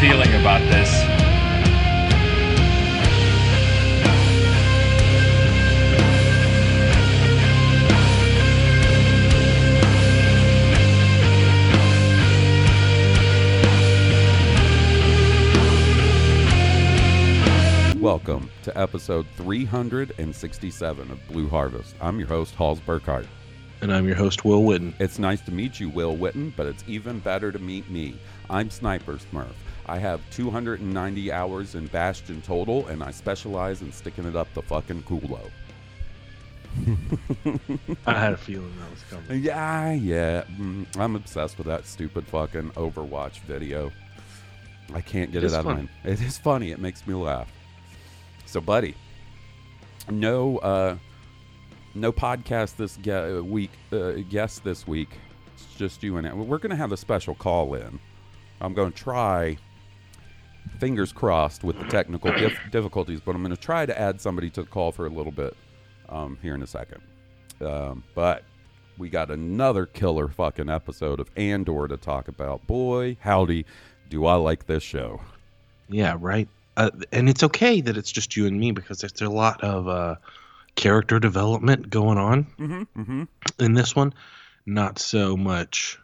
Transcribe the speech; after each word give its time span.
Feeling 0.00 0.32
about 0.32 0.62
this. 0.70 0.90
Welcome 18.00 18.50
to 18.62 18.78
episode 18.78 19.26
367 19.36 21.10
of 21.10 21.28
Blue 21.28 21.46
Harvest. 21.46 21.94
I'm 22.00 22.18
your 22.18 22.26
host, 22.26 22.54
Halls 22.54 22.80
Burkhart. 22.80 23.26
And 23.82 23.92
I'm 23.92 24.06
your 24.06 24.16
host, 24.16 24.46
Will 24.46 24.62
Witten. 24.62 24.94
It's 24.98 25.18
nice 25.18 25.42
to 25.42 25.52
meet 25.52 25.78
you, 25.78 25.90
Will 25.90 26.16
Witten, 26.16 26.54
but 26.56 26.64
it's 26.64 26.84
even 26.86 27.18
better 27.18 27.52
to 27.52 27.58
meet 27.58 27.90
me. 27.90 28.18
I'm 28.48 28.70
Sniper 28.70 29.18
Smurf. 29.18 29.52
I 29.86 29.98
have 29.98 30.20
290 30.30 31.32
hours 31.32 31.74
in 31.74 31.86
Bastion 31.88 32.42
total, 32.42 32.86
and 32.88 33.02
I 33.02 33.10
specialize 33.10 33.82
in 33.82 33.92
sticking 33.92 34.24
it 34.24 34.36
up 34.36 34.52
the 34.54 34.62
fucking 34.62 35.02
culo. 35.02 35.40
I 38.06 38.14
had 38.14 38.32
a 38.32 38.36
feeling 38.36 38.72
that 38.78 38.90
was 38.90 39.02
coming. 39.10 39.42
Yeah, 39.42 39.92
yeah. 39.92 40.44
mm, 40.58 40.86
I'm 40.98 41.16
obsessed 41.16 41.58
with 41.58 41.66
that 41.66 41.84
stupid 41.86 42.26
fucking 42.26 42.70
Overwatch 42.72 43.40
video. 43.40 43.90
I 44.94 45.00
can't 45.00 45.32
get 45.32 45.42
It's 45.44 45.52
it 45.52 45.56
out 45.56 45.64
funny. 45.64 45.82
of 45.82 45.88
my. 46.04 46.10
It 46.12 46.20
is 46.20 46.38
funny. 46.38 46.70
It 46.70 46.78
makes 46.78 47.06
me 47.06 47.14
laugh. 47.14 47.50
So, 48.46 48.60
buddy, 48.60 48.94
no, 50.08 50.58
uh, 50.58 50.96
no 51.94 52.12
podcast 52.12 52.76
this 52.76 52.96
ge- 52.96 53.08
uh, 53.08 53.42
week. 53.44 53.70
Uh, 53.92 54.12
guest 54.28 54.62
this 54.64 54.86
week. 54.86 55.10
It's 55.54 55.66
just 55.76 56.02
you 56.02 56.16
and 56.18 56.26
I. 56.26 56.34
We're 56.34 56.58
going 56.58 56.70
to 56.70 56.76
have 56.76 56.92
a 56.92 56.96
special 56.96 57.34
call 57.34 57.74
in. 57.74 57.98
I'm 58.60 58.74
going 58.74 58.92
to 58.92 58.98
try. 58.98 59.56
Fingers 60.78 61.12
crossed 61.12 61.62
with 61.64 61.78
the 61.78 61.84
technical 61.86 62.32
dif- 62.32 62.58
difficulties, 62.70 63.20
but 63.20 63.34
I'm 63.34 63.42
going 63.42 63.54
to 63.54 63.60
try 63.60 63.84
to 63.86 63.98
add 63.98 64.20
somebody 64.20 64.48
to 64.50 64.62
the 64.62 64.68
call 64.68 64.92
for 64.92 65.06
a 65.06 65.10
little 65.10 65.32
bit 65.32 65.56
um, 66.08 66.38
here 66.40 66.54
in 66.54 66.62
a 66.62 66.66
second. 66.66 67.02
Um, 67.60 68.02
but 68.14 68.44
we 68.96 69.08
got 69.10 69.30
another 69.30 69.86
killer 69.86 70.28
fucking 70.28 70.70
episode 70.70 71.20
of 71.20 71.30
Andor 71.36 71.88
to 71.88 71.96
talk 71.96 72.28
about. 72.28 72.66
Boy, 72.66 73.16
howdy, 73.20 73.66
do 74.08 74.26
I 74.26 74.34
like 74.34 74.66
this 74.66 74.82
show. 74.82 75.20
Yeah, 75.88 76.16
right. 76.18 76.48
Uh, 76.76 76.90
and 77.12 77.28
it's 77.28 77.42
okay 77.42 77.80
that 77.80 77.96
it's 77.96 78.12
just 78.12 78.36
you 78.36 78.46
and 78.46 78.58
me 78.58 78.70
because 78.70 79.00
there's 79.00 79.20
a 79.20 79.28
lot 79.28 79.62
of 79.62 79.88
uh, 79.88 80.14
character 80.76 81.18
development 81.18 81.90
going 81.90 82.16
on 82.16 82.44
Mm-hmm, 82.58 83.00
mm-hmm. 83.00 83.24
in 83.58 83.74
this 83.74 83.94
one. 83.94 84.14
Not 84.66 84.98
so 84.98 85.36
much 85.36 85.98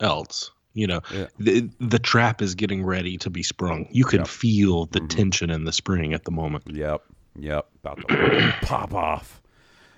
else. 0.00 0.50
You 0.74 0.86
know, 0.86 1.00
Yeah. 1.12 1.26
the 1.38 1.68
the 1.80 1.98
trap 1.98 2.40
is 2.40 2.54
getting 2.54 2.82
ready 2.84 3.18
to 3.18 3.28
be 3.30 3.42
sprung. 3.42 3.86
You 3.90 4.04
can 4.04 4.20
Yep. 4.20 4.28
feel 4.28 4.86
the 4.86 5.00
Mhm. 5.00 5.08
tension 5.10 5.50
in 5.50 5.64
the 5.64 5.72
spring 5.72 6.14
at 6.14 6.24
the 6.24 6.30
moment. 6.30 6.64
Yep, 6.66 7.02
yep, 7.38 7.68
about 7.84 7.98
to 8.08 8.54
pop 8.62 8.94
off. 8.94 9.42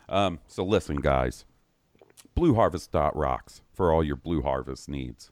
Um, 0.09 0.41
so 0.49 0.65
listen, 0.65 0.97
guys, 0.97 1.45
blueharvest.rocks 2.37 3.63
for 3.73 3.93
all 3.93 4.03
your 4.05 4.17
Blue 4.17 4.43
Harvest 4.43 4.89
needs. 4.89 5.31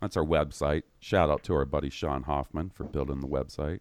That's 0.00 0.16
our 0.16 0.24
website. 0.24 0.82
Shout 0.98 1.30
out 1.30 1.42
to 1.44 1.54
our 1.54 1.64
buddy 1.64 1.88
Sean 1.90 2.24
Hoffman 2.24 2.70
for 2.70 2.84
building 2.84 3.20
the 3.20 3.28
website. 3.28 3.80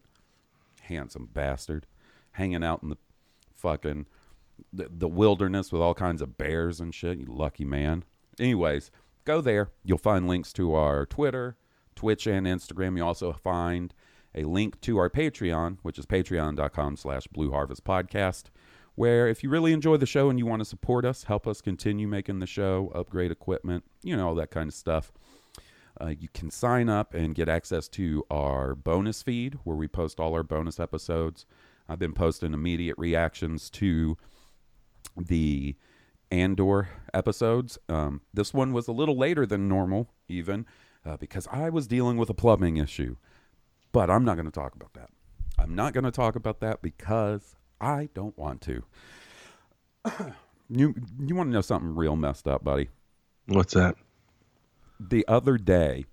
Handsome 0.83 1.29
bastard, 1.33 1.87
hanging 2.33 2.63
out 2.63 2.83
in 2.83 2.89
the 2.89 2.97
fucking 3.55 4.05
the, 4.71 4.87
the 4.95 5.07
wilderness 5.07 5.71
with 5.71 5.81
all 5.81 5.95
kinds 5.95 6.21
of 6.21 6.37
bears 6.37 6.79
and 6.79 6.93
shit. 6.93 7.17
You 7.17 7.25
lucky 7.25 7.65
man. 7.65 8.03
Anyways, 8.39 8.91
go 9.25 9.41
there. 9.41 9.69
You'll 9.83 9.97
find 9.97 10.27
links 10.27 10.53
to 10.53 10.73
our 10.73 11.05
Twitter, 11.05 11.57
Twitch, 11.95 12.27
and 12.27 12.45
Instagram. 12.47 12.97
You 12.97 13.05
also 13.05 13.33
find 13.33 13.93
a 14.33 14.43
link 14.43 14.79
to 14.81 14.97
our 14.97 15.09
Patreon, 15.09 15.77
which 15.81 15.99
is 15.99 16.05
patreon.com 16.05 16.97
slash 16.97 17.27
Blue 17.27 17.51
Harvest 17.51 17.83
Podcast, 17.83 18.45
where 18.95 19.27
if 19.27 19.43
you 19.43 19.49
really 19.49 19.73
enjoy 19.73 19.97
the 19.97 20.05
show 20.05 20.29
and 20.29 20.39
you 20.39 20.45
want 20.45 20.61
to 20.61 20.65
support 20.65 21.05
us, 21.05 21.25
help 21.25 21.47
us 21.47 21.61
continue 21.61 22.07
making 22.07 22.39
the 22.39 22.47
show, 22.47 22.91
upgrade 22.95 23.31
equipment, 23.31 23.83
you 24.03 24.15
know, 24.15 24.27
all 24.27 24.35
that 24.35 24.51
kind 24.51 24.69
of 24.69 24.73
stuff. 24.73 25.11
Uh, 25.99 26.07
you 26.07 26.29
can 26.33 26.49
sign 26.49 26.89
up 26.89 27.13
and 27.13 27.35
get 27.35 27.49
access 27.49 27.87
to 27.87 28.23
our 28.31 28.73
bonus 28.73 29.21
feed 29.21 29.59
where 29.63 29.75
we 29.75 29.87
post 29.87 30.19
all 30.19 30.33
our 30.33 30.43
bonus 30.43 30.79
episodes. 30.79 31.45
I've 31.87 31.99
been 31.99 32.13
posting 32.13 32.53
immediate 32.53 32.97
reactions 32.97 33.69
to 33.71 34.17
the 35.17 35.75
Andor 36.31 36.89
episodes. 37.13 37.77
Um, 37.89 38.21
this 38.33 38.53
one 38.53 38.73
was 38.73 38.87
a 38.87 38.91
little 38.91 39.17
later 39.17 39.45
than 39.45 39.67
normal, 39.67 40.09
even 40.27 40.65
uh, 41.05 41.17
because 41.17 41.47
I 41.51 41.69
was 41.69 41.87
dealing 41.87 42.17
with 42.17 42.29
a 42.29 42.33
plumbing 42.33 42.77
issue. 42.77 43.17
But 43.91 44.09
I'm 44.09 44.23
not 44.23 44.35
going 44.35 44.45
to 44.45 44.51
talk 44.51 44.73
about 44.75 44.93
that. 44.93 45.09
I'm 45.59 45.75
not 45.75 45.93
going 45.93 46.05
to 46.05 46.11
talk 46.11 46.35
about 46.35 46.61
that 46.61 46.81
because 46.81 47.55
I 47.79 48.09
don't 48.13 48.37
want 48.37 48.61
to. 48.61 48.83
you 50.69 50.95
you 51.19 51.35
want 51.35 51.49
to 51.49 51.53
know 51.53 51.61
something 51.61 51.93
real 51.95 52.15
messed 52.15 52.47
up, 52.47 52.63
buddy? 52.63 52.89
What's 53.47 53.73
that? 53.73 53.95
the 55.09 55.27
other 55.27 55.57
day 55.57 56.05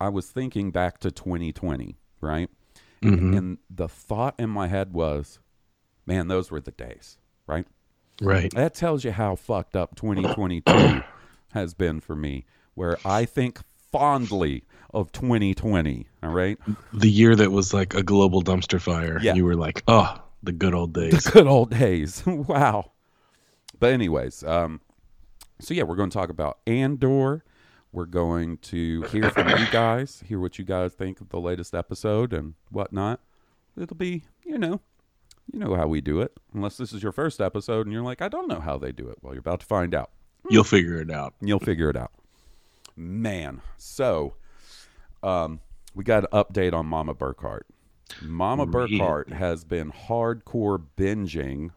I 0.00 0.08
was 0.08 0.28
thinking 0.28 0.72
back 0.72 0.98
to 0.98 1.10
2020, 1.12 1.96
right? 2.20 2.50
Mhm. 3.00 3.36
And 3.36 3.58
the 3.70 3.88
thought 3.88 4.34
in 4.38 4.50
my 4.50 4.66
head 4.66 4.92
was, 4.92 5.38
man, 6.04 6.26
those 6.26 6.50
were 6.50 6.60
the 6.60 6.72
days, 6.72 7.16
right? 7.46 7.66
Right. 8.20 8.52
That 8.54 8.74
tells 8.74 9.04
you 9.04 9.12
how 9.12 9.36
fucked 9.36 9.76
up 9.76 9.96
2022 9.96 11.02
has 11.52 11.74
been 11.74 12.00
for 12.00 12.14
me, 12.14 12.44
where 12.74 12.98
I 13.04 13.24
think 13.24 13.60
fondly 13.90 14.64
of 14.92 15.10
2020, 15.12 16.06
all 16.22 16.30
right? 16.30 16.58
The 16.92 17.10
year 17.10 17.34
that 17.34 17.50
was 17.50 17.74
like 17.74 17.94
a 17.94 18.02
global 18.02 18.42
dumpster 18.42 18.80
fire. 18.80 19.18
Yeah. 19.20 19.34
You 19.34 19.44
were 19.44 19.56
like, 19.56 19.82
oh, 19.88 20.22
the 20.42 20.52
good 20.52 20.74
old 20.74 20.94
days. 20.94 21.24
The 21.24 21.30
good 21.30 21.46
old 21.46 21.70
days. 21.70 22.22
wow. 22.26 22.92
But 23.80 23.92
anyways, 23.92 24.44
um, 24.44 24.80
so 25.60 25.74
yeah, 25.74 25.82
we're 25.82 25.96
going 25.96 26.10
to 26.10 26.14
talk 26.14 26.30
about 26.30 26.58
Andor. 26.66 27.44
We're 27.92 28.06
going 28.06 28.58
to 28.58 29.02
hear 29.02 29.30
from 29.30 29.48
you 29.48 29.66
guys, 29.70 30.22
hear 30.26 30.40
what 30.40 30.58
you 30.58 30.64
guys 30.64 30.94
think 30.94 31.20
of 31.20 31.28
the 31.28 31.40
latest 31.40 31.74
episode 31.74 32.32
and 32.32 32.54
whatnot. 32.70 33.20
It'll 33.80 33.96
be, 33.96 34.24
you 34.44 34.58
know, 34.58 34.80
you 35.52 35.58
know 35.58 35.74
how 35.74 35.86
we 35.86 36.00
do 36.00 36.20
it. 36.20 36.32
Unless 36.52 36.76
this 36.76 36.92
is 36.92 37.02
your 37.02 37.12
first 37.12 37.40
episode 37.40 37.86
and 37.86 37.92
you're 37.92 38.02
like, 38.02 38.22
I 38.22 38.28
don't 38.28 38.48
know 38.48 38.60
how 38.60 38.78
they 38.78 38.92
do 38.92 39.08
it. 39.08 39.18
Well, 39.22 39.34
you're 39.34 39.40
about 39.40 39.60
to 39.60 39.66
find 39.66 39.94
out. 39.94 40.10
You'll 40.50 40.64
figure 40.64 41.00
it 41.00 41.10
out. 41.10 41.34
You'll 41.40 41.58
figure 41.60 41.88
it 41.88 41.96
out. 41.96 42.12
Man, 42.96 43.60
so 43.76 44.34
um, 45.22 45.60
we 45.94 46.04
got 46.04 46.24
an 46.24 46.30
update 46.32 46.72
on 46.72 46.86
Mama 46.86 47.14
Burkhart. 47.14 47.62
Mama 48.22 48.66
Really? 48.66 48.98
Burkhart 48.98 49.32
has 49.32 49.64
been 49.64 49.90
hardcore 49.90 50.82
binging 50.96 51.70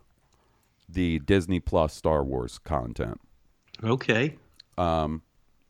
the 0.90 1.20
Disney 1.20 1.60
Plus 1.60 1.94
Star 1.94 2.24
Wars 2.24 2.60
content. 2.60 3.20
Okay. 3.84 4.36
Um, 4.78 5.22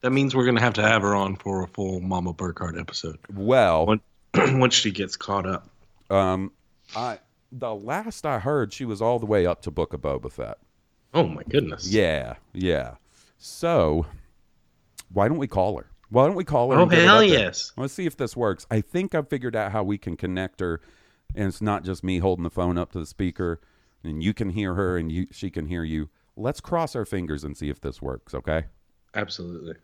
That 0.02 0.12
means 0.12 0.36
we're 0.36 0.46
gonna 0.46 0.62
have 0.62 0.74
to 0.74 0.82
have 0.82 1.02
her 1.02 1.16
on 1.16 1.36
for 1.36 1.64
a 1.64 1.68
full 1.68 2.02
Mama 2.02 2.34
Burkhart 2.34 2.80
episode 2.80 3.18
well, 3.34 4.00
once 4.36 4.74
she 4.76 4.92
gets 4.92 5.16
caught 5.16 5.46
up. 5.46 5.70
Um, 6.10 6.52
I 6.96 7.20
the 7.52 7.74
last 7.74 8.26
I 8.26 8.40
heard, 8.40 8.74
she 8.74 8.86
was 8.86 9.02
all 9.02 9.20
the 9.20 9.26
way 9.26 9.46
up 9.46 9.62
to 9.64 9.72
Book 9.72 9.94
of 9.94 10.02
Boba 10.02 10.32
Fett. 10.32 10.58
Oh 11.14 11.28
my 11.28 11.44
goodness. 11.50 11.92
Yeah, 11.92 12.36
yeah. 12.54 12.96
So 13.38 14.06
why 15.12 15.28
don't 15.28 15.38
we 15.38 15.48
call 15.48 15.78
her? 15.78 15.88
Why 16.10 16.26
don't 16.26 16.36
we 16.36 16.44
call 16.44 16.72
her? 16.72 16.78
Oh 16.78 16.84
and 16.84 16.92
get 16.92 17.00
it 17.00 17.06
hell 17.06 17.24
yes. 17.24 17.72
Let's 17.78 17.94
see 17.94 18.06
if 18.06 18.18
this 18.18 18.36
works. 18.36 18.66
I 18.72 18.82
think 18.82 19.14
I've 19.14 19.30
figured 19.30 19.56
out 19.56 19.72
how 19.72 19.84
we 19.84 19.98
can 19.98 20.16
connect 20.16 20.60
her, 20.60 20.82
and 21.36 21.48
it's 21.48 21.62
not 21.62 21.84
just 21.84 22.04
me 22.04 22.20
holding 22.20 22.44
the 22.44 22.50
phone 22.50 22.78
up 22.78 22.92
to 22.94 23.00
the 23.00 23.06
speaker, 23.06 23.60
and 24.04 24.24
you 24.24 24.34
can 24.34 24.50
hear 24.50 24.74
her 24.76 24.98
and 24.98 25.12
you 25.12 25.28
she 25.32 25.50
can 25.50 25.68
hear 25.68 25.84
you. 25.84 26.10
Let's 26.36 26.62
cross 26.62 26.96
our 26.96 27.06
fingers 27.06 27.44
and 27.44 27.58
see 27.58 27.70
if 27.70 27.82
this 27.82 28.02
works. 28.02 28.34
Okay. 28.34 28.66
Absolutely. 29.16 29.76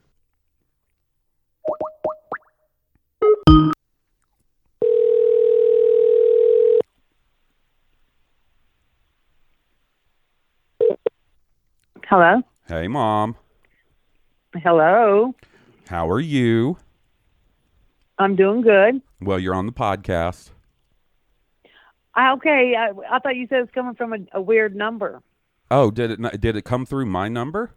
Hello. 12.15 12.43
Hey, 12.67 12.87
mom. 12.87 13.35
Hello. 14.53 15.33
How 15.87 16.07
are 16.07 16.19
you? 16.19 16.77
I'm 18.19 18.35
doing 18.35 18.61
good. 18.61 19.01
Well, 19.19 19.39
you're 19.39 19.55
on 19.55 19.65
the 19.65 19.71
podcast. 19.71 20.51
I, 22.13 22.33
okay. 22.33 22.75
I, 22.77 22.91
I 23.15 23.17
thought 23.17 23.35
you 23.35 23.47
said 23.49 23.61
it's 23.61 23.71
coming 23.71 23.95
from 23.95 24.13
a, 24.13 24.17
a 24.33 24.39
weird 24.39 24.75
number. 24.75 25.23
Oh, 25.71 25.89
did 25.89 26.11
it 26.11 26.19
not, 26.19 26.39
did 26.39 26.55
it 26.55 26.65
come 26.65 26.85
through 26.85 27.07
my 27.07 27.29
number? 27.29 27.71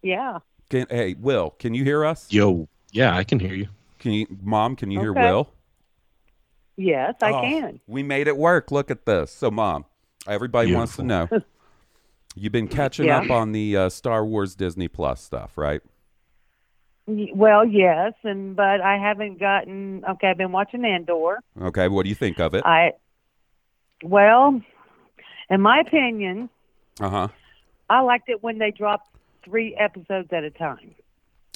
Yeah. 0.00 0.38
Can, 0.70 0.86
hey, 0.88 1.16
Will, 1.18 1.50
can 1.58 1.74
you 1.74 1.82
hear 1.82 2.04
us? 2.04 2.28
Yo. 2.30 2.68
Yeah, 2.92 3.16
I 3.16 3.24
can 3.24 3.40
hear 3.40 3.54
you. 3.54 3.66
Can 3.98 4.12
you, 4.12 4.28
mom? 4.44 4.76
Can 4.76 4.92
you 4.92 5.00
hear 5.00 5.12
Will? 5.12 5.50
Yes, 6.76 7.16
I 7.20 7.32
Oh, 7.32 7.40
can. 7.40 7.80
We 7.88 8.04
made 8.04 8.28
it 8.28 8.36
work. 8.36 8.70
Look 8.70 8.92
at 8.92 9.06
this. 9.06 9.32
So, 9.32 9.50
mom, 9.50 9.86
everybody 10.28 10.72
wants 10.72 10.94
to 10.94 11.02
know. 11.02 11.28
You've 12.34 12.52
been 12.52 12.68
catching 12.68 13.06
Yeah. 13.06 13.18
up 13.22 13.30
on 13.30 13.52
the 13.52 13.76
uh, 13.76 13.88
Star 13.88 14.24
Wars 14.24 14.54
Disney 14.54 14.88
Plus 14.88 15.22
stuff, 15.22 15.56
right? 15.58 15.80
Well, 17.06 17.64
yes, 17.64 18.12
and 18.22 18.54
but 18.54 18.82
I 18.82 18.98
haven't 18.98 19.40
gotten. 19.40 20.04
Okay, 20.08 20.28
I've 20.28 20.36
been 20.36 20.52
watching 20.52 20.84
Andor. 20.84 21.38
Okay, 21.60 21.88
what 21.88 22.02
do 22.02 22.10
you 22.10 22.14
think 22.14 22.38
of 22.38 22.54
it? 22.54 22.64
I. 22.66 22.92
Well, 24.04 24.60
in 25.50 25.60
my 25.62 25.80
opinion, 25.80 26.50
Uh 27.00 27.08
huh. 27.08 27.28
I 27.88 28.00
liked 28.02 28.28
it 28.28 28.42
when 28.42 28.58
they 28.58 28.70
dropped 28.70 29.08
three 29.44 29.74
episodes 29.76 30.28
at 30.32 30.44
a 30.44 30.50
time 30.50 30.94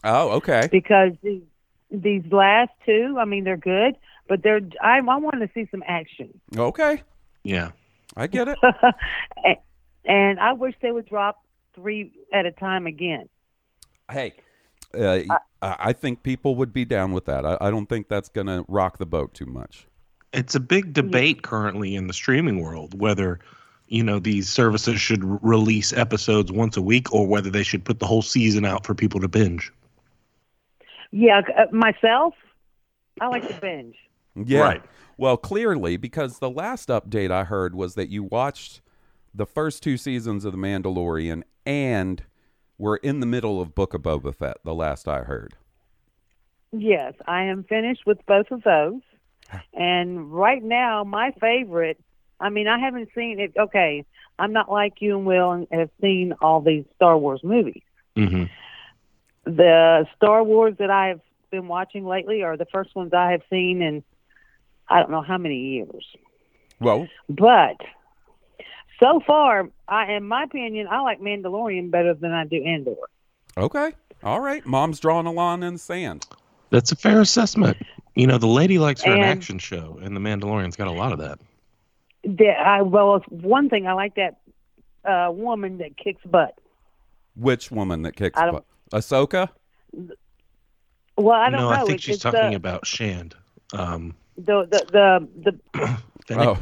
Oh, 0.05 0.31
okay. 0.31 0.69
because 0.73 1.13
these 1.23 1.43
these 1.91 2.23
last 2.33 2.71
two, 2.87 3.19
I 3.21 3.27
mean, 3.27 3.45
they're 3.45 3.59
good, 3.59 3.97
but 4.29 4.43
they're. 4.43 4.63
I, 4.83 4.99
I 5.01 5.17
want 5.19 5.41
to 5.41 5.51
see 5.53 5.69
some 5.71 5.85
action. 5.87 6.41
Okay, 6.57 7.03
Yeah. 7.45 7.73
I 8.17 8.27
get 8.27 8.49
it. 8.49 8.59
and, 10.05 10.17
and 10.31 10.41
I 10.41 10.53
wish 10.53 10.75
they 10.83 10.93
would 10.93 11.07
drop 11.07 11.43
three 11.75 12.13
at 12.33 12.47
a 12.47 12.53
time 12.53 12.87
again. 12.87 13.29
hey, 14.11 14.35
uh, 14.95 15.21
I, 15.63 15.77
I 15.79 15.93
think 15.93 16.23
people 16.23 16.55
would 16.57 16.73
be 16.73 16.85
down 16.85 17.13
with 17.13 17.25
that. 17.27 17.47
I, 17.47 17.57
I 17.61 17.71
don't 17.71 17.87
think 17.87 18.09
that's 18.09 18.29
going 18.29 18.47
to 18.47 18.65
rock 18.69 18.99
the 18.99 19.07
boat 19.07 19.33
too 19.35 19.47
much. 19.47 19.87
It's 20.33 20.55
a 20.55 20.61
big 20.61 20.93
debate 20.93 21.43
currently 21.43 21.95
in 21.95 22.07
the 22.07 22.15
streaming 22.15 22.61
world 22.61 22.99
whether 22.99 23.39
you 23.89 24.03
know 24.03 24.19
these 24.19 24.49
services 24.49 24.99
should 24.99 25.23
r- 25.23 25.39
release 25.43 25.93
episodes 25.93 26.51
once 26.51 26.77
a 26.79 26.83
week 26.83 27.13
or 27.13 27.27
whether 27.27 27.51
they 27.51 27.63
should 27.63 27.85
put 27.85 27.99
the 27.99 28.07
whole 28.07 28.23
season 28.23 28.65
out 28.65 28.87
for 28.87 28.95
people 28.95 29.21
to 29.21 29.29
binge. 29.29 29.71
Yeah, 31.11 31.43
uh, 31.57 31.67
myself, 31.71 32.35
I 33.21 33.27
like 33.27 33.47
to 33.47 33.61
binge. 33.61 33.97
Yeah. 34.35 34.61
Right. 34.61 34.83
Well, 35.19 35.37
clearly, 35.37 35.99
because 35.99 36.39
the 36.39 36.49
last 36.49 36.89
update 36.89 37.31
I 37.31 37.45
heard 37.45 37.75
was 37.75 37.95
that 37.97 38.09
you 38.09 38.23
watched 38.23 38.81
the 39.35 39.47
first 39.47 39.83
two 39.83 39.97
seasons 39.97 40.45
of 40.45 40.53
The 40.53 40.59
Mandalorian 40.59 41.43
and 41.65 42.23
we're 42.79 42.97
in 42.97 43.21
the 43.21 43.27
middle 43.27 43.61
of 43.61 43.75
Book 43.75 43.95
of 43.95 44.03
Boba 44.03 44.35
Fett, 44.35 44.57
the 44.65 44.75
last 44.75 45.07
I 45.07 45.21
heard. 45.21 45.55
Yes, 46.73 47.15
I 47.27 47.45
am 47.45 47.65
finished 47.65 48.07
with 48.07 48.19
both 48.27 48.51
of 48.51 48.63
those. 48.63 49.01
And 49.75 50.33
right 50.33 50.63
now, 50.63 51.05
my 51.05 51.33
favorite, 51.41 52.01
I 52.41 52.49
mean, 52.49 52.67
I 52.67 52.79
haven't 52.79 53.11
seen 53.15 53.39
it. 53.39 53.53
Okay, 53.59 54.05
I'm 54.39 54.53
not 54.53 54.71
like 54.71 54.95
you 55.01 55.17
and 55.17 55.27
Will 55.27 55.53
and 55.53 55.67
have 55.71 55.91
seen 56.01 56.33
all 56.41 56.61
these 56.61 56.85
Star 56.97 57.19
Wars 57.19 57.41
movies. 57.45 57.83
Mm-hmm. 58.17 58.45
The 59.45 60.07
Star 60.17 60.43
Wars 60.43 60.75
that 60.79 60.91
I 60.91 61.09
have 61.09 61.21
been 61.51 61.69
watching 61.69 62.07
lately 62.07 62.43
are 62.43 62.57
the 62.57 62.67
first 62.67 62.95
ones 62.97 63.13
I 63.13 63.33
have 63.33 63.43
seen 63.51 63.83
in 63.83 64.03
I 64.89 65.01
don't 65.01 65.11
know 65.11 65.23
how 65.23 65.39
many 65.39 65.59
years. 65.75 66.05
Well, 66.81 67.07
But 67.29 67.77
so 69.03 69.21
far, 69.27 69.69
I, 69.89 70.13
in 70.13 70.25
my 70.29 70.45
opinion, 70.45 70.87
I 70.89 71.01
like 71.01 71.21
Mandalorian 71.21 71.91
better 71.91 72.15
than 72.15 72.33
I 72.33 72.45
do 72.45 72.63
Andor. 72.63 72.95
okay. 73.57 73.93
All 74.23 74.39
right. 74.41 74.65
Mom's 74.65 75.01
drawing 75.01 75.27
a 75.27 75.33
line 75.33 75.65
in 75.65 75.73
the 75.75 75.79
sand. 75.79 76.27
That's 76.71 76.93
a 76.93 76.97
fair 76.97 77.21
assessment. 77.21 77.77
You 78.15 78.27
know, 78.29 78.39
the 78.39 78.47
lady 78.47 78.79
likes 78.79 79.03
her 79.03 79.13
an 79.13 79.21
action 79.21 79.59
show, 79.59 79.99
and 80.01 80.15
the 80.15 80.21
Mandalorian's 80.21 80.77
got 80.77 80.87
a 80.87 80.93
lot 80.93 81.13
of 81.13 81.19
that. 81.19 81.41
The, 82.23 82.51
I, 82.51 82.83
well, 82.83 83.19
one 83.31 83.69
thing 83.69 83.89
I 83.89 83.95
like 83.95 84.15
that 84.15 84.39
uh, 85.05 85.33
woman 85.33 85.79
that 85.79 85.97
kicks 85.97 86.23
butt. 86.25 86.55
Which 87.35 87.71
woman 87.73 88.03
that 88.03 88.15
kicks 88.15 88.39
I 88.39 88.51
butt? 88.53 88.65
don't- 88.93 89.03
Ahsoka? 89.03 89.49
Well, 91.17 91.33
I 91.35 91.51
don't 91.51 91.61
no, 91.61 91.71
know. 91.71 91.75
I 91.75 91.79
think 91.81 91.89
It's- 91.95 92.01
she's 92.03 92.15
it's, 92.17 92.23
talking 92.23 92.55
uh, 92.55 92.57
about 92.57 92.87
Shand. 92.87 93.35
Um, 93.75 94.15
the 94.37 94.67
the 94.71 95.29
the, 95.43 95.53
the 95.75 95.97
Fennec- 96.29 96.47
Oh. 96.49 96.59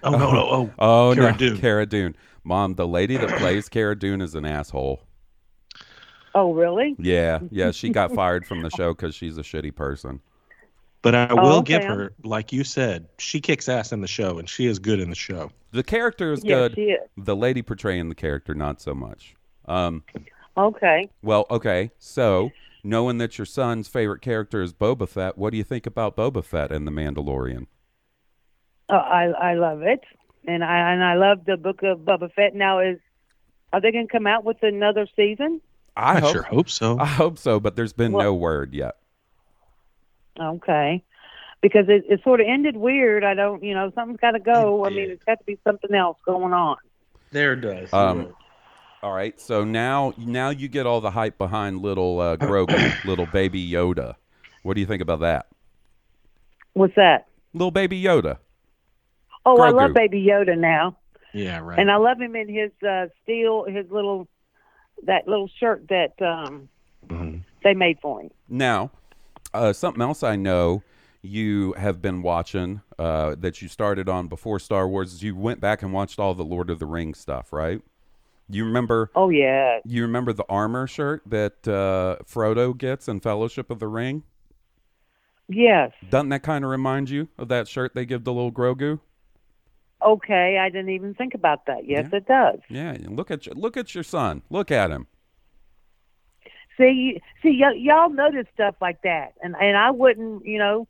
oh, 0.04 0.10
no, 0.10 0.32
no, 0.32 0.48
oh, 0.50 0.74
Oh, 0.78 1.14
Cara 1.14 1.32
no. 1.32 1.36
Dune. 1.36 1.56
Cara 1.58 1.86
Dune. 1.86 2.16
Mom, 2.44 2.74
the 2.74 2.86
lady 2.86 3.16
that 3.16 3.36
plays 3.36 3.68
Cara 3.68 3.98
Dune 3.98 4.20
is 4.22 4.34
an 4.34 4.44
asshole. 4.46 5.02
oh 6.34 6.52
really? 6.52 6.96
Yeah. 6.98 7.40
Yeah. 7.50 7.70
She 7.70 7.90
got 7.90 8.12
fired 8.14 8.46
from 8.46 8.62
the 8.62 8.70
show 8.70 8.94
because 8.94 9.14
she's 9.14 9.38
a 9.38 9.42
shitty 9.42 9.74
person. 9.74 10.20
But 11.02 11.14
I 11.14 11.28
Oh, 11.30 11.36
will 11.36 11.58
okay. 11.58 11.78
give 11.78 11.84
her, 11.84 12.12
like 12.24 12.52
you 12.52 12.62
said, 12.62 13.08
she 13.18 13.40
kicks 13.40 13.68
ass 13.68 13.90
in 13.92 14.00
the 14.02 14.06
show, 14.06 14.38
and 14.38 14.48
she 14.48 14.66
is 14.66 14.78
good 14.78 15.00
in 15.00 15.08
the 15.08 15.16
show. 15.16 15.50
The 15.72 15.82
character 15.82 16.32
is 16.32 16.44
Yes, 16.44 16.70
good. 16.70 16.74
she 16.74 16.82
is. 16.90 17.00
The 17.16 17.34
lady 17.36 17.62
portraying 17.62 18.08
the 18.10 18.14
character, 18.14 18.54
not 18.54 18.80
so 18.82 18.94
much. 18.94 19.34
Um, 19.66 20.02
Okay. 20.58 21.08
well, 21.22 21.46
okay. 21.50 21.90
So, 21.98 22.50
knowing 22.84 23.16
that 23.18 23.38
your 23.38 23.46
son's 23.46 23.88
favorite 23.88 24.20
character 24.20 24.60
is 24.62 24.74
Boba 24.74 25.08
Fett, 25.08 25.38
what 25.38 25.52
do 25.52 25.56
you 25.56 25.64
think 25.64 25.86
about 25.86 26.16
Boba 26.16 26.44
Fett 26.44 26.70
and 26.70 26.86
The 26.86 26.90
Mandalorian? 26.92 27.66
Uh, 28.90 28.96
I 28.96 29.24
I 29.26 29.54
love 29.54 29.82
it, 29.82 30.00
and 30.46 30.64
I 30.64 30.92
and 30.92 31.04
I 31.04 31.14
love 31.14 31.44
the 31.44 31.56
book 31.56 31.82
of 31.82 32.00
Boba 32.00 32.32
Fett. 32.32 32.54
Now 32.54 32.80
is 32.80 32.98
are 33.72 33.80
they 33.80 33.92
going 33.92 34.06
to 34.06 34.12
come 34.12 34.26
out 34.26 34.44
with 34.44 34.62
another 34.62 35.06
season? 35.14 35.60
I, 35.96 36.16
I 36.16 36.20
hope, 36.20 36.32
sure 36.32 36.42
hope 36.42 36.68
so. 36.70 36.98
I 36.98 37.06
hope 37.06 37.38
so, 37.38 37.60
but 37.60 37.76
there's 37.76 37.92
been 37.92 38.12
Well- 38.12 38.24
no 38.24 38.34
word 38.34 38.74
yet. 38.74 38.96
Okay. 40.38 41.04
Because 41.62 41.86
it, 41.88 42.04
it 42.08 42.22
sort 42.24 42.40
of 42.40 42.46
ended 42.48 42.76
weird. 42.76 43.22
I 43.22 43.34
don't, 43.34 43.62
you 43.62 43.74
know, 43.74 43.92
something's 43.94 44.18
got 44.20 44.30
to 44.30 44.38
go. 44.40 44.86
I 44.86 44.88
mean, 44.88 45.10
it's 45.10 45.22
got 45.24 45.38
to 45.38 45.44
be 45.44 45.58
something 45.62 45.94
else 45.94 46.16
going 46.24 46.54
on. 46.54 46.76
there 47.32 47.52
it 47.52 47.60
does. 47.60 47.92
Um, 47.92 48.34
All 49.02 49.12
right, 49.12 49.38
so 49.38 49.64
now 49.64 50.14
now 50.16 50.50
you 50.50 50.68
get 50.68 50.86
all 50.86 51.00
the 51.02 51.10
hype 51.10 51.36
behind 51.36 51.82
little 51.82 52.18
uh, 52.18 52.36
Grogu, 52.38 53.04
little 53.04 53.26
baby 53.26 53.68
Yoda. 53.70 54.14
What 54.62 54.74
do 54.74 54.80
you 54.80 54.86
think 54.86 55.02
about 55.02 55.20
that? 55.20 55.46
What's 56.72 56.94
that? 56.96 57.26
Little 57.52 57.70
baby 57.70 58.02
Yoda. 58.02 58.38
Oh, 59.46 59.60
I 59.60 59.70
love 59.70 59.94
Baby 59.94 60.22
Yoda 60.24 60.56
now, 60.58 60.96
yeah, 61.32 61.60
right. 61.60 61.78
and 61.78 61.90
I 61.90 61.96
love 61.96 62.20
him 62.20 62.36
in 62.36 62.48
his 62.48 62.70
uh, 62.86 63.06
steel, 63.22 63.64
his 63.64 63.90
little 63.90 64.28
that 65.04 65.26
little 65.26 65.48
shirt 65.58 65.88
that 65.88 66.12
um, 66.20 66.68
Mhm. 67.08 67.42
they 67.64 67.72
made 67.74 67.98
for 68.00 68.20
him. 68.20 68.30
Now, 68.48 68.90
uh, 69.54 69.72
something 69.72 70.02
else 70.02 70.22
I 70.22 70.36
know 70.36 70.82
you 71.22 71.72
have 71.74 72.02
been 72.02 72.20
watching 72.22 72.82
uh, 72.98 73.34
that 73.38 73.62
you 73.62 73.68
started 73.68 74.08
on 74.08 74.28
before 74.28 74.58
Star 74.58 74.86
Wars 74.86 75.14
is 75.14 75.22
you 75.22 75.34
went 75.34 75.60
back 75.60 75.82
and 75.82 75.92
watched 75.92 76.18
all 76.18 76.34
the 76.34 76.44
Lord 76.44 76.68
of 76.70 76.78
the 76.78 76.86
Rings 76.86 77.18
stuff, 77.18 77.52
right? 77.52 77.80
You 78.50 78.64
remember 78.66 79.10
Oh 79.14 79.30
yeah, 79.30 79.78
you 79.86 80.02
remember 80.02 80.32
the 80.34 80.44
armor 80.48 80.86
shirt 80.86 81.22
that 81.26 81.66
uh, 81.66 82.22
Frodo 82.24 82.76
gets 82.76 83.08
in 83.08 83.20
Fellowship 83.20 83.70
of 83.70 83.78
the 83.78 83.88
Ring? 83.88 84.22
yes. 85.48 85.92
Doesn't 86.08 86.28
that 86.30 86.42
kind 86.42 86.64
of 86.64 86.70
remind 86.70 87.10
you 87.10 87.28
of 87.38 87.48
that 87.48 87.68
shirt 87.68 87.94
they 87.94 88.04
give 88.04 88.24
the 88.24 88.32
little 88.32 88.52
Grogu? 88.52 89.00
Okay, 90.02 90.58
I 90.58 90.68
didn't 90.70 90.90
even 90.90 91.14
think 91.14 91.34
about 91.34 91.66
that. 91.66 91.86
Yes, 91.86 92.06
Yeah. 92.10 92.16
it 92.18 92.26
does. 92.26 92.58
Yeah, 92.68 92.96
look 93.08 93.30
at 93.30 93.46
your, 93.46 93.54
look 93.54 93.76
at 93.76 93.94
your 93.94 94.04
son. 94.04 94.42
Look 94.50 94.70
at 94.70 94.90
him. 94.90 95.06
See, 96.76 97.20
see, 97.42 97.58
y- 97.60 97.74
y'all 97.76 98.08
notice 98.08 98.46
stuff 98.54 98.74
like 98.80 99.02
that, 99.02 99.34
and 99.42 99.54
and 99.60 99.76
I 99.76 99.90
wouldn't, 99.90 100.46
you 100.46 100.58
know, 100.58 100.88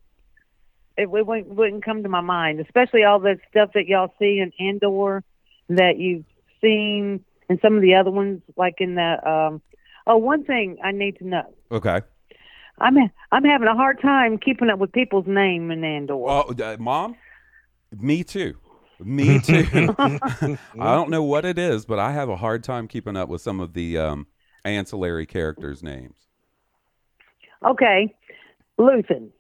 it, 0.97 1.03
it 1.13 1.27
wouldn't, 1.27 1.49
wouldn't 1.49 1.85
come 1.85 2.03
to 2.05 2.09
my 2.09 2.21
mind, 2.21 2.61
especially 2.61 3.03
all 3.03 3.19
the 3.19 3.39
stuff 3.51 3.71
that 3.75 3.87
y'all 3.89 4.15
see 4.19 4.39
in 4.39 4.53
Andor 4.65 5.25
that 5.71 5.99
you've 5.99 6.25
seen, 6.61 7.25
and 7.49 7.59
some 7.63 7.75
of 7.75 7.83
the 7.83 7.95
other 7.95 8.11
ones, 8.11 8.43
like 8.57 8.77
in 8.79 8.95
the. 8.95 9.29
um 9.29 9.63
Oh, 10.07 10.17
one 10.17 10.45
thing 10.45 10.79
I 10.83 10.93
need 10.93 11.19
to 11.19 11.27
know. 11.27 11.55
Okay. 11.71 12.01
I'm 12.79 12.97
I'm 13.33 13.45
having 13.45 13.69
a 13.69 13.75
hard 13.75 14.01
time 14.01 14.39
keeping 14.39 14.71
up 14.71 14.79
with 14.79 14.93
people's 14.93 15.27
name 15.27 15.71
in 15.71 15.85
Andor. 15.85 16.15
Oh, 16.15 16.55
uh, 16.59 16.77
mom, 16.81 17.17
Me 17.97 18.25
too. 18.25 18.55
Me 19.03 19.39
too. 19.45 19.89
I 20.79 20.95
don't 20.95 21.11
know 21.11 21.23
what 21.23 21.45
it 21.45 21.59
is, 21.59 21.87
but 21.87 21.99
I 21.99 22.13
have 22.13 22.29
a 22.29 22.37
hard 22.37 22.63
time 22.63 22.89
keeping 22.89 23.17
up 23.17 23.29
with 23.29 23.41
some 23.41 23.61
of 23.61 23.73
the 23.73 23.99
um, 23.99 24.27
ancillary 24.65 25.27
characters' 25.27 25.83
names. 25.83 26.17
Okay, 27.65 28.15
Luthen. 28.79 29.31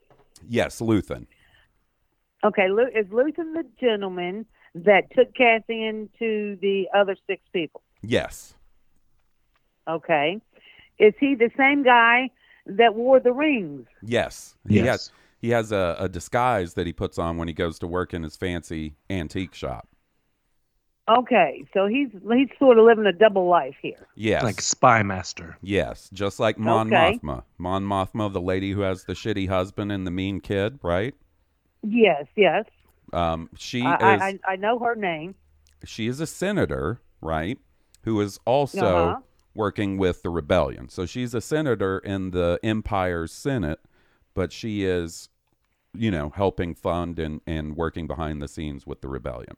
Yes, 0.48 0.80
Luthen. 0.80 1.26
Okay, 2.42 2.68
Lu- 2.68 2.88
is 2.94 3.06
Luthen 3.06 3.54
the 3.54 3.64
gentleman 3.78 4.46
that 4.74 5.10
took 5.14 5.34
Cassian 5.34 6.08
to 6.18 6.58
the 6.60 6.88
other 6.94 7.16
six 7.26 7.42
people? 7.52 7.82
Yes. 8.02 8.54
Okay, 9.88 10.40
is 10.98 11.14
he 11.18 11.34
the 11.34 11.50
same 11.56 11.82
guy 11.82 12.30
that 12.66 12.94
wore 12.94 13.20
the 13.20 13.32
rings? 13.32 13.86
Yes. 14.02 14.56
He 14.68 14.76
Yes. 14.76 15.10
Has 15.42 15.48
he 15.48 15.50
has 15.50 15.72
a, 15.72 15.96
a 15.98 16.08
disguise 16.08 16.74
that 16.74 16.86
he 16.86 16.92
puts 16.92 17.18
on 17.18 17.36
when 17.36 17.48
he 17.48 17.54
goes 17.54 17.78
to 17.80 17.86
work 17.86 18.14
in 18.14 18.22
his 18.22 18.36
fancy 18.36 18.96
antique 19.08 19.54
shop. 19.54 19.88
Okay, 21.08 21.64
so 21.74 21.86
he's 21.88 22.08
he's 22.12 22.48
sort 22.58 22.78
of 22.78 22.84
living 22.84 23.06
a 23.06 23.12
double 23.12 23.48
life 23.48 23.74
here. 23.82 24.06
Yes. 24.14 24.44
Like 24.44 24.60
spy 24.60 25.02
master. 25.02 25.56
yes. 25.62 26.08
Just 26.12 26.38
like 26.38 26.56
Mon 26.58 26.86
Okay. 26.86 27.18
Mothma. 27.20 27.42
Mon 27.58 27.84
Mothma, 27.84 28.32
the 28.32 28.40
lady 28.40 28.72
who 28.72 28.82
has 28.82 29.04
the 29.04 29.14
shitty 29.14 29.48
husband 29.48 29.90
and 29.90 30.06
the 30.06 30.10
mean 30.12 30.40
kid, 30.40 30.78
right? 30.82 31.14
Yes, 31.82 32.26
yes. 32.36 32.66
Um, 33.12 33.48
she 33.56 33.82
I, 33.82 34.14
is 34.14 34.22
I 34.22 34.26
I 34.26 34.38
I 34.52 34.56
know 34.56 34.78
her 34.78 34.94
name. 34.94 35.34
she 35.84 36.06
is 36.06 36.20
a 36.20 36.26
senator, 36.26 37.00
right? 37.20 37.58
Who 38.04 38.20
is 38.20 38.38
also 38.44 39.10
Uh-huh. 39.10 39.20
working 39.54 39.98
with 39.98 40.22
the 40.22 40.30
rebellion. 40.30 40.88
So 40.90 41.06
she's 41.06 41.34
a 41.34 41.40
senator 41.40 41.98
in 41.98 42.30
the 42.30 42.60
Empire's 42.62 43.32
Senate, 43.32 43.80
but 44.40 44.54
she 44.54 44.84
is, 44.84 45.28
you 45.92 46.10
know, 46.10 46.30
helping 46.30 46.74
fund 46.74 47.18
and, 47.18 47.42
and 47.46 47.76
working 47.76 48.06
behind 48.06 48.40
the 48.40 48.48
scenes 48.48 48.86
with 48.86 49.02
the 49.02 49.08
rebellion. 49.08 49.54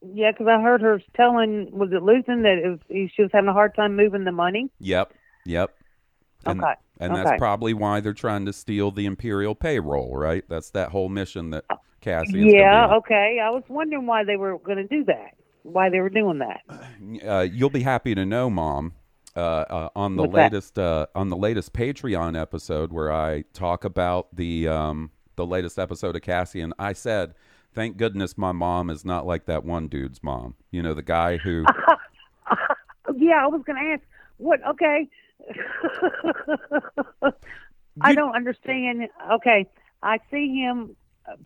Yeah, 0.00 0.30
because 0.30 0.46
I 0.46 0.58
heard 0.62 0.80
her 0.80 1.02
telling 1.14 1.68
was 1.70 1.90
it 1.92 2.00
Luthen 2.02 2.44
that 2.44 2.56
it 2.64 2.70
was, 2.70 3.10
she 3.14 3.20
was 3.20 3.30
having 3.30 3.48
a 3.50 3.52
hard 3.52 3.74
time 3.74 3.94
moving 3.94 4.24
the 4.24 4.32
money. 4.32 4.70
Yep. 4.80 5.12
Yep. 5.44 5.70
And, 6.46 6.62
Okay, 6.62 6.72
And 6.98 7.12
okay. 7.12 7.24
that's 7.24 7.38
probably 7.38 7.74
why 7.74 8.00
they're 8.00 8.14
trying 8.14 8.46
to 8.46 8.54
steal 8.54 8.90
the 8.90 9.04
Imperial 9.04 9.54
payroll, 9.54 10.16
right? 10.16 10.44
That's 10.48 10.70
that 10.70 10.88
whole 10.88 11.10
mission 11.10 11.50
that 11.50 11.66
Cassie. 12.00 12.54
yeah, 12.54 12.94
okay. 12.96 13.38
I 13.38 13.50
was 13.50 13.64
wondering 13.68 14.06
why 14.06 14.24
they 14.24 14.36
were 14.36 14.56
going 14.60 14.78
to 14.78 14.88
do 14.88 15.04
that. 15.04 15.36
Why 15.62 15.90
they 15.90 16.00
were 16.00 16.08
doing 16.08 16.38
that. 16.38 16.62
Uh, 17.22 17.42
you'll 17.42 17.68
be 17.68 17.82
happy 17.82 18.14
to 18.14 18.24
know, 18.24 18.48
Mom, 18.48 18.94
uh, 19.36 19.40
uh, 19.40 19.88
on 19.96 20.16
the 20.16 20.22
What's 20.22 20.34
latest 20.34 20.78
uh, 20.78 21.06
on 21.14 21.28
the 21.28 21.36
latest 21.36 21.72
Patreon 21.72 22.40
episode 22.40 22.92
where 22.92 23.12
I 23.12 23.44
talk 23.52 23.84
about 23.84 24.34
the 24.34 24.68
um, 24.68 25.10
the 25.36 25.46
latest 25.46 25.78
episode 25.78 26.16
of 26.16 26.22
Cassian, 26.22 26.72
I 26.78 26.92
said, 26.92 27.34
"Thank 27.74 27.96
goodness 27.96 28.36
my 28.36 28.52
mom 28.52 28.90
is 28.90 29.04
not 29.04 29.26
like 29.26 29.46
that 29.46 29.64
one 29.64 29.88
dude's 29.88 30.22
mom. 30.22 30.54
You 30.70 30.82
know, 30.82 30.94
the 30.94 31.02
guy 31.02 31.36
who." 31.38 31.64
Yeah, 33.16 33.42
I 33.42 33.46
was 33.46 33.62
going 33.66 33.82
to 33.82 33.92
ask 33.92 34.02
what. 34.38 34.60
Okay, 34.66 35.08
I 38.00 38.14
don't 38.14 38.34
understand. 38.34 39.08
Okay, 39.32 39.66
I 40.02 40.18
see 40.30 40.54
him 40.54 40.96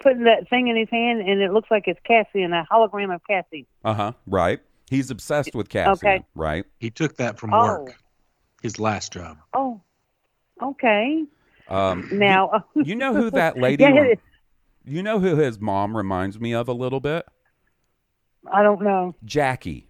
putting 0.00 0.24
that 0.24 0.48
thing 0.48 0.68
in 0.68 0.76
his 0.76 0.88
hand, 0.90 1.20
and 1.20 1.40
it 1.40 1.52
looks 1.52 1.70
like 1.70 1.84
it's 1.86 2.00
Cassian, 2.04 2.52
a 2.52 2.66
hologram 2.70 3.14
of 3.14 3.20
Cassie. 3.26 3.66
Uh 3.84 3.94
huh. 3.94 4.12
Right. 4.26 4.60
He's 4.88 5.10
obsessed 5.10 5.54
with 5.54 5.68
Cassian. 5.68 6.08
Okay. 6.08 6.24
Right. 6.34 6.64
He 6.78 6.90
took 6.90 7.16
that 7.16 7.38
from 7.38 7.52
Oh. 7.52 7.62
work. 7.64 7.96
His 8.62 8.78
last 8.80 9.12
job. 9.12 9.38
Oh, 9.52 9.80
okay. 10.62 11.24
Um, 11.68 12.08
Now, 12.12 12.64
you 12.74 12.94
know 12.94 13.14
who 13.14 13.30
that 13.32 13.56
lady? 13.58 13.84
Yeah, 13.84 13.90
rem- 13.90 14.16
you 14.84 15.02
know 15.02 15.18
who 15.18 15.36
his 15.36 15.60
mom 15.60 15.96
reminds 15.96 16.38
me 16.40 16.54
of 16.54 16.68
a 16.68 16.72
little 16.72 17.00
bit? 17.00 17.26
I 18.50 18.62
don't 18.62 18.80
know. 18.82 19.14
Jackie. 19.24 19.88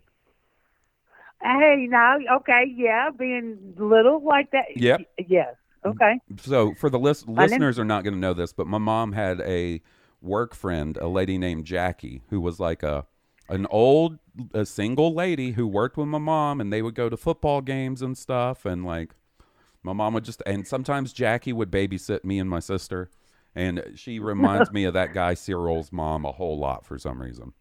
Hey, 1.43 1.87
now, 1.89 2.17
okay, 2.39 2.65
yeah, 2.75 3.11
being 3.17 3.75
little 3.77 4.25
like 4.25 4.51
that. 4.53 4.65
Yep. 4.75 5.03
Yes. 5.29 5.55
Okay. 5.85 6.19
So 6.41 6.75
for 6.75 6.91
the 6.91 6.99
list, 6.99 7.29
listeners 7.29 7.79
are 7.79 7.85
not 7.85 8.03
going 8.03 8.15
to 8.15 8.21
know 8.21 8.33
this, 8.35 8.53
but 8.53 8.67
my 8.67 8.79
mom 8.79 9.13
had 9.13 9.41
a 9.43 9.81
work 10.21 10.55
friend, 10.55 10.97
a 10.97 11.07
lady 11.07 11.39
named 11.39 11.67
Jackie, 11.67 12.23
who 12.31 12.41
was 12.41 12.59
like 12.59 12.83
a 12.83 13.07
an 13.49 13.67
old 13.71 14.19
a 14.55 14.67
single 14.67 15.15
lady 15.15 15.53
who 15.53 15.67
worked 15.67 15.97
with 15.97 16.09
my 16.09 16.19
mom, 16.19 16.61
and 16.61 16.73
they 16.73 16.83
would 16.83 16.95
go 16.95 17.09
to 17.09 17.17
football 17.17 17.61
games 17.61 18.03
and 18.03 18.17
stuff, 18.17 18.65
and 18.65 18.85
like 18.85 19.15
my 19.83 19.93
mom 19.93 20.15
would 20.15 20.25
just 20.25 20.43
and 20.47 20.67
sometimes 20.67 21.13
Jackie 21.13 21.53
would 21.53 21.71
babysit 21.71 22.25
me 22.25 22.39
and 22.39 22.51
my 22.51 22.61
sister, 22.61 23.11
and 23.55 23.83
she 23.95 24.19
reminds 24.21 24.71
me 24.73 24.85
of 24.85 24.95
that 24.95 25.13
guy 25.13 25.35
Syril's 25.35 25.93
mom 25.93 26.25
a 26.25 26.33
whole 26.33 26.59
lot 26.59 26.85
for 26.85 26.99
some 26.99 27.23
reason. 27.23 27.53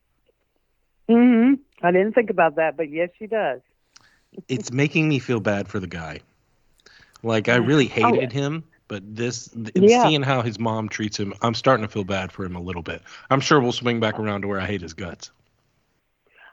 hmm 1.08 1.54
I 1.82 1.92
didn't 1.92 2.14
think 2.14 2.30
about 2.30 2.56
that, 2.56 2.78
but 2.78 2.90
yes, 2.90 3.10
she 3.20 3.28
does. 3.28 3.62
It's 4.48 4.72
making 4.72 5.08
me 5.08 5.20
feel 5.20 5.40
bad 5.40 5.68
for 5.68 5.80
the 5.80 5.88
guy. 5.88 6.22
Like 7.24 7.50
I 7.50 7.56
really 7.58 7.88
hated 7.88 8.32
him, 8.32 8.64
but 8.88 9.04
this 9.16 9.50
Yeah. 9.76 10.02
seeing 10.02 10.22
how 10.24 10.42
his 10.42 10.60
mom 10.60 10.90
treats 10.90 11.20
him, 11.20 11.34
I'm 11.42 11.54
starting 11.54 11.86
to 11.86 11.92
feel 11.92 12.04
bad 12.04 12.32
for 12.32 12.46
him 12.46 12.56
a 12.56 12.62
little 12.62 12.84
bit. 12.84 13.02
I'm 13.30 13.40
sure 13.42 13.60
we'll 13.60 13.72
swing 13.72 14.00
back 14.00 14.20
around 14.20 14.42
to 14.42 14.48
where 14.48 14.60
I 14.60 14.66
hate 14.68 14.82
his 14.82 14.94
guts. 14.94 15.32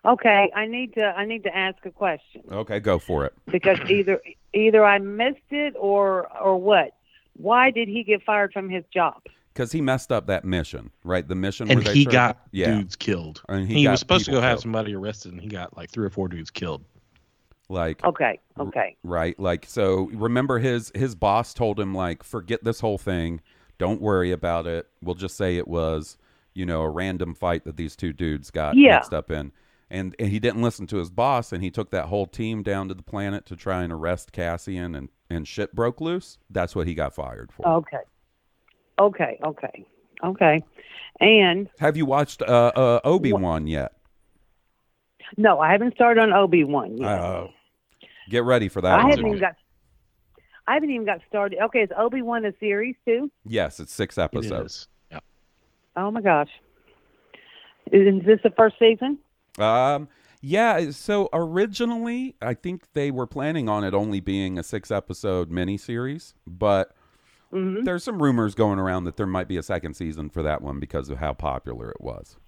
Okay, 0.05 0.51
I 0.55 0.67
need 0.67 0.95
to 0.95 1.05
I 1.17 1.25
need 1.25 1.45
to 1.45 1.57
ask 1.57 1.85
a 1.87 1.91
question 1.91 2.43
Okay, 2.51 2.81
go 2.81 2.99
for 2.99 3.25
it. 3.25 3.35
because 3.51 3.79
either 3.89 4.21
either 4.53 4.85
I 4.85 4.99
missed 4.99 5.39
it 5.51 5.75
or 5.79 6.27
or 6.41 6.57
what? 6.57 6.95
Why 7.35 7.71
did 7.71 7.89
he 7.89 8.03
get 8.03 8.23
fired 8.25 8.53
from 8.53 8.69
his 8.69 8.85
job? 8.93 9.23
Because 9.55 9.71
he 9.71 9.81
messed 9.81 10.11
up 10.11 10.27
that 10.27 10.45
mission, 10.45 10.91
right? 11.05 11.27
The 11.27 11.35
mission 11.35 11.71
And 11.71 11.79
where 11.79 11.85
they 11.85 11.95
he 12.01 12.05
tried- 12.05 12.13
got 12.13 12.39
yeah, 12.53 12.75
dudes 12.75 12.97
killed. 12.97 13.43
And 13.49 13.69
he 13.69 13.75
he 13.83 13.89
was 13.89 14.01
supposed 14.01 14.25
to 14.25 14.31
people 14.31 14.41
go 14.41 14.47
have 14.47 14.55
killed. 14.57 14.63
somebody 14.63 14.95
arrested, 14.95 15.33
and 15.33 15.41
he 15.41 15.49
got 15.49 15.77
like 15.77 15.91
three 15.91 16.07
or 16.07 16.11
four 16.11 16.27
dudes 16.27 16.51
killed. 16.51 16.83
like 17.69 18.05
Okay, 18.05 18.41
okay. 18.59 18.97
right 19.05 19.39
like 19.39 19.67
so 19.69 20.11
remember 20.15 20.59
his 20.59 20.91
his 20.97 21.15
boss 21.15 21.55
told 21.55 21.79
him 21.79 21.95
like 21.95 22.23
forget 22.25 22.65
this 22.65 22.81
whole 22.81 22.99
thing 22.99 23.41
don't 23.79 24.01
worry 24.03 24.33
about 24.33 24.67
it 24.67 24.89
we'll 25.01 25.15
just 25.15 25.37
say 25.37 25.57
it 25.57 25.67
was 25.69 26.19
you 26.55 26.67
know 26.67 26.83
a 26.83 26.91
random 26.91 27.35
fight 27.35 27.65
that 27.65 27.77
these 27.77 27.95
two 27.97 28.13
dudes 28.13 28.51
got 28.51 28.77
Yeah. 28.77 28.97
mixed 28.97 29.15
up 29.15 29.31
in 29.31 29.53
and, 29.93 30.17
and 30.19 30.29
he 30.29 30.41
didn't 30.41 30.63
listen 30.63 30.87
to 30.89 30.97
his 30.97 31.11
boss 31.11 31.53
and 31.53 31.63
he 31.63 31.71
took 31.71 31.91
that 31.91 32.07
whole 32.07 32.27
team 32.27 32.63
down 32.63 32.89
to 32.89 32.95
the 32.95 33.03
planet 33.03 33.47
to 33.47 33.55
try 33.55 33.83
and 33.83 33.93
arrest 33.93 34.33
cassian 34.33 34.95
and 34.95 35.09
and 35.31 35.47
shit 35.47 35.75
broke 35.75 36.01
loose 36.01 36.39
that's 36.51 36.75
what 36.75 36.87
he 36.87 36.95
got 36.95 37.15
fired 37.15 37.53
for 37.53 37.67
Okay. 37.69 37.99
Okay, 38.99 39.39
okay. 39.45 39.87
Okay. 40.25 40.63
And 41.21 41.69
have 41.79 41.97
you 41.97 42.07
watched 42.07 42.43
uh, 42.43 42.73
uh 42.75 43.01
obi-wan 43.05 43.67
yet 43.67 43.93
no, 45.37 45.61
I 45.61 45.73
haven't 45.73 45.95
started 45.95 46.21
on 46.21 46.33
Obi 46.33 46.65
Wan 46.65 46.99
yet. 46.99 47.09
oh 47.09 47.51
get 48.29 48.45
ready 48.45 48.69
for 48.69 48.81
that 48.81 48.93
I 48.93 49.03
one, 49.03 49.11
haven't 49.11 49.23
Mom. 49.25 49.33
even 49.33 49.41
got 49.41 49.55
I 50.67 50.75
haven't 50.75 50.91
even 50.91 51.05
got 51.05 51.21
started. 51.29 51.59
Okay, 51.61 51.81
is 51.81 51.91
Obi 51.99 52.23
Wan 52.23 52.45
a 52.45 52.53
series 52.61 52.97
too? 53.07 53.31
yes 53.45 53.81
it's 53.81 53.93
six 53.93 54.19
episodes 54.19 54.73
is. 54.73 54.89
Yeah. 55.11 55.21
Oh 55.97 56.11
my 56.11 56.21
gosh. 56.21 56.51
Is 57.91 58.25
this 58.25 58.41
the 58.43 58.51
first 58.51 58.77
season? 58.79 59.19
Um, 59.59 60.09
yeah. 60.41 60.91
So 60.91 61.29
originally, 61.33 62.35
I 62.43 62.55
think 62.55 62.93
they 62.95 63.11
were 63.11 63.27
planning 63.27 63.69
on 63.69 63.85
it 63.85 63.95
only 63.95 64.21
being 64.21 64.59
a 64.59 64.63
six 64.63 64.91
episode 64.91 65.51
miniseries, 65.51 66.35
but 66.47 66.95
Mm-hmm. 67.53 67.85
there's 67.85 68.03
some 68.03 68.23
rumors 68.23 68.55
going 68.55 68.79
around 68.79 69.05
that 69.05 69.19
there 69.19 69.27
might 69.27 69.47
be 69.47 69.59
a 69.59 69.63
second 69.63 69.93
season 69.93 70.31
for 70.31 70.43
that 70.43 70.63
one 70.63 70.81
because 70.81 71.11
of 71.11 71.19
how 71.19 71.35
popular 71.35 71.91
it 71.91 72.01
was. 72.01 72.39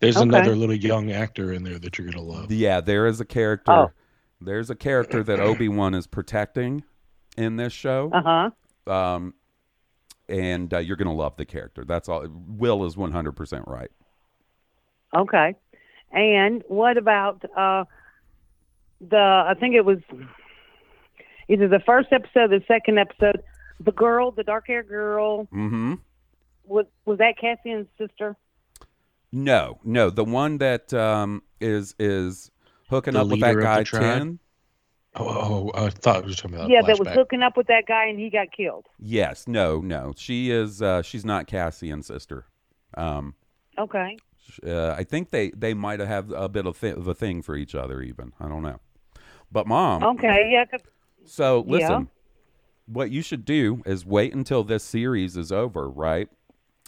There's 0.00 0.18
Okay. 0.18 0.24
another 0.24 0.54
little 0.54 0.74
young 0.74 1.10
actor 1.10 1.50
in 1.50 1.62
there 1.64 1.78
that 1.78 1.96
you're 1.96 2.10
gonna 2.10 2.20
love. 2.22 2.52
Yeah, 2.52 2.82
there 2.82 3.06
is 3.06 3.20
a 3.20 3.24
character. 3.24 3.72
Oh. 3.72 3.90
There's 4.38 4.68
a 4.68 4.74
character 4.74 5.22
that 5.22 5.40
Obi 5.40 5.66
Wan 5.70 5.94
is 5.94 6.06
protecting 6.06 6.84
in 7.38 7.56
this 7.56 7.72
show, 7.72 8.10
Uh 8.12 8.50
huh. 8.86 8.92
um, 8.92 9.32
and 10.28 10.74
uh, 10.74 10.78
you're 10.80 10.96
gonna 10.98 11.14
love 11.14 11.38
the 11.38 11.46
character. 11.46 11.82
That's 11.82 12.06
all. 12.10 12.26
Will 12.28 12.84
is 12.84 12.98
100 12.98 13.32
percent 13.32 13.64
right. 13.66 13.90
Okay. 15.16 15.54
And 16.12 16.62
what 16.68 16.96
about 16.98 17.42
uh 17.56 17.84
the 19.00 19.44
I 19.48 19.54
think 19.58 19.74
it 19.74 19.84
was 19.84 19.98
either 21.48 21.68
the 21.68 21.80
first 21.80 22.08
episode 22.12 22.52
or 22.52 22.58
the 22.60 22.64
second 22.68 22.98
episode, 22.98 23.42
the 23.80 23.92
girl, 23.92 24.30
the 24.30 24.44
dark 24.44 24.64
haired 24.68 24.88
girl, 24.88 25.46
Mm-hmm. 25.46 25.94
was 26.64 26.86
was 27.04 27.18
that 27.18 27.34
Cassian's 27.40 27.88
sister? 27.98 28.36
No, 29.32 29.78
no, 29.82 30.10
the 30.10 30.24
one 30.24 30.58
that 30.58 30.92
um, 30.92 31.42
is 31.60 31.94
is 31.98 32.50
hooking 32.90 33.14
The 33.14 33.20
up 33.20 33.28
with 33.28 33.40
that 33.40 33.46
leader 33.46 33.60
of 33.60 33.64
the 33.64 33.68
guy 33.68 33.82
tribe? 33.84 34.18
Tin. 34.20 34.38
Oh, 35.14 35.70
oh, 35.74 35.86
I 35.86 35.90
thought 35.90 36.24
we 36.24 36.30
were 36.30 36.34
talking 36.34 36.56
about. 36.56 36.70
yeah, 36.70 36.80
that 36.86 36.98
was 36.98 37.08
hooking 37.08 37.42
up 37.42 37.56
with 37.56 37.66
that 37.66 37.84
guy 37.86 38.06
and 38.06 38.18
he 38.18 38.30
got 38.30 38.50
killed. 38.50 38.86
Yes, 38.98 39.46
no, 39.46 39.80
no. 39.80 40.14
She 40.16 40.50
is. 40.50 40.80
Uh, 40.80 41.02
she's 41.02 41.24
not 41.24 41.46
Cassian's 41.46 42.06
sister. 42.06 42.46
Um, 42.96 43.34
Okay. 43.78 44.18
Sh- 44.52 44.60
uh, 44.66 44.94
I 44.96 45.04
think 45.04 45.30
they 45.30 45.50
they 45.50 45.74
might 45.74 46.00
have 46.00 46.30
a 46.32 46.48
bit 46.48 46.66
of, 46.66 46.76
thi- 46.76 46.90
of 46.90 47.06
a 47.08 47.14
thing 47.14 47.42
for 47.42 47.56
each 47.56 47.74
other. 47.74 48.00
Even 48.02 48.32
I 48.40 48.48
don't 48.48 48.62
know. 48.62 48.80
But 49.50 49.66
mom, 49.66 50.02
Okay, 50.02 50.50
yeah. 50.52 50.64
'cause- 50.64 50.80
so 51.24 51.64
listen, 51.66 51.90
Yeah. 52.02 52.04
what 52.86 53.10
you 53.10 53.22
should 53.22 53.44
do 53.44 53.82
is 53.86 54.04
wait 54.06 54.34
until 54.34 54.64
this 54.64 54.82
series 54.84 55.36
is 55.36 55.52
over, 55.52 55.88
right, 55.88 56.28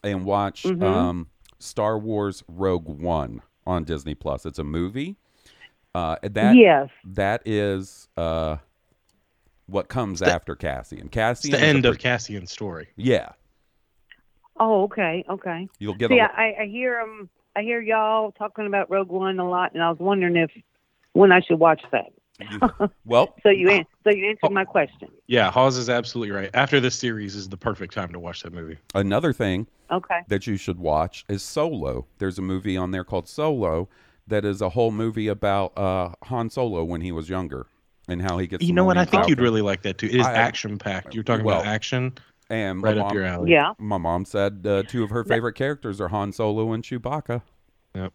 and 0.02 0.24
watch 0.24 0.64
Mhm. 0.64 0.82
um, 0.82 1.28
Star 1.58 1.98
Wars 1.98 2.42
Rogue 2.48 2.88
One 2.88 3.42
on 3.66 3.84
Disney 3.84 4.14
Plus. 4.14 4.44
It's 4.46 4.58
a 4.58 4.64
movie. 4.64 5.16
Uh, 5.94 6.16
that 6.22 6.56
yes. 6.56 6.90
that 7.04 7.40
is 7.46 8.08
uh, 8.16 8.56
what 9.66 9.88
comes 9.88 10.18
the- 10.20 10.26
after 10.26 10.56
Cassian. 10.56 11.06
It's 11.06 11.08
Cassian 11.10 11.50
the 11.52 11.56
is 11.58 11.62
a 11.62 11.66
end 11.66 11.86
of 11.86 11.94
pre- 11.94 12.02
Cassian's 12.02 12.50
story. 12.50 12.88
yeah. 12.96 13.30
Oh, 14.56 14.84
okay, 14.84 15.24
okay. 15.28 15.68
You'll 15.80 15.94
get 15.94 16.10
See, 16.10 16.18
a 16.18 16.26
I, 16.26 16.62
I 16.62 16.66
hear 16.66 17.00
um, 17.00 17.28
I 17.56 17.62
hear 17.62 17.80
y'all 17.80 18.32
talking 18.32 18.66
about 18.66 18.90
Rogue 18.90 19.10
One 19.10 19.38
a 19.38 19.48
lot, 19.48 19.74
and 19.74 19.82
I 19.82 19.90
was 19.90 19.98
wondering 19.98 20.36
if 20.36 20.50
when 21.12 21.32
I 21.32 21.40
should 21.40 21.58
watch 21.58 21.82
that. 21.92 22.06
you- 22.40 22.88
well. 23.04 23.34
So 23.42 23.50
you 23.50 23.70
an- 23.70 23.86
so 24.02 24.10
you 24.10 24.28
answered 24.28 24.52
my 24.52 24.64
question. 24.64 25.08
Yeah, 25.26 25.50
Hawes 25.50 25.76
is 25.76 25.88
absolutely 25.88 26.34
right. 26.34 26.50
After 26.54 26.80
this 26.80 26.96
series 26.96 27.34
is 27.36 27.48
the 27.48 27.56
perfect 27.56 27.94
time 27.94 28.12
to 28.12 28.18
watch 28.18 28.42
that 28.42 28.52
movie. 28.52 28.78
Another 28.94 29.32
thing 29.32 29.66
Okay. 29.90 30.20
that 30.28 30.46
you 30.46 30.56
should 30.56 30.78
watch 30.78 31.24
is 31.28 31.42
Solo. 31.42 32.06
There's 32.18 32.38
a 32.38 32.42
movie 32.42 32.76
on 32.76 32.90
there 32.90 33.04
called 33.04 33.28
Solo 33.28 33.88
that 34.26 34.44
is 34.44 34.60
a 34.60 34.70
whole 34.70 34.90
movie 34.90 35.28
about 35.28 35.76
uh, 35.78 36.10
Han 36.24 36.50
Solo 36.50 36.82
when 36.82 37.02
he 37.02 37.12
was 37.12 37.28
younger 37.28 37.66
and 38.08 38.20
how 38.20 38.38
he 38.38 38.46
gets. 38.46 38.64
You 38.64 38.72
know 38.72 38.84
what? 38.84 38.98
I 38.98 39.04
think 39.04 39.28
you'd 39.28 39.40
really 39.40 39.62
like 39.62 39.82
that 39.82 39.98
too. 39.98 40.06
It 40.06 40.16
is 40.16 40.26
action 40.26 40.78
packed. 40.78 41.14
You're 41.14 41.24
talking 41.24 41.44
well, 41.44 41.60
about 41.60 41.68
action, 41.72 42.14
and 42.62 42.80
my 42.80 42.88
right 42.88 42.98
up 42.98 43.12
your 43.12 43.24
alley. 43.24 43.50
Yeah. 43.52 43.72
My 43.78 43.98
mom 43.98 44.24
said 44.24 44.66
uh, 44.66 44.82
two 44.84 45.02
of 45.04 45.10
her 45.10 45.24
favorite 45.24 45.54
characters 45.54 46.00
are 46.00 46.08
Han 46.08 46.32
Solo 46.32 46.72
and 46.72 46.82
Chewbacca. 46.82 47.42
Yep. 47.94 48.12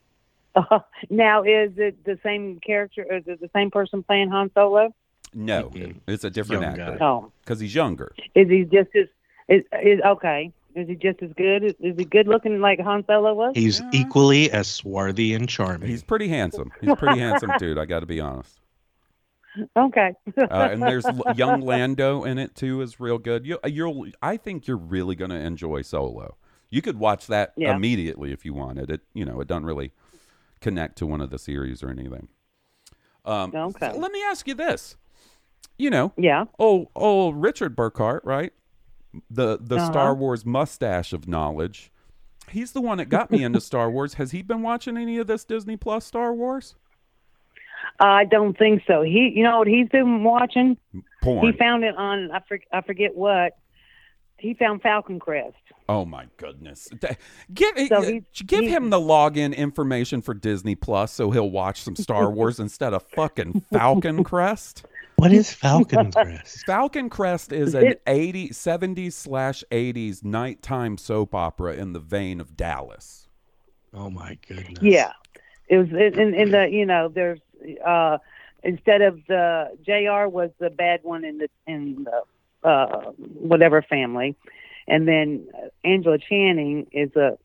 Now 1.09 1.43
is 1.43 1.71
it 1.77 2.03
the 2.03 2.17
same 2.23 2.59
character? 2.59 3.03
Is 3.03 3.23
it 3.27 3.39
the 3.39 3.49
same 3.55 3.71
person 3.71 4.03
playing 4.03 4.29
Han 4.31 4.51
Solo? 4.53 4.93
No, 5.33 5.69
Mm-mm. 5.69 5.95
it's 6.07 6.23
a 6.23 6.29
different 6.29 6.63
Young 6.63 6.71
actor 6.79 6.97
guy. 6.97 7.05
Oh, 7.05 7.31
because 7.41 7.59
he's 7.59 7.73
younger. 7.75 8.11
is 8.35 8.49
he 8.49 8.63
just 8.63 8.89
as 8.95 9.07
is, 9.47 9.63
is 9.83 9.99
okay? 10.05 10.51
Is 10.75 10.87
he 10.87 10.95
just 10.95 11.21
as 11.21 11.31
good? 11.33 11.63
Is, 11.63 11.73
is 11.79 11.97
he 11.97 12.05
good 12.05 12.27
looking 12.27 12.61
like 12.61 12.79
Han 12.79 13.03
Solo 13.05 13.33
was? 13.33 13.53
He's 13.55 13.81
equally 13.91 14.51
as 14.51 14.67
swarthy 14.67 15.33
and 15.33 15.47
charming. 15.47 15.89
He's 15.89 16.03
pretty 16.03 16.27
handsome. 16.27 16.71
He's 16.81 16.95
pretty 16.95 17.19
handsome 17.19 17.51
dude. 17.59 17.77
I 17.77 17.85
got 17.85 17.99
to 18.01 18.05
be 18.05 18.19
honest. 18.19 18.58
Okay. 19.77 20.13
Uh, 20.37 20.69
and 20.71 20.81
there's 20.83 21.05
young 21.35 21.61
Lando 21.61 22.23
in 22.23 22.37
it 22.37 22.55
too. 22.55 22.81
is 22.81 22.99
real 22.99 23.17
good. 23.17 23.45
You, 23.45 23.59
you'll. 23.65 24.07
I 24.21 24.37
think 24.37 24.67
you're 24.67 24.77
really 24.77 25.15
going 25.15 25.31
to 25.31 25.37
enjoy 25.39 25.81
Solo. 25.81 26.37
You 26.69 26.81
could 26.81 26.97
watch 26.99 27.27
that 27.27 27.53
Yeah. 27.57 27.75
immediately 27.75 28.31
if 28.31 28.45
you 28.45 28.53
wanted. 28.53 28.89
It 28.91 29.01
you 29.13 29.25
know 29.25 29.39
it 29.41 29.47
doesn't 29.47 29.65
really 29.65 29.91
connect 30.61 30.97
to 30.97 31.05
one 31.07 31.21
of 31.21 31.29
the 31.29 31.39
series 31.39 31.81
or 31.83 31.89
anything. 31.89 32.27
Um, 33.25 33.51
Okay. 33.55 33.91
so 33.93 33.97
let 33.99 34.11
me 34.11 34.21
ask 34.23 34.47
you 34.47 34.53
this. 34.53 34.95
You 35.77 35.89
know, 35.89 36.11
yeah. 36.17 36.45
oh, 36.59 36.89
oh, 36.95 37.29
Richard 37.31 37.75
Burkhart, 37.75 38.19
right? 38.25 38.51
The 39.29 39.57
the 39.61 39.77
Uh-huh. 39.77 39.85
Star 39.85 40.13
Wars 40.15 40.45
mustache 40.45 41.13
of 41.13 41.27
knowledge. 41.27 41.91
He's 42.49 42.71
the 42.73 42.81
one 42.81 42.97
that 42.97 43.09
got 43.09 43.31
me 43.31 43.43
into 43.43 43.61
Star 43.71 43.89
Wars. 43.89 44.15
Has 44.15 44.31
he 44.31 44.41
been 44.41 44.61
watching 44.61 44.97
any 44.97 45.17
of 45.17 45.27
this 45.27 45.45
Disney 45.45 45.77
Plus 45.77 46.05
Star 46.05 46.33
Wars? 46.33 46.75
I 47.99 48.25
don't 48.25 48.57
think 48.57 48.83
so. 48.87 49.01
He, 49.01 49.31
you 49.35 49.43
know 49.43 49.59
what 49.59 49.67
he's 49.67 49.89
been 49.89 50.23
watching? 50.23 50.77
Porn. 51.21 51.45
He 51.45 51.51
found 51.57 51.83
it 51.83 51.95
on 51.97 52.31
I, 52.31 52.39
for, 52.47 52.59
I 52.71 52.81
forget 52.81 53.15
what. 53.15 53.53
He 54.37 54.53
found 54.53 54.81
Falcon 54.81 55.19
Crest. 55.19 55.57
Oh 55.89 56.05
my 56.05 56.27
goodness! 56.37 56.87
Give 57.53 57.71
So 57.89 57.95
uh, 57.97 58.01
he's- 58.03 58.23
give 58.45 58.61
he's- 58.61 58.71
him 58.73 58.89
the 58.89 58.99
login 58.99 59.53
information 59.53 60.21
for 60.21 60.33
Disney 60.33 60.75
Plus 60.75 61.11
so 61.11 61.29
he'll 61.31 61.49
watch 61.49 61.81
some 61.81 61.97
Star 61.97 62.29
Wars 62.31 62.57
instead 62.59 62.93
of 62.93 63.03
fucking 63.15 63.65
Falcon 63.73 64.23
Crest. 64.23 64.85
what 65.17 65.33
is 65.33 65.51
Falcon 65.51 66.11
Crest? 66.13 66.59
Falcon 66.65 67.09
Crest 67.09 67.51
is 67.51 67.73
an 67.73 67.87
It- 67.87 68.01
80 68.07 68.49
70s 68.51 69.11
slash 69.13 69.61
80s 69.71 70.23
nighttime 70.23 70.97
soap 70.97 71.35
opera 71.35 71.73
in 71.73 71.91
the 71.91 71.99
vein 71.99 72.39
of 72.39 72.55
Dallas. 72.55 73.27
Oh 73.93 74.09
my 74.09 74.37
goodness. 74.47 74.77
Yeah, 74.81 75.11
it 75.67 75.77
was 75.79 75.89
in, 75.89 76.33
in 76.33 76.51
the 76.51 76.69
you 76.71 76.85
know 76.85 77.09
there's 77.09 77.39
uh 77.85 78.17
instead 78.63 79.01
of 79.01 79.19
the 79.27 79.69
Jr. 79.85 80.27
was 80.29 80.49
the 80.59 80.69
bad 80.69 80.99
one 81.03 81.23
in 81.23 81.37
the 81.39 81.47
in 81.67 82.05
the 82.05 82.67
uh 82.67 83.11
whatever 83.17 83.81
family, 83.81 84.35
and 84.87 85.07
then 85.07 85.47
Angela 85.83 86.17
Channing 86.17 86.87
is 86.91 87.15
a 87.15 87.37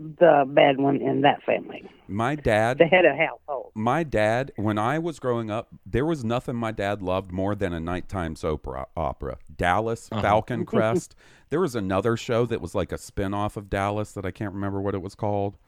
the 0.00 0.44
bad 0.48 0.78
one 0.78 0.96
in 1.00 1.20
that 1.20 1.40
family, 1.44 1.88
My 2.08 2.34
dad 2.34 2.78
the 2.78 2.84
head 2.86 3.04
of 3.04 3.16
household. 3.16 3.70
my 3.76 4.02
dad, 4.02 4.50
when 4.56 4.76
I 4.76 4.98
was 4.98 5.20
growing 5.20 5.52
up, 5.52 5.68
there 5.86 6.04
was 6.04 6.24
nothing 6.24 6.56
my 6.56 6.72
dad 6.72 7.00
loved 7.00 7.30
more 7.30 7.54
than 7.54 7.72
a 7.72 7.78
nighttime 7.78 8.34
soap 8.34 8.66
opera. 8.66 8.86
opera. 8.96 9.36
Dallas, 9.56 10.08
Uh-huh. 10.10 10.20
Falcon 10.20 10.64
Crest. 10.72 11.14
there 11.50 11.60
was 11.60 11.76
another 11.76 12.16
show 12.16 12.44
that 12.46 12.60
was 12.60 12.74
like 12.74 12.90
a 12.90 12.98
spin 12.98 13.32
off 13.32 13.56
of 13.56 13.70
Dallas 13.70 14.10
that 14.12 14.26
I 14.26 14.32
can't 14.32 14.52
remember 14.52 14.80
what 14.80 14.94
it 14.96 15.02
was 15.02 15.14
called. 15.14 15.58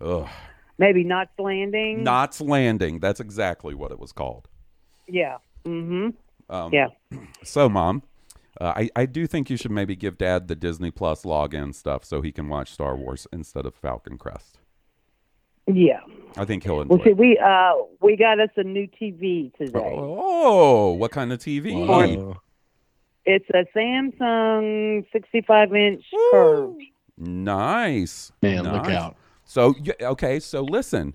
Ugh. 0.00 0.28
Maybe 0.82 1.04
Knots 1.04 1.38
Landing. 1.38 2.02
Knots 2.02 2.40
Landing. 2.40 2.98
That's 2.98 3.20
exactly 3.20 3.72
what 3.74 3.92
it 3.92 4.00
was 4.00 4.10
called. 4.12 4.48
Yeah. 5.06 5.36
Mm 5.64 5.88
Mhm. 5.88 6.14
Um, 6.50 6.72
Yeah. 6.72 6.88
So, 7.44 7.68
Mom, 7.68 8.02
uh, 8.60 8.72
I, 8.76 8.90
I 8.96 9.06
do 9.06 9.26
think 9.28 9.48
you 9.48 9.56
should 9.56 9.70
maybe 9.70 9.94
give 9.94 10.18
Dad 10.18 10.48
the 10.48 10.56
Disney 10.56 10.90
Plus 10.90 11.22
login 11.22 11.72
stuff 11.72 12.04
so 12.04 12.20
he 12.20 12.32
can 12.32 12.48
watch 12.48 12.72
Star 12.72 12.96
Wars 12.96 13.28
instead 13.32 13.64
of 13.64 13.74
Falcon 13.76 14.18
Crest. 14.18 14.58
Yeah. 15.68 16.00
I 16.36 16.44
think 16.44 16.64
he'll 16.64 16.80
enjoy 16.80 16.96
Well, 16.96 17.04
see, 17.04 17.10
it. 17.10 17.16
we 17.16 17.38
uh 17.38 17.72
we 18.00 18.16
got 18.16 18.40
us 18.40 18.50
a 18.56 18.64
new 18.64 18.88
TV 18.88 19.54
today. 19.56 19.78
Oh, 19.78 20.92
what 20.94 21.12
kind 21.12 21.32
of 21.32 21.38
TV? 21.38 21.72
Whoa. 21.86 22.38
It's 23.24 23.48
a 23.50 23.64
Samsung 23.76 25.04
65 25.12 25.74
inch 25.76 26.04
curved. 26.32 26.82
Nice. 27.16 28.32
Man, 28.42 28.64
look 28.64 28.86
out. 28.88 29.16
So 29.52 29.74
y- 29.84 29.92
okay, 30.00 30.40
so 30.40 30.62
listen, 30.62 31.12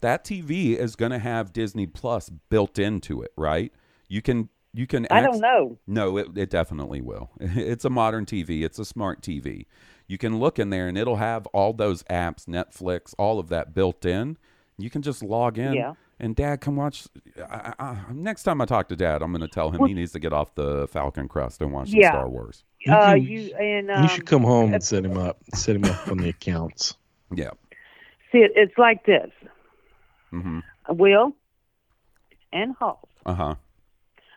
that 0.00 0.24
TV 0.24 0.76
is 0.76 0.96
going 0.96 1.12
to 1.12 1.20
have 1.20 1.52
Disney 1.52 1.86
Plus 1.86 2.28
built 2.30 2.80
into 2.80 3.22
it, 3.22 3.32
right? 3.36 3.72
You 4.08 4.22
can 4.22 4.48
you 4.74 4.88
can. 4.88 5.06
I 5.08 5.20
don't 5.20 5.38
know. 5.40 5.78
No, 5.86 6.16
it, 6.16 6.36
it 6.36 6.50
definitely 6.50 7.00
will. 7.00 7.30
It's 7.40 7.84
a 7.84 7.90
modern 7.90 8.26
TV. 8.26 8.64
It's 8.64 8.80
a 8.80 8.84
smart 8.84 9.22
TV. 9.22 9.66
You 10.08 10.18
can 10.18 10.38
look 10.40 10.58
in 10.58 10.70
there 10.70 10.88
and 10.88 10.98
it'll 10.98 11.16
have 11.16 11.46
all 11.48 11.72
those 11.72 12.02
apps, 12.04 12.46
Netflix, 12.46 13.14
all 13.18 13.38
of 13.38 13.50
that 13.50 13.72
built 13.72 14.04
in. 14.04 14.36
You 14.78 14.90
can 14.90 15.02
just 15.02 15.22
log 15.22 15.56
in. 15.56 15.74
Yeah. 15.74 15.94
And 16.18 16.34
Dad, 16.34 16.60
come 16.60 16.74
watch. 16.76 17.04
I, 17.38 17.72
I, 17.78 17.84
I- 17.86 18.12
next 18.12 18.42
time 18.42 18.60
I 18.60 18.64
talk 18.66 18.88
to 18.88 18.96
Dad, 18.96 19.22
I'm 19.22 19.30
going 19.30 19.42
to 19.42 19.48
tell 19.48 19.70
him 19.70 19.86
he 19.86 19.94
needs 19.94 20.10
to 20.12 20.18
get 20.18 20.32
off 20.32 20.54
the 20.56 20.88
Falcon 20.88 21.28
Crest 21.28 21.62
and 21.62 21.72
watch 21.72 21.90
some 21.90 22.00
Yeah. 22.00 22.10
Star 22.10 22.28
Wars. 22.28 22.64
Uh, 22.88 23.14
You- 23.14 23.40
you 23.40 23.54
and 23.56 23.90
um, 23.92 24.02
you 24.02 24.08
should 24.08 24.26
come 24.26 24.42
home 24.42 24.74
and 24.74 24.82
set 24.82 25.04
him 25.04 25.16
up. 25.16 25.38
Set 25.54 25.76
him 25.76 25.84
up 25.84 26.08
on 26.08 26.18
the 26.18 26.28
accounts. 26.30 26.96
Yeah. 27.34 27.50
See 28.36 28.42
it. 28.44 28.52
It's 28.54 28.76
like 28.78 29.04
this. 29.06 29.30
Mm-hmm. 30.32 30.60
Will 30.90 31.34
and 32.52 32.74
Hall. 32.76 33.08
Uh 33.24 33.34
huh. 33.34 33.54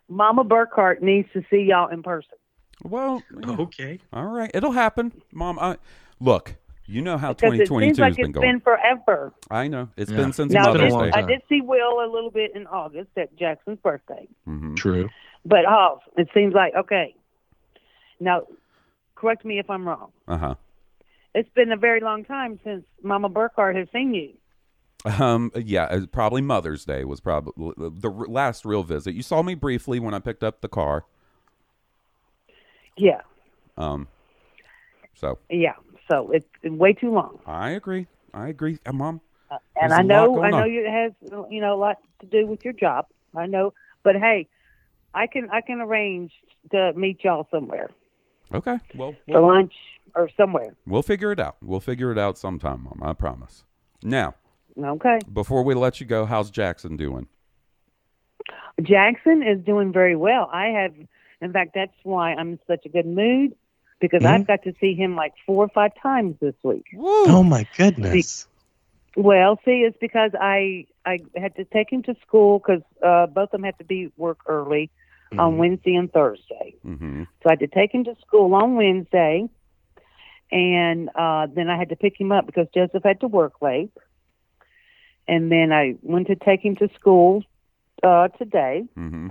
Mama 0.07 0.43
Burkhart 0.43 1.01
needs 1.01 1.29
to 1.33 1.43
see 1.49 1.61
y'all 1.69 1.89
in 1.89 2.01
person. 2.01 2.37
Well, 2.83 3.23
yeah. 3.45 3.55
Okay. 3.59 3.99
All 4.13 4.25
right, 4.25 4.49
it'll 4.53 4.71
happen, 4.71 5.11
Mom. 5.33 5.59
I, 5.59 5.77
look, 6.19 6.55
you 6.85 7.01
know 7.01 7.17
how 7.17 7.33
2022 7.33 8.01
has 8.01 8.15
been 8.15 8.25
it's 8.25 8.33
going. 8.33 8.51
been 8.53 8.59
forever. 8.61 9.33
I 9.51 9.67
know 9.67 9.89
it's 9.97 10.09
Yeah. 10.09 10.17
been 10.17 10.33
since 10.33 10.53
Now, 10.53 10.67
I 10.67 10.69
a 10.69 10.73
did, 10.73 10.77
Mother's 10.79 10.93
long 10.93 11.11
Day. 11.11 11.17
I 11.17 11.21
did 11.21 11.41
see 11.49 11.61
Will 11.61 12.03
a 12.03 12.09
little 12.11 12.31
bit 12.31 12.55
in 12.55 12.65
August 12.67 13.09
at 13.17 13.35
Jackson's 13.35 13.79
birthday. 13.79 14.27
hmm 14.45 14.75
True. 14.75 15.09
But 15.45 15.65
Hall, 15.65 16.01
it 16.17 16.29
seems 16.33 16.53
like 16.53 16.73
okay. 16.75 17.15
Now, 18.19 18.43
correct 19.15 19.45
me 19.45 19.59
if 19.59 19.69
I'm 19.69 19.87
wrong. 19.87 20.11
Uh 20.27 20.37
huh. 20.37 20.55
It's 21.35 21.49
been 21.55 21.71
a 21.71 21.77
very 21.77 21.99
long 22.01 22.25
time 22.25 22.59
since 22.63 22.83
Mama 23.03 23.29
Burkhart 23.29 23.75
has 23.75 23.87
seen 23.93 24.13
you. 24.13 24.33
Um. 25.05 25.51
Yeah. 25.55 25.83
uh, 25.85 26.05
Probably 26.11 26.41
Mother's 26.41 26.83
Day 26.85 27.05
was 27.05 27.21
probably 27.21 27.73
the 27.77 28.11
r- 28.11 28.27
last 28.27 28.65
real 28.65 28.83
visit. 28.83 29.13
You 29.15 29.21
saw 29.23 29.41
me 29.41 29.55
briefly 29.55 29.99
when 29.99 30.13
I 30.13 30.19
picked 30.19 30.43
up 30.43 30.59
the 30.61 30.67
car. 30.67 31.05
Yeah, 32.97 33.21
Um. 33.77 34.07
So 35.15 35.37
yeah. 35.49 35.75
So 36.09 36.31
it's 36.31 36.47
way 36.63 36.91
too 36.93 37.13
long. 37.13 37.39
I 37.45 37.69
agree. 37.71 38.07
I 38.33 38.49
agree, 38.49 38.77
uh, 38.85 38.91
Mom. 38.91 39.21
and 39.49 39.59
There's 39.91 39.93
I 39.93 40.01
know, 40.01 40.41
I 40.43 40.49
know 40.49 40.63
on. 40.63 40.71
you- 40.71 40.85
it 40.85 40.91
has, 40.91 41.13
you 41.49 41.61
know, 41.61 41.73
a 41.73 41.77
lot 41.77 41.97
to 42.19 42.25
do 42.25 42.45
with 42.45 42.63
your 42.65 42.73
job. 42.73 43.05
I 43.35 43.45
know, 43.45 43.73
but 44.03 44.15
hey, 44.15 44.47
I 45.13 45.27
can, 45.27 45.49
I 45.51 45.61
can 45.61 45.81
arrange 45.81 46.31
to 46.71 46.93
meet 46.93 47.23
y'all 47.23 47.47
somewhere 47.51 47.89
Okay. 48.53 48.77
Well, 48.95 49.13
for 49.31 49.41
we'll, 49.41 49.47
lunch 49.47 49.73
or 50.15 50.29
somewhere. 50.37 50.75
we'll 50.85 51.01
figure 51.03 51.31
it 51.31 51.39
out. 51.39 51.57
We'll 51.61 51.79
figure 51.79 52.11
it 52.11 52.17
out 52.17 52.37
sometime, 52.37 52.83
Mom. 52.83 52.99
I 53.01 53.13
promise. 53.13 53.63
Now, 54.03 54.35
Okay. 54.77 55.19
before 55.33 55.63
we 55.63 55.73
let 55.73 55.99
you 55.99 56.05
go, 56.05 56.25
how's 56.25 56.49
Jackson 56.51 56.95
doing? 56.97 57.27
Jackson 58.81 59.43
is 59.43 59.63
doing 59.65 59.91
very 59.91 60.15
well. 60.15 60.49
I 60.51 60.67
have, 60.67 60.93
in 61.41 61.51
fact, 61.51 61.71
that's 61.75 61.93
why 62.03 62.33
I'm 62.33 62.51
in 62.53 62.59
such 62.67 62.85
a 62.85 62.89
good 62.89 63.05
mood 63.05 63.55
because 63.99 64.21
Mm-hmm. 64.23 64.33
I've 64.33 64.47
got 64.47 64.63
to 64.63 64.73
see 64.79 64.93
him 64.95 65.15
like 65.15 65.33
four 65.45 65.65
or 65.65 65.69
five 65.69 65.91
times 66.01 66.35
this 66.39 66.55
week. 66.63 66.85
Oh 66.97 67.43
my 67.43 67.67
goodness. 67.77 68.47
Well, 69.17 69.59
see, 69.65 69.81
it's 69.81 69.97
because 69.99 70.31
I 70.39 70.85
I 71.05 71.19
had 71.35 71.55
to 71.57 71.65
take 71.65 71.91
him 71.91 72.03
to 72.03 72.15
school 72.25 72.59
because 72.59 72.81
uh, 73.03 73.25
both 73.27 73.45
of 73.49 73.51
them 73.51 73.63
had 73.63 73.77
to 73.79 73.83
be 73.83 74.11
work 74.15 74.39
early 74.47 74.89
on 75.37 75.55
Mhm. 75.55 75.57
Wednesday 75.57 75.95
and 75.95 76.11
Thursday. 76.13 76.75
Mm-hmm. 76.85 77.23
So 77.43 77.49
I 77.49 77.51
had 77.53 77.59
to 77.59 77.67
take 77.67 77.93
him 77.93 78.03
to 78.05 78.15
school 78.25 78.53
on 78.55 78.75
Wednesday, 78.75 79.49
and 80.51 81.09
uh, 81.15 81.47
then 81.53 81.69
I 81.69 81.77
had 81.77 81.89
to 81.89 81.95
pick 81.95 82.19
him 82.19 82.31
up 82.31 82.45
because 82.45 82.67
Joseph 82.73 83.03
had 83.03 83.19
to 83.21 83.27
work 83.27 83.61
late. 83.61 83.91
And 85.27 85.51
then 85.51 85.71
I 85.71 85.95
went 86.01 86.27
to 86.27 86.35
take 86.35 86.61
him 86.65 86.75
to 86.77 86.89
school 86.95 87.43
uh, 88.01 88.29
today, 88.29 88.83
Mm-hmm. 88.97 89.27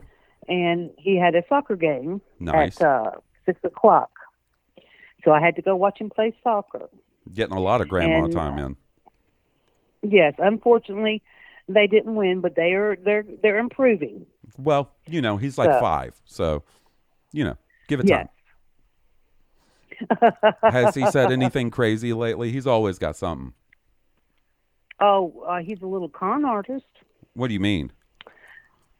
and 0.49 0.91
he 0.97 1.19
had 1.19 1.35
a 1.35 1.43
soccer 1.49 1.75
game 1.77 2.21
Nice. 2.39 2.81
at 2.81 2.87
uh, 2.87 3.11
six 3.47 3.59
o'clock. 3.65 4.11
So 5.25 5.33
I 5.33 5.41
had 5.41 5.57
to 5.57 5.63
go 5.63 5.75
watch 5.75 5.99
him 5.99 6.11
play 6.11 6.35
soccer. 6.45 6.89
Getting 7.35 7.57
a 7.57 7.61
lot 7.61 7.81
of 7.81 7.89
grandma 7.89 8.25
and, 8.25 8.33
time 8.33 8.59
in. 8.59 8.77
Yes, 10.03 10.35
unfortunately, 10.39 11.23
they 11.69 11.87
didn't 11.89 12.15
win, 12.15 12.41
but 12.41 12.55
they 12.55 12.73
are 12.75 12.97
they're 12.97 13.25
they're 13.43 13.59
improving. 13.59 14.25
Well, 14.57 14.93
you 15.07 15.21
know, 15.21 15.37
he's 15.37 15.59
like 15.59 15.71
so- 15.73 15.81
five, 15.81 16.15
so 16.25 16.63
you 17.33 17.43
know, 17.45 17.57
give 17.89 17.99
it 18.01 18.07
Yes. 18.09 18.19
time. 18.21 18.29
Has 20.63 20.95
he 20.95 21.07
said 21.11 21.33
anything 21.33 21.71
crazy 21.71 22.13
lately? 22.13 22.51
He's 22.53 22.67
always 22.67 22.99
got 22.99 23.17
something. 23.17 23.53
Oh, 25.01 25.45
uh, 25.49 25.59
he's 25.59 25.81
a 25.83 25.87
little 25.87 26.09
con 26.09 26.45
artist. 26.45 26.85
What 27.35 27.49
do 27.49 27.55
you 27.55 27.61
mean? 27.61 27.93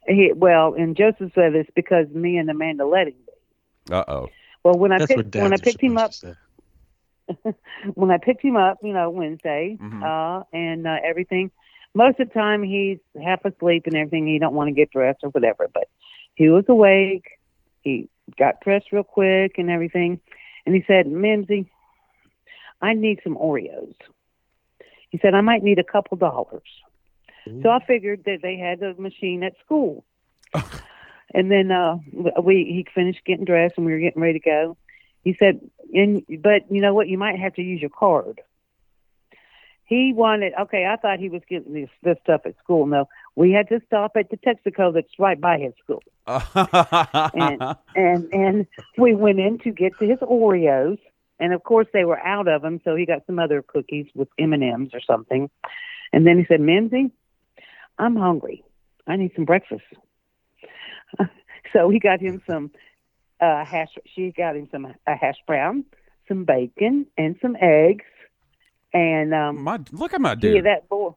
He, 0.07 0.31
well, 0.33 0.73
and 0.73 0.95
Joseph 0.95 1.31
said 1.35 1.53
this 1.53 1.67
because 1.75 2.07
me 2.09 2.37
and 2.37 2.49
Amanda 2.49 2.85
let 2.85 3.07
him. 3.07 3.15
Uh 3.91 4.03
oh. 4.07 4.29
Well, 4.63 4.75
when 4.75 4.91
I 4.91 4.99
That's 4.99 5.15
what 5.15 5.31
picked 5.31 5.35
when 5.43 5.53
I 5.53 5.57
picked 5.57 5.81
him 5.81 5.97
up 5.97 6.13
supposed 6.13 6.37
to 7.33 7.45
say. 7.45 7.53
when 7.93 8.11
I 8.11 8.17
picked 8.17 8.43
him 8.43 8.55
up, 8.55 8.79
you 8.81 8.93
know, 8.93 9.09
Wednesday, 9.09 9.77
Mhm. 9.79 10.03
uh, 10.03 10.43
and 10.53 10.87
uh, 10.87 10.97
everything. 11.03 11.51
Most 11.93 12.19
of 12.19 12.27
the 12.29 12.33
time, 12.33 12.63
he's 12.63 12.99
half 13.21 13.43
asleep 13.45 13.83
and 13.87 13.95
everything. 13.95 14.27
He 14.27 14.39
don't 14.39 14.53
want 14.53 14.67
to 14.67 14.73
get 14.73 14.91
dressed 14.91 15.19
or 15.23 15.29
whatever. 15.29 15.67
But 15.73 15.87
he 16.35 16.49
was 16.49 16.65
awake. 16.67 17.25
He 17.81 18.09
got 18.37 18.61
dressed 18.61 18.91
real 18.91 19.03
quick 19.03 19.57
and 19.57 19.69
everything, 19.69 20.19
and 20.69 20.75
he 20.75 20.83
said, 20.85 21.07
"Mimsy, 21.07 21.65
I 22.79 22.93
need 22.93 23.21
some 23.23 23.35
Oreos." 23.35 23.95
He 25.09 25.17
said, 25.17 25.33
"I 25.33 25.41
might 25.41 25.63
need 25.63 25.79
a 25.79 25.83
couple 25.83 26.15
dollars." 26.15 26.69
So 27.63 27.69
I 27.69 27.83
figured 27.83 28.25
that 28.25 28.43
they 28.43 28.55
had 28.55 28.83
a 28.83 28.93
machine 29.01 29.41
at 29.41 29.57
school. 29.65 30.05
and 31.33 31.49
then 31.49 31.71
uh 31.71 31.97
we 32.43 32.65
he 32.65 32.85
finished 32.93 33.25
getting 33.25 33.45
dressed 33.45 33.75
and 33.77 33.85
we 33.87 33.93
were 33.93 33.97
getting 33.97 34.21
ready 34.21 34.37
to 34.37 34.45
go. 34.45 34.77
He 35.23 35.35
said, 35.39 35.59
"And 35.91 36.23
but 36.43 36.71
you 36.71 36.81
know 36.81 36.93
what? 36.93 37.07
You 37.07 37.17
might 37.17 37.39
have 37.39 37.55
to 37.55 37.63
use 37.63 37.81
your 37.81 37.89
card." 37.89 38.39
He 39.89 40.13
wanted. 40.13 40.53
Okay, 40.53 40.85
I 40.85 40.97
thought 40.97 41.17
he 41.17 41.29
was 41.29 41.41
getting 41.49 41.73
this 41.73 41.89
this 42.03 42.17
stuff 42.21 42.41
at 42.45 42.55
school. 42.63 42.85
No, 42.85 43.09
we 43.35 43.51
had 43.51 43.67
to 43.69 43.81
stop 43.87 44.11
at 44.15 44.29
the 44.29 44.37
Texaco 44.37 44.93
that's 44.93 45.17
right 45.17 45.41
by 45.41 45.57
his 45.57 45.73
school, 45.83 46.03
and 46.27 47.59
and 47.95 48.31
and 48.31 48.67
we 48.99 49.15
went 49.15 49.39
in 49.39 49.57
to 49.63 49.71
get 49.71 49.97
to 49.97 50.05
his 50.05 50.19
Oreos, 50.19 50.99
and 51.39 51.53
of 51.53 51.63
course 51.63 51.87
they 51.91 52.05
were 52.05 52.19
out 52.19 52.47
of 52.47 52.61
them. 52.61 52.79
So 52.85 52.95
he 52.95 53.07
got 53.07 53.25
some 53.25 53.39
other 53.39 53.63
cookies 53.63 54.05
with 54.13 54.27
M 54.37 54.53
and 54.53 54.63
M's 54.63 54.91
or 54.93 55.01
something, 55.01 55.49
and 56.13 56.27
then 56.27 56.37
he 56.37 56.45
said, 56.45 56.61
"Mimsy, 56.61 57.09
I'm 57.97 58.15
hungry. 58.15 58.63
I 59.07 59.15
need 59.15 59.31
some 59.35 59.45
breakfast." 59.45 59.85
so 61.73 61.89
he 61.89 61.97
got 61.97 62.21
him 62.21 62.43
some 62.47 62.69
uh, 63.41 63.65
hash. 63.65 63.97
She 64.05 64.31
got 64.37 64.55
him 64.55 64.69
some 64.71 64.85
a 64.85 65.15
hash 65.15 65.37
brown, 65.47 65.83
some 66.27 66.45
bacon, 66.45 67.07
and 67.17 67.37
some 67.41 67.57
eggs, 67.59 68.05
and 68.93 69.33
um, 69.33 69.63
my 69.63 69.79
look 69.91 70.13
at 70.13 70.21
my 70.21 70.31
yeah, 70.31 70.35
dude. 70.35 70.65
that 70.65 70.89
boy. 70.89 71.11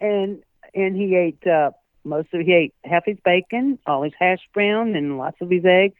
And 0.00 0.42
and 0.74 0.96
he 0.96 1.14
ate 1.14 1.46
uh, 1.46 1.70
most 2.04 2.28
of 2.34 2.40
he 2.40 2.52
ate 2.52 2.74
half 2.84 3.04
his 3.04 3.18
bacon, 3.24 3.78
all 3.86 4.02
his 4.02 4.12
hash 4.18 4.40
brown, 4.52 4.96
and 4.96 5.18
lots 5.18 5.40
of 5.40 5.50
his 5.50 5.64
eggs, 5.64 5.94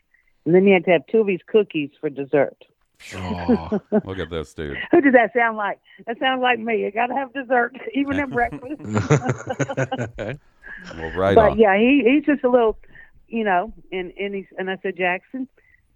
and 0.44 0.54
then 0.54 0.66
he 0.66 0.72
had 0.72 0.84
to 0.86 0.90
have 0.90 1.06
two 1.06 1.20
of 1.20 1.28
his 1.28 1.40
cookies 1.46 1.90
for 2.00 2.10
dessert. 2.10 2.56
Oh, 3.14 3.80
Look 4.04 4.18
at 4.18 4.30
this 4.30 4.54
dude. 4.54 4.76
Who 4.90 5.00
does 5.00 5.12
that 5.12 5.32
sound 5.32 5.56
like? 5.56 5.78
That 6.06 6.18
sounds 6.18 6.42
like 6.42 6.58
me. 6.58 6.82
You 6.82 6.90
got 6.90 7.06
to 7.06 7.14
have 7.14 7.32
dessert 7.32 7.76
even 7.94 8.18
at 8.18 8.30
breakfast. 8.30 8.80
Well, 10.96 11.10
right 11.16 11.34
but 11.34 11.52
on. 11.52 11.58
yeah, 11.58 11.76
he 11.76 12.04
he's 12.06 12.24
just 12.24 12.44
a 12.44 12.48
little, 12.48 12.78
you 13.26 13.42
know. 13.42 13.72
And 13.90 14.12
and 14.16 14.32
he's 14.32 14.46
and 14.58 14.70
I 14.70 14.78
said 14.80 14.96
Jackson, 14.96 15.48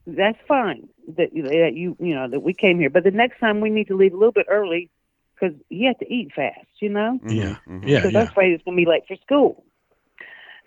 that's 0.07 0.39
fine 0.49 0.89
that 1.17 1.31
that 1.33 1.73
you 1.75 1.97
you 2.01 2.15
know 2.15 2.29
that 2.29 2.41
we 2.41 2.55
came 2.55 2.79
here, 2.79 2.91
but 2.91 3.05
the 3.05 3.11
next 3.11 3.39
time 3.41 3.61
we 3.61 3.71
need 3.71 3.87
to 3.89 3.97
leave 3.97 4.13
a 4.13 4.17
little 4.17 4.33
bit 4.33 4.47
early 4.49 4.91
because 5.35 5.57
he 5.69 5.85
has 5.87 5.97
to 6.01 6.13
eat 6.13 6.33
fast, 6.35 6.67
you 6.81 6.89
know. 6.89 7.19
Mhm, 7.25 7.37
yeah, 7.37 7.57
mhm. 7.69 7.87
yeah, 7.89 7.99
because 8.01 8.13
yeah. 8.13 8.21
I'm 8.21 8.27
afraid 8.29 8.53
he's 8.53 8.63
going 8.65 8.77
to 8.77 8.85
be 8.85 8.89
late 8.89 9.03
for 9.07 9.17
school. 9.17 9.65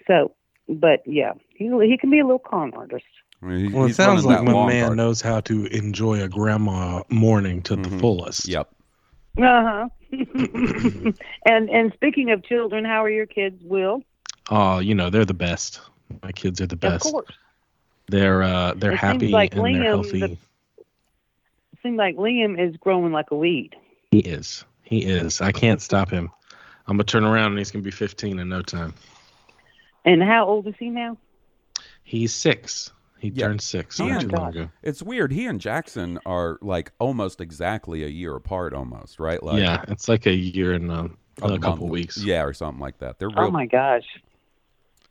So, 0.08 0.32
but 0.70 1.02
yeah, 1.06 1.34
he 1.56 1.66
he 1.88 1.98
can 1.98 2.10
be 2.10 2.20
a 2.20 2.24
little 2.26 2.40
con 2.40 2.74
artist. 2.74 3.06
I 3.42 3.46
mean, 3.48 3.70
he- 3.70 3.76
Well, 3.76 3.86
it 3.86 3.96
sounds 3.96 4.26
like 4.26 4.44
my 4.44 4.54
man 4.68 4.86
card. 4.86 4.98
knows 4.98 5.22
how 5.22 5.42
to 5.42 5.66
enjoy 5.68 6.22
a 6.22 6.28
grandma 6.30 7.04
morning 7.10 7.62
to 7.64 7.76
the 7.76 7.90
Mhm. 7.90 8.00
fullest. 8.00 8.48
Yep. 8.48 8.70
Uh 9.38 9.42
huh. 9.42 9.90
and 11.46 11.70
and 11.70 11.92
speaking 11.94 12.32
of 12.32 12.44
children, 12.44 12.86
how 12.86 13.04
are 13.04 13.10
your 13.10 13.26
kids? 13.26 13.62
Will 13.64 14.02
Oh, 14.50 14.80
you 14.80 14.94
know 14.96 15.10
they're 15.10 15.26
the 15.26 15.34
best. 15.34 15.82
My 16.24 16.32
kids 16.32 16.62
are 16.62 16.68
the 16.68 16.76
best. 16.76 17.06
of 17.06 17.12
course. 17.12 17.32
They're 18.08 18.44
uh, 18.44 18.74
they're 18.76 18.94
It 18.94 19.00
happy 19.00 19.28
like 19.30 19.56
and 19.56 19.66
they're 19.66 19.84
healthy. 19.84 20.20
the- 20.20 20.38
Seems 21.84 21.98
like 21.98 22.16
Liam 22.16 22.60
is 22.60 22.76
growing 22.78 23.12
like 23.12 23.30
a 23.32 23.36
weed. 23.36 23.76
He 24.12 24.20
is. 24.20 24.66
He 24.84 25.04
is. 25.04 25.40
I 25.42 25.52
can't 25.52 25.82
stop 25.82 26.10
him. 26.10 26.32
I'm 26.88 26.96
gonna 26.98 27.04
turn 27.04 27.24
around 27.24 27.48
and 27.52 27.58
he's 27.60 27.70
gonna 27.72 27.84
be 27.84 27.92
15 27.92 28.40
in 28.40 28.50
no 28.50 28.62
time. 28.62 28.94
And 30.04 30.22
how 30.24 30.46
old 30.48 30.68
is 30.68 30.76
he 30.80 30.90
now? 30.90 31.18
He's 32.04 32.34
six. 32.34 32.92
He 33.20 33.30
Yeah. 33.30 33.48
turned 33.48 33.62
six 33.62 33.98
He 33.98 34.08
not 34.08 34.22
too 34.22 34.28
long 34.30 34.50
ago. 34.50 34.70
It's 34.84 35.02
weird. 35.02 35.32
He 35.32 35.46
and 35.48 35.60
Jackson 35.60 36.20
are 36.26 36.58
like 36.62 36.92
almost 37.00 37.40
exactly 37.42 38.04
a 38.04 38.08
year 38.08 38.36
apart, 38.36 38.74
almost, 38.74 39.20
right? 39.20 39.42
Like 39.42 39.60
yeah, 39.62 39.84
it's 39.88 40.08
like 40.08 40.26
a 40.28 40.34
year 40.34 40.74
and 40.74 40.92
um, 40.92 41.18
a 41.42 41.48
a, 41.48 41.60
couple 41.60 41.82
month. 41.88 41.92
weeks. 41.92 42.18
Yeah, 42.24 42.44
or 42.44 42.54
something 42.54 42.80
like 42.82 43.00
that. 43.00 43.18
They're 43.20 43.30
real. 43.30 43.46
Oh 43.48 43.52
my 43.52 43.66
gosh. 43.66 44.06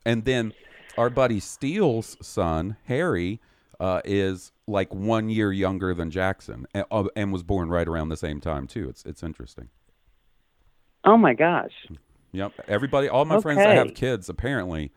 And 0.05 0.25
then 0.25 0.53
our 0.97 1.11
buddy 1.11 1.41
Steele's 1.41 2.17
son, 2.21 2.77
Harry, 2.85 3.41
uh, 3.81 4.01
is 4.05 4.53
like 4.67 4.95
one 4.95 5.29
year 5.29 5.53
younger 5.53 5.93
than 5.95 6.11
Jackson 6.11 6.67
and, 6.75 6.85
uh, 6.91 7.05
and 7.17 7.33
was 7.33 7.43
born 7.43 7.69
right 7.69 7.87
around 7.89 8.09
the 8.09 8.17
same 8.17 8.41
time, 8.41 8.67
too. 8.67 8.89
It's, 8.89 9.05
it's 9.05 9.23
interesting. 9.23 9.69
Oh 11.05 11.17
my 11.17 11.35
gosh. 11.35 11.73
Yep. 12.33 12.53
Everybody, 12.69 13.09
all 13.09 13.25
my 13.25 13.41
friends 13.41 13.59
that 13.59 13.77
have 13.77 13.95
kids 13.95 14.29
apparently 14.29 14.91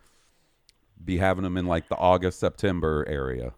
be 1.04 1.17
having 1.17 1.43
them 1.43 1.58
in 1.58 1.65
like 1.65 1.89
the 1.89 1.95
August, 1.97 2.39
September 2.39 3.06
area. 3.08 3.54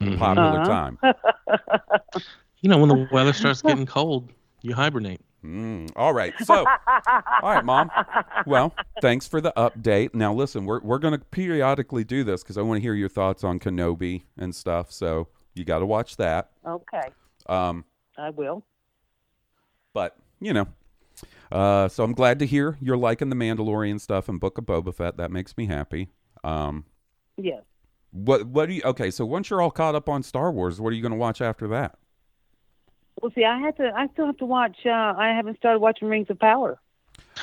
Mhm. 0.00 0.18
Popular 0.18 0.60
Uh-huh. 0.60 0.66
time. 0.66 0.98
You 2.60 2.70
know, 2.70 2.78
when 2.78 2.88
the 2.88 3.06
weather 3.10 3.34
starts 3.34 3.60
getting 3.60 3.84
cold, 3.84 4.32
you 4.62 4.74
hibernate. 4.74 5.20
Mm, 5.44 5.90
all 5.94 6.14
right. 6.14 6.32
So, 6.44 6.64
all 7.42 7.50
right, 7.54 7.64
Mom. 7.64 7.90
Well, 8.46 8.74
thanks 9.02 9.28
for 9.28 9.40
the 9.40 9.52
update. 9.56 10.14
Now, 10.14 10.32
listen, 10.32 10.64
we're, 10.64 10.80
we're 10.80 10.98
going 10.98 11.12
to 11.12 11.24
periodically 11.26 12.02
do 12.04 12.24
this 12.24 12.42
because 12.42 12.56
I 12.56 12.62
want 12.62 12.78
to 12.78 12.82
hear 12.82 12.94
your 12.94 13.08
thoughts 13.10 13.44
on 13.44 13.58
Kenobi 13.58 14.22
and 14.38 14.54
stuff. 14.54 14.90
So, 14.90 15.28
you 15.54 15.64
got 15.64 15.80
to 15.80 15.86
watch 15.86 16.16
that. 16.16 16.50
Okay, 16.66 17.08
Um, 17.46 17.84
I 18.16 18.30
will. 18.30 18.64
but, 19.92 20.16
you 20.40 20.52
know, 20.54 20.66
uh, 21.52 21.88
so 21.88 22.02
I'm 22.04 22.12
glad 22.14 22.38
to 22.40 22.46
hear 22.46 22.76
you're 22.80 22.96
liking 22.96 23.28
the 23.28 23.36
Mandalorian 23.36 24.00
stuff 24.00 24.28
and 24.28 24.40
Book 24.40 24.56
of 24.58 24.64
Boba 24.64 24.94
Fett. 24.94 25.16
That 25.18 25.30
makes 25.30 25.56
me 25.56 25.66
happy. 25.66 26.08
Um, 26.42 26.84
Yes. 27.36 27.62
what, 28.12 28.46
what 28.46 28.66
do 28.66 28.74
you, 28.74 28.82
okay, 28.84 29.10
so 29.10 29.24
once 29.26 29.50
you're 29.50 29.60
all 29.60 29.70
caught 29.70 29.94
up 29.94 30.08
on 30.08 30.22
Star 30.22 30.50
Wars, 30.52 30.80
what 30.80 30.92
are 30.92 30.96
you 30.96 31.02
going 31.02 31.12
to 31.12 31.18
watch 31.18 31.40
after 31.40 31.68
that? 31.68 31.98
Well, 33.20 33.32
see, 33.34 33.44
I 33.44 33.58
had 33.58 33.76
to. 33.76 33.92
I 33.94 34.08
still 34.12 34.26
have 34.26 34.36
to 34.38 34.46
watch. 34.46 34.76
Uh, 34.84 34.90
I 34.90 35.32
haven't 35.36 35.56
started 35.58 35.78
watching 35.78 36.08
Rings 36.08 36.28
of 36.30 36.38
Power. 36.38 36.78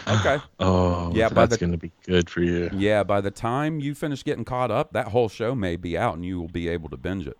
Okay. 0.07 0.38
Oh, 0.60 1.12
Yeah, 1.13 1.29
by 1.29 1.45
that's 1.45 1.57
gonna 1.57 1.77
be 1.77 1.91
good 2.05 2.29
for 2.29 2.41
you. 2.41 2.69
Yeah, 2.73 3.03
by 3.03 3.19
the 3.21 3.31
time 3.31 3.79
you 3.79 3.95
finish 3.95 4.23
getting 4.23 4.45
caught 4.45 4.71
up, 4.71 4.93
that 4.93 5.07
whole 5.07 5.27
show 5.27 5.55
may 5.55 5.75
be 5.75 5.97
out 5.97 6.15
and 6.15 6.25
you 6.25 6.39
will 6.39 6.47
be 6.47 6.69
able 6.69 6.89
to 6.89 6.97
binge 6.97 7.27
it. 7.27 7.38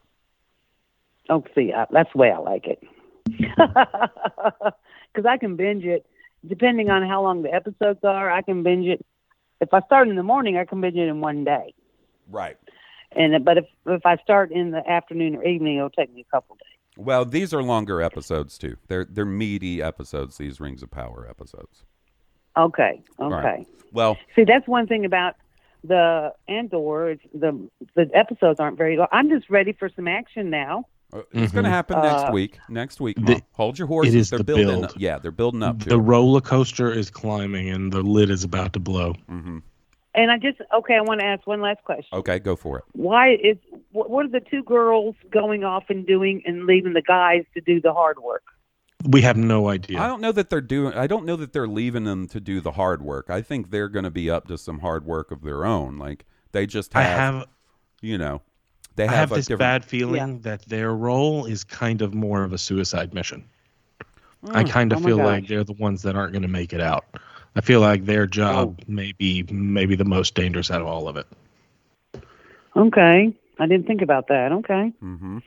Oh, 1.29 1.43
see, 1.55 1.71
I, 1.71 1.85
that's 1.91 2.11
the 2.11 2.17
way 2.17 2.31
I 2.31 2.37
like 2.37 2.67
it. 2.67 2.83
Because 5.13 5.27
I 5.29 5.35
can 5.37 5.57
binge 5.57 5.83
it 5.83 6.05
depending 6.47 6.89
on 6.89 7.05
how 7.05 7.21
long 7.21 7.41
the 7.41 7.53
episodes 7.53 7.99
are. 8.03 8.31
I 8.31 8.41
can 8.41 8.63
binge 8.63 8.87
it. 8.87 9.05
If 9.59 9.73
I 9.73 9.81
start 9.81 10.07
in 10.07 10.15
the 10.15 10.23
morning, 10.23 10.57
I 10.57 10.63
can 10.63 10.79
binge 10.79 10.95
it 10.95 11.09
in 11.09 11.19
one 11.19 11.43
day. 11.43 11.73
Right. 12.29 12.55
And 13.11 13.43
but 13.43 13.57
if 13.57 13.65
if 13.85 14.05
I 14.05 14.15
start 14.17 14.51
in 14.51 14.71
the 14.71 14.89
afternoon 14.89 15.35
or 15.35 15.43
evening, 15.43 15.75
it'll 15.77 15.89
take 15.89 16.13
me 16.13 16.21
a 16.21 16.31
couple 16.31 16.55
days. 16.55 16.70
Well, 17.03 17.25
these 17.25 17.53
are 17.53 17.61
longer 17.63 18.01
episodes 18.01 18.57
too. 18.57 18.77
They're 18.87 19.05
they're 19.05 19.25
meaty 19.25 19.81
episodes. 19.81 20.37
These 20.37 20.59
Rings 20.59 20.83
of 20.83 20.91
Power 20.91 21.27
episodes. 21.29 21.83
Okay. 22.57 23.01
Okay. 23.19 23.33
Right. 23.35 23.67
Well, 23.93 24.17
See, 24.35 24.43
that's 24.43 24.67
one 24.67 24.87
thing 24.87 25.05
about 25.05 25.35
the 25.83 26.33
Andor. 26.47 27.11
It's 27.11 27.23
the 27.33 27.69
the 27.95 28.09
episodes 28.13 28.59
aren't 28.59 28.77
very 28.77 28.97
long. 28.97 29.07
I'm 29.11 29.29
just 29.29 29.49
ready 29.49 29.73
for 29.73 29.89
some 29.95 30.07
action 30.07 30.49
now. 30.49 30.85
uh, 31.13 31.21
it's 31.33 31.51
going 31.51 31.65
to 31.65 31.69
happen 31.69 31.97
next 32.01 32.23
Uh, 32.23 32.31
week. 32.31 32.57
Next 32.69 33.01
week, 33.01 33.17
the- 33.17 33.41
hold 33.53 33.77
your 33.77 33.87
horses. 33.87 34.15
is 34.15 34.29
they're 34.29 34.37
the 34.39 34.43
building. 34.45 34.67
build. 34.67 34.85
Up. 34.85 34.91
Yeah, 34.97 35.17
they're 35.19 35.31
building 35.31 35.61
up 35.63 35.79
The 35.79 35.95
it. 35.95 35.97
roller 35.97 36.39
coaster 36.39 36.91
is 36.91 37.09
climbing 37.09 37.69
and 37.69 37.91
the 37.91 38.01
lid 38.01 38.29
is 38.29 38.43
about 38.45 38.71
to 38.73 38.79
blow. 38.79 39.13
hmm 39.27 39.59
And 40.13 40.30
I 40.30 40.38
just 40.38 40.60
okay. 40.74 40.95
I 40.95 41.02
want 41.02 41.21
to 41.21 41.26
ask 41.26 41.47
one 41.47 41.62
last 41.62 41.84
question. 41.84 42.10
Okay, 42.12 42.39
go 42.39 42.56
for 42.56 42.80
it. 42.80 42.84
Why 42.93 43.34
is 43.36 43.58
what 43.91 44.10
what 44.10 44.26
are 44.26 44.30
the 44.30 44.41
two 44.41 44.63
girls 44.63 45.15
going 45.32 45.63
off 45.63 45.86
and 45.89 46.06
doing 46.06 46.41
and 46.45 46.65
leaving 46.65 46.93
the 46.93 47.02
guys 47.02 47.43
to 47.54 47.62
do 47.62 47.80
the 47.80 47.93
hard 47.93 48.19
work? 48.19 48.43
We 49.06 49.21
have 49.21 49.38
no 49.38 49.69
idea. 49.69 50.00
I 50.00 50.08
don't 50.08 50.21
know 50.21 50.32
that 50.34 50.50
they're 50.50 50.62
doing. 50.62 50.93
I 50.93 51.08
don't 51.08 51.26
know 51.26 51.36
that 51.38 51.54
they're 51.54 51.67
leaving 51.67 52.04
them 52.04 52.28
to 52.28 52.39
do 52.39 52.60
the 52.62 52.71
hard 52.71 53.02
work. 53.02 53.30
I 53.30 53.41
think 53.41 53.71
they're 53.71 53.89
going 53.89 54.04
to 54.04 54.12
be 54.12 54.30
up 54.30 54.47
to 54.47 54.58
some 54.58 54.80
hard 54.80 55.06
work 55.06 55.32
of 55.32 55.41
their 55.41 55.65
own. 55.65 55.97
Like 55.97 56.26
they 56.52 56.65
just 56.67 56.95
I 56.95 57.04
have, 57.04 57.36
have 57.36 57.47
you 58.02 58.17
know, 58.17 58.41
they 58.97 59.06
I 59.06 59.12
have, 59.12 59.17
have 59.17 59.32
a 59.32 59.36
this 59.36 59.45
different. 59.45 59.60
bad 59.60 59.86
feeling 59.86 60.39
that 60.41 60.63
their 60.65 60.93
role 60.93 61.45
is 61.45 61.63
kind 61.63 62.02
of 62.02 62.13
more 62.13 62.43
of 62.43 62.54
a 62.54 62.58
suicide 62.58 63.13
mission. 63.13 63.45
I 64.50 64.63
mm. 64.63 64.69
kind 64.69 64.91
of 64.91 65.00
Oh 65.00 65.06
feel 65.06 65.17
like 65.17 65.47
they're 65.47 65.63
the 65.63 65.74
ones 65.74 66.02
that 66.02 66.15
aren't 66.15 66.34
going 66.34 66.41
to 66.41 66.47
make 66.47 66.74
it 66.74 66.82
out. 66.82 67.06
I 67.55 67.61
feel 67.61 67.81
like 67.81 68.05
their 68.05 68.27
job 68.27 68.79
Oh. 68.79 68.83
may 68.87 69.11
be 69.13 69.43
maybe 69.51 69.95
the 69.95 70.05
most 70.05 70.35
dangerous 70.35 70.71
out 70.71 70.81
of 70.81 70.87
all 70.87 71.07
of 71.07 71.17
it. 71.17 71.27
Okay, 72.75 73.33
I 73.59 73.65
didn't 73.67 73.87
think 73.87 74.01
about 74.01 74.27
that. 74.29 74.51
Okay, 74.51 74.89
hmm 74.99 75.39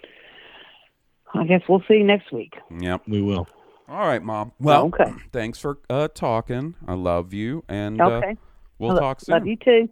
I 1.37 1.45
guess 1.47 1.63
we'll 1.69 1.83
see 1.89 2.03
next 2.05 2.31
week. 2.31 2.55
Yep. 2.79 3.03
We 3.09 3.21
will. 3.21 3.49
All 3.89 4.07
right, 4.07 4.23
mom. 4.23 4.53
Well, 4.61 4.85
Okay. 4.87 5.13
thanks 5.33 5.59
for 5.59 5.79
uh, 5.91 6.07
talking. 6.15 6.75
I 6.87 6.95
love 6.95 7.33
you, 7.33 7.65
and 7.69 8.01
uh, 8.01 8.05
Okay, 8.05 8.37
we'll 8.79 8.95
Lo- 8.95 9.01
talk 9.01 9.21
soon. 9.21 9.33
Love 9.35 9.47
you 9.47 9.57
too. 9.57 9.89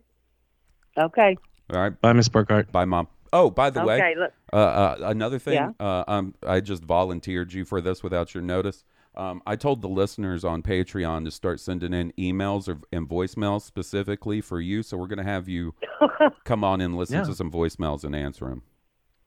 Okay. 0.96 1.36
All 1.72 1.80
right. 1.80 2.00
Bye, 2.00 2.12
Miss 2.12 2.28
Burkhart. 2.28 2.70
Bye, 2.70 2.84
mom. 2.84 3.08
Oh, 3.32 3.48
by 3.50 3.70
the 3.70 3.82
way, 3.84 3.96
Okay. 3.96 4.14
Look. 4.16 4.32
Uh, 4.52 4.56
uh, 4.56 4.96
another 5.04 5.38
thing, 5.38 5.54
Yeah. 5.54 5.70
uh, 5.80 6.04
um, 6.06 6.34
I 6.46 6.60
just 6.60 6.84
volunteered 6.84 7.52
you 7.54 7.64
for 7.64 7.80
this 7.80 8.02
without 8.02 8.34
your 8.34 8.42
notice. 8.42 8.84
Um, 9.14 9.42
I 9.46 9.56
told 9.56 9.82
the 9.82 9.88
listeners 9.88 10.42
on 10.44 10.62
Patreon 10.62 11.24
to 11.26 11.30
start 11.30 11.60
sending 11.60 11.92
in 11.92 12.12
emails 12.18 12.66
or, 12.68 12.78
and 12.92 13.06
voicemails 13.08 13.60
specifically 13.62 14.40
for 14.40 14.58
you. 14.60 14.82
So 14.82 14.96
we're 14.96 15.06
going 15.06 15.18
to 15.18 15.24
have 15.24 15.48
you 15.48 15.74
come 16.44 16.64
on 16.64 16.80
and 16.80 16.96
listen 16.96 17.16
Yeah. 17.16 17.24
to 17.24 17.34
some 17.34 17.50
voicemails 17.50 18.04
and 18.04 18.16
answer 18.16 18.46
them. 18.46 18.62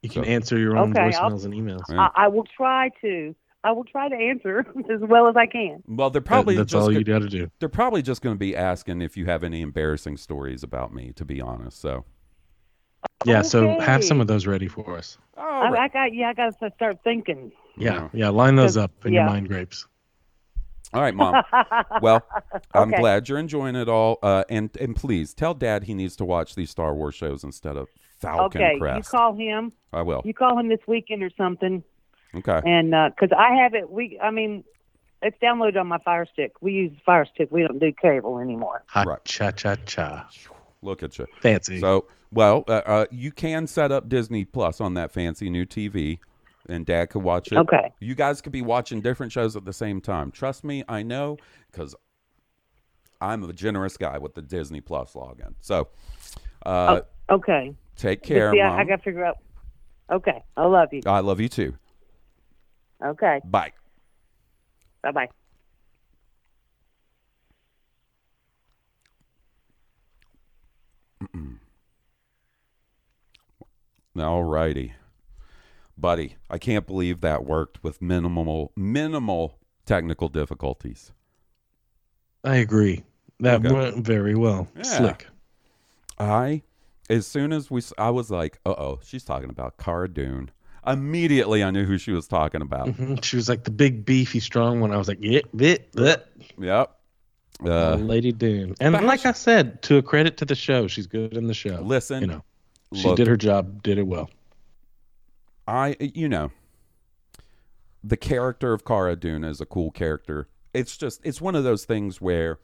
You 0.02 0.10
can 0.10 0.24
So- 0.24 0.28
answer 0.30 0.58
your 0.58 0.76
own 0.76 0.90
Okay, 0.90 1.14
I'll- 1.16 1.30
voicemails 1.30 1.44
and 1.44 1.54
emails. 1.54 1.82
Yeah. 1.88 2.08
I, 2.16 2.24
I 2.24 2.28
will 2.28 2.44
try 2.56 2.90
to. 3.02 3.34
I 3.64 3.72
will 3.72 3.84
try 3.84 4.08
to 4.08 4.14
answer 4.14 4.60
as 4.92 5.00
well 5.00 5.26
as 5.28 5.36
I 5.36 5.46
can. 5.46 5.82
Well, 5.88 6.10
they're 6.10 6.20
That- 6.20 6.26
probably 6.28 6.56
that's 6.56 6.70
just 6.72 6.82
all 6.82 6.92
you 6.92 7.02
got 7.04 7.20
to 7.22 7.28
do. 7.28 7.50
they're 7.60 7.68
probably 7.68 8.02
just 8.02 8.22
going 8.22 8.34
to 8.34 8.38
be 8.38 8.54
asking 8.56 9.02
if 9.02 9.16
you 9.16 9.26
have 9.26 9.42
any 9.44 9.60
embarrassing 9.60 10.16
stories 10.18 10.62
about 10.64 10.92
me. 10.94 11.12
To 11.16 11.24
be 11.24 11.40
honest, 11.40 11.80
so 11.80 12.04
Yeah, 13.24 13.42
so 13.42 13.78
have 13.80 14.02
some 14.04 14.20
of 14.20 14.26
those 14.26 14.46
ready 14.46 14.66
for 14.68 14.96
us. 14.96 15.18
I, 15.36 15.68
I 15.78 15.88
got. 15.88 16.12
Yeah, 16.14 16.30
I 16.30 16.34
got 16.34 16.58
to 16.60 16.70
start 16.76 16.98
thinking. 17.04 17.52
Yeah, 17.76 18.08
yeah, 18.12 18.28
line 18.30 18.56
those 18.56 18.76
up 18.76 18.90
in 19.04 19.12
your 19.12 19.24
mind 19.24 19.48
grapes. 19.48 19.86
all 20.94 21.02
right, 21.02 21.14
mom. 21.14 21.42
well, 22.02 22.24
I'm 22.74 22.88
Okay. 22.92 23.00
glad 23.00 23.28
you're 23.28 23.38
enjoying 23.38 23.76
it 23.76 23.88
all. 23.88 24.18
Uh, 24.22 24.44
and 24.48 24.70
and 24.80 24.96
please 24.96 25.34
tell 25.34 25.54
Dad 25.54 25.84
he 25.84 25.94
needs 25.94 26.16
to 26.16 26.24
watch 26.24 26.54
these 26.54 26.70
Star 26.70 26.94
Wars 26.94 27.14
shows 27.14 27.44
instead 27.44 27.76
of 27.76 27.88
Falcon 28.18 28.62
okay, 28.62 28.78
Crest. 28.78 28.96
you 29.12 29.18
call 29.18 29.34
him. 29.34 29.72
I 29.92 30.02
will. 30.02 30.22
You 30.24 30.32
call 30.34 30.58
him 30.58 30.68
this 30.68 30.80
weekend 30.86 31.22
or 31.22 31.30
something, 31.36 31.82
Okay. 32.34 32.60
and 32.64 32.90
because 33.14 33.30
I 33.36 33.54
have 33.56 33.74
it. 33.74 33.90
We. 33.90 34.18
I 34.22 34.30
mean, 34.30 34.64
it's 35.22 35.36
downloaded 35.42 35.78
on 35.78 35.86
my 35.86 35.98
Fire 35.98 36.26
Stick. 36.32 36.52
We 36.62 36.72
use 36.72 36.92
Fire 37.04 37.26
Stick. 37.34 37.48
We 37.50 37.62
don't 37.62 37.78
do 37.78 37.92
cable 37.92 38.38
anymore. 38.38 38.82
Ha 38.88 39.02
Right. 39.02 39.24
cha 39.24 39.50
cha 39.50 39.74
cha. 39.86 40.28
Look 40.82 41.02
at 41.02 41.18
you. 41.18 41.26
Fancy. 41.40 41.80
So, 41.80 42.06
well, 42.32 42.64
uh, 42.68 42.82
uh, 42.86 43.06
you 43.10 43.32
can 43.32 43.66
set 43.66 43.90
up 43.92 44.08
Disney 44.08 44.44
Plus 44.44 44.80
on 44.80 44.94
that 44.94 45.10
fancy 45.10 45.50
new 45.50 45.64
TV, 45.66 46.18
and 46.68 46.84
Dad 46.86 47.10
could 47.10 47.22
watch 47.22 47.52
it. 47.52 47.56
Okay. 47.58 47.92
You 48.00 48.14
guys 48.14 48.40
could 48.40 48.52
be 48.52 48.62
watching 48.62 49.00
different 49.00 49.32
shows 49.32 49.56
at 49.56 49.64
the 49.64 49.72
same 49.72 50.00
time. 50.00 50.30
Trust 50.30 50.64
me, 50.64 50.84
I 50.88 51.02
know, 51.02 51.38
because 51.70 51.94
I'm 53.20 53.44
a 53.44 53.52
generous 53.52 53.96
guy 53.96 54.18
with 54.18 54.34
the 54.34 54.42
Disney 54.42 54.80
Plus 54.80 55.14
login. 55.14 55.54
So, 55.60 55.88
uh, 56.64 57.00
Okay. 57.30 57.74
take 57.96 58.22
care, 58.22 58.52
see, 58.52 58.60
I. 58.60 58.80
I 58.80 58.84
got 58.84 58.96
to 58.96 59.02
figure 59.02 59.24
out. 59.24 59.38
Okay. 60.10 60.42
I 60.56 60.66
love 60.66 60.92
you. 60.92 61.02
I 61.06 61.20
love 61.20 61.40
you 61.40 61.48
too. 61.48 61.74
Okay. 63.04 63.40
Bye. 63.44 63.72
Bye 65.02 65.12
bye. 65.12 65.28
All 74.18 74.42
righty, 74.44 74.94
buddy. 75.98 76.36
I 76.50 76.58
can't 76.58 76.86
believe 76.86 77.20
that 77.22 77.44
worked 77.44 77.82
with 77.82 78.00
minimal, 78.02 78.72
minimal 78.76 79.58
technical 79.84 80.28
difficulties. 80.28 81.12
I 82.44 82.56
agree. 82.56 83.04
That 83.40 83.64
Okay. 83.64 83.74
went 83.74 84.04
very 84.06 84.34
well. 84.34 84.68
Yeah. 84.76 84.82
Slick. 84.82 85.26
I, 86.18 86.62
as 87.10 87.26
soon 87.26 87.52
as 87.52 87.70
we, 87.70 87.82
I 87.98 88.10
was 88.10 88.30
like, 88.30 88.58
uh 88.64 88.70
oh, 88.78 89.00
she's 89.04 89.24
talking 89.24 89.50
about 89.50 89.76
Cara 89.78 90.08
Dune. 90.08 90.50
Immediately, 90.86 91.64
I 91.64 91.70
knew 91.72 91.84
who 91.84 91.98
she 91.98 92.12
was 92.12 92.28
talking 92.28 92.62
about. 92.62 92.86
Mhm. 92.88 93.22
She 93.24 93.34
was 93.36 93.48
like 93.48 93.64
the 93.64 93.72
big, 93.72 94.04
beefy, 94.04 94.38
strong 94.40 94.80
one. 94.80 94.92
I 94.92 94.96
was 94.96 95.08
like, 95.08 95.18
yeah, 95.20 95.40
bit, 95.54 95.90
that. 95.92 96.28
Yep. 96.58 96.92
Uh, 97.64 97.94
Lady 97.96 98.32
Dune. 98.32 98.74
And 98.80 98.94
like 99.04 99.20
she- 99.20 99.28
I 99.28 99.32
said, 99.32 99.82
to 99.82 99.96
a 99.96 100.02
credit 100.02 100.36
to 100.38 100.44
the 100.44 100.54
show, 100.54 100.86
she's 100.86 101.06
good 101.06 101.36
in 101.36 101.46
the 101.48 101.54
show. 101.54 101.80
listen, 101.82 102.20
you 102.20 102.26
know, 102.28 102.44
she 102.94 103.08
look, 103.08 103.16
did 103.16 103.26
her 103.26 103.36
job, 103.36 103.82
did 103.82 103.98
it 103.98 104.06
well. 104.06 104.30
I, 105.66 105.96
you 106.00 106.28
know, 106.28 106.50
the 108.02 108.16
character 108.16 108.72
of 108.72 108.84
Cara 108.84 109.16
Dune 109.16 109.44
is 109.44 109.60
a 109.60 109.66
cool 109.66 109.90
character. 109.90 110.48
It's 110.72 110.96
just, 110.96 111.20
it's 111.24 111.40
one 111.40 111.54
of 111.54 111.64
those 111.64 111.84
things 111.84 112.20
where, 112.20 112.58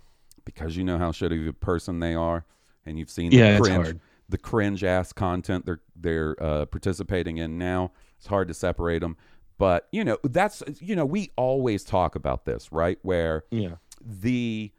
because 0.45 0.77
you 0.77 0.85
know 0.85 0.99
how 0.99 1.11
shitty 1.13 1.41
of 1.43 1.49
a 1.49 1.53
person 1.53 2.01
they 2.01 2.15
are, 2.15 2.45
and 2.85 2.99
you've 2.99 3.11
seen 3.11 3.31
the 3.31 3.39
Yeah, 3.39 3.57
it's 3.57 3.61
cringe, 3.61 4.01
the 4.29 4.39
cringe 4.39 4.85
ass 4.85 5.13
content 5.13 5.67
they're 5.67 5.81
they're 5.95 6.37
uh, 6.43 6.67
participating 6.67 7.39
in 7.39 7.59
now. 7.59 7.93
It's 8.19 8.27
hard 8.27 8.49
to 8.49 8.55
separate 8.55 9.01
them, 9.01 9.17
but 9.57 9.89
you 9.93 10.03
know 10.05 10.19
that's 10.25 10.63
you 10.81 10.97
know 10.97 11.05
we 11.07 11.31
always 11.37 11.85
talk 11.85 12.17
about 12.17 12.45
this, 12.45 12.73
right? 12.73 12.99
Where 13.03 13.45
Yeah. 13.51 13.77
the 14.01 14.73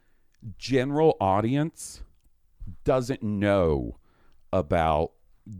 general 0.58 1.16
audience 1.20 2.02
doesn't 2.84 3.22
know 3.22 3.98
about 4.52 5.12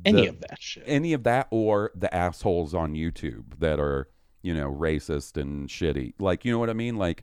Any 0.05 0.23
the- 0.23 0.29
of 0.29 0.41
that 0.41 0.61
shit. 0.61 0.83
any 0.87 1.13
of 1.13 1.25
that 1.25 1.47
or 1.51 1.91
the 1.95 2.13
assholes 2.15 2.75
on 2.75 2.95
YouTube 2.95 3.59
that 3.59 3.79
are, 3.79 4.09
you 4.43 4.55
know, 4.55 4.73
racist 4.73 5.37
and 5.41 5.69
shitty. 5.69 6.15
Like, 6.19 6.45
you 6.45 6.53
know 6.53 6.59
what 6.59 6.71
I 6.71 6.75
mean? 6.75 6.97
Like 6.97 7.23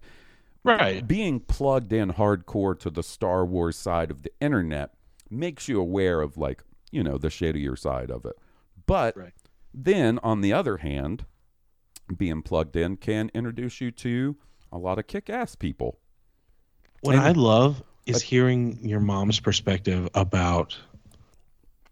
Right. 0.63 1.07
being 1.07 1.39
plugged 1.39 1.91
in 1.91 2.11
hardcore 2.11 2.77
to 2.81 2.89
the 2.91 3.01
Star 3.03 3.45
Wars 3.45 3.75
side 3.77 4.11
of 4.11 4.21
the 4.21 4.31
internet 4.39 4.93
makes 5.29 5.67
you 5.67 5.79
aware 5.81 6.21
of 6.21 6.37
like, 6.37 6.63
you 6.91 7.01
know, 7.03 7.17
the 7.17 7.29
shittier 7.29 7.77
side 7.77 8.11
of 8.11 8.25
it. 8.25 8.37
But 8.85 9.17
Right. 9.17 9.33
then 9.73 10.19
on 10.19 10.41
the 10.41 10.53
other 10.53 10.77
hand, 10.77 11.25
being 12.15 12.41
plugged 12.43 12.75
in 12.75 12.97
can 12.97 13.31
introduce 13.33 13.81
you 13.81 13.89
to 13.91 14.35
a 14.71 14.77
lot 14.77 14.99
of 14.99 15.07
kick-ass 15.07 15.55
people. 15.55 15.99
What 17.01 17.15
And- 17.15 17.23
I 17.23 17.31
love 17.31 17.81
is 18.05 18.21
hearing 18.21 18.77
your 18.87 18.99
mom's 18.99 19.39
perspective 19.39 20.09
about 20.13 20.77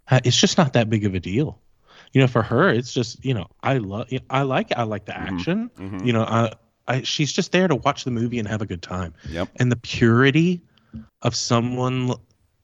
how 0.09 0.19
it's 0.23 0.35
just 0.35 0.57
not 0.57 0.73
that 0.73 0.89
big 0.89 1.05
of 1.05 1.13
a 1.13 1.19
deal. 1.19 1.59
You 2.13 2.21
know, 2.21 2.27
for 2.27 2.41
her, 2.41 2.69
it's 2.69 2.91
just 2.91 3.23
you 3.23 3.35
know, 3.35 3.45
I 3.61 3.77
love, 3.77 4.07
I 4.31 4.41
like, 4.41 4.75
I 4.75 4.81
like 4.81 5.05
the 5.05 5.15
action. 5.15 5.69
Mhm. 5.77 6.03
You 6.03 6.13
know, 6.13 6.23
I, 6.23 6.51
I, 6.87 7.01
she's 7.03 7.31
just 7.31 7.51
there 7.51 7.67
to 7.67 7.75
watch 7.75 8.05
the 8.05 8.11
movie 8.11 8.39
and 8.39 8.47
have 8.47 8.63
a 8.63 8.65
good 8.65 8.81
time. 8.81 9.13
Yep. 9.29 9.49
And 9.57 9.71
the 9.71 9.75
purity 9.75 10.61
of 11.21 11.35
someone 11.35 12.13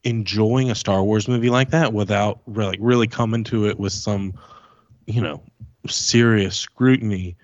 enjoying 0.03 0.71
a 0.71 0.75
Star 0.75 1.03
Wars 1.03 1.27
movie 1.27 1.51
like 1.51 1.69
that 1.69 1.93
without 1.93 2.41
really, 2.47 2.77
really 2.79 3.07
coming 3.07 3.43
to 3.43 3.67
it 3.67 3.79
with 3.79 3.93
some, 3.93 4.33
you 5.05 5.21
know, 5.21 5.43
serious 5.87 6.55
scrutiny. 6.55 7.35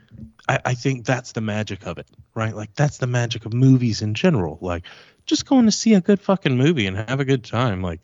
I, 0.50 0.60
I 0.66 0.74
think 0.74 1.06
that's 1.06 1.34
the 1.34 1.42
magic 1.42 1.86
of 1.86 2.00
it, 2.00 2.08
right? 2.34 2.56
Like 2.56 2.74
that's 2.74 2.98
the 2.98 3.06
magic 3.06 3.46
of 3.46 3.54
movies 3.54 4.02
in 4.02 4.16
general. 4.16 4.58
Like 4.62 4.86
just 5.28 5.46
going 5.46 5.66
to 5.66 5.72
see 5.72 5.94
a 5.94 6.02
good 6.02 6.20
fucking 6.20 6.58
movie 6.58 6.88
and 6.88 6.98
have 6.98 7.20
a 7.20 7.26
good 7.26 7.44
time. 7.44 7.84
Like 7.84 8.00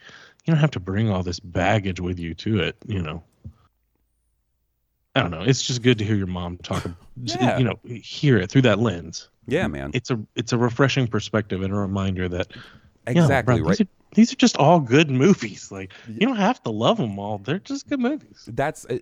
you 0.48 0.54
don't 0.54 0.62
have 0.62 0.72
to 0.72 0.80
bring 0.80 1.10
all 1.10 1.24
this 1.24 1.40
baggage 1.40 2.00
with 2.00 2.18
you 2.20 2.34
to 2.36 2.60
it, 2.62 2.78
you 2.88 3.02
know. 3.02 3.22
I 5.16 5.22
don't 5.22 5.32
know. 5.32 5.42
It's 5.42 5.64
just 5.64 5.82
good 5.82 5.98
to 5.98 6.06
hear 6.06 6.16
your 6.16 6.28
mom 6.28 6.58
talk. 6.58 6.88
Yeah. 7.22 7.58
You 7.58 7.66
know, 7.66 7.80
hear 7.84 8.38
it 8.38 8.50
through 8.52 8.62
that 8.62 8.80
lens. 8.80 9.30
Yeah, 9.48 9.68
man. 9.68 9.92
It's 9.94 10.12
a 10.12 10.20
it's 10.36 10.54
a 10.54 10.58
refreshing 10.58 11.08
perspective 11.08 11.62
and 11.64 11.74
a 11.74 11.76
reminder 11.76 12.30
that 12.30 12.48
yeah, 13.08 13.14
bro, 13.14 13.24
Exactly 13.24 13.62
right. 13.62 13.70
These 13.78 13.82
are, 13.82 13.90
these 14.14 14.34
are 14.34 14.36
just 14.36 14.58
all 14.58 14.80
good 14.80 15.10
movies. 15.10 15.72
Like 15.72 15.92
you 16.08 16.28
don't 16.28 16.38
have 16.38 16.62
to 16.64 16.70
love 16.70 16.98
them 16.98 17.18
all. 17.20 17.40
They're 17.40 17.60
just 17.60 17.90
good 17.90 18.00
movies. 18.00 18.48
that's 18.54 18.86
uh, 18.86 19.00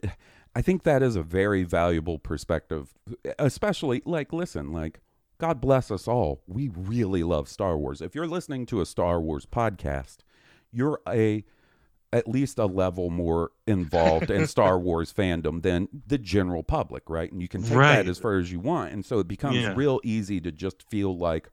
i 0.56 0.62
think 0.62 0.84
that 0.84 1.04
is 1.04 1.16
a 1.16 1.22
very 1.24 1.64
valuable 1.64 2.18
perspective 2.18 2.94
especially 3.38 4.02
like 4.06 4.32
listen 4.32 4.72
like 4.72 5.02
god 5.38 5.60
bless 5.60 5.92
us 5.92 6.08
all 6.08 6.42
we 6.48 6.70
really 6.70 7.24
love 7.24 7.50
star 7.50 7.78
wars 7.78 8.02
if 8.02 8.16
you're 8.16 8.28
listening 8.28 8.66
to 8.66 8.80
a 8.82 8.86
star 8.86 9.20
wars 9.20 9.46
podcast 9.46 10.18
you're 10.76 11.00
a 11.08 11.44
at 12.14 12.28
least 12.28 12.60
a 12.60 12.66
level 12.66 13.10
more 13.10 13.52
involved 13.68 14.30
in 14.30 14.46
star 14.56 14.78
wars 14.80 15.12
fandom 15.12 15.62
than 15.64 15.88
the 16.08 16.18
general 16.18 16.64
public 16.64 17.10
right 17.10 17.32
and 17.32 17.42
you 17.42 17.48
can 17.48 17.62
take 17.62 17.74
Right. 17.78 18.04
that 18.04 18.08
as 18.10 18.20
far 18.20 18.38
as 18.38 18.52
you 18.52 18.60
want 18.60 18.94
and 18.94 19.06
so 19.06 19.20
it 19.20 19.28
becomes 19.28 19.64
Yeah. 19.64 19.74
real 19.76 20.00
easy 20.04 20.40
to 20.42 20.52
just 20.52 20.84
feel 20.90 21.18
like 21.18 21.50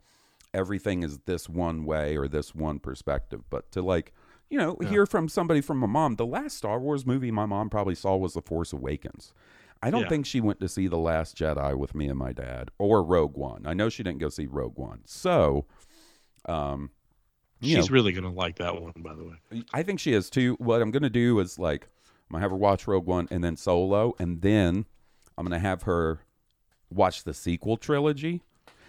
everything 0.54 1.02
is 1.02 1.18
this 1.20 1.48
one 1.48 1.85
way 1.85 2.16
or 2.16 2.28
this 2.28 2.54
one 2.54 2.78
perspective 2.78 3.42
but 3.50 3.70
to 3.72 3.80
like 3.82 4.12
you 4.50 4.58
know, 4.58 4.76
hear 4.87 5.06
from 5.06 5.30
somebody 5.30 5.62
from 5.62 5.78
my 5.78 5.87
mom. 5.87 6.16
The 6.16 6.26
last 6.26 6.58
Star 6.58 6.78
Wars 6.78 7.06
movie 7.06 7.30
my 7.30 7.46
mom 7.46 7.70
probably 7.70 7.94
saw 7.94 8.16
was 8.18 8.35
The 8.35 8.42
Force 8.42 8.70
Awakens. 8.74 9.32
I 9.82 9.90
don't 9.90 10.02
Yeah. 10.02 10.08
think 10.11 10.26
she 10.26 10.42
went 10.42 10.61
to 10.61 10.68
see 10.68 10.88
The 10.88 10.98
Last 10.98 11.38
Jedi 11.38 11.74
with 11.74 11.94
me 11.94 12.06
and 12.08 12.18
my 12.18 12.35
dad 12.35 12.70
or 12.78 13.02
Rogue 13.02 13.35
One. 13.38 13.66
I 13.66 13.72
know 13.72 13.88
she 13.88 14.02
didn't 14.02 14.18
go 14.18 14.28
see 14.28 14.44
Rogue 14.46 14.76
One. 14.76 15.00
So, 15.06 15.64
um, 16.46 16.90
you 17.62 17.77
She's 17.77 17.88
know, 17.88 17.94
really 17.94 18.12
gonna 18.12 18.33
like 18.33 18.57
that 18.57 18.81
one, 18.81 18.92
by 18.98 19.14
the 19.14 19.25
way. 19.25 19.62
I 19.72 19.83
think 19.83 20.01
she 20.01 20.12
is 20.12 20.29
too. 20.29 20.55
What 20.59 20.83
I'm 20.83 20.90
going 20.90 21.03
to 21.03 21.11
do 21.11 21.38
is 21.40 21.59
like, 21.59 21.85
I'm 22.29 22.35
going 22.35 22.40
to 22.40 22.44
have 22.44 22.51
her 22.51 22.57
watch 22.57 22.87
Rogue 22.87 23.07
One 23.07 23.29
and 23.31 23.42
then 23.42 23.57
Solo, 23.57 24.14
and 24.18 24.42
then 24.42 24.87
I'm 25.38 25.46
going 25.46 25.59
to 25.59 25.66
have 25.66 25.83
her 25.83 26.20
watch 26.90 27.25
the 27.25 27.33
sequel 27.35 27.77
trilogy. 27.77 28.42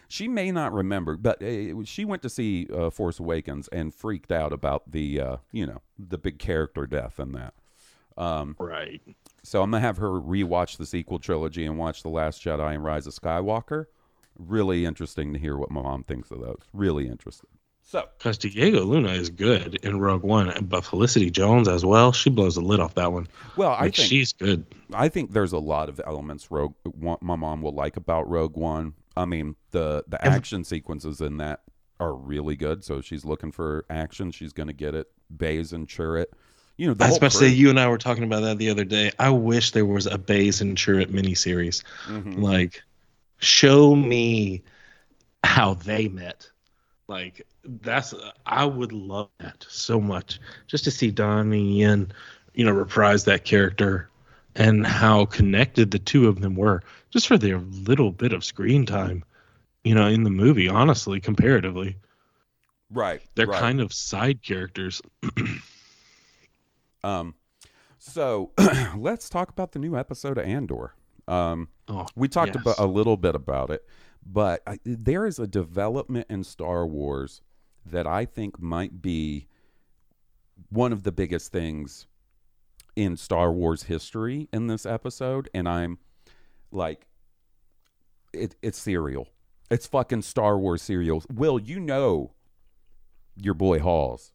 She 0.08 0.28
may 0.28 0.52
not 0.52 0.74
remember, 0.74 1.18
but 1.18 1.42
uh, 1.42 1.84
she 1.86 2.06
went 2.06 2.22
to 2.22 2.30
see 2.30 2.68
uh, 2.74 2.90
Force 2.90 3.20
Awakens 3.20 3.68
and 3.70 3.94
freaked 3.94 4.32
out 4.32 4.54
about 4.54 4.92
the, 4.92 5.20
uh, 5.20 5.38
you 5.52 5.66
know, 5.66 5.82
the 5.98 6.18
big 6.18 6.38
character 6.40 6.86
death 6.86 7.18
and 7.20 7.34
that. 7.36 7.54
Um, 8.16 8.56
Right. 8.60 9.02
so 9.42 9.64
I'm 9.64 9.72
gonna 9.72 9.82
have 9.82 9.98
her 9.98 10.12
rewatch 10.12 10.78
the 10.78 10.86
sequel 10.86 11.18
trilogy 11.18 11.66
and 11.66 11.78
watch 11.80 12.04
The 12.04 12.10
Last 12.10 12.44
Jedi 12.44 12.76
and 12.76 12.84
Rise 12.84 13.08
of 13.08 13.14
Skywalker. 13.16 13.86
Really 14.38 14.86
interesting 14.86 15.34
to 15.34 15.40
hear 15.40 15.58
what 15.58 15.72
my 15.72 15.82
mom 15.82 16.04
thinks 16.04 16.30
of 16.30 16.40
those. 16.42 16.62
Really 16.74 17.08
interesting. 17.08 17.50
So 17.86 18.08
Because 18.18 18.38
Diego 18.38 18.84
Luna 18.86 19.10
is 19.10 19.30
good 19.30 19.76
in 19.84 20.00
Rogue 20.00 20.24
One, 20.24 20.66
but 20.68 20.84
Felicity 20.84 21.30
Jones 21.30 21.68
as 21.68 21.86
well. 21.86 22.12
She 22.12 22.30
blows 22.30 22.56
the 22.56 22.62
lid 22.62 22.80
off 22.80 22.96
that 22.96 23.12
one. 23.12 23.28
well, 23.56 23.72
I 23.72 23.84
Like, 23.84 23.96
think 23.96 24.10
she's 24.10 24.34
good. 24.34 24.66
I 24.94 25.10
think 25.10 25.32
there's 25.32 25.54
a 25.54 25.60
lot 25.60 25.90
of 25.90 26.02
elements 26.06 26.50
Rogue 26.50 26.74
one, 26.84 27.18
my 27.22 27.36
mom 27.36 27.62
will 27.62 27.74
like 27.74 27.98
about 27.98 28.30
Rogue 28.30 28.58
One. 28.58 28.94
I 29.16 29.26
mean, 29.26 29.56
the 29.72 30.04
the 30.08 30.24
action 30.26 30.64
sequences 30.64 31.22
in 31.22 31.38
that 31.38 31.62
are 32.00 32.16
really 32.16 32.56
good. 32.56 32.84
So 32.84 33.02
she's 33.02 33.24
looking 33.26 33.52
for 33.52 33.86
action, 33.90 34.32
she's 34.32 34.54
going 34.54 34.68
to 34.68 34.74
get 34.74 34.96
it. 34.96 35.08
Baze 35.36 35.74
and 35.74 35.88
Chirrut. 35.88 36.28
You 36.78 36.88
know, 36.88 36.94
the 36.96 37.06
I 37.06 37.10
was 37.10 37.18
about 37.18 37.32
to 37.32 37.38
say, 37.38 37.48
you 37.50 37.70
and 37.70 37.80
I 37.80 37.88
were 37.88 38.00
talking 38.00 38.24
about 38.24 38.42
that 38.42 38.58
the 38.58 38.70
other 38.72 38.84
day. 38.84 39.12
I 39.20 39.30
wish 39.30 39.72
there 39.72 39.86
was 39.86 40.08
a 40.08 40.18
Baze 40.18 40.62
and 40.62 40.76
Chirrut 40.76 41.12
miniseries. 41.12 41.84
Mhm. 42.08 42.42
Like, 42.42 42.82
show 43.38 43.96
me 43.96 44.64
how 45.44 45.76
they 45.76 46.08
met. 46.08 46.50
Like, 47.08 47.46
that's 47.64 48.14
I 48.46 48.66
would 48.66 48.92
love 48.92 49.30
that 49.40 49.66
so 49.68 50.00
much. 50.00 50.40
Just 50.68 50.84
to 50.86 50.92
see 50.92 51.12
Donnie 51.12 51.80
Yen, 51.80 52.12
you 52.54 52.66
know, 52.66 52.72
reprise 52.72 53.26
that 53.26 53.46
character 53.46 54.10
and 54.56 54.86
how 54.86 55.26
connected 55.26 55.92
the 55.92 56.00
two 56.00 56.28
of 56.28 56.42
them 56.42 56.56
were, 56.56 56.82
just 57.12 57.28
for 57.28 57.38
their 57.38 57.60
little 57.60 58.12
bit 58.12 58.34
of 58.34 58.46
screen 58.46 58.86
time, 58.86 59.24
you 59.84 59.94
know, 59.96 60.08
in 60.08 60.24
the 60.24 60.30
movie. 60.30 60.70
Honestly, 60.70 61.20
comparatively, 61.20 61.98
right. 62.90 63.22
they're 63.36 63.48
right. 63.48 63.60
kind 63.60 63.82
of 63.82 63.92
side 63.92 64.42
characters. 64.42 65.02
Um, 67.06 67.36
so 68.00 68.52
let's 68.96 69.28
talk 69.28 69.50
about 69.50 69.74
the 69.74 69.80
new 69.80 69.98
episode 69.98 70.38
of 70.38 70.46
Andor. 70.46 70.94
Um, 71.28 71.68
Oh, 71.88 72.08
we 72.16 72.28
talked 72.28 72.56
yes. 72.56 72.62
about 72.62 72.80
a 72.80 72.86
little 72.86 73.18
bit 73.18 73.36
about 73.36 73.70
it, 73.70 73.86
but 74.26 74.62
I, 74.68 74.80
there 74.86 75.26
is 75.26 75.40
a 75.40 75.48
development 75.48 76.28
in 76.30 76.44
Star 76.44 76.86
Wars 76.86 77.42
that 77.86 78.08
I 78.08 78.26
think 78.26 78.60
might 78.62 79.02
be 79.02 79.48
one 80.70 80.94
of 80.94 81.04
the 81.04 81.12
biggest 81.12 81.52
things 81.52 82.08
in 82.96 83.18
Star 83.18 83.52
Wars 83.52 83.84
history 83.84 84.48
in 84.54 84.68
this 84.68 84.86
episode, 84.86 85.50
and 85.54 85.68
I'm 85.68 85.98
like, 86.72 87.08
it, 88.34 88.56
it's 88.62 88.78
cereal. 88.78 89.28
It's 89.70 89.88
fucking 89.88 90.22
Star 90.22 90.58
Wars 90.58 90.82
cereal. 90.82 91.24
Will 91.34 91.60
you 91.60 91.80
know 91.80 92.34
your 93.36 93.54
boy 93.56 93.80
Halls 93.80 94.32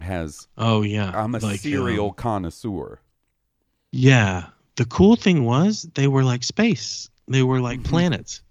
has? 0.00 0.48
Oh 0.56 0.82
yeah, 0.82 1.10
I'm 1.14 1.34
a 1.34 1.38
like, 1.38 1.60
cereal 1.60 2.08
um, 2.08 2.14
connoisseur. 2.14 3.00
Yeah. 3.90 4.46
The 4.76 4.86
cool 4.86 5.16
thing 5.16 5.44
was 5.44 5.82
they 5.94 6.08
were 6.08 6.24
like 6.24 6.42
space. 6.42 7.10
They 7.28 7.42
were 7.42 7.60
like 7.60 7.80
Mhm. 7.80 7.84
planets 7.84 8.42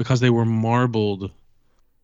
because 0.00 0.20
they 0.20 0.30
were 0.30 0.46
marbled 0.46 1.30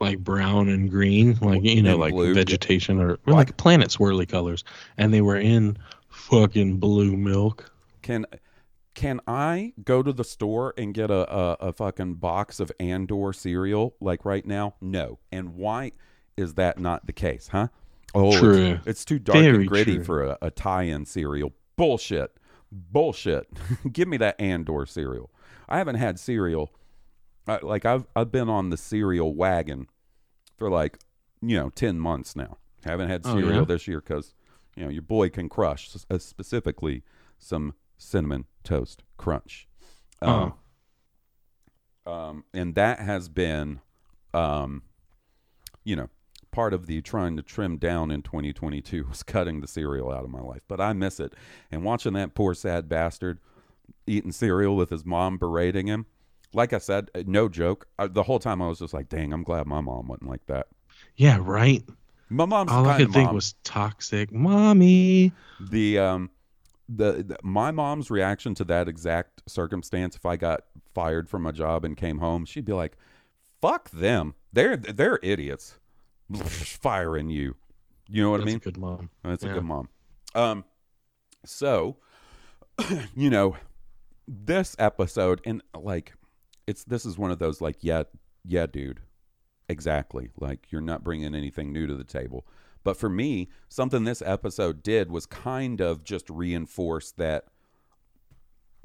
like 0.00 0.18
brown 0.18 0.68
and 0.68 0.90
green, 0.90 1.38
like 1.40 1.62
you 1.62 1.82
know, 1.82 1.92
And 1.92 2.00
like 2.00 2.12
blue. 2.12 2.34
vegetation 2.34 3.00
or, 3.00 3.12
or 3.26 3.32
like 3.32 3.56
planet 3.56 3.88
swirly 3.88 4.28
colors. 4.28 4.64
And 4.98 5.14
they 5.14 5.22
were 5.22 5.36
in 5.38 5.78
fucking 6.10 6.76
blue 6.76 7.16
milk. 7.16 7.72
Can 8.02 8.26
can 8.94 9.20
I 9.26 9.72
go 9.82 10.02
to 10.02 10.12
the 10.12 10.24
store 10.24 10.74
and 10.76 10.92
get 10.92 11.10
a, 11.10 11.34
a, 11.34 11.52
a 11.68 11.72
fucking 11.72 12.16
box 12.16 12.60
of 12.60 12.70
Andor 12.78 13.32
cereal 13.32 13.94
like 13.98 14.26
right 14.26 14.44
now? 14.44 14.74
No. 14.82 15.18
And 15.32 15.54
why 15.54 15.92
is 16.36 16.52
that 16.54 16.78
not 16.78 17.06
the 17.06 17.14
case, 17.14 17.48
huh? 17.48 17.68
Oh, 18.14 18.28
it's- 18.28 18.40
True. 18.40 18.78
It's, 18.84 19.06
too 19.06 19.18
dark 19.18 19.38
Very 19.38 19.56
and 19.56 19.66
gritty 19.68 19.94
true. 19.96 20.04
for 20.04 20.22
a, 20.24 20.38
a 20.42 20.50
tie-in 20.50 21.06
cereal. 21.06 21.52
Bullshit. 21.76 22.36
Bullshit. 22.70 23.48
Give 23.92 24.08
me 24.08 24.18
that 24.18 24.38
Andor 24.38 24.84
cereal. 24.84 25.30
I 25.70 25.78
haven't 25.78 25.96
had 25.96 26.18
cereal. 26.18 26.70
I, 27.46 27.58
like 27.62 27.84
I've 27.84 28.06
I've 28.16 28.32
been 28.32 28.48
on 28.48 28.70
the 28.70 28.76
cereal 28.76 29.34
wagon 29.34 29.88
for 30.56 30.70
like 30.70 30.98
you 31.40 31.56
know 31.56 31.70
ten 31.70 31.98
months 31.98 32.34
now. 32.36 32.58
Haven't 32.84 33.08
had 33.08 33.22
Oh, 33.24 33.34
cereal 33.34 33.60
yeah? 33.60 33.64
this 33.64 33.86
year 33.88 34.00
because 34.00 34.34
you 34.76 34.84
know 34.84 34.90
your 34.90 35.02
boy 35.02 35.28
can 35.28 35.48
crush 35.48 35.90
uh, 36.10 36.18
specifically 36.18 37.02
some 37.38 37.74
cinnamon 37.98 38.46
toast 38.64 39.02
crunch. 39.16 39.68
Um, 40.22 40.54
um, 42.06 42.44
and 42.54 42.74
that 42.74 43.00
has 43.00 43.28
been, 43.28 43.80
um, 44.32 44.82
you 45.84 45.96
know, 45.96 46.08
part 46.52 46.72
of 46.72 46.86
the 46.86 47.02
trying 47.02 47.36
to 47.36 47.42
trim 47.42 47.76
down 47.78 48.10
in 48.10 48.22
2022 48.22 49.06
was 49.08 49.22
cutting 49.22 49.60
the 49.60 49.66
cereal 49.66 50.10
out 50.10 50.24
of 50.24 50.30
my 50.30 50.40
life. 50.40 50.62
But 50.68 50.80
I 50.80 50.92
miss 50.92 51.20
it. 51.20 51.34
And 51.70 51.84
watching 51.84 52.12
that 52.14 52.34
poor 52.34 52.54
sad 52.54 52.88
bastard 52.88 53.40
eating 54.06 54.32
cereal 54.32 54.76
with 54.76 54.90
his 54.90 55.04
mom 55.04 55.36
berating 55.36 55.86
him. 55.86 56.06
Like 56.52 56.72
I 56.72 56.78
said, 56.78 57.10
uh, 57.14 57.22
no 57.26 57.48
joke. 57.48 57.86
I, 57.98 58.06
the 58.06 58.22
whole 58.22 58.38
time 58.38 58.62
I 58.62 58.68
was 58.68 58.78
just 58.78 58.94
like, 58.94 59.08
dang, 59.08 59.32
I'm 59.32 59.42
glad 59.42 59.66
my 59.66 59.80
mom 59.80 60.08
wasn't 60.08 60.28
like 60.30 60.46
that. 60.46 60.68
Yeah, 61.16 61.38
right. 61.40 61.82
My 62.28 62.44
mom's 62.46 62.72
All 62.72 62.88
I 62.88 62.98
could 62.98 63.12
think 63.12 63.26
mom- 63.26 63.34
was 63.34 63.54
toxic, 63.64 64.32
mommy. 64.32 65.32
the 65.60 65.98
um 65.98 66.30
the, 66.88 67.24
the 67.24 67.36
my 67.42 67.70
mom's 67.72 68.10
reaction 68.10 68.54
to 68.54 68.64
that 68.64 68.86
exact 68.88 69.42
circumstance 69.48 70.14
if 70.14 70.24
i 70.24 70.36
got 70.36 70.60
fired 70.94 71.28
from 71.28 71.42
my 71.42 71.50
job 71.50 71.84
and 71.84 71.96
came 71.96 72.18
home 72.18 72.44
she'd 72.44 72.64
be 72.64 72.72
like 72.72 72.96
fuck 73.60 73.90
them 73.90 74.34
they're 74.52 74.76
they're 74.76 75.18
idiots 75.20 75.78
firing 76.44 77.28
you 77.28 77.56
you 78.08 78.22
know 78.22 78.30
what 78.30 78.36
That's 78.38 78.46
i 78.46 78.52
mean 78.52 78.56
a 78.58 78.60
good 78.60 78.76
mom. 78.78 79.10
that's 79.24 79.42
a 79.42 79.48
good 79.48 79.64
mom 79.64 79.88
um 80.36 80.64
so 81.44 81.96
you 83.16 83.30
know 83.30 83.56
this 84.28 84.76
episode 84.78 85.40
and 85.44 85.62
like 85.74 86.12
it's 86.66 86.84
this 86.84 87.06
is 87.06 87.18
one 87.18 87.30
of 87.30 87.38
those 87.38 87.60
like 87.60 87.76
yeah 87.80 88.04
yeah 88.44 88.66
dude. 88.66 89.00
Exactly. 89.68 90.30
Like 90.38 90.70
you're 90.70 90.80
not 90.80 91.04
bringing 91.04 91.34
anything 91.34 91.72
new 91.72 91.86
to 91.86 91.94
the 91.94 92.04
table. 92.04 92.46
But 92.84 92.96
for 92.96 93.08
me 93.08 93.48
something 93.68 94.04
this 94.04 94.22
episode 94.24 94.82
did 94.82 95.10
was 95.10 95.26
kind 95.26 95.80
of 95.80 96.04
just 96.04 96.30
reinforce 96.30 97.12
that 97.12 97.46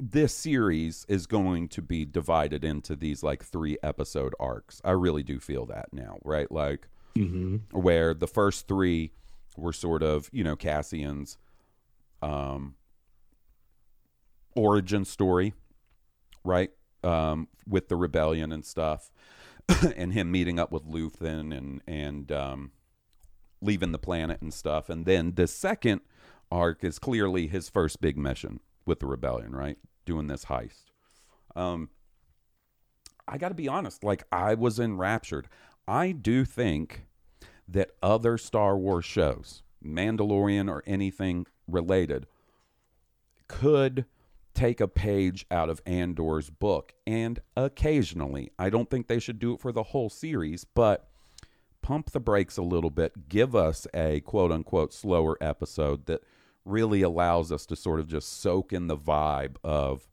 this 0.00 0.34
series 0.34 1.06
is 1.08 1.26
going 1.28 1.68
to 1.68 1.80
be 1.80 2.04
divided 2.04 2.64
into 2.64 2.96
these 2.96 3.22
like 3.22 3.44
three 3.44 3.78
episode 3.82 4.34
arcs. 4.40 4.80
I 4.84 4.90
really 4.92 5.22
do 5.22 5.38
feel 5.38 5.66
that 5.66 5.92
now 5.92 6.18
right? 6.24 6.50
Like 6.50 6.88
hmm 7.14 7.58
where 7.72 8.14
the 8.14 8.26
first 8.26 8.66
three 8.66 9.12
were 9.56 9.72
sort 9.72 10.02
of 10.02 10.28
you 10.32 10.42
know 10.42 10.56
Cassian's 10.56 11.36
um 12.22 12.74
origin 14.56 15.04
story, 15.04 15.54
right? 16.44 16.70
Um, 17.02 17.48
with 17.66 17.88
the 17.88 17.96
rebellion 17.96 18.52
and 18.52 18.64
stuff, 18.64 19.10
and 19.96 20.12
him 20.12 20.30
meeting 20.30 20.58
up 20.58 20.70
with 20.70 20.84
Luthen 20.86 21.56
and 21.56 21.80
and 21.86 22.30
um, 22.30 22.72
leaving 23.60 23.92
the 23.92 23.98
planet 23.98 24.40
and 24.40 24.52
stuff, 24.54 24.88
and 24.88 25.04
then 25.04 25.34
the 25.34 25.46
second 25.46 26.00
arc 26.50 26.84
is 26.84 26.98
clearly 26.98 27.46
his 27.46 27.68
first 27.68 28.00
big 28.00 28.16
mission 28.16 28.60
with 28.86 29.00
the 29.00 29.06
rebellion, 29.06 29.52
right? 29.52 29.78
Doing 30.04 30.26
this 30.26 30.46
heist. 30.46 30.84
Um, 31.56 31.90
I 33.26 33.38
got 33.38 33.48
to 33.48 33.54
be 33.54 33.68
honest, 33.68 34.04
like 34.04 34.24
I 34.30 34.54
was 34.54 34.78
enraptured. 34.78 35.48
I 35.86 36.12
do 36.12 36.44
think 36.44 37.06
that 37.68 37.92
other 38.02 38.36
Star 38.36 38.76
Wars 38.76 39.04
shows, 39.04 39.62
Mandalorian 39.84 40.68
or 40.68 40.82
anything 40.86 41.46
related, 41.66 42.26
could 43.48 44.04
take 44.54 44.80
a 44.80 44.88
page 44.88 45.46
out 45.50 45.70
of 45.70 45.80
Andor's 45.86 46.50
book. 46.50 46.94
And 47.06 47.40
occasionally, 47.56 48.52
I 48.58 48.70
don't 48.70 48.90
think 48.90 49.06
they 49.06 49.18
should 49.18 49.38
do 49.38 49.54
it 49.54 49.60
for 49.60 49.72
the 49.72 49.82
whole 49.82 50.10
series, 50.10 50.64
but 50.64 51.08
pump 51.82 52.10
the 52.10 52.20
brakes 52.20 52.56
a 52.56 52.62
little 52.62 52.90
bit. 52.90 53.28
Give 53.28 53.54
us 53.54 53.86
a 53.94 54.20
quote 54.20 54.52
unquote 54.52 54.92
slower 54.92 55.36
episode 55.40 56.06
that 56.06 56.22
really 56.64 57.02
allows 57.02 57.50
us 57.50 57.66
to 57.66 57.76
sort 57.76 58.00
of 58.00 58.06
just 58.06 58.40
soak 58.40 58.72
in 58.72 58.86
the 58.86 58.96
vibe 58.96 59.56
of 59.64 60.06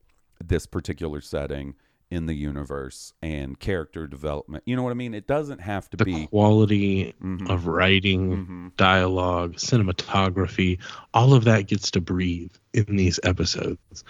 this 0.44 0.66
particular 0.66 1.22
setting 1.22 1.76
in 2.12 2.26
the 2.26 2.34
universe 2.34 3.14
and 3.22 3.60
character 3.60 4.08
development. 4.08 4.64
You 4.66 4.76
know 4.76 4.84
what 4.84 4.92
I 4.92 4.96
mean? 4.96 5.14
It 5.14 5.28
doesn't 5.28 5.60
have 5.62 5.90
to 5.92 5.98
The 5.98 6.06
be 6.06 6.28
quality 6.28 7.14
Mhm. 7.24 7.50
of 7.50 7.68
writing, 7.68 8.48
Mhm. 8.48 8.78
dialogue, 8.78 9.56
cinematography, 9.56 10.80
all 11.14 11.34
of 11.34 11.44
that 11.44 11.68
gets 11.68 11.92
to 11.92 12.02
breathe 12.02 12.52
in 12.74 12.96
these 12.96 13.20
episodes. 13.24 14.04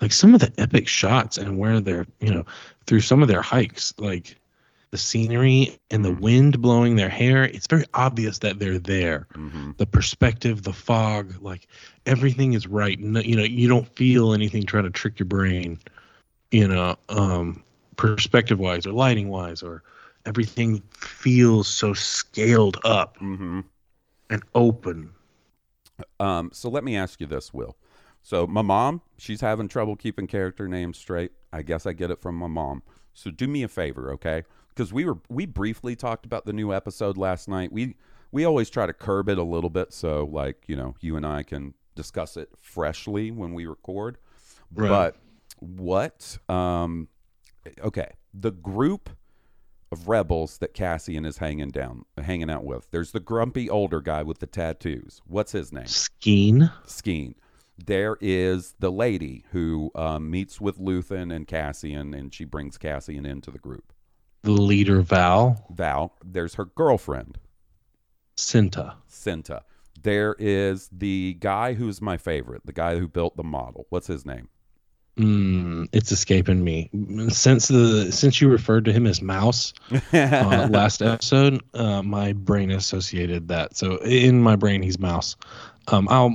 Like 0.00 0.12
some 0.12 0.34
of 0.34 0.40
the 0.40 0.52
epic 0.58 0.88
shots 0.88 1.36
and 1.38 1.58
where 1.58 1.80
they're, 1.80 2.06
you 2.20 2.32
know, 2.32 2.44
through 2.86 3.00
some 3.00 3.22
of 3.22 3.28
their 3.28 3.42
hikes, 3.42 3.92
like 3.98 4.36
the 4.90 4.98
scenery 4.98 5.78
and 5.90 6.04
the 6.04 6.12
wind 6.12 6.60
blowing 6.60 6.96
their 6.96 7.08
hair, 7.08 7.44
it's 7.44 7.66
very 7.66 7.84
obvious 7.94 8.38
that 8.38 8.58
they're 8.58 8.78
there. 8.78 9.26
Mhm. 9.34 9.76
The 9.76 9.86
perspective, 9.86 10.62
the 10.62 10.72
fog, 10.72 11.34
like 11.42 11.66
everything 12.06 12.54
is 12.54 12.66
right. 12.66 12.98
No, 12.98 13.20
you 13.20 13.36
know, 13.36 13.44
you 13.44 13.68
don't 13.68 13.88
feel 13.96 14.32
anything 14.32 14.64
trying 14.64 14.84
to 14.84 14.90
trick 14.90 15.18
your 15.18 15.26
brain, 15.26 15.78
you 16.52 16.68
know, 16.68 16.96
um, 17.08 17.62
perspective 17.96 18.58
wise 18.60 18.86
or 18.86 18.92
lighting 18.92 19.28
wise, 19.28 19.62
or 19.62 19.82
everything 20.26 20.80
feels 20.92 21.66
so 21.66 21.92
scaled 21.92 22.78
up 22.84 23.18
Mhm. 23.18 23.64
and 24.30 24.42
open. 24.54 25.12
Um, 26.20 26.50
so 26.52 26.68
let 26.68 26.84
me 26.84 26.96
ask 26.96 27.20
you 27.20 27.26
this, 27.26 27.52
Will. 27.52 27.76
So 28.22 28.46
my 28.46 28.62
mom, 28.62 29.02
she's 29.18 29.40
having 29.40 29.66
trouble 29.68 29.96
keeping 29.96 30.26
character 30.26 30.68
names 30.68 30.96
straight. 30.96 31.32
I 31.52 31.62
guess 31.62 31.86
I 31.86 31.92
get 31.92 32.10
it 32.10 32.20
from 32.20 32.36
my 32.36 32.46
mom. 32.46 32.82
So 33.14 33.30
do 33.30 33.48
me 33.48 33.62
a 33.62 33.68
favor, 33.68 34.12
okay? 34.12 34.44
Because 34.68 34.92
we 34.92 35.04
were 35.04 35.18
we 35.28 35.44
briefly 35.44 35.96
talked 35.96 36.24
about 36.24 36.46
the 36.46 36.52
new 36.52 36.72
episode 36.72 37.18
last 37.18 37.48
night. 37.48 37.72
We 37.72 37.96
we 38.30 38.44
always 38.44 38.70
try 38.70 38.86
to 38.86 38.92
curb 38.92 39.28
it 39.28 39.38
a 39.38 39.42
little 39.42 39.68
bit 39.68 39.92
so 39.92 40.24
like, 40.24 40.64
you 40.66 40.76
know, 40.76 40.94
you 41.00 41.16
and 41.16 41.26
I 41.26 41.42
can 41.42 41.74
discuss 41.94 42.36
it 42.36 42.48
freshly 42.60 43.30
when 43.30 43.52
we 43.52 43.66
record. 43.66 44.16
Right. 44.74 44.88
But 44.88 45.16
what 45.62 46.38
um 46.48 47.08
okay, 47.82 48.12
the 48.34 48.50
group 48.50 49.10
of 49.92 50.08
rebels 50.08 50.58
that 50.58 50.74
Cassian 50.74 51.24
is 51.24 51.38
hanging 51.38 51.70
down 51.70 52.04
hanging 52.18 52.50
out 52.50 52.64
with. 52.64 52.90
There's 52.90 53.12
the 53.12 53.20
grumpy 53.20 53.70
older 53.70 54.00
guy 54.00 54.22
with 54.22 54.38
the 54.40 54.46
tattoos. 54.46 55.20
What's 55.26 55.52
his 55.52 55.72
name? 55.72 55.84
Skeen, 55.84 56.72
Skeen. 56.86 57.34
There 57.84 58.16
is 58.20 58.74
the 58.78 58.90
lady 58.90 59.44
who 59.52 59.90
um, 59.94 60.30
meets 60.30 60.60
with 60.60 60.78
Luthen 60.78 61.34
and 61.34 61.46
Cassian, 61.46 62.14
and 62.14 62.32
she 62.32 62.44
brings 62.44 62.78
Cassian 62.78 63.24
into 63.26 63.50
the 63.50 63.58
group. 63.58 63.92
the 64.42 64.52
leader 64.52 65.00
Val, 65.00 65.66
Val. 65.70 66.14
There's 66.24 66.54
her 66.54 66.64
girlfriend, 66.66 67.38
Cinta. 68.36 68.94
Cinta. 69.10 69.62
There 70.00 70.34
is 70.38 70.88
the 70.90 71.36
guy 71.40 71.74
who's 71.74 72.00
my 72.00 72.16
favorite, 72.16 72.62
the 72.64 72.72
guy 72.72 72.98
who 72.98 73.06
built 73.08 73.36
the 73.36 73.44
model. 73.44 73.86
What's 73.90 74.06
his 74.08 74.26
name? 74.26 74.48
Mm, 75.18 75.88
it's 75.92 76.10
escaping 76.10 76.64
me. 76.64 76.88
Since 77.28 77.68
the 77.68 78.10
since 78.10 78.40
you 78.40 78.48
referred 78.48 78.86
to 78.86 78.92
him 78.92 79.06
as 79.06 79.20
Mouse 79.20 79.74
uh, 79.92 79.98
last 80.70 81.02
episode, 81.02 81.62
uh, 81.74 82.02
my 82.02 82.32
brain 82.32 82.70
associated 82.70 83.48
that. 83.48 83.76
So 83.76 83.96
in 83.98 84.40
my 84.42 84.56
brain, 84.56 84.82
he's 84.82 84.98
Mouse. 84.98 85.36
Um, 85.88 86.08
I'll 86.10 86.30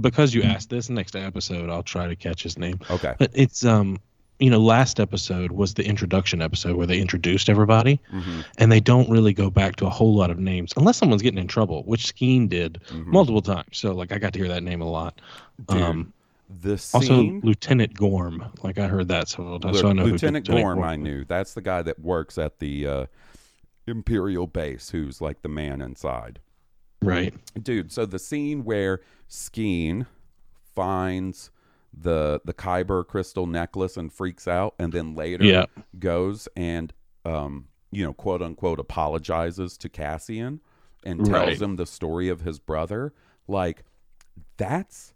because 0.00 0.34
you 0.34 0.42
asked 0.42 0.68
this 0.70 0.90
next 0.90 1.14
episode, 1.14 1.70
I'll 1.70 1.82
try 1.84 2.08
to 2.08 2.16
catch 2.16 2.42
his 2.42 2.58
name. 2.58 2.80
okay. 2.90 3.14
But 3.18 3.30
it's 3.34 3.64
um, 3.64 3.98
you 4.40 4.50
know, 4.50 4.58
last 4.58 4.98
episode 4.98 5.52
was 5.52 5.74
the 5.74 5.84
introduction 5.84 6.42
episode 6.42 6.74
where 6.76 6.86
they 6.86 6.98
introduced 7.00 7.48
everybody, 7.48 8.00
Mhm. 8.12 8.44
and 8.56 8.70
they 8.72 8.80
don't 8.80 9.08
really 9.10 9.32
go 9.32 9.50
back 9.50 9.76
to 9.76 9.86
a 9.86 9.90
whole 9.90 10.14
lot 10.14 10.30
of 10.30 10.38
names 10.38 10.72
unless 10.76 10.96
someone's 10.96 11.22
getting 11.22 11.38
in 11.40 11.48
trouble, 11.48 11.82
which 11.84 12.04
Skeen 12.12 12.48
did 12.48 12.80
Mhm. 12.88 13.06
multiple 13.06 13.42
times. 13.42 13.76
So 13.78 13.92
like 13.94 14.10
I 14.10 14.18
got 14.18 14.32
to 14.32 14.38
hear 14.40 14.48
that 14.48 14.62
name 14.64 14.80
a 14.80 14.90
lot. 14.90 15.20
Dude, 15.68 15.82
Um, 15.82 16.12
the 16.48 16.72
also 16.72 17.00
scene. 17.00 17.40
Lieutenant 17.44 17.94
Gorn, 17.94 18.50
like 18.62 18.78
I 18.78 18.88
heard 18.88 19.08
that 19.08 19.28
several 19.28 19.60
times. 19.60 19.80
So 19.80 19.88
I 19.88 19.92
know 19.92 20.04
who 20.04 20.12
Lieutenant 20.12 20.48
Gorn, 20.48 20.82
I 20.82 20.96
knew. 20.96 21.24
That's 21.24 21.54
the 21.54 21.60
guy 21.60 21.82
that 21.82 21.98
works 22.00 22.38
at 22.38 22.58
the 22.58 22.86
uh, 22.86 23.06
Imperial 23.86 24.46
base, 24.46 24.90
who's 24.90 25.20
like 25.20 25.42
the 25.42 25.48
man 25.48 25.80
inside. 25.82 26.40
Right. 27.00 27.32
dude 27.62 27.92
so 27.92 28.04
the 28.06 28.18
scene 28.18 28.64
where 28.64 29.00
skeen 29.30 30.06
finds 30.74 31.50
the 31.92 32.40
the 32.44 32.52
kyber 32.52 33.06
crystal 33.06 33.46
necklace 33.46 33.96
and 33.96 34.12
freaks 34.12 34.48
out 34.48 34.74
and 34.80 34.92
then 34.92 35.14
later 35.14 35.44
Yeah. 35.44 35.66
goes 35.98 36.48
and 36.56 36.92
um 37.24 37.68
you 37.92 38.04
know 38.04 38.12
quote 38.12 38.42
unquote 38.42 38.80
apologizes 38.80 39.78
to 39.78 39.88
cassian 39.88 40.60
and 41.04 41.20
tells 41.24 41.30
Right. 41.30 41.62
him 41.62 41.76
the 41.76 41.86
story 41.86 42.28
of 42.28 42.40
his 42.40 42.58
brother 42.58 43.12
like 43.46 43.84
that's 44.56 45.14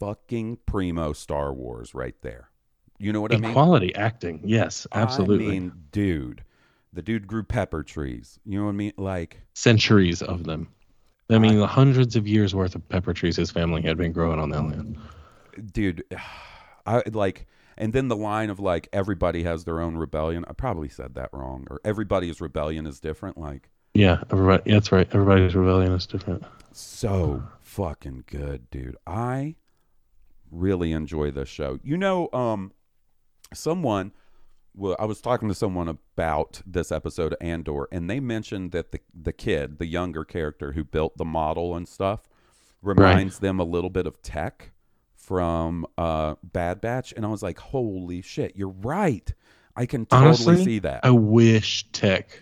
fucking 0.00 0.58
primo 0.66 1.12
star 1.12 1.52
wars 1.52 1.94
right 1.94 2.16
there 2.22 2.50
you 2.98 3.12
know 3.12 3.20
what 3.20 3.32
i 3.34 3.36
mean 3.36 3.52
quality 3.52 3.94
acting. 3.94 4.40
Yes, 4.44 4.86
absolutely. 4.92 5.46
i 5.46 5.50
mean 5.50 5.72
dude 5.92 6.42
the 6.92 7.02
dude 7.02 7.26
grew 7.26 7.42
pepper 7.42 7.82
trees 7.82 8.38
you 8.44 8.58
know 8.58 8.64
what 8.66 8.70
i 8.70 8.74
mean 8.74 8.92
like 8.96 9.40
Centuries 9.54 10.20
of 10.22 10.44
them. 10.44 10.68
I 11.30 11.38
mean, 11.38 11.58
hundreds 11.60 12.16
of 12.16 12.28
years 12.28 12.54
worth 12.54 12.74
of 12.74 12.86
pepper 12.88 13.14
trees 13.14 13.36
his 13.36 13.50
family 13.50 13.80
had 13.82 13.96
been 13.96 14.12
growing 14.12 14.38
on 14.38 14.50
that 14.50 14.62
land. 14.62 14.98
dude 15.72 16.04
i 16.86 17.02
like 17.12 17.46
and 17.76 17.92
then 17.92 18.08
the 18.08 18.16
line 18.16 18.50
of 18.50 18.60
like 18.60 18.88
everybody 18.92 19.42
has 19.42 19.64
their 19.64 19.80
own 19.80 19.96
rebellion 19.96 20.44
i 20.48 20.52
probably 20.52 20.88
said 20.88 21.14
that 21.14 21.30
wrong 21.32 21.66
or 21.70 21.80
everybody's 21.84 22.40
rebellion 22.40 22.86
is 22.86 23.00
different 23.00 23.38
like 23.38 23.70
Yeah, 23.94 24.22
everybody. 24.30 24.62
Yeah, 24.66 24.74
that's 24.74 24.92
right. 24.92 25.08
Everybody's 25.12 25.54
rebellion 25.54 25.92
is 25.92 26.06
different. 26.06 26.44
so 26.72 27.42
fucking 27.62 28.24
good 28.26 28.68
dude 28.70 28.96
i 29.06 29.54
really 30.50 30.92
enjoy 30.92 31.30
this 31.30 31.48
show. 31.48 31.78
You 31.82 31.96
know 31.96 32.28
um 32.32 32.72
someone 33.52 34.12
well 34.74 34.96
i 34.98 35.04
was 35.04 35.20
talking 35.20 35.48
to 35.48 35.54
someone 35.54 35.86
about 35.88 36.60
this 36.66 36.90
episode 36.90 37.32
of 37.32 37.38
andor 37.40 37.86
and 37.92 38.10
they 38.10 38.18
mentioned 38.18 38.72
that 38.72 38.90
the 38.90 38.98
the 39.14 39.32
kid 39.32 39.78
the 39.78 39.86
younger 39.86 40.24
character 40.24 40.72
who 40.72 40.82
built 40.82 41.16
the 41.16 41.24
model 41.24 41.76
and 41.76 41.86
stuff 41.86 42.28
reminds 42.82 43.38
them 43.38 43.60
a 43.60 43.64
little 43.64 43.90
bit 43.90 44.06
of 44.08 44.20
tech 44.22 44.72
from 45.14 45.86
uh 45.96 46.34
bad 46.42 46.80
batch 46.80 47.12
and 47.16 47.24
i 47.24 47.28
was 47.28 47.42
like 47.42 47.58
holy 47.58 48.20
shit 48.20 48.56
you're 48.56 48.68
right. 48.68 49.32
I 49.76 49.86
can 49.86 50.06
totally 50.06 50.28
Honestly, 50.28 50.64
see 50.64 50.78
that. 50.80 51.00
I 51.04 51.10
wish 51.10 51.84
Tech 51.90 52.40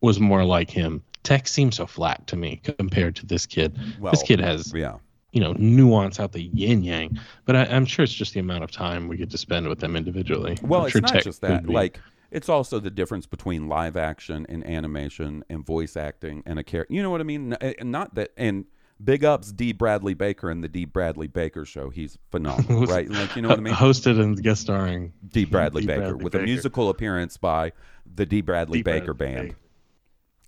was 0.00 0.18
more 0.18 0.44
like 0.44 0.68
him. 0.68 1.02
Tech 1.22 1.46
seems 1.46 1.76
so 1.76 1.86
flat 1.86 2.26
to 2.26 2.36
me 2.36 2.56
compared 2.56 3.14
to 3.16 3.26
this 3.26 3.46
kid. 3.46 3.78
well, 4.00 4.10
this 4.10 4.24
kid 4.24 4.40
has, 4.40 4.72
yeah 4.74 4.96
you 5.32 5.40
know, 5.40 5.54
nuance 5.58 6.20
out 6.20 6.32
the 6.32 6.42
yin 6.42 6.82
yang. 6.82 7.18
But 7.44 7.56
I, 7.56 7.64
I'm 7.64 7.86
sure 7.86 8.02
it's 8.04 8.12
just 8.12 8.34
the 8.34 8.40
amount 8.40 8.64
of 8.64 8.70
time 8.70 9.08
we 9.08 9.16
get 9.16 9.30
to 9.30 9.38
spend 9.38 9.68
with 9.68 9.80
them 9.80 9.96
individually. 9.96 10.58
Well, 10.62 10.80
I'm 10.80 10.86
it's 10.86 10.92
sure 10.92 11.00
not 11.00 11.22
just 11.22 11.40
that. 11.40 11.68
Like, 11.68 11.98
it's 12.30 12.48
also 12.48 12.78
the 12.78 12.90
difference 12.90 13.26
between 13.26 13.68
live 13.68 13.96
action 13.96 14.46
and 14.48 14.66
animation 14.66 15.44
and 15.48 15.64
voice 15.64 15.96
acting 15.96 16.42
and 16.46 16.58
a 16.58 16.62
character. 16.62 16.94
You 16.94 17.02
know 17.02 17.10
what 17.10 17.20
I 17.20 17.24
mean? 17.24 17.56
Eh, 17.60 17.74
and 17.78 17.90
Not 17.90 18.14
that. 18.14 18.32
And 18.36 18.66
big 19.02 19.24
ups 19.24 19.52
D. 19.52 19.72
Bradley 19.72 20.14
Baker 20.14 20.50
and 20.50 20.62
the 20.62 20.68
D. 20.68 20.84
Bradley 20.84 21.26
Baker 21.26 21.64
show. 21.64 21.90
He's 21.90 22.18
phenomenal, 22.30 22.86
right? 22.86 23.08
Like, 23.08 23.34
you 23.36 23.42
know 23.42 23.48
what 23.48 23.58
I 23.58 23.62
mean? 23.62 23.74
hosted 23.74 24.20
and 24.20 24.40
guest 24.42 24.60
starring 24.62 25.12
D. 25.28 25.44
Bradley 25.44 25.82
D. 25.82 25.86
Baker 25.88 26.00
Bradley 26.00 26.24
with 26.24 26.32
Baker. 26.32 26.44
a 26.44 26.46
musical 26.46 26.88
appearance 26.88 27.36
by 27.36 27.72
the 28.14 28.26
D. 28.26 28.40
Bradley 28.42 28.78
D. 28.78 28.82
Baker 28.82 29.14
Bradley 29.14 29.34
Band. 29.34 29.48
Baker. 29.48 29.58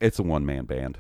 It's 0.01 0.19
a 0.19 0.23
one 0.23 0.45
man 0.45 0.65
band. 0.67 0.99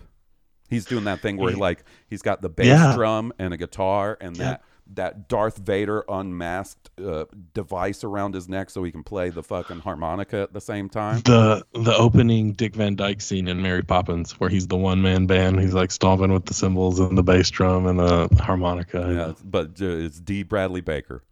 He's 0.70 0.84
doing 0.86 1.04
that 1.04 1.20
thing 1.20 1.36
where 1.36 1.50
he, 1.52 1.56
like 1.56 1.84
he's 2.08 2.22
got 2.22 2.40
the 2.42 2.48
bass 2.48 2.66
Yeah. 2.66 2.94
drum 2.94 3.32
and 3.38 3.52
a 3.54 3.56
guitar 3.56 4.16
and 4.20 4.36
Yeah. 4.36 4.44
that 4.44 4.62
that 4.86 5.28
Darth 5.30 5.56
Vader 5.56 6.04
unmasked 6.10 6.90
uh, 7.02 7.24
device 7.54 8.04
around 8.04 8.34
his 8.34 8.50
neck 8.50 8.68
so 8.68 8.84
he 8.84 8.92
can 8.92 9.02
play 9.02 9.30
the 9.30 9.42
fucking 9.42 9.78
harmonica 9.80 10.42
at 10.42 10.52
the 10.52 10.60
same 10.60 10.90
time. 10.90 11.20
the 11.24 11.64
the 11.72 11.96
opening 11.96 12.52
Dick 12.52 12.74
Van 12.76 12.94
Dyke 12.94 13.22
scene 13.22 13.48
in 13.48 13.62
Mary 13.62 13.82
Poppins, 13.82 14.32
where 14.38 14.50
he's 14.50 14.66
the 14.66 14.76
one 14.76 15.00
man 15.00 15.26
band. 15.26 15.58
He's 15.58 15.72
like 15.72 15.90
stomping 15.90 16.32
with 16.32 16.44
the 16.44 16.52
cymbals 16.52 17.00
and 17.00 17.16
the 17.16 17.22
bass 17.22 17.48
drum 17.50 17.86
and 17.86 17.98
the 17.98 18.28
harmonica. 18.42 19.10
Yeah, 19.38 19.42
but 19.42 19.80
uh, 19.80 19.86
it's 20.04 20.20
D. 20.20 20.42
Bradley 20.42 20.82
Baker. 20.82 21.22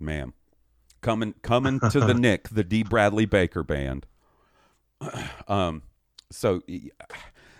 Man, 0.00 0.32
coming 1.02 1.34
coming 1.42 1.78
to 1.78 2.00
the 2.00 2.14
Nick, 2.14 2.48
the 2.48 2.64
D. 2.64 2.82
Bradley 2.84 3.26
Baker 3.26 3.62
band. 3.62 4.06
Um, 5.48 5.82
so 6.30 6.62
y- 6.66 6.88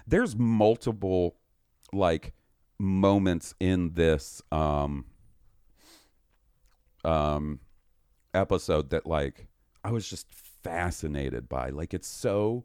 there's 0.06 0.36
multiple 0.36 1.36
like 1.92 2.32
moments 2.78 3.54
in 3.60 3.94
this 3.94 4.42
um 4.50 5.04
um 7.04 7.60
episode 8.34 8.90
that 8.90 9.06
like 9.06 9.46
I 9.84 9.90
was 9.92 10.08
just 10.08 10.26
fascinated 10.62 11.48
by. 11.48 11.70
Like 11.70 11.94
it's 11.94 12.08
so 12.08 12.64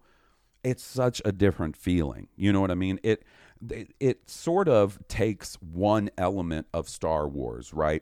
it's 0.64 0.84
such 0.84 1.22
a 1.24 1.32
different 1.32 1.76
feeling. 1.76 2.28
You 2.36 2.52
know 2.52 2.62
what 2.62 2.72
I 2.72 2.76
mean? 2.76 3.00
It 3.04 3.24
it, 3.70 3.94
it 4.00 4.30
sort 4.30 4.70
of 4.70 5.00
takes 5.08 5.56
one 5.56 6.10
element 6.18 6.68
of 6.74 6.88
Star 6.88 7.28
Wars, 7.28 7.74
right? 7.74 8.02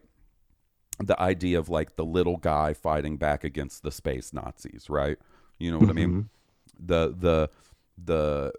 The 1.00 1.20
idea 1.20 1.60
of 1.60 1.70
like 1.70 1.96
the 1.96 2.06
little 2.06 2.38
guy 2.38 2.74
fighting 2.74 3.18
back 3.18 3.44
against 3.44 3.84
the 3.84 3.92
space 3.92 4.34
Nazis, 4.34 4.90
right? 4.90 5.18
You 5.60 5.72
know 5.72 5.80
what 5.80 5.90
I 5.90 5.94
mean? 5.94 6.30
The 6.80 7.16
the 7.18 7.50
the 8.04 8.54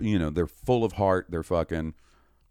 you 0.00 0.18
know, 0.18 0.30
they're 0.30 0.46
full 0.46 0.84
of 0.84 0.92
heart, 0.92 1.26
they're 1.30 1.42
fucking 1.42 1.94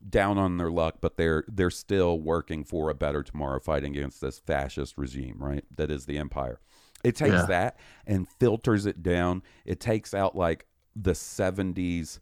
down 0.07 0.37
on 0.37 0.57
their 0.57 0.71
luck, 0.71 0.95
but 1.01 1.15
they're 1.17 1.43
they're 1.47 1.69
still 1.69 2.19
working 2.19 2.63
for 2.63 2.89
a 2.89 2.93
better 2.95 3.21
tomorrow, 3.23 3.59
fighting 3.59 3.95
against 3.95 4.21
this 4.21 4.39
fascist 4.39 4.97
regime, 4.97 5.37
right? 5.39 5.63
That 5.75 5.91
is 5.91 6.05
the 6.05 6.17
empire. 6.17 6.59
It 7.03 7.15
takes 7.15 7.33
Yeah. 7.33 7.45
that 7.47 7.77
and 8.05 8.27
filters 8.39 8.85
it 8.85 9.01
down. 9.03 9.43
It 9.65 9.79
takes 9.79 10.13
out 10.13 10.35
like 10.35 10.65
the 10.95 11.11
'70s 11.13 12.19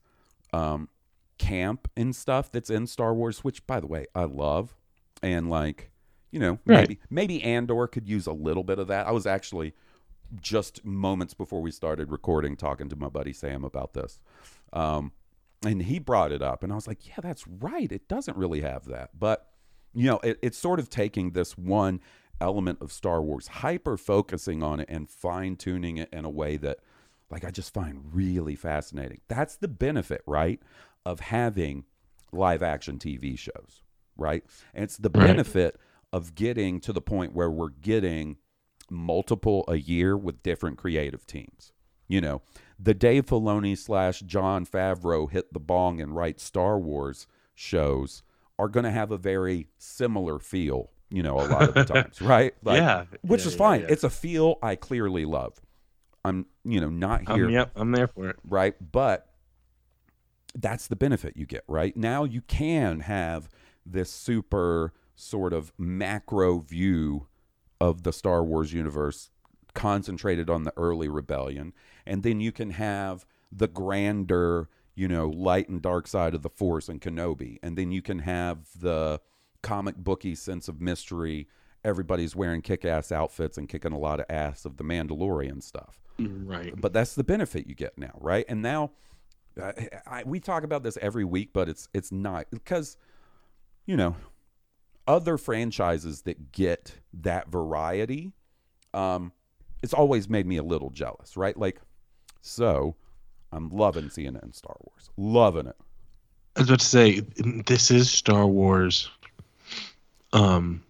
um, 0.54 0.90
camp 1.38 1.90
and 1.96 2.16
stuff 2.16 2.52
that's 2.52 2.70
in 2.70 2.86
Star 2.88 3.14
Wars, 3.14 3.44
which, 3.44 3.66
by 3.66 3.80
the 3.80 3.88
way, 3.88 4.08
I 4.16 4.24
love. 4.26 4.76
And 5.22 5.50
like, 5.50 5.92
you 6.32 6.40
know, 6.40 6.60
Right. 6.66 6.90
maybe 6.90 7.00
maybe 7.10 7.44
Andor 7.44 7.88
could 7.88 8.08
use 8.08 8.28
a 8.28 8.34
little 8.34 8.64
bit 8.64 8.80
of 8.80 8.88
that. 8.88 9.08
I 9.08 9.12
was 9.12 9.26
actually 9.26 9.74
just 10.42 10.86
moments 10.86 11.34
before 11.34 11.62
we 11.62 11.72
started 11.72 12.12
recording 12.12 12.56
talking 12.56 12.88
to 12.90 12.96
my 12.96 13.10
buddy 13.10 13.34
Sam 13.34 13.64
about 13.64 13.94
this. 13.94 14.20
Um, 14.74 15.12
and 15.66 15.82
he 15.84 16.00
brought 16.00 16.32
it 16.32 16.42
up 16.42 16.64
and 16.64 16.72
I 16.72 16.76
was 16.76 16.88
like, 16.88 17.08
yeah, 17.08 17.16
that's 17.22 17.46
right. 17.48 17.92
It 17.92 18.08
doesn't 18.08 18.38
really 18.38 18.62
have 18.62 18.86
that. 18.86 19.12
But 19.18 19.46
you 19.94 20.06
know, 20.06 20.20
it, 20.20 20.40
it's 20.42 20.58
sort 20.58 20.80
of 20.80 20.90
taking 20.90 21.32
this 21.32 21.58
one 21.58 22.00
element 22.40 22.80
of 22.82 22.92
Star 22.92 23.22
Wars, 23.22 23.48
hyper 23.48 23.98
focusing 23.98 24.64
on 24.64 24.80
it 24.80 24.88
and 24.90 25.10
fine 25.10 25.56
tuning 25.56 25.98
it 25.98 26.10
in 26.14 26.24
a 26.26 26.30
way 26.30 26.58
that 26.58 26.78
like 27.30 27.44
I 27.44 27.52
just 27.52 27.74
find 27.74 28.14
really 28.14 28.56
fascinating. 28.56 29.20
That's 29.28 29.56
the 29.56 29.68
benefit, 29.68 30.22
right, 30.26 30.62
of 31.06 31.20
having 31.20 31.86
live 32.32 32.64
action 32.64 32.98
TV 32.98 33.38
shows, 33.38 33.84
right? 34.16 34.44
And 34.74 34.84
it's 34.84 34.98
the 34.98 35.10
Right. 35.10 35.28
benefit 35.28 35.80
of 36.14 36.36
getting 36.36 36.80
to 36.82 36.94
the 36.94 37.02
point 37.02 37.34
where 37.34 37.52
we're 37.52 37.70
getting 37.70 38.38
multiple 38.90 39.64
a 39.68 39.76
year 39.76 40.18
with 40.18 40.42
different 40.42 40.78
creative 40.78 41.28
teams. 41.28 41.72
You 42.10 42.20
know, 42.20 42.42
the 42.78 42.94
Dave 42.94 43.28
Filoni 43.28 43.78
slash 43.78 44.20
Jon 44.22 44.66
Favreau 44.66 45.30
hit 45.32 45.54
the 45.54 45.60
bong 45.60 46.02
and 46.02 46.14
write 46.16 46.42
Star 46.42 46.78
Wars 46.78 47.28
shows 47.56 48.24
are 48.58 48.68
going 48.68 48.84
to 48.84 48.92
have 48.92 49.12
a 49.12 49.18
very 49.18 49.68
similar 49.78 50.40
feel. 50.40 50.90
You 51.12 51.24
know, 51.24 51.36
a 51.40 51.48
lot 51.48 51.64
of 51.70 51.74
the 51.74 51.84
times, 51.94 52.22
right? 52.22 52.54
Yeah, 52.64 53.06
which 53.22 53.42
yeah, 53.42 53.48
is 53.48 53.54
yeah, 53.54 53.58
fine. 53.58 53.82
yeah. 53.82 53.88
It's 53.90 54.04
a 54.04 54.10
feel 54.10 54.58
I 54.62 54.76
clearly 54.76 55.24
love. 55.26 55.62
I'm, 56.26 56.46
you 56.66 56.82
know, 56.82 56.90
not 56.90 57.28
here 57.30 57.46
Um, 57.46 57.52
yep, 57.52 57.72
I'm 57.76 57.92
there 57.94 58.08
for 58.08 58.30
it. 58.30 58.36
right? 58.48 58.76
But 58.92 59.30
that's 60.56 60.88
the 60.88 60.96
benefit 60.96 61.38
you 61.38 61.46
get, 61.46 61.64
right? 61.68 61.96
Now 61.96 62.26
you 62.26 62.42
can 62.42 63.02
have 63.02 63.50
this 63.86 64.12
super 64.12 64.94
sort 65.16 65.54
of 65.54 65.72
macro 65.78 66.60
view 66.60 67.28
of 67.80 68.04
the 68.04 68.12
Star 68.12 68.44
Wars 68.44 68.74
universe 68.74 69.30
concentrated 69.80 70.50
on 70.50 70.64
the 70.64 70.74
early 70.78 71.08
rebellion, 71.08 71.74
and 72.06 72.24
then 72.24 72.40
you 72.40 72.52
can 72.52 72.72
have 72.72 73.26
the 73.52 73.68
grander, 73.68 74.70
you 74.96 75.08
know, 75.08 75.30
light 75.30 75.70
and 75.70 75.82
dark 75.82 76.08
side 76.08 76.36
of 76.36 76.42
the 76.42 76.50
Force 76.50 76.90
and 76.90 77.02
Kenobi, 77.02 77.58
and 77.64 77.78
then 77.78 77.92
you 77.92 78.02
can 78.02 78.20
have 78.20 78.58
the 78.80 79.22
comic 79.62 79.96
booky 79.96 80.36
sense 80.36 80.68
of 80.68 80.80
mystery. 80.82 81.48
Everybody's 81.84 82.36
wearing 82.36 82.62
kick-ass 82.62 83.12
outfits 83.12 83.58
and 83.58 83.70
kicking 83.70 83.94
a 83.94 83.98
lot 83.98 84.20
of 84.20 84.26
ass 84.30 84.66
of 84.66 84.78
the 84.78 84.84
Mandalorian 84.84 85.64
stuff 85.64 86.02
Right. 86.18 86.74
but 86.80 86.92
that's 86.92 87.16
the 87.16 87.24
benefit 87.24 87.66
you 87.66 87.76
get 87.76 87.98
now, 87.98 88.18
right? 88.20 88.46
And 88.50 88.62
now, 88.62 88.92
I, 89.62 89.88
I, 90.06 90.24
we 90.26 90.42
talk 90.42 90.64
about 90.64 90.84
this 90.84 90.98
every 91.02 91.24
week, 91.24 91.52
but 91.54 91.70
it's 91.70 91.88
it's 91.94 92.12
not 92.12 92.48
because, 92.52 92.98
you 93.86 93.96
know, 93.96 94.16
other 95.08 95.38
franchises 95.38 96.24
that 96.24 96.52
get 96.52 96.96
that 97.14 97.48
variety, 97.50 98.34
um, 98.94 99.32
it's 99.82 99.94
always 99.94 100.30
made 100.30 100.46
me 100.46 100.58
a 100.58 100.64
little 100.64 100.90
jealous, 100.90 101.38
right? 101.38 101.58
Like, 101.58 101.80
so 102.42 102.96
I'm 103.52 103.70
loving 103.70 104.10
seeing 104.10 104.36
it 104.36 104.44
in 104.44 104.52
Star 104.54 104.76
Wars, 104.82 105.10
loving 105.18 105.68
it. 105.68 105.76
I 106.56 106.62
was 106.62 106.70
about 106.70 106.80
to 106.80 106.86
say 106.86 107.22
this 107.66 107.90
is 107.92 108.10
Star 108.12 108.46
Wars. 108.48 109.10
Um, 110.34 110.84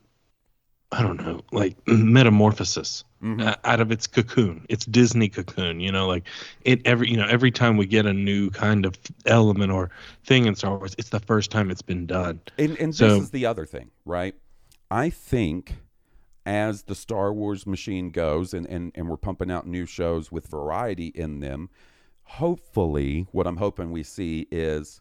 I 0.92 1.02
don't 1.04 1.18
know, 1.24 1.42
like 1.52 1.76
metamorphosis 1.88 3.04
Mm-hmm. 3.22 3.50
out 3.66 3.82
of 3.82 3.92
its 3.92 4.08
cocoon, 4.08 4.66
its 4.70 4.86
Disney 4.86 5.28
cocoon. 5.28 5.82
You 5.82 5.92
know, 5.92 6.08
like 6.08 6.24
it 6.64 6.82
every 6.88 7.10
you 7.10 7.18
know 7.18 7.26
every 7.28 7.52
time 7.52 7.76
we 7.76 7.86
get 7.86 8.06
a 8.06 8.14
new 8.14 8.50
kind 8.50 8.86
of 8.86 8.98
element 9.26 9.74
or 9.74 9.92
thing 10.26 10.46
in 10.46 10.56
Star 10.56 10.78
Wars, 10.78 10.96
it's 10.98 11.10
the 11.10 11.20
first 11.20 11.52
time 11.52 11.70
it's 11.70 11.82
been 11.82 12.06
done. 12.06 12.40
And, 12.58 12.78
and 12.80 12.96
So- 12.96 13.10
this 13.16 13.24
is 13.24 13.32
the 13.32 13.46
other 13.46 13.66
thing, 13.66 13.92
right? 14.06 14.36
I 14.90 15.10
think 15.10 15.76
as 16.50 16.82
the 16.82 16.96
Star 16.96 17.32
Wars 17.32 17.68
machine 17.68 18.10
goes 18.10 18.56
and, 18.56 18.66
and, 18.66 18.92
and 18.96 19.08
we're 19.08 19.18
pumping 19.18 19.52
out 19.52 19.68
new 19.68 19.86
shows 19.86 20.32
with 20.32 20.48
variety 20.48 21.10
in 21.10 21.42
them, 21.42 21.70
hopefully, 22.24 23.28
what 23.32 23.46
I'm 23.46 23.58
hoping 23.58 23.92
we 23.92 24.02
see 24.02 24.48
is 24.50 25.00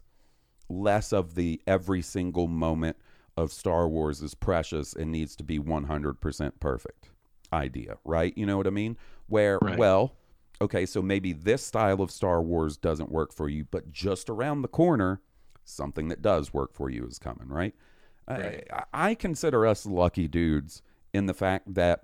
less 0.69 1.11
of 1.11 1.33
the 1.33 1.59
every 1.65 2.03
single 2.03 2.47
moment 2.47 2.97
of 3.35 3.51
Star 3.51 3.87
Wars 3.87 4.21
is 4.21 4.35
precious 4.35 4.93
and 4.93 5.11
needs 5.11 5.35
to 5.37 5.43
be 5.43 5.57
100% 5.57 6.51
perfect 6.59 7.09
idea, 7.51 7.97
right? 8.05 8.31
You 8.37 8.45
know 8.45 8.57
what 8.57 8.67
I 8.67 8.71
mean? 8.71 8.95
Where, 9.25 9.57
Right. 9.59 9.79
well, 9.79 10.13
okay, 10.61 10.85
so 10.85 11.01
maybe 11.01 11.33
this 11.33 11.65
style 11.65 11.99
of 12.03 12.11
Star 12.11 12.43
Wars 12.43 12.77
doesn't 12.77 13.11
work 13.11 13.33
for 13.33 13.49
you, 13.49 13.65
but 13.71 13.91
just 13.91 14.29
around 14.29 14.61
the 14.61 14.67
corner, 14.67 15.19
something 15.65 16.09
that 16.09 16.21
does 16.21 16.53
work 16.53 16.75
for 16.75 16.91
you 16.91 17.07
is 17.07 17.17
coming, 17.17 17.47
right? 17.47 17.73
I, 18.27 18.61
I 18.93 19.15
consider 19.15 19.65
us 19.65 19.87
lucky 19.87 20.27
dudes 20.27 20.83
in 21.13 21.25
the 21.25 21.33
fact 21.33 21.73
that 21.73 22.03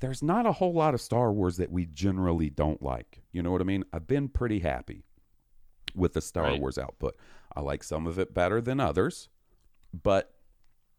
there's 0.00 0.22
not 0.22 0.46
a 0.46 0.52
whole 0.52 0.72
lot 0.72 0.94
of 0.94 1.00
Star 1.00 1.32
Wars 1.32 1.56
that 1.58 1.70
we 1.70 1.84
generally 1.86 2.48
don't 2.50 2.82
like. 2.82 3.22
You 3.32 3.42
know 3.42 3.50
what 3.52 3.60
I 3.60 3.64
mean? 3.64 3.84
I've 3.92 4.06
been 4.06 4.28
pretty 4.28 4.60
happy 4.60 5.04
with 5.94 6.14
the 6.14 6.20
Star 6.20 6.44
Right. 6.44 6.60
Wars 6.60 6.78
output. 6.78 7.16
I 7.54 7.60
like 7.60 7.82
some 7.84 8.06
of 8.06 8.18
it 8.18 8.32
better 8.32 8.60
than 8.60 8.80
others, 8.80 9.28
but 10.02 10.32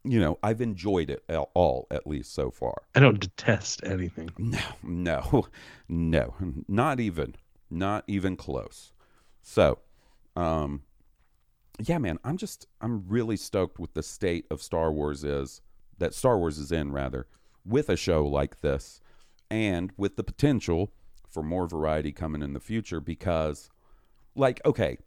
you 0.04 0.18
know, 0.18 0.36
I've 0.42 0.60
enjoyed 0.60 1.10
it 1.10 1.22
all- 1.28 1.50
all 1.54 1.86
at 1.90 2.08
least 2.08 2.34
so 2.34 2.50
far. 2.50 2.82
I 2.94 2.98
don't 3.00 3.20
detest 3.20 3.84
anything. 3.84 4.30
No, 4.36 4.58
no, 4.82 5.46
no, 5.88 6.34
not 6.66 6.98
even, 6.98 7.36
not 7.70 8.02
even 8.08 8.36
close. 8.36 8.92
So, 9.42 9.78
um, 10.34 10.82
yeah, 11.78 11.98
man, 11.98 12.18
I'm 12.24 12.36
just, 12.36 12.66
I'm 12.80 13.06
really 13.06 13.36
stoked 13.36 13.78
with 13.78 13.94
the 13.94 14.02
state 14.02 14.44
of 14.50 14.60
Star 14.60 14.90
Wars 14.92 15.22
is 15.22 15.60
that 16.02 16.14
Star 16.14 16.36
Wars 16.38 16.58
is 16.58 16.70
in 16.72 16.92
rather 16.92 17.26
with 17.64 17.88
a 17.88 17.96
show 17.96 18.26
like 18.26 18.60
this, 18.60 19.00
and 19.50 19.92
with 19.96 20.16
the 20.16 20.24
potential 20.24 20.92
for 21.28 21.42
more 21.42 21.66
variety 21.66 22.12
coming 22.12 22.42
in 22.42 22.52
the 22.52 22.60
future 22.60 23.00
because, 23.00 23.70
like, 24.34 24.60
okay, 24.66 24.98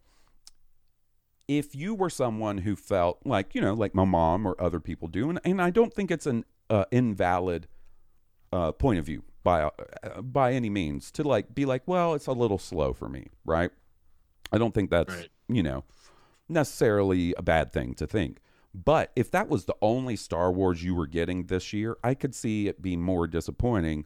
if 1.48 1.74
you 1.74 1.94
were 1.94 2.10
someone 2.10 2.58
who 2.58 2.74
felt 2.74 3.18
like 3.24 3.54
you 3.54 3.60
know 3.60 3.74
like 3.74 3.94
my 3.94 4.04
mom 4.04 4.46
or 4.46 4.60
other 4.60 4.80
people 4.80 5.06
do 5.06 5.30
and, 5.30 5.38
and 5.44 5.62
i 5.62 5.70
don't 5.70 5.94
think 5.94 6.10
it's 6.10 6.26
an 6.26 6.44
uh, 6.70 6.84
invalid 6.90 7.68
uh, 8.52 8.72
point 8.72 8.98
of 8.98 9.06
view 9.06 9.22
by 9.44 9.62
uh, 9.62 10.20
by 10.22 10.52
any 10.52 10.68
means 10.68 11.12
to 11.12 11.22
like 11.22 11.54
be 11.54 11.64
like 11.64 11.82
well 11.86 12.14
it's 12.14 12.26
a 12.26 12.32
little 12.32 12.58
slow 12.58 12.92
for 12.92 13.08
me 13.08 13.28
right 13.44 13.70
i 14.50 14.58
don't 14.58 14.74
think 14.74 14.90
that's 14.90 15.14
Right. 15.14 15.28
you 15.48 15.62
know 15.62 15.84
necessarily 16.48 17.32
a 17.38 17.42
bad 17.42 17.72
thing 17.72 17.94
to 17.94 18.06
think 18.08 18.38
but 18.84 19.10
if 19.16 19.30
that 19.30 19.48
was 19.48 19.64
the 19.64 19.76
only 19.80 20.16
star 20.16 20.52
wars 20.52 20.82
you 20.84 20.94
were 20.94 21.06
getting 21.06 21.46
this 21.46 21.72
year 21.72 21.96
i 22.04 22.14
could 22.14 22.34
see 22.34 22.68
it 22.68 22.82
be 22.82 22.96
more 22.96 23.26
disappointing 23.26 24.04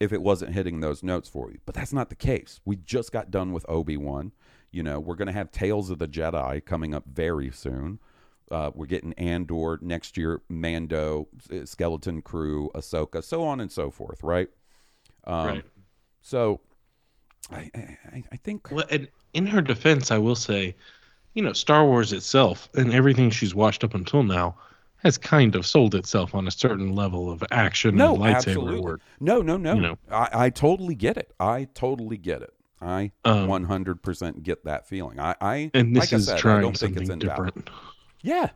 if 0.00 0.12
it 0.12 0.22
wasn't 0.22 0.52
hitting 0.52 0.80
those 0.80 1.02
notes 1.02 1.28
for 1.28 1.50
you. 1.50 1.58
But 1.64 1.74
that's 1.74 1.92
not 1.92 2.08
the 2.08 2.16
case. 2.16 2.60
We 2.64 2.76
just 2.76 3.12
got 3.12 3.30
done 3.30 3.52
with 3.52 3.64
Obi 3.68 3.96
Wan. 3.96 4.32
You 4.70 4.82
know, 4.82 5.00
we're 5.00 5.14
going 5.14 5.26
to 5.26 5.32
have 5.32 5.50
Tales 5.50 5.90
of 5.90 5.98
the 5.98 6.08
Jedi 6.08 6.64
coming 6.64 6.94
up 6.94 7.04
very 7.06 7.50
soon. 7.50 7.98
Uh, 8.50 8.70
we're 8.74 8.86
getting 8.86 9.12
Andor 9.14 9.78
next 9.80 10.16
year, 10.16 10.42
Mando, 10.48 11.28
Skeleton 11.64 12.22
Crew, 12.22 12.70
Ahsoka, 12.74 13.24
so 13.24 13.42
on 13.42 13.60
and 13.60 13.72
so 13.72 13.90
forth, 13.90 14.22
right? 14.22 14.48
Um, 15.24 15.46
right. 15.46 15.64
So, 16.20 16.60
I, 17.50 17.70
I, 17.74 18.24
I 18.30 18.36
think 18.36 18.70
Well, 18.70 18.84
and 18.90 19.08
in 19.32 19.46
her 19.46 19.62
defense, 19.62 20.10
I 20.10 20.18
will 20.18 20.36
say, 20.36 20.76
you 21.36 21.42
know, 21.42 21.52
Star 21.52 21.84
Wars 21.84 22.14
itself 22.14 22.68
and 22.74 22.92
everything 22.94 23.28
she's 23.28 23.54
watched 23.54 23.84
up 23.84 23.94
until 23.94 24.22
now 24.22 24.56
has 24.96 25.18
kind 25.18 25.54
of 25.54 25.66
sold 25.66 25.94
itself 25.94 26.34
on 26.34 26.48
a 26.48 26.50
certain 26.50 26.94
level 26.94 27.30
of 27.30 27.44
action 27.50 27.94
no, 27.94 28.14
and 28.14 28.22
lightsaber 28.22 28.34
absolutely, 28.36 28.80
work. 28.80 29.00
no, 29.20 29.42
no, 29.42 29.58
no. 29.58 29.74
You 29.74 29.80
know. 29.82 29.98
I, 30.10 30.28
I 30.32 30.50
totally 30.50 30.94
get 30.94 31.18
it. 31.18 31.34
I 31.38 31.68
totally 31.74 32.16
get 32.16 32.40
it. 32.40 32.54
I 32.80 33.12
Um, 33.26 33.48
100% 33.48 34.42
get 34.42 34.64
that 34.64 34.88
feeling. 34.88 35.20
I, 35.20 35.36
I 35.40 35.70
And 35.74 35.94
this 35.94 36.04
like 36.04 36.12
I 36.14 36.16
is 36.16 36.26
said, 36.26 36.38
trying 36.38 36.62
don't 36.62 36.76
think 36.76 36.96
it's 36.96 37.08
something 37.08 37.28
different. 37.28 37.68
Yeah. 38.22 38.50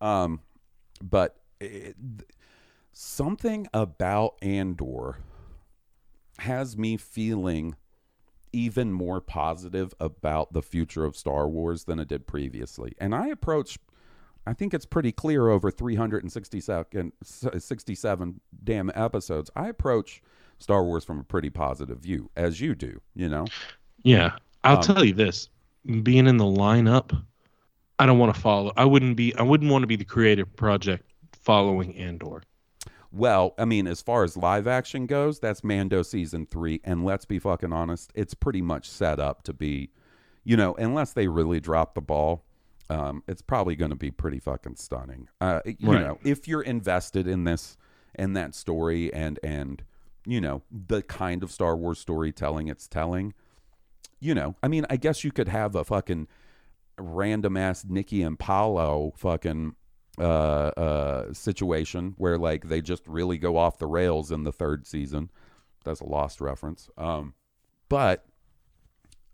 Um, 0.00 0.40
but 1.00 1.36
it, 1.60 1.94
something 2.92 3.68
about 3.72 4.34
Andor 4.42 5.18
has 6.38 6.76
me 6.76 6.96
feeling 6.96 7.76
even 8.56 8.92
more 8.92 9.20
positive 9.20 9.92
about 10.00 10.52
the 10.52 10.62
future 10.62 11.04
of 11.04 11.16
Star 11.16 11.46
Wars 11.48 11.84
than 11.84 11.98
it 11.98 12.08
did 12.08 12.26
previously. 12.26 12.92
And 12.98 13.14
I 13.14 13.28
approach, 13.28 13.78
I 14.46 14.54
think 14.54 14.72
it's 14.72 14.86
pretty 14.86 15.12
clear 15.12 15.48
over 15.50 15.70
367 15.70 17.12
67 17.22 18.40
damn 18.64 18.90
episodes. 18.94 19.50
I 19.54 19.68
approach 19.68 20.22
Star 20.58 20.84
Wars 20.84 21.04
from 21.04 21.20
a 21.20 21.24
pretty 21.24 21.50
positive 21.50 21.98
view, 21.98 22.30
as 22.36 22.60
you 22.60 22.74
do, 22.74 23.00
you 23.14 23.28
know? 23.28 23.46
Yeah. 24.02 24.36
I'll 24.64 24.76
Um, 24.78 24.82
tell 24.82 25.04
you 25.04 25.12
this 25.12 25.48
being 26.02 26.26
in 26.26 26.38
the 26.38 26.44
lineup 26.44 27.22
I 27.98 28.04
don't 28.06 28.18
want 28.18 28.34
to 28.34 28.40
follow. 28.40 28.72
I 28.76 28.84
wouldn't 28.84 29.16
be. 29.16 29.34
I 29.36 29.42
wouldn't 29.42 29.70
want 29.70 29.82
to 29.82 29.86
be 29.86 29.96
the 29.96 30.04
creative 30.04 30.54
project 30.54 31.10
following 31.32 31.96
Andor. 31.96 32.42
Well, 33.12 33.54
I 33.58 33.64
mean, 33.64 33.86
as 33.86 34.02
far 34.02 34.24
as 34.24 34.36
live 34.36 34.66
action 34.66 35.06
goes, 35.06 35.38
that's 35.38 35.62
Mando 35.64 36.02
season 36.02 36.46
three, 36.46 36.80
and 36.84 37.04
let's 37.04 37.24
be 37.24 37.38
fucking 37.38 37.72
honest, 37.72 38.10
it's 38.14 38.34
pretty 38.34 38.62
much 38.62 38.88
set 38.90 39.18
up 39.18 39.42
to 39.44 39.52
be, 39.52 39.90
you 40.44 40.56
know, 40.56 40.74
unless 40.74 41.12
they 41.12 41.28
really 41.28 41.60
drop 41.60 41.94
the 41.94 42.00
ball, 42.00 42.44
um, 42.90 43.22
it's 43.26 43.42
probably 43.42 43.74
going 43.76 43.90
to 43.90 43.96
be 43.96 44.10
pretty 44.10 44.38
fucking 44.38 44.76
stunning. 44.76 45.28
Uh, 45.40 45.60
you 45.64 45.90
Right. 45.90 46.00
know, 46.00 46.18
if 46.22 46.46
you're 46.46 46.62
invested 46.62 47.26
in 47.26 47.44
this 47.44 47.76
and 48.14 48.36
that 48.36 48.54
story, 48.54 49.12
and 49.12 49.38
and 49.42 49.82
you 50.24 50.40
know 50.40 50.62
the 50.70 51.02
kind 51.02 51.42
of 51.42 51.50
Star 51.50 51.76
Wars 51.76 51.98
storytelling 51.98 52.68
it's 52.68 52.86
telling, 52.88 53.34
you 54.20 54.34
know, 54.34 54.56
I 54.62 54.68
mean, 54.68 54.86
I 54.90 54.96
guess 54.96 55.24
you 55.24 55.32
could 55.32 55.48
have 55.48 55.74
a 55.74 55.84
fucking 55.84 56.28
random 56.98 57.56
ass 57.56 57.84
Nikki 57.84 58.22
and 58.22 58.38
Paulo 58.38 59.12
fucking 59.16 59.74
uh 60.18 60.22
uh 60.22 61.32
situation 61.32 62.14
where 62.16 62.38
like 62.38 62.68
they 62.68 62.80
just 62.80 63.06
really 63.06 63.36
go 63.38 63.56
off 63.56 63.78
the 63.78 63.86
rails 63.86 64.30
in 64.32 64.44
the 64.44 64.52
third 64.52 64.86
season. 64.86 65.30
That's 65.84 66.00
a 66.00 66.06
lost 66.06 66.40
reference. 66.40 66.88
Um 66.96 67.34
but 67.88 68.24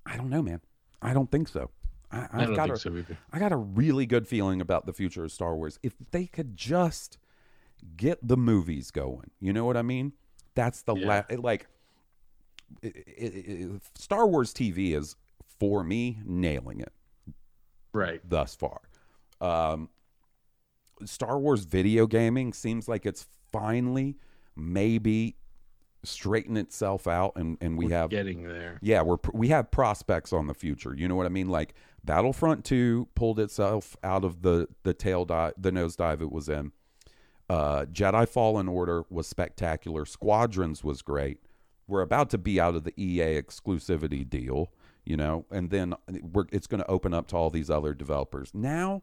I 0.05 0.16
don't 0.16 0.28
know, 0.30 0.43
man. 0.43 0.61
I 1.01 1.12
don't 1.14 1.30
think 1.30 1.49
so. 1.49 1.70
I, 2.11 2.18
I've 2.18 2.28
I 2.35 2.45
don't 2.47 2.55
got 2.55 2.64
think 2.66 2.76
a, 2.76 2.80
so 2.80 2.97
either. 2.97 3.16
I 3.33 3.39
got 3.39 3.53
a 3.53 3.57
really 3.57 4.07
good 4.07 4.26
feeling 4.28 4.61
about 4.61 4.85
the 4.87 4.93
future 4.93 5.24
of 5.24 5.33
Star 5.33 5.55
Wars. 5.57 5.78
If 5.83 5.95
they 6.11 6.26
could 6.26 6.57
just 6.57 7.18
get 7.97 8.18
the 8.26 8.37
movies 8.37 8.91
going, 8.91 9.30
you 9.41 9.53
know 9.53 9.64
what 9.64 9.76
I 9.76 9.83
mean? 9.83 10.12
That's 10.55 10.83
the 10.83 10.95
Yeah. 10.95 11.22
la- 11.30 11.37
like 11.39 11.66
it, 12.83 12.97
it, 12.97 13.35
it, 13.37 13.83
Star 13.97 14.26
Wars 14.26 14.53
TV 14.53 14.97
is 14.97 15.16
for 15.59 15.85
me 15.85 16.18
nailing 16.24 16.80
it 16.80 16.93
Right. 17.93 18.20
thus 18.28 18.55
far. 18.57 18.80
Um, 19.41 19.89
Star 21.07 21.38
Wars 21.38 21.64
video 21.64 22.07
gaming 22.07 22.53
seems 22.53 22.88
like 22.88 23.07
it's 23.07 23.26
finally 23.53 24.16
maybe 24.57 25.36
straighten 26.05 26.57
itself 26.57 27.07
out, 27.07 27.32
and 27.36 27.57
and 27.61 27.78
we 27.78 27.86
We're 27.86 27.96
have 27.96 28.11
getting 28.11 28.42
there. 28.48 28.78
yeah 28.82 29.03
we're 29.03 29.18
we 29.32 29.48
have 29.48 29.70
prospects 29.70 30.32
on 30.32 30.46
the 30.46 30.55
future. 30.55 30.94
You 30.94 31.09
know 31.09 31.14
what 31.14 31.26
I 31.26 31.30
mean? 31.30 31.48
Like 31.48 31.74
Battlefront 32.05 32.64
Two 32.64 33.09
pulled 33.14 33.38
itself 33.38 33.96
out 34.03 34.24
of 34.24 34.42
the 34.42 34.68
the 34.82 34.94
tail 34.94 35.24
dive 35.24 35.55
the 35.57 35.70
nosedive 35.70 36.20
it 36.22 36.32
was 36.32 36.48
in. 36.48 36.72
Uh, 37.48 37.84
Jedi 37.84 38.26
Fallen 38.28 38.66
Order 38.68 39.05
was 39.11 39.26
spectacular. 39.26 40.05
Squadrons 40.07 40.82
was 40.82 41.03
great. 41.03 41.38
We're 41.86 42.00
about 42.00 42.30
to 42.30 42.38
be 42.38 42.59
out 42.59 42.74
of 42.74 42.84
the 42.84 42.94
EA 42.98 43.40
exclusivity 43.42 44.26
deal, 44.28 44.72
you 45.05 45.16
know, 45.18 45.44
and 45.50 45.68
then 45.68 45.94
we're, 46.22 46.46
it's 46.50 46.66
going 46.66 46.80
to 46.82 46.90
open 46.90 47.12
up 47.12 47.26
to 47.28 47.36
all 47.36 47.50
these 47.50 47.68
other 47.68 47.92
developers. 47.92 48.53
Now, 48.55 49.03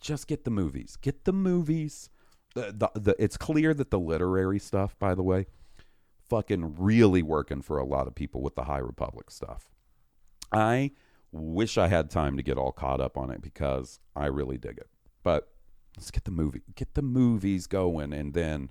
just 0.00 0.26
get 0.26 0.44
the 0.44 0.50
movies. 0.50 0.96
Get 1.00 1.24
the 1.24 1.32
movies. 1.32 2.10
The, 2.54 2.74
the, 2.94 3.00
the, 3.00 3.22
it's 3.22 3.36
clear 3.36 3.74
that 3.74 3.90
the 3.90 3.98
literary 3.98 4.58
stuff, 4.58 4.98
by 4.98 5.14
the 5.14 5.22
way, 5.22 5.46
fucking 6.28 6.76
really 6.78 7.22
working 7.22 7.62
for 7.62 7.78
a 7.78 7.84
lot 7.84 8.06
of 8.06 8.14
people 8.14 8.42
with 8.42 8.54
the 8.54 8.64
High 8.64 8.78
Republic 8.78 9.30
stuff. 9.30 9.70
I 10.52 10.92
wish 11.32 11.76
I 11.76 11.88
had 11.88 12.10
time 12.10 12.36
to 12.36 12.42
get 12.42 12.58
all 12.58 12.72
caught 12.72 13.00
up 13.00 13.16
on 13.16 13.30
it 13.30 13.42
because 13.42 14.00
I 14.16 14.26
really 14.26 14.58
dig 14.58 14.78
it. 14.78 14.88
But 15.22 15.48
let's 15.96 16.10
get 16.10 16.24
the 16.24 16.30
movie, 16.30 16.62
get 16.74 16.94
the 16.94 17.02
movies 17.02 17.66
going, 17.66 18.12
and 18.12 18.32
then 18.32 18.70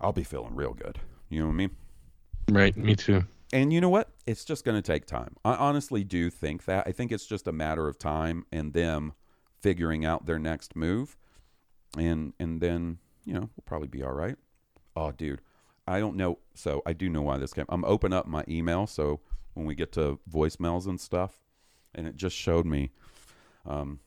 I'll 0.00 0.12
be 0.12 0.24
feeling 0.24 0.54
real 0.54 0.74
good. 0.74 0.98
You 1.28 1.40
know 1.40 1.46
what 1.46 1.52
I 1.52 1.56
mean? 1.56 1.70
Right. 2.50 2.76
Me 2.76 2.94
too. 2.94 3.24
And 3.52 3.72
you 3.72 3.80
know 3.80 3.88
what? 3.88 4.10
It's 4.26 4.44
just 4.44 4.64
going 4.64 4.76
to 4.76 4.82
take 4.82 5.06
time. 5.06 5.36
I 5.44 5.54
honestly 5.54 6.04
do 6.04 6.30
think 6.30 6.64
that. 6.64 6.86
I 6.86 6.92
think 6.92 7.12
it's 7.12 7.26
just 7.26 7.46
a 7.46 7.52
matter 7.52 7.86
of 7.86 7.98
time 7.98 8.44
and 8.50 8.72
them 8.72 9.12
figuring 9.62 10.04
out 10.04 10.26
their 10.26 10.38
next 10.38 10.76
move. 10.76 11.16
And 11.96 12.34
and 12.38 12.60
then, 12.60 12.98
you 13.24 13.32
know, 13.32 13.40
we'll 13.40 13.64
probably 13.64 13.88
be 13.88 14.02
all 14.02 14.12
right. 14.12 14.36
Oh, 14.96 15.12
dude. 15.12 15.40
I 15.86 15.98
don't 15.98 16.16
know. 16.16 16.38
So 16.54 16.82
I 16.86 16.92
do 16.92 17.08
know 17.08 17.22
why 17.22 17.38
this 17.38 17.52
came. 17.52 17.66
I'm 17.68 17.84
open 17.84 18.12
up 18.12 18.26
my 18.26 18.44
email 18.48 18.86
so 18.86 19.20
when 19.54 19.66
we 19.66 19.74
get 19.74 19.92
to 19.92 20.18
voicemails 20.30 20.86
and 20.86 21.00
stuff 21.00 21.38
and 21.94 22.06
it 22.06 22.16
just 22.16 22.34
showed 22.34 22.64
me 22.64 22.90
um 23.66 24.00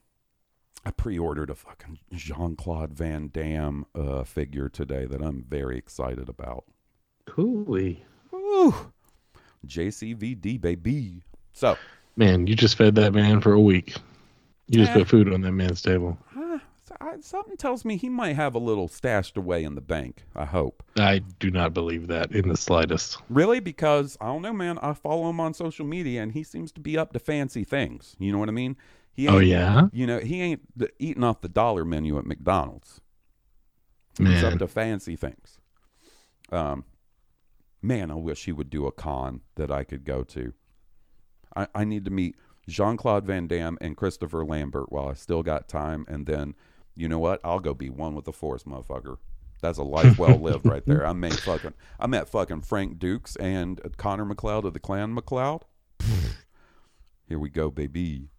I 0.86 0.92
pre-ordered 0.92 1.50
a 1.50 1.56
fucking 1.56 1.98
Jean-Claude 2.14 2.94
Van 2.94 3.30
Damme 3.34 3.86
uh, 3.96 4.24
figure 4.24 4.70
today 4.70 5.06
that 5.08 5.20
I'm 5.20 5.44
very 5.50 5.80
excited 5.80 6.30
about. 6.30 6.66
Coolie. 7.26 8.02
Woo. 8.30 8.76
JCVD 9.66 10.62
baby. 10.62 11.24
So, 11.54 11.76
Man, 12.18 12.46
you 12.46 12.56
just 12.56 12.78
fed 12.78 12.96
that 12.96 13.14
man 13.14 13.42
for 13.42 13.54
a 13.54 13.60
week. 13.60 13.96
You 14.68 14.80
just 14.80 14.94
put 14.94 15.08
food 15.08 15.32
on 15.32 15.42
that 15.42 15.52
man's 15.52 15.82
table. 15.82 16.18
uh, 16.36 16.58
I, 17.00 17.20
something 17.20 17.58
tells 17.58 17.86
me 17.86 17.98
he 17.98 18.10
might 18.10 18.36
have 18.36 18.56
a 18.56 18.60
little 18.60 18.88
stashed 18.88 19.38
away 19.38 19.64
in 19.64 19.76
the 19.76 19.82
bank. 19.82 20.24
I 20.36 20.46
hope. 20.46 20.84
I 20.98 21.20
do 21.40 21.52
not 21.52 21.74
believe 21.74 22.08
that 22.08 22.32
in 22.32 22.50
the 22.50 22.58
slightest. 22.58 23.18
Really, 23.30 23.60
because 23.60 24.18
I 24.22 24.28
don't 24.28 24.42
know, 24.42 24.54
man. 24.54 24.80
I 24.80 24.94
follow 24.94 25.30
him 25.30 25.40
on 25.40 25.54
social 25.54 25.86
media, 25.86 26.24
and 26.24 26.32
he 26.32 26.44
seems 26.44 26.72
to 26.74 26.80
be 26.80 26.98
up 26.98 27.14
to 27.14 27.20
fancy 27.20 27.64
things. 27.64 28.16
You 28.20 28.32
know 28.32 28.40
what 28.40 28.50
I 28.50 28.54
mean? 28.54 28.78
He 29.14 29.28
Oh 29.28 29.40
yeah, 29.40 29.88
You 29.94 30.08
know, 30.08 30.20
he 30.20 30.42
ain't 30.42 30.62
the, 30.78 30.90
eating 31.00 31.24
off 31.24 31.42
the 31.42 31.50
dollar 31.50 31.86
menu 31.86 32.18
at 32.18 32.26
McDonald's. 32.26 33.02
He's 34.18 34.44
up 34.44 34.60
to 34.60 34.68
fancy 34.68 35.16
things. 35.18 35.60
Um, 36.50 36.86
man, 37.82 38.12
I 38.12 38.16
wish 38.16 38.46
he 38.46 38.54
would 38.54 38.70
do 38.70 38.86
a 38.88 38.92
con 38.92 39.42
that 39.56 39.72
I 39.72 39.84
could 39.84 40.06
go 40.06 40.24
to. 40.24 40.54
I, 41.56 41.68
I 41.76 41.84
need 41.84 42.06
to 42.06 42.12
meet 42.12 42.36
Jean 42.68 42.98
Claude 42.98 43.26
Van 43.26 43.48
Damme 43.48 43.78
and 43.82 43.96
Christopher 43.96 44.44
Lambert 44.44 44.92
while 44.92 45.08
I 45.08 45.14
still 45.14 45.44
got 45.44 45.68
time, 45.68 46.06
and 46.08 46.26
then 46.26 46.56
you 46.96 47.10
know 47.10 47.20
what? 47.20 47.42
I'll 47.44 47.60
go 47.60 47.74
be 47.74 47.90
one 47.90 48.16
with 48.16 48.26
the 48.26 48.34
force, 48.34 48.64
motherfucker. 48.64 49.18
That's 49.62 49.78
a 49.78 49.84
life 49.84 50.18
well 50.20 50.38
lived 50.38 50.66
right 50.66 50.86
there. 50.86 51.06
I 51.06 51.14
met 51.14 51.34
fucking 51.34 51.74
I 52.00 52.08
met 52.08 52.30
fucking 52.30 52.62
Frank 52.62 53.00
Dux 53.00 53.36
and 53.38 53.80
Connor 53.98 54.26
MacLeod 54.26 54.66
of 54.66 54.74
the 54.74 54.80
Clan 54.80 55.14
MacLeod. 55.14 55.64
Here 57.28 57.40
we 57.40 57.50
go, 57.50 57.72
baby. 57.72 58.30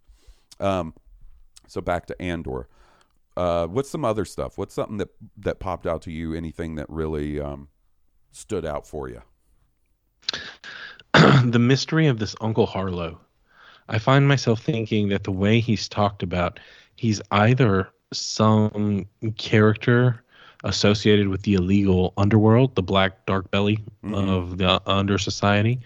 Um, 0.60 0.94
so 1.66 1.80
back 1.80 2.06
to 2.06 2.22
Andor. 2.22 2.68
Uh, 3.36 3.66
what's 3.66 3.90
some 3.90 4.04
other 4.04 4.24
stuff? 4.24 4.56
What's 4.56 4.74
something 4.74 4.98
that 4.98 5.08
that 5.38 5.58
popped 5.60 5.86
out 5.86 6.02
to 6.02 6.12
you? 6.12 6.34
Anything 6.34 6.76
that 6.76 6.88
really 6.88 7.40
um, 7.40 7.68
stood 8.30 8.64
out 8.64 8.86
for 8.86 9.08
you? 9.08 9.22
the 11.44 11.58
mystery 11.58 12.06
of 12.06 12.18
this 12.18 12.34
Uncle 12.40 12.66
Harlow. 12.66 13.20
I 13.88 13.98
find 13.98 14.26
myself 14.26 14.60
thinking 14.62 15.08
that 15.10 15.24
the 15.24 15.32
way 15.32 15.60
he's 15.60 15.88
talked 15.88 16.22
about, 16.22 16.58
he's 16.96 17.20
either 17.30 17.88
some 18.12 19.06
character 19.36 20.22
associated 20.64 21.28
with 21.28 21.42
the 21.42 21.54
illegal 21.54 22.12
underworld, 22.16 22.74
the 22.74 22.82
black 22.82 23.24
dark 23.26 23.50
belly 23.50 23.78
of 24.12 24.58
the 24.58 24.80
under 24.86 25.18
society, 25.18 25.78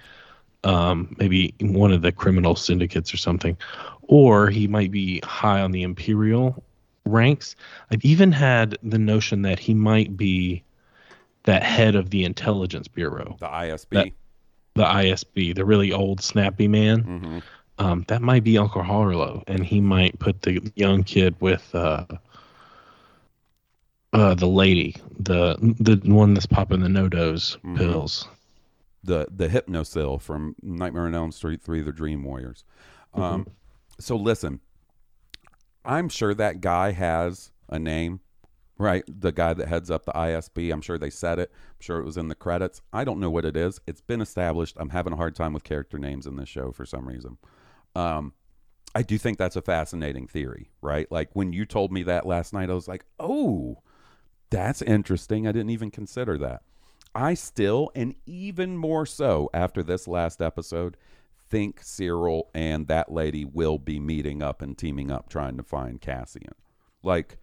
um, 0.65 1.15
maybe 1.19 1.55
one 1.61 1.93
of 1.93 2.03
the 2.03 2.13
criminal 2.13 2.55
syndicates 2.57 3.13
or 3.13 3.17
something, 3.17 3.57
or 4.03 4.49
he 4.49 4.67
might 4.67 4.91
be 4.91 5.21
high 5.25 5.61
on 5.61 5.73
the 5.73 5.83
imperial 5.83 6.63
ranks. 7.05 7.57
I've 7.91 8.05
even 8.05 8.33
had 8.33 8.79
the 8.83 8.99
notion 8.99 9.43
that 9.43 9.59
he 9.59 9.75
might 9.75 10.17
be 10.17 10.63
that 11.45 11.63
head 11.63 11.95
of 11.95 12.11
the 12.11 12.25
intelligence 12.25 12.89
bureau 12.89 13.37
The 13.41 13.49
ISB. 13.49 13.87
That- 13.91 14.13
the 14.75 14.85
ISB, 14.85 15.53
the 15.55 15.65
really 15.65 15.93
old 15.93 16.23
snappy 16.23 16.69
man. 16.69 17.01
hmm 17.01 17.39
Um, 17.81 18.05
that 18.09 18.21
might 18.21 18.45
be 18.45 18.59
Uncle 18.59 18.83
Harlow, 18.83 19.43
and 19.47 19.65
he 19.65 19.81
might 19.81 20.19
put 20.19 20.43
the 20.43 20.71
young 20.77 21.03
kid 21.03 21.35
with 21.41 21.75
uh, 21.75 22.05
uh, 24.13 24.35
the 24.35 24.47
lady, 24.47 24.97
the 25.19 25.57
the 25.81 25.99
one 26.13 26.35
that's 26.35 26.45
popping 26.47 26.81
the 26.81 26.91
no 26.91 27.09
dose 27.09 27.57
Mhm. 27.65 27.79
pills. 27.79 28.29
The 29.03 29.27
the 29.35 29.49
Hypnocil 29.49 30.21
from 30.21 30.55
Nightmare 30.63 31.07
on 31.07 31.15
Elm 31.15 31.33
Street 31.33 31.63
Three: 31.63 31.81
The 31.81 31.91
Dream 31.93 32.23
Warriors. 32.23 32.65
Um, 33.15 33.47
so 33.99 34.15
listen, 34.15 34.61
I'm 35.83 36.11
sure 36.11 36.35
that 36.35 36.61
guy 36.61 36.91
has 36.93 37.51
a 37.71 37.79
name, 37.79 38.21
right? 38.77 39.05
The 39.09 39.33
guy 39.33 39.55
that 39.55 39.69
heads 39.69 39.91
up 39.91 40.05
the 40.05 40.13
ISB. 40.13 40.71
I'm 40.71 40.83
sure 40.83 40.99
they 40.99 41.09
said 41.09 41.39
it. 41.39 41.51
I'm 41.55 41.81
sure 41.81 41.99
it 41.99 42.05
was 42.05 42.19
in 42.19 42.29
the 42.29 42.35
credits. 42.35 42.83
I 42.93 43.05
don't 43.05 43.21
know 43.21 43.31
what 43.31 43.47
it 43.47 43.57
is. 43.57 43.81
It's 43.87 44.03
been 44.03 44.21
established. 44.21 44.77
I'm 44.79 44.91
having 44.91 45.15
a 45.15 45.17
hard 45.17 45.35
time 45.35 45.55
with 45.55 45.65
character 45.65 45.99
names 45.99 46.27
in 46.27 46.37
this 46.37 46.49
show 46.51 46.73
for 46.73 46.85
some 46.85 47.09
reason. 47.09 47.39
Um, 47.95 48.35
I 48.95 49.03
do 49.03 49.19
think 49.19 49.39
that's 49.39 49.57
a 49.57 49.63
fascinating 49.63 50.27
theory, 50.27 50.71
right? 50.83 51.11
Like 51.11 51.31
when 51.33 51.53
you 51.53 51.65
told 51.65 51.93
me 51.93 52.03
that 52.05 52.27
last 52.27 52.53
night, 52.53 52.71
I 52.71 52.75
was 52.75 52.89
like, 52.89 53.05
oh, 53.19 53.83
that's 54.51 54.83
interesting. 54.83 55.47
I 55.47 55.53
didn't 55.53 55.71
even 55.71 55.91
consider 55.91 56.37
that. 56.39 56.63
I 57.15 57.35
still, 57.35 57.91
and 57.95 58.15
even 58.27 58.77
more 58.77 59.07
so 59.07 59.51
after 59.53 59.83
this 59.83 60.07
last 60.09 60.41
episode, 60.41 60.97
think 61.49 61.83
Syril 61.83 62.45
and 62.55 62.87
that 62.87 63.13
lady 63.13 63.45
will 63.45 63.79
be 63.79 63.99
meeting 63.99 64.43
up 64.43 64.63
and 64.63 64.79
teaming 64.79 65.11
up 65.11 65.29
trying 65.29 65.57
to 65.57 65.63
find 65.63 66.01
Cassian. 66.01 66.55
Like, 67.03 67.39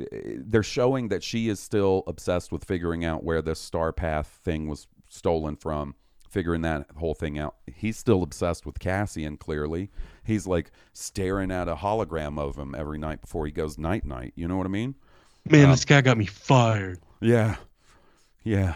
eh, 0.00 0.36
they're 0.36 0.62
showing 0.62 1.08
that 1.08 1.24
she 1.24 1.48
is 1.48 1.58
still 1.58 2.04
obsessed 2.06 2.52
with 2.52 2.64
figuring 2.64 3.04
out 3.04 3.24
where 3.24 3.42
this 3.42 3.60
Star 3.60 3.92
Path 3.92 4.38
thing 4.44 4.68
was 4.68 4.86
stolen 5.08 5.56
from. 5.56 5.94
Figuring 6.28 6.62
that 6.62 6.86
whole 6.96 7.14
thing 7.14 7.38
out. 7.38 7.56
He's 7.66 7.96
still 7.98 8.22
obsessed 8.22 8.66
with 8.66 8.78
Cassian. 8.78 9.36
Clearly, 9.36 9.90
he's 10.24 10.46
like 10.46 10.70
staring 10.92 11.50
at 11.50 11.68
a 11.68 11.76
hologram 11.76 12.38
of 12.38 12.56
him 12.56 12.74
every 12.76 12.98
night 12.98 13.20
before 13.20 13.46
he 13.46 13.52
goes 13.52 13.78
night 13.78 14.04
night. 14.04 14.32
You 14.36 14.48
know 14.48 14.56
what 14.56 14.66
I 14.66 14.70
mean? 14.70 14.94
Man, 15.48 15.70
this 15.70 15.84
guy 15.84 16.00
got 16.00 16.18
me 16.18 16.26
fired. 16.26 17.00
Yeah. 17.20 17.56
Yeah. 18.44 18.74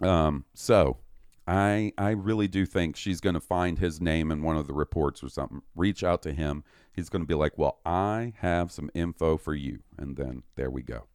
Um, 0.00 0.44
so 0.54 0.98
I 1.46 1.92
I 1.96 2.10
really 2.10 2.48
do 2.48 2.66
think 2.66 2.96
she's 2.96 3.20
gonna 3.20 3.40
find 3.40 3.78
his 3.78 4.00
name 4.00 4.30
in 4.30 4.42
one 4.42 4.56
of 4.56 4.66
the 4.66 4.72
reports 4.72 5.22
or 5.22 5.28
something. 5.28 5.62
Reach 5.74 6.02
out 6.02 6.22
to 6.22 6.32
him. 6.32 6.64
He's 6.92 7.08
gonna 7.08 7.24
be 7.24 7.34
like, 7.34 7.56
Well, 7.56 7.78
I 7.84 8.34
have 8.38 8.72
some 8.72 8.90
info 8.94 9.36
for 9.36 9.54
you. 9.54 9.80
And 9.98 10.16
then 10.16 10.42
there 10.56 10.70
we 10.70 10.82
go. 10.82 11.06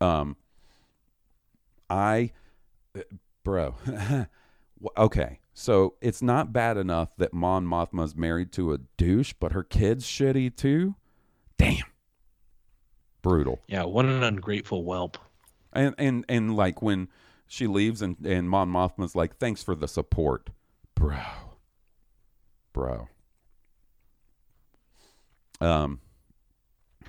Um 0.00 0.36
I 1.90 2.32
bro 3.44 3.76
okay. 4.96 5.40
So 5.52 5.94
it's 6.00 6.20
not 6.20 6.52
bad 6.52 6.76
enough 6.76 7.16
that 7.16 7.32
Mon 7.32 7.64
Mothma's 7.64 8.16
married 8.16 8.52
to 8.52 8.72
a 8.72 8.78
douche, 8.96 9.34
but 9.38 9.52
her 9.52 9.62
kid's 9.62 10.04
shitty 10.04 10.56
too? 10.56 10.96
Damn. 11.56 11.84
Brutal. 13.22 13.62
Yeah, 13.68 13.84
what 13.84 14.04
an 14.04 14.22
ungrateful 14.22 14.82
whelp. 14.82 15.16
And 15.72 15.94
and 15.96 16.24
and 16.28 16.56
like 16.56 16.82
when 16.82 17.08
she 17.46 17.66
leaves 17.66 18.02
and 18.02 18.16
and 18.24 18.50
Mon 18.50 18.68
Mothma's 18.68 19.14
like, 19.14 19.38
"Thanks 19.38 19.62
for 19.62 19.74
the 19.74 19.88
support, 19.88 20.50
bro, 20.94 21.18
bro." 22.72 23.08
Um, 25.60 26.00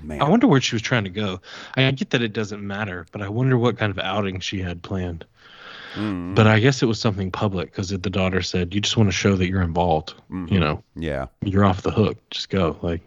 man, 0.02 0.22
I 0.22 0.30
wonder 0.30 0.48
where 0.48 0.62
she 0.62 0.76
was 0.76 0.82
trying 0.82 1.04
to 1.04 1.10
go. 1.10 1.42
I 1.76 1.92
get 1.92 2.12
that 2.12 2.22
it 2.22 2.34
doesn't 2.34 2.66
matter, 2.66 3.06
but 3.12 3.22
I 3.22 3.30
wonder 3.30 3.58
what 3.58 3.78
kind 3.78 3.92
of 3.92 4.00
outing 4.00 4.40
she 4.40 4.62
had 4.62 4.82
planned. 4.82 5.26
Mm, 5.96 6.36
But 6.36 6.48
I 6.48 6.60
guess 6.60 6.84
it 6.84 6.86
was 6.88 7.00
something 7.00 7.32
public 7.32 7.72
because 7.72 7.90
the 7.90 7.98
daughter 7.98 8.42
said, 8.42 8.74
"You 8.74 8.82
just 8.82 8.98
want 8.98 9.08
to 9.08 9.14
show 9.16 9.36
that 9.36 9.48
you're 9.48 9.62
involved. 9.62 10.14
mhm. 10.30 10.52
You 10.52 10.60
know, 10.60 10.84
yeah, 10.96 11.28
you're 11.42 11.66
off 11.66 11.82
the 11.82 11.92
hook. 11.92 12.18
Just 12.30 12.50
go." 12.50 12.78
Like 12.82 13.02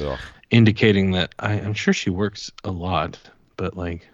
Ugh. 0.00 0.18
indicating 0.50 1.12
that 1.12 1.34
I, 1.38 1.52
I'm 1.54 1.74
sure 1.74 1.94
she 1.94 2.10
works 2.10 2.50
a 2.64 2.70
lot, 2.70 3.18
but 3.56 3.76
like 3.76 4.08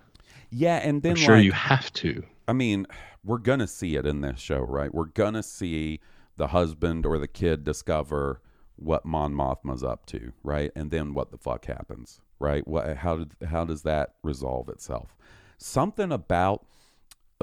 yeah, 0.50 0.76
and 0.78 1.02
then 1.02 1.12
I'm 1.12 1.16
sure 1.16 1.36
like, 1.36 1.44
you 1.44 1.52
have 1.52 1.92
to. 1.94 2.22
I 2.46 2.52
mean, 2.52 2.86
we're 3.24 3.38
gonna 3.38 3.66
see 3.68 3.96
it 3.96 4.06
in 4.06 4.20
this 4.22 4.40
show, 4.40 4.60
right? 4.60 4.92
We're 4.92 5.04
gonna 5.06 5.42
see 5.42 6.00
the 6.36 6.48
husband 6.48 7.04
or 7.04 7.18
the 7.18 7.28
kid 7.28 7.64
discover 7.64 8.40
what 8.76 9.04
Mon 9.04 9.34
Mothma's 9.34 9.82
up 9.82 10.06
to, 10.06 10.32
right? 10.42 10.70
And 10.76 10.90
then 10.90 11.12
what 11.12 11.30
the 11.30 11.36
fuck 11.38 11.66
happens, 11.66 12.20
right? 12.38 12.66
What 12.66 12.96
how 12.98 13.16
did 13.18 13.34
how 13.48 13.64
does 13.64 13.82
that 13.82 14.14
resolve 14.22 14.68
itself? 14.68 15.16
Something 15.58 16.12
about 16.12 16.64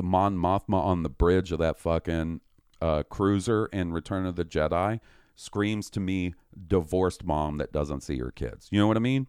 Mon 0.04 0.38
Mothma 0.38 0.78
on 0.84 1.04
the 1.04 1.10
bridge 1.10 1.52
of 1.52 1.60
that 1.60 1.78
fucking 1.80 2.42
uh, 2.82 3.04
cruiser 3.04 3.68
in 3.68 3.94
Return 3.94 4.26
of 4.26 4.36
the 4.36 4.46
Jedi 4.46 5.00
screams 5.36 5.90
to 5.92 6.00
me 6.00 6.34
divorced 6.68 7.24
mom 7.24 7.58
that 7.58 7.72
doesn't 7.72 8.02
see 8.02 8.18
her 8.20 8.32
kids. 8.32 8.68
You 8.72 8.80
know 8.80 8.88
what 8.88 8.98
I 8.98 9.02
mean? 9.02 9.28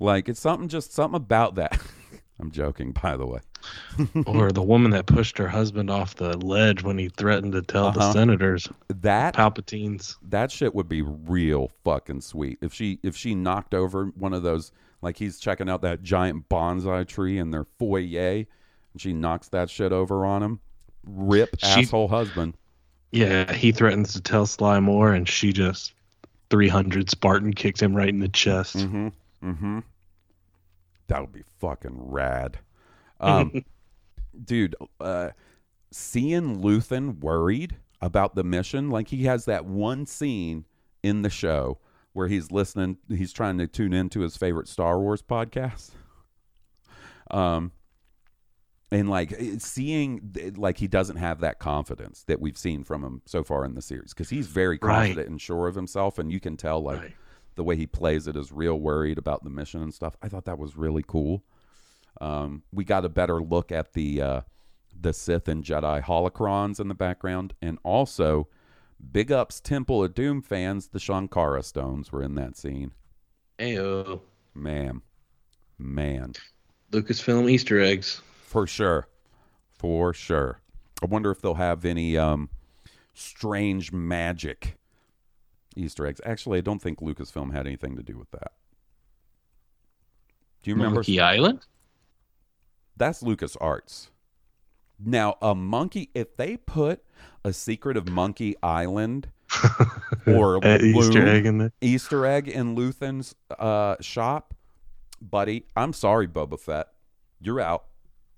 Like 0.00 0.28
it's 0.28 0.40
something 0.40 0.68
just 0.68 0.92
something 0.92 1.16
about 1.16 1.54
that. 1.56 1.80
I'm 2.40 2.50
joking, 2.50 2.90
by 2.90 3.16
the 3.16 3.26
way. 3.26 3.38
or 4.26 4.50
the 4.50 4.62
woman 4.62 4.90
that 4.90 5.06
pushed 5.06 5.38
her 5.38 5.46
husband 5.48 5.88
off 5.88 6.16
the 6.16 6.36
ledge 6.38 6.82
when 6.82 6.98
he 6.98 7.08
threatened 7.08 7.52
to 7.52 7.62
tell 7.62 7.92
the 7.92 8.00
Uh-huh. 8.00 8.12
senators, 8.12 8.68
That 8.88 9.34
Palpatine's. 9.34 10.18
that 10.22 10.50
shit 10.50 10.74
would 10.74 10.88
be 10.88 11.02
real 11.02 11.70
fucking 11.84 12.20
sweet 12.22 12.58
if 12.60 12.74
she 12.74 12.98
if 13.02 13.16
she 13.16 13.34
knocked 13.34 13.72
over 13.74 14.06
one 14.16 14.34
of 14.34 14.42
those 14.42 14.72
like 15.00 15.16
he's 15.16 15.38
checking 15.38 15.68
out 15.70 15.82
that 15.82 16.02
giant 16.02 16.48
bonsai 16.48 17.06
tree 17.06 17.38
in 17.38 17.50
their 17.52 17.64
foyer 17.78 18.44
she 18.96 19.12
knocks 19.12 19.48
that 19.48 19.70
shit 19.70 19.92
over 19.92 20.24
on 20.24 20.42
him. 20.42 20.60
Rip 21.06 21.56
She- 21.58 21.66
asshole 21.66 22.08
husband. 22.08 22.54
Yeah, 23.12 23.52
he 23.52 23.70
threatens 23.70 24.12
to 24.14 24.20
tell 24.20 24.44
Sly 24.44 24.80
Moore, 24.80 25.12
and 25.12 25.28
she 25.28 25.52
just 25.52 25.94
300 26.50 27.08
Spartan 27.10 27.52
kicks 27.52 27.80
him 27.80 27.94
right 27.94 28.08
in 28.08 28.18
the 28.18 28.28
chest. 28.28 28.76
mm-hmm 28.76 29.08
mm-hmm. 29.42 29.78
That 31.08 31.20
would 31.20 31.32
be 31.32 31.44
fucking 31.58 31.96
rad. 31.96 32.58
Um 33.20 33.64
dude 34.44 34.74
uh 35.00 35.30
seeing 35.92 36.60
luthen 36.60 37.20
worried 37.20 37.76
about 38.00 38.34
the 38.34 38.42
mission 38.42 38.90
like 38.90 39.06
he 39.08 39.24
has 39.24 39.44
that 39.44 39.64
one 39.64 40.04
scene 40.04 40.64
in 41.04 41.22
the 41.22 41.30
show 41.30 41.78
where 42.12 42.26
he's 42.26 42.50
listening 42.50 42.98
he's 43.08 43.32
trying 43.32 43.56
to 43.58 43.68
tune 43.68 43.92
into 43.92 44.20
his 44.20 44.36
favorite 44.36 44.66
star 44.66 44.98
wars 44.98 45.22
podcast. 45.22 45.90
Um 47.30 47.70
and 48.94 49.10
like 49.10 49.34
seeing 49.58 50.34
like 50.56 50.78
he 50.78 50.86
doesn't 50.88 51.16
have 51.16 51.40
that 51.40 51.58
confidence 51.58 52.22
that 52.24 52.40
we've 52.40 52.56
seen 52.56 52.84
from 52.84 53.02
him 53.02 53.20
so 53.26 53.42
far 53.42 53.64
in 53.64 53.74
the 53.74 53.82
series 53.82 54.14
because 54.14 54.30
he's 54.30 54.46
very 54.46 54.78
Right. 54.80 55.06
confident 55.08 55.28
and 55.28 55.40
sure 55.40 55.66
of 55.68 55.74
himself 55.74 56.18
and 56.18 56.30
you 56.32 56.40
can 56.40 56.56
tell 56.56 56.80
like 56.82 57.00
Right. 57.00 57.14
the 57.56 57.64
way 57.64 57.76
he 57.76 57.86
plays 57.86 58.26
it 58.28 58.36
is 58.36 58.52
real 58.52 58.78
worried 58.78 59.18
about 59.18 59.42
the 59.44 59.50
mission 59.50 59.82
and 59.82 59.92
stuff 59.92 60.16
i 60.22 60.28
thought 60.28 60.44
that 60.46 60.58
was 60.58 60.76
really 60.76 61.02
cool 61.06 61.42
um, 62.20 62.62
we 62.72 62.84
got 62.84 63.04
a 63.04 63.08
better 63.08 63.42
look 63.42 63.72
at 63.72 63.92
the 63.94 64.20
uh, 64.22 64.40
the 65.00 65.12
sith 65.12 65.48
and 65.48 65.64
jedi 65.64 66.00
holocrons 66.02 66.78
in 66.78 66.88
the 66.88 66.94
background 66.94 67.54
and 67.60 67.78
also 67.82 68.48
big 69.12 69.32
ups 69.32 69.60
temple 69.60 70.04
of 70.04 70.14
doom 70.14 70.40
fans 70.40 70.88
the 70.88 71.00
sankara 71.00 71.62
stones 71.62 72.12
were 72.12 72.22
in 72.22 72.36
that 72.36 72.56
scene 72.56 72.92
Ayo. 73.58 74.20
man 74.54 75.02
man 75.78 76.32
Lucasfilm 76.92 77.50
Easter 77.50 77.80
eggs. 77.80 78.22
For 78.54 78.68
sure. 78.68 79.08
For 79.80 80.14
sure. 80.14 80.60
I 81.02 81.06
wonder 81.06 81.32
if 81.32 81.40
they'll 81.42 81.54
have 81.54 81.84
any 81.84 82.16
um, 82.16 82.50
strange 83.12 83.90
magic 83.92 84.76
Easter 85.74 86.06
eggs. 86.06 86.20
Actually, 86.24 86.58
I 86.58 86.60
don't 86.60 86.80
think 86.80 87.00
Lucasfilm 87.00 87.52
had 87.52 87.66
anything 87.66 87.96
to 87.96 88.02
do 88.04 88.16
with 88.16 88.30
that. 88.30 88.52
Do 90.62 90.70
you 90.70 90.76
remember? 90.76 90.98
Monkey 91.00 91.18
Island? 91.18 91.66
That's 92.96 93.24
Lucas 93.24 93.56
Arts. 93.56 94.12
Now, 95.04 95.34
a 95.42 95.56
monkey, 95.56 96.10
if 96.14 96.36
they 96.36 96.56
put 96.56 97.02
a 97.44 97.52
secret 97.52 97.96
of 97.96 98.08
Monkey 98.08 98.54
Island 98.62 99.30
or 100.28 100.64
Uh, 100.64 100.78
Easter 100.78 101.18
Loom 101.18 101.26
egg 101.26 101.46
in 101.46 101.58
there. 101.58 101.72
Easter 101.80 102.24
egg 102.24 102.46
in 102.46 102.76
Luthen's 102.76 103.34
uh, 103.58 103.96
shop, 104.00 104.54
buddy, 105.20 105.66
I'm 105.74 105.92
sorry, 105.92 106.28
Boba 106.28 106.60
Fett. 106.60 106.86
You're 107.40 107.60
out. 107.60 107.86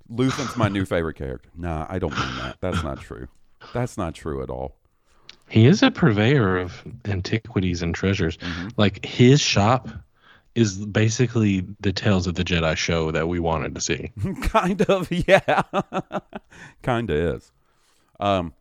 Luthen's 0.09 0.57
my 0.57 0.68
new 0.68 0.84
favorite 0.84 1.14
character. 1.14 1.48
Nah, 1.57 1.86
I 1.88 1.98
don't 1.98 2.12
mean 2.12 2.36
that. 2.36 2.59
That's 2.61 2.82
not 2.82 3.00
true. 3.00 3.28
That's 3.72 3.96
not 3.98 4.14
true 4.14 4.42
at 4.42 4.50
all. 4.50 4.76
He 5.48 5.66
is 5.66 5.82
a 5.82 5.90
purveyor 5.90 6.59
of 6.59 6.82
antiquities 7.04 7.82
and 7.82 7.94
treasures. 7.94 8.36
Mm-hmm. 8.38 8.68
Like 8.76 9.04
his 9.04 9.40
shop 9.40 9.88
is 10.54 10.78
basically 10.86 11.66
the 11.80 11.92
Tales 11.92 12.26
of 12.26 12.34
the 12.34 12.44
Jedi 12.44 12.76
show 12.76 13.11
that 13.11 13.28
we 13.28 13.38
wanted 13.38 13.74
to 13.74 13.80
see. 13.80 14.11
kind 14.42 14.82
of, 14.82 15.11
yeah. 15.11 15.62
kind 16.82 17.11
of 17.11 17.16
is. 17.16 17.52
Um, 18.18 18.54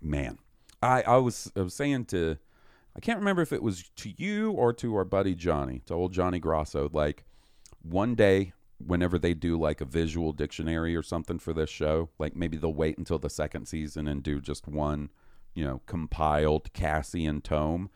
man, 0.00 0.38
I 0.82 1.02
I 1.02 1.16
was 1.18 1.52
I 1.54 1.60
was 1.60 1.74
saying 1.74 2.06
to, 2.06 2.38
I 2.96 3.00
can't 3.00 3.18
remember 3.18 3.42
if 3.42 3.52
it 3.52 3.62
was 3.62 3.90
to 3.96 4.12
you 4.16 4.52
or 4.52 4.72
to 4.74 4.96
our 4.96 5.04
buddy 5.04 5.34
Johnny, 5.34 5.82
to 5.86 5.94
old 5.94 6.12
Johnny 6.12 6.38
Grosso. 6.38 6.88
Like 6.92 7.24
one 7.82 8.14
day, 8.14 8.54
whenever 8.84 9.18
they 9.18 9.34
do 9.34 9.58
like 9.58 9.80
a 9.80 9.84
visual 9.84 10.32
dictionary 10.32 10.94
or 10.94 11.02
something 11.02 11.38
for 11.38 11.52
this 11.52 11.70
show, 11.70 12.10
like 12.18 12.36
maybe 12.36 12.56
they'll 12.56 12.72
wait 12.72 12.98
until 12.98 13.18
the 13.18 13.30
second 13.30 13.66
season 13.66 14.06
and 14.06 14.22
do 14.22 14.40
just 14.40 14.68
one, 14.68 15.10
you 15.54 15.64
know, 15.64 15.80
compiled 15.86 16.72
Cassian 16.72 17.40
tome. 17.40 17.90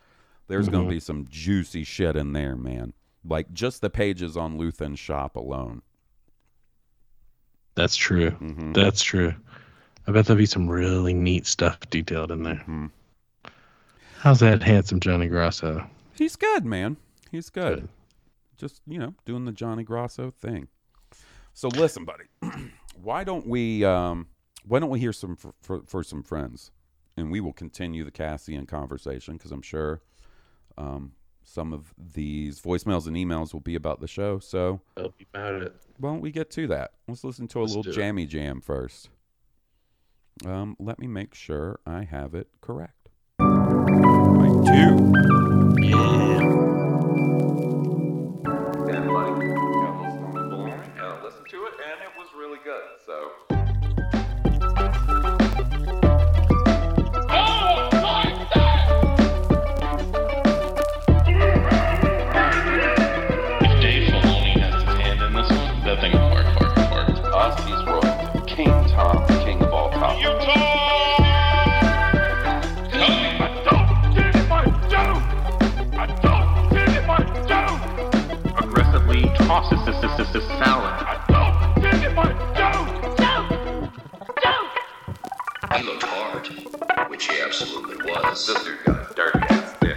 There's 0.48 0.68
going 0.68 0.84
to 0.84 0.90
be 0.90 1.00
some 1.00 1.26
juicy 1.30 1.84
shit 1.84 2.16
in 2.16 2.32
there, 2.32 2.56
man. 2.56 2.92
Like 3.24 3.52
just 3.52 3.80
the 3.80 3.90
pages 3.90 4.36
on 4.36 4.58
Luthen's 4.58 4.98
shop 4.98 5.36
alone. 5.36 5.82
That's 7.74 7.96
true. 7.96 8.32
Mm-hmm. 8.32 8.72
That's 8.72 9.02
true. 9.02 9.34
I 10.06 10.12
bet 10.12 10.26
there'll 10.26 10.38
be 10.38 10.46
some 10.46 10.68
really 10.68 11.14
neat 11.14 11.46
stuff 11.46 11.78
detailed 11.88 12.32
in 12.32 12.42
there. 12.42 12.56
Mm-hmm. 12.56 12.86
How's 14.18 14.40
that 14.40 14.62
handsome 14.62 15.00
Johnny 15.00 15.28
Grosso? 15.28 15.88
He's 16.14 16.36
good, 16.36 16.64
man. 16.64 16.96
He's 17.30 17.50
good. 17.50 17.80
Good. 17.80 17.88
Just, 18.58 18.82
you 18.86 18.98
know, 18.98 19.14
doing 19.24 19.44
the 19.44 19.52
Johnny 19.52 19.84
Grosso 19.84 20.30
thing. 20.30 20.68
So 21.54 21.68
listen, 21.68 22.04
buddy. 22.04 22.24
why 23.02 23.24
don't 23.24 23.46
we 23.46 23.84
um 23.84 24.26
why 24.66 24.78
don't 24.78 24.90
we 24.90 25.00
hear 25.00 25.12
some 25.12 25.34
for, 25.36 25.54
for, 25.62 25.82
for 25.86 26.02
some 26.04 26.22
friends 26.22 26.70
and 27.16 27.30
we 27.30 27.40
will 27.40 27.52
continue 27.52 28.04
the 28.04 28.10
Cassian 28.10 28.66
conversation 28.66 29.34
because 29.36 29.50
I'm 29.52 29.62
sure 29.62 30.02
um 30.78 31.12
some 31.44 31.72
of 31.72 31.92
these 31.98 32.60
voicemails 32.60 33.06
and 33.08 33.16
emails 33.16 33.52
will 33.52 33.60
be 33.60 33.74
about 33.74 34.00
the 34.00 34.06
show. 34.06 34.38
So 34.38 34.80
Tell 34.96 35.12
me 35.18 35.26
about 35.34 35.54
it. 35.62 35.74
why 35.98 36.10
don't 36.10 36.20
we 36.20 36.30
get 36.30 36.50
to 36.52 36.66
that? 36.68 36.92
Let's 37.08 37.24
listen 37.24 37.48
to 37.48 37.60
a 37.60 37.62
Let's 37.62 37.74
little 37.74 37.92
jammy 37.92 38.26
jam 38.26 38.60
first. 38.60 39.10
Um, 40.46 40.76
let 40.78 40.98
me 40.98 41.06
make 41.08 41.34
sure 41.34 41.80
I 41.84 42.04
have 42.04 42.34
it 42.34 42.48
correct. 42.60 43.08
I 43.40 44.48
do. 44.64 45.12
Yeah. 45.80 46.41
Aggressively 79.52 80.08
tosses 80.08 80.32
the 80.32 80.40
salad. 80.40 80.94
He 85.76 85.82
looked 85.84 86.02
hard, 86.02 86.46
which 87.10 87.26
he 87.26 87.40
absolutely 87.40 87.96
was. 88.10 88.46
This 88.46 88.64
dude 88.64 88.84
got 88.84 89.10
a 89.10 89.14
dirty 89.14 89.38
ass 89.50 89.74
dick. 89.80 89.96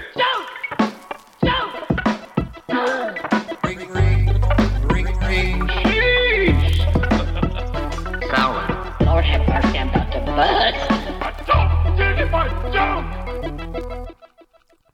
Salad. 8.30 8.70
Lord 9.06 9.26
have 9.26 9.48
mercy, 9.48 9.78
I'm 9.78 9.90
about 9.90 10.12
to 10.12 10.20
bust. 10.26 10.92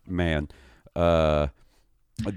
Man, 0.08 0.50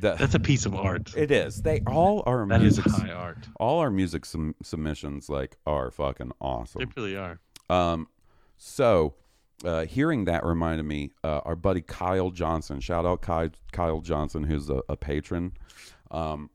the, 0.01 0.15
That's 0.15 0.35
a 0.35 0.41
piece 0.41 0.67
of 0.67 0.75
art. 0.75 1.15
it 1.17 1.31
is. 1.31 1.63
They 1.63 1.81
all 1.87 2.23
are 2.27 2.47
That 2.47 2.63
is 2.63 2.79
music. 2.79 2.93
high 2.93 3.11
art. 3.13 3.49
All 3.59 3.79
our 3.81 3.91
music 3.91 4.25
sum- 4.25 4.55
submissions 4.63 5.29
like 5.29 5.57
are 5.67 5.91
fucking 5.91 6.33
awesome. 6.41 6.81
They 6.81 6.87
really 7.01 7.17
are. 7.17 7.39
Um, 7.71 8.09
so 8.57 9.15
uh, 9.65 9.85
hearing 9.87 10.25
that 10.27 10.45
reminded 10.45 10.85
me, 10.85 11.11
uh, 11.23 11.41
our 11.45 11.57
buddy 11.57 11.81
Kyle 11.81 12.31
Johnson. 12.31 12.81
Shout 12.81 13.07
out 13.07 13.23
Kyle, 13.23 13.51
Kyle 13.73 14.01
Johnson, 14.01 14.45
who's 14.45 14.69
a, 14.71 14.83
a 14.89 14.97
patron. 14.97 15.53
Um, 16.11 16.51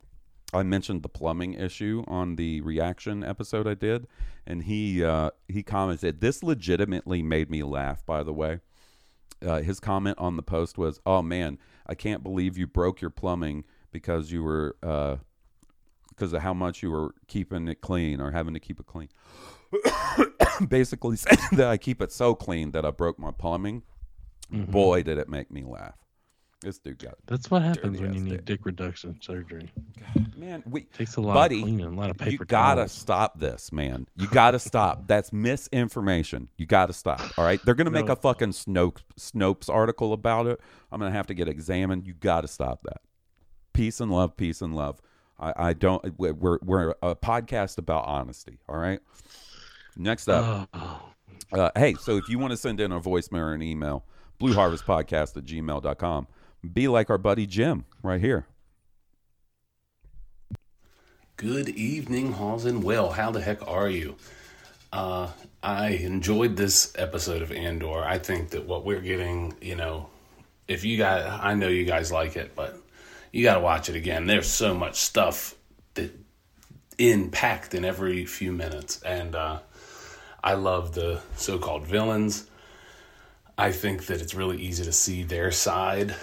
I 0.54 0.64
mentioned 0.64 1.04
the 1.04 1.10
plumbing 1.10 1.54
issue 1.54 2.04
on 2.08 2.36
the 2.36 2.62
reaction 2.62 3.24
episode 3.24 3.68
I 3.68 3.76
did, 3.76 4.08
and 4.48 4.64
he 4.64 5.04
uh, 5.04 5.30
he 5.48 5.62
commented, 5.62 6.22
"This 6.22 6.42
legitimately 6.44 7.22
made 7.22 7.52
me 7.52 7.62
laugh." 7.62 8.04
By 8.06 8.24
the 8.24 8.34
way, 8.34 8.60
uh, 9.46 9.62
his 9.62 9.80
comment 9.80 10.18
on 10.18 10.38
the 10.38 10.42
post 10.44 10.78
was, 10.78 11.00
"Oh 11.06 11.22
man, 11.22 11.60
I 11.90 11.96
can't 11.96 12.24
believe 12.24 12.58
you 12.58 12.68
broke 12.68 13.02
your 13.02 13.10
plumbing 13.10 13.66
because 13.92 14.32
you 14.32 14.44
were 14.44 14.78
uh, 14.84 15.18
because 16.10 16.32
of 16.34 16.42
how 16.42 16.54
much 16.54 16.84
you 16.84 16.92
were 16.92 17.16
keeping 17.28 17.68
it 17.68 17.82
clean 17.82 18.22
or 18.22 18.32
having 18.32 18.54
to 18.54 18.60
keep 18.60 18.80
it 18.80 18.86
clean." 18.86 19.10
Basically, 20.68 21.16
saying 21.18 21.40
that 21.54 21.68
I 21.68 21.78
keep 21.78 22.02
it 22.02 22.12
so 22.12 22.36
clean 22.36 22.72
that 22.72 22.86
I 22.86 22.92
broke 22.92 23.18
my 23.18 23.32
plumbing. 23.32 23.82
Mm-hmm. 24.54 24.72
Boy, 24.72 25.04
did 25.04 25.18
it 25.18 25.28
make 25.28 25.52
me 25.52 25.64
laugh. 25.64 25.98
This 26.62 26.78
dude 26.78 27.00
got 27.00 27.14
That's 27.26 27.50
what 27.50 27.62
happens 27.62 28.02
when 28.02 28.14
you 28.14 28.20
need 28.20 28.44
dick. 28.44 28.66
reduction 28.66 29.18
surgery. 29.22 29.72
man. 30.36 30.62
We 30.70 30.82
Takes 30.82 31.16
a 31.16 31.22
lot 31.22 31.34
buddy, 31.34 31.60
of 31.60 31.64
cleaning, 31.64 31.86
a 31.86 31.90
lot 31.92 32.10
of 32.10 32.18
paper 32.18 32.32
you 32.32 32.38
gotta 32.40 32.82
towels. 32.82 32.92
stop 32.92 33.40
this, 33.40 33.72
man. 33.72 34.08
You 34.18 34.28
gotta 34.28 34.60
stop. 34.60 35.04
That's 35.08 35.32
misinformation. 35.32 36.50
You 36.58 36.66
gotta 36.66 36.92
stop. 36.92 37.22
All 37.38 37.46
right, 37.46 37.62
they're 37.64 37.76
gonna 37.76 37.92
make 37.92 38.10
a 38.10 38.16
fucking 38.18 38.50
Snopes 38.52 39.04
Snopes 39.18 39.70
article 39.70 40.12
about 40.12 40.48
it. 40.48 40.60
I'm 40.92 41.00
gonna 41.00 41.12
have 41.12 41.28
to 41.28 41.34
get 41.34 41.48
examined. 41.48 42.06
You 42.06 42.14
gotta 42.14 42.50
stop 42.50 42.82
that. 42.84 43.02
Peace 43.72 44.02
and 44.02 44.12
love. 44.12 44.36
Peace 44.36 44.62
and 44.62 44.76
love. 44.76 45.02
I, 45.40 45.54
I 45.70 45.74
don't. 45.74 46.04
We're 46.20 46.60
we're 46.62 46.90
a 47.02 47.16
podcast 47.16 47.78
about 47.78 48.04
honesty. 48.06 48.60
All 48.68 48.76
right. 48.78 49.00
Next 49.96 50.28
up. 50.28 50.68
Oh, 50.74 51.02
Uh, 51.54 51.70
hey, 51.78 51.94
so 51.94 52.18
if 52.18 52.28
you 52.28 52.38
want 52.38 52.52
to 52.52 52.58
send 52.58 52.80
in 52.82 52.92
a 52.92 53.00
voicemail 53.00 53.40
or 53.40 53.54
an 53.54 53.62
email, 53.62 54.04
blueharvestpodcast 54.42 55.38
at 55.38 55.46
gmail.com. 55.46 56.28
Be 56.62 56.88
like 56.88 57.10
our 57.10 57.18
buddy 57.18 57.46
Jim 57.46 57.86
right 58.04 58.20
here. 58.20 58.46
Good 61.38 61.70
evening, 61.70 62.34
Halls 62.34 62.66
and 62.66 62.84
Will. 62.84 63.12
How 63.12 63.32
the 63.32 63.40
heck 63.40 63.66
are 63.66 63.88
you? 63.88 64.18
Uh, 64.92 65.30
I 65.64 65.90
enjoyed 65.92 66.58
this 66.58 66.92
episode 66.98 67.42
of 67.42 67.52
Andor. 67.52 68.04
I 68.04 68.18
think 68.18 68.50
that 68.50 68.66
what 68.66 68.84
we're 68.84 69.00
getting, 69.00 69.54
you 69.62 69.76
know, 69.76 70.10
if 70.68 70.84
you 70.84 70.98
guys, 70.98 71.40
I 71.42 71.54
know 71.54 71.70
you 71.70 71.86
guys 71.86 72.12
like 72.12 72.36
it, 72.36 72.56
but 72.56 72.76
you 73.32 73.44
got 73.44 73.54
to 73.54 73.62
watch 73.62 73.88
it 73.88 73.96
again. 73.96 74.26
There's 74.28 74.48
so 74.50 74.74
much 74.74 74.96
stuff 74.96 75.56
that 75.94 76.12
in 76.98 77.30
packed 77.32 77.74
in 77.74 77.86
every 77.86 78.26
few 78.26 78.52
minutes, 78.52 79.02
and 79.04 79.34
uh, 79.36 79.60
I 80.44 80.54
love 80.56 80.94
the 80.94 81.22
so-called 81.38 81.88
villains. 81.88 82.50
I 83.58 83.72
think 83.72 84.08
that 84.08 84.22
it's 84.22 84.36
really 84.36 84.62
easy 84.62 84.84
to 84.84 84.92
see 84.92 85.24
their 85.24 85.52
side, 85.52 86.16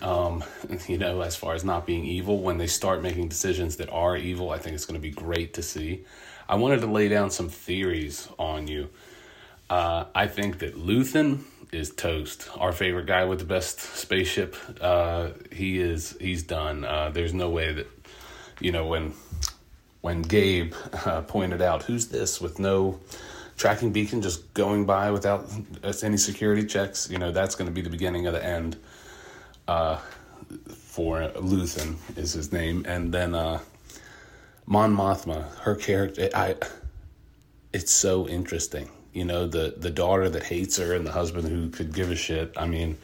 um, 0.00 0.44
you 0.88 0.98
know, 0.98 1.20
as 1.20 1.36
far 1.36 1.54
as 1.54 1.64
not 1.64 1.86
being 1.86 2.04
evil. 2.04 2.38
When 2.40 2.58
they 2.58 2.66
start 2.66 3.02
making 3.02 3.28
decisions 3.28 3.76
that 3.76 3.90
are 3.90 4.16
evil, 4.16 4.50
I 4.50 4.58
think 4.58 4.74
it's 4.74 4.86
going 4.86 5.00
to 5.00 5.02
be 5.02 5.10
great 5.10 5.54
to 5.54 5.62
see. 5.62 6.04
I 6.48 6.56
wanted 6.56 6.80
to 6.80 6.86
lay 6.86 7.08
down 7.08 7.30
some 7.30 7.48
theories 7.48 8.28
on 8.38 8.68
you. 8.68 8.88
Uh, 9.70 10.04
I 10.14 10.26
think 10.26 10.58
that 10.58 10.76
Luthen 10.76 11.44
is 11.72 11.90
toast. 11.90 12.50
Our 12.58 12.72
favorite 12.72 13.06
guy 13.06 13.24
with 13.24 13.38
the 13.38 13.46
best 13.46 13.80
spaceship. 13.80 14.56
Uh, 14.80 15.30
he 15.50 15.80
is. 15.80 16.16
He's 16.20 16.42
done. 16.42 16.84
Uh, 16.84 17.10
there's 17.10 17.32
no 17.32 17.48
way 17.48 17.72
that, 17.72 17.86
you 18.60 18.72
know, 18.72 18.86
when 18.86 19.14
when 20.02 20.22
Gabe 20.22 20.74
uh, 21.06 21.22
pointed 21.22 21.62
out, 21.62 21.84
"Who's 21.84 22.08
this?" 22.08 22.40
with 22.40 22.58
no 22.58 23.00
tracking 23.56 23.92
beacon 23.92 24.20
just 24.20 24.52
going 24.54 24.84
by 24.84 25.10
without 25.10 25.48
any 26.02 26.16
security 26.16 26.66
checks, 26.66 27.08
you 27.10 27.18
know, 27.18 27.30
that's 27.32 27.54
going 27.54 27.66
to 27.66 27.72
be 27.72 27.80
the 27.80 27.90
beginning 27.90 28.26
of 28.26 28.34
the 28.34 28.44
end. 28.44 28.76
Uh, 29.68 29.98
for 30.68 31.20
Luthen 31.36 31.96
is 32.16 32.32
his 32.32 32.52
name, 32.52 32.84
and 32.86 33.12
then 33.12 33.34
uh, 33.34 33.60
Mon 34.66 34.94
Mothma, 34.94 35.48
her 35.58 35.74
character, 35.74 36.28
I. 36.34 36.56
It's 37.72 37.90
so 37.90 38.28
interesting, 38.28 38.90
you 39.12 39.24
know, 39.24 39.46
the 39.46 39.74
the 39.76 39.90
daughter 39.90 40.28
that 40.28 40.42
hates 40.42 40.76
her 40.76 40.94
and 40.94 41.06
the 41.06 41.12
husband 41.12 41.48
who 41.48 41.70
could 41.70 41.94
give 41.94 42.10
a 42.10 42.16
shit. 42.16 42.52
I 42.56 42.66
mean, 42.66 42.98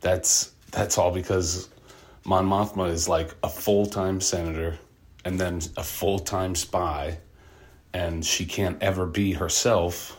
that's 0.00 0.52
that's 0.70 0.98
all 0.98 1.10
because 1.10 1.68
Mon 2.24 2.46
Mothma 2.46 2.90
is 2.90 3.08
like 3.08 3.34
a 3.42 3.48
full 3.48 3.86
time 3.86 4.20
senator 4.20 4.78
and 5.24 5.40
then 5.40 5.60
a 5.76 5.82
full 5.82 6.18
time 6.18 6.54
spy, 6.54 7.18
and 7.94 8.24
she 8.24 8.44
can't 8.44 8.82
ever 8.82 9.06
be 9.06 9.32
herself 9.32 10.18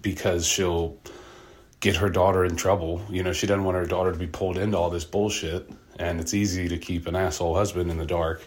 because 0.00 0.46
she'll 0.46 0.98
get 1.82 1.96
her 1.96 2.08
daughter 2.08 2.44
in 2.46 2.56
trouble. 2.56 3.02
You 3.10 3.22
know, 3.22 3.34
she 3.34 3.46
doesn't 3.46 3.64
want 3.64 3.76
her 3.76 3.84
daughter 3.84 4.12
to 4.12 4.18
be 4.18 4.28
pulled 4.28 4.56
into 4.56 4.78
all 4.78 4.88
this 4.88 5.04
bullshit, 5.04 5.68
and 5.98 6.18
it's 6.20 6.32
easy 6.32 6.68
to 6.68 6.78
keep 6.78 7.06
an 7.06 7.16
asshole 7.16 7.54
husband 7.54 7.90
in 7.90 7.98
the 7.98 8.06
dark. 8.06 8.42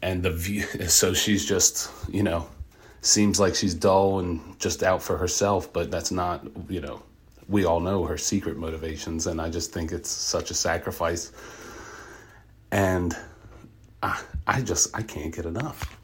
And 0.00 0.22
the 0.22 0.30
view, 0.30 0.62
so 0.88 1.12
she's 1.12 1.44
just, 1.44 1.90
you 2.08 2.22
know, 2.22 2.48
seems 3.02 3.38
like 3.38 3.54
she's 3.56 3.74
dull 3.74 4.20
and 4.20 4.58
just 4.58 4.82
out 4.82 5.02
for 5.02 5.18
herself, 5.18 5.72
but 5.72 5.90
that's 5.90 6.12
not, 6.12 6.46
you 6.68 6.80
know, 6.80 7.02
we 7.48 7.64
all 7.64 7.80
know 7.80 8.04
her 8.04 8.16
secret 8.16 8.56
motivations, 8.56 9.26
and 9.26 9.40
I 9.40 9.50
just 9.50 9.72
think 9.72 9.90
it's 9.90 10.08
such 10.08 10.52
a 10.52 10.54
sacrifice. 10.54 11.32
And 12.70 13.16
I, 14.00 14.22
I 14.46 14.62
just, 14.62 14.96
I 14.96 15.02
can't 15.02 15.34
get 15.34 15.44
enough. 15.44 15.98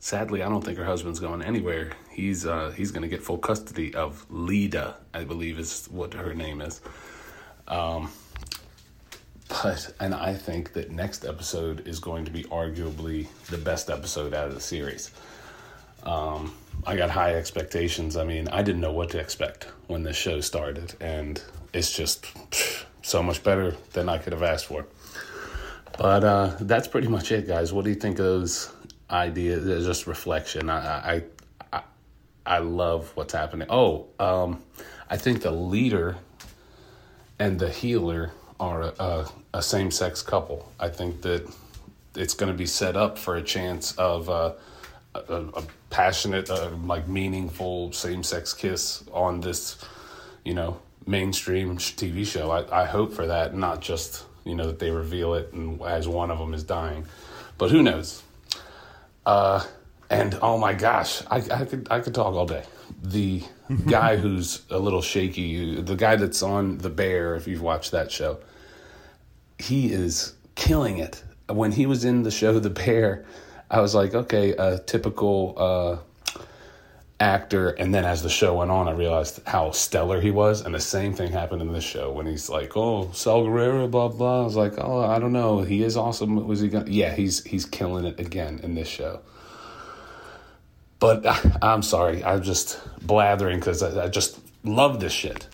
Sadly, 0.00 0.42
I 0.42 0.48
don't 0.48 0.64
think 0.64 0.78
her 0.78 0.84
husband's 0.84 1.20
going 1.20 1.42
anywhere. 1.42 1.92
He's 2.14 2.46
uh, 2.46 2.72
he's 2.76 2.90
going 2.90 3.02
to 3.02 3.08
get 3.08 3.22
full 3.22 3.38
custody 3.38 3.94
of 3.94 4.26
Leida, 4.30 4.94
I 5.12 5.24
believe 5.24 5.58
is 5.58 5.86
what 5.90 6.14
her 6.14 6.34
name 6.34 6.60
is. 6.60 6.80
Um, 7.66 8.10
but 9.48 9.92
and 10.00 10.14
I 10.14 10.34
think 10.34 10.72
that 10.74 10.90
next 10.90 11.24
episode 11.24 11.86
is 11.86 11.98
going 11.98 12.24
to 12.24 12.30
be 12.30 12.44
arguably 12.44 13.26
the 13.46 13.58
best 13.58 13.90
episode 13.90 14.32
out 14.34 14.48
of 14.48 14.54
the 14.54 14.60
series. 14.60 15.10
Um, 16.04 16.54
I 16.86 16.96
got 16.96 17.10
high 17.10 17.34
expectations. 17.34 18.16
I 18.16 18.24
mean, 18.24 18.48
I 18.48 18.62
didn't 18.62 18.80
know 18.80 18.92
what 18.92 19.10
to 19.10 19.18
expect 19.18 19.64
when 19.86 20.02
this 20.02 20.16
show 20.16 20.40
started, 20.40 20.94
and 21.00 21.42
it's 21.72 21.94
just 21.96 22.22
pff, 22.22 22.84
so 23.02 23.22
much 23.22 23.42
better 23.42 23.72
than 23.92 24.08
I 24.08 24.18
could 24.18 24.32
have 24.32 24.42
asked 24.42 24.66
for. 24.66 24.86
But 25.98 26.24
uh, 26.24 26.56
that's 26.60 26.88
pretty 26.88 27.08
much 27.08 27.30
it, 27.32 27.46
guys. 27.46 27.72
What 27.72 27.84
do 27.84 27.90
you 27.90 27.96
think 27.96 28.18
of 28.18 28.24
those 28.24 28.72
ideas? 29.10 29.86
Just 29.86 30.06
reflection. 30.06 30.68
I, 30.68 31.14
I, 31.14 31.22
I, 32.46 32.58
love 32.58 33.10
what's 33.14 33.32
happening. 33.32 33.68
Oh, 33.70 34.06
um, 34.18 34.62
I 35.08 35.16
think 35.16 35.42
the 35.42 35.50
leader 35.50 36.16
and 37.38 37.58
the 37.58 37.70
healer 37.70 38.32
are 38.60 38.92
a, 38.98 39.26
a 39.52 39.62
same 39.62 39.90
sex 39.90 40.22
couple. 40.22 40.70
I 40.78 40.88
think 40.88 41.22
that 41.22 41.50
it's 42.14 42.34
going 42.34 42.52
to 42.52 42.56
be 42.56 42.66
set 42.66 42.96
up 42.96 43.18
for 43.18 43.36
a 43.36 43.42
chance 43.42 43.92
of 43.96 44.28
uh, 44.28 44.52
a, 45.14 45.34
a 45.34 45.62
passionate, 45.90 46.50
uh, 46.50 46.70
like 46.84 47.08
meaningful 47.08 47.92
same 47.92 48.22
sex 48.22 48.52
kiss 48.52 49.04
on 49.12 49.40
this, 49.40 49.78
you 50.44 50.54
know, 50.54 50.80
mainstream 51.06 51.76
TV 51.76 52.26
show. 52.26 52.50
I, 52.50 52.82
I 52.82 52.84
hope 52.86 53.12
for 53.12 53.26
that, 53.26 53.54
not 53.54 53.80
just 53.80 54.24
you 54.44 54.54
know 54.54 54.66
that 54.66 54.78
they 54.78 54.90
reveal 54.90 55.34
it 55.34 55.52
and 55.52 55.80
as 55.82 56.06
one 56.06 56.30
of 56.30 56.38
them 56.38 56.54
is 56.54 56.64
dying, 56.64 57.06
but 57.58 57.70
who 57.70 57.82
knows? 57.82 58.22
Uh, 59.24 59.64
and 60.14 60.38
oh 60.42 60.58
my 60.58 60.74
gosh, 60.74 61.22
I, 61.30 61.38
I 61.52 61.64
could 61.64 61.88
I 61.90 62.00
could 62.00 62.14
talk 62.14 62.34
all 62.34 62.46
day. 62.46 62.64
The 63.02 63.42
guy 63.86 64.16
who's 64.16 64.62
a 64.70 64.78
little 64.78 65.02
shaky, 65.02 65.80
the 65.80 65.96
guy 65.96 66.16
that's 66.16 66.42
on 66.42 66.78
The 66.78 66.90
Bear, 66.90 67.34
if 67.34 67.46
you've 67.48 67.62
watched 67.62 67.90
that 67.92 68.12
show, 68.12 68.38
he 69.58 69.92
is 69.92 70.34
killing 70.54 70.98
it. 70.98 71.22
When 71.48 71.72
he 71.72 71.86
was 71.86 72.04
in 72.04 72.22
the 72.22 72.30
show 72.30 72.58
The 72.58 72.70
Bear, 72.70 73.24
I 73.70 73.80
was 73.80 73.94
like, 73.94 74.14
okay, 74.14 74.52
a 74.52 74.78
typical 74.78 75.54
uh, 75.56 75.96
actor. 77.18 77.70
And 77.70 77.92
then 77.92 78.04
as 78.04 78.22
the 78.22 78.30
show 78.30 78.58
went 78.58 78.70
on, 78.70 78.88
I 78.88 78.92
realized 78.92 79.40
how 79.46 79.72
stellar 79.72 80.20
he 80.20 80.30
was. 80.30 80.60
And 80.60 80.74
the 80.74 80.80
same 80.80 81.12
thing 81.12 81.32
happened 81.32 81.60
in 81.60 81.72
this 81.72 81.84
show 81.84 82.12
when 82.12 82.26
he's 82.26 82.48
like, 82.48 82.76
"Oh, 82.76 83.10
Sal 83.12 83.42
Guerrero, 83.44 83.88
blah 83.88 84.08
blah." 84.08 84.42
I 84.42 84.44
was 84.44 84.56
like, 84.56 84.74
"Oh, 84.78 85.00
I 85.00 85.18
don't 85.18 85.32
know. 85.32 85.62
He 85.62 85.82
is 85.82 85.96
awesome. 85.96 86.46
Was 86.46 86.60
he 86.60 86.68
gonna? 86.68 86.90
Yeah, 86.90 87.14
he's 87.14 87.42
he's 87.44 87.64
killing 87.64 88.04
it 88.04 88.20
again 88.20 88.60
in 88.62 88.74
this 88.74 88.88
show." 88.88 89.20
But 90.98 91.24
I'm 91.62 91.82
sorry, 91.82 92.24
I'm 92.24 92.42
just 92.42 92.80
blathering 93.06 93.58
because 93.58 93.82
I, 93.82 94.04
I 94.04 94.08
just 94.08 94.38
love 94.62 95.00
this 95.00 95.12
shit. 95.12 95.46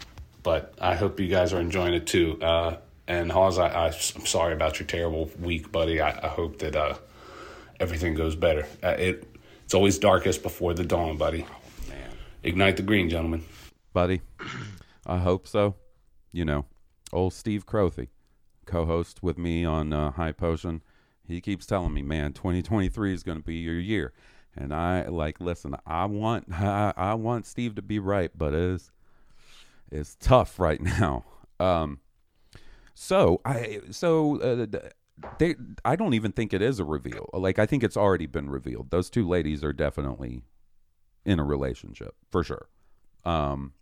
But 0.43 0.75
I 0.81 0.95
hope 0.95 1.21
you 1.21 1.29
guys 1.29 1.53
are 1.53 1.61
enjoying 1.61 1.95
it 1.95 2.07
too. 2.07 2.41
Uh, 2.41 2.77
and 3.07 3.31
Hawes, 3.33 3.59
I, 3.59 3.87
I'm 3.89 3.93
sorry 4.27 4.55
about 4.55 4.79
your 4.79 4.87
terrible 4.87 5.31
week, 5.41 5.71
buddy. 5.73 6.01
I, 6.01 6.11
I 6.11 6.29
hope 6.29 6.59
that 6.61 6.77
uh, 6.77 6.95
everything 7.79 8.15
goes 8.15 8.37
better. 8.37 8.67
Uh, 8.83 8.95
it 8.99 9.27
it's 9.65 9.75
always 9.75 9.99
darkest 9.99 10.43
before 10.43 10.75
the 10.75 10.85
dawn, 10.85 11.17
buddy. 11.17 11.47
man, 11.89 12.11
ignite 12.43 12.77
the 12.77 12.83
green, 12.83 13.09
gentlemen. 13.09 13.45
buddy. 13.93 14.21
I 15.07 15.19
hope 15.19 15.47
so. 15.47 15.77
You 16.33 16.45
know, 16.45 16.67
old 17.13 17.35
Steve 17.35 17.67
Crothy, 17.67 18.09
co-host 18.67 19.23
with 19.23 19.39
me 19.39 19.65
on 19.65 19.93
uh, 19.93 20.13
High 20.13 20.33
Potion. 20.33 20.83
He 21.27 21.41
keeps 21.41 21.67
telling 21.67 21.93
me, 21.95 22.03
man, 22.03 22.33
2023 22.33 23.13
is 23.15 23.23
going 23.23 23.39
to 23.39 23.45
be 23.45 23.57
your 23.57 23.79
year, 23.79 24.13
and 24.57 24.75
I 24.75 25.07
like 25.07 25.41
listen. 25.41 25.77
I 25.87 26.07
want 26.07 26.47
I, 26.53 26.93
I 26.97 27.15
want 27.15 27.47
Steve 27.47 27.75
to 27.77 27.83
be 27.83 27.99
right, 27.99 28.31
but 28.37 28.55
it's 28.55 28.91
it's 29.91 30.17
tough 30.21 30.59
right 30.59 30.81
now. 31.01 31.25
Um, 31.59 32.01
so 32.95 33.41
I 33.45 33.81
so 33.91 34.41
uh, 34.41 34.67
they 35.39 35.57
I 35.85 35.97
don't 35.97 36.15
even 36.15 36.33
think 36.33 36.53
it 36.53 36.63
is 36.63 36.79
a 36.79 36.85
reveal. 36.85 37.29
Like 37.33 37.59
I 37.59 37.67
think 37.67 37.83
it's 37.83 37.97
already 37.97 38.27
been 38.27 38.51
revealed. 38.51 38.91
Those 38.91 39.11
two 39.11 39.27
ladies 39.29 39.63
are 39.65 39.73
definitely 39.73 40.43
in 41.25 41.39
a 41.39 41.45
relationship 41.45 42.15
for 42.31 42.43
sure. 42.43 42.69
Um, 43.25 43.73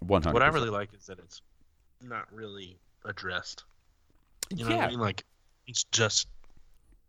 one 0.00 0.22
hundred. 0.22 0.34
What 0.34 0.42
I 0.42 0.48
really 0.48 0.70
like 0.70 0.94
is 0.94 1.06
that 1.06 1.18
it's 1.18 1.42
not 2.02 2.26
really 2.32 2.78
addressed. 3.04 3.64
You 4.50 4.64
know 4.64 4.76
what 4.76 4.84
I 4.84 4.88
mean? 4.88 5.00
Like 5.00 5.24
it's 5.66 5.84
just 5.84 6.28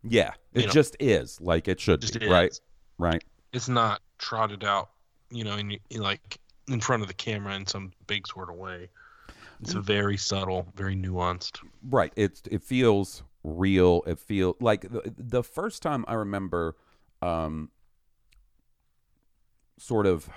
Yeah, 0.02 0.32
it 0.54 0.60
you 0.60 0.66
know, 0.66 0.72
just 0.72 0.96
is 1.00 1.40
like 1.40 1.68
it 1.68 1.80
should 1.80 2.00
be, 2.00 2.06
is. 2.24 2.30
right? 2.30 2.60
Right. 2.98 3.22
it's 3.52 3.68
not 3.68 4.00
trotted 4.18 4.64
out, 4.64 4.90
you 5.30 5.44
know, 5.44 5.56
in, 5.56 5.76
in 5.90 6.00
like 6.00 6.38
in 6.68 6.80
front 6.80 7.02
of 7.02 7.08
the 7.08 7.14
camera 7.14 7.54
in 7.54 7.66
some 7.66 7.92
big 8.06 8.26
sort 8.26 8.50
of 8.50 8.56
way. 8.56 8.88
It's 9.60 9.74
Mm. 9.74 9.82
very 9.82 10.16
subtle, 10.16 10.72
very 10.76 10.94
nuanced. 10.94 11.58
Right. 11.88 12.12
It 12.16 12.40
it 12.50 12.62
feels 12.62 13.24
real. 13.42 14.02
It 14.06 14.18
feels 14.20 14.54
like 14.60 14.82
the, 14.82 15.12
the 15.16 15.42
first 15.42 15.82
time 15.82 16.04
I 16.06 16.14
remember, 16.14 16.76
um, 17.22 17.70
sort 19.78 20.06
of, 20.06 20.28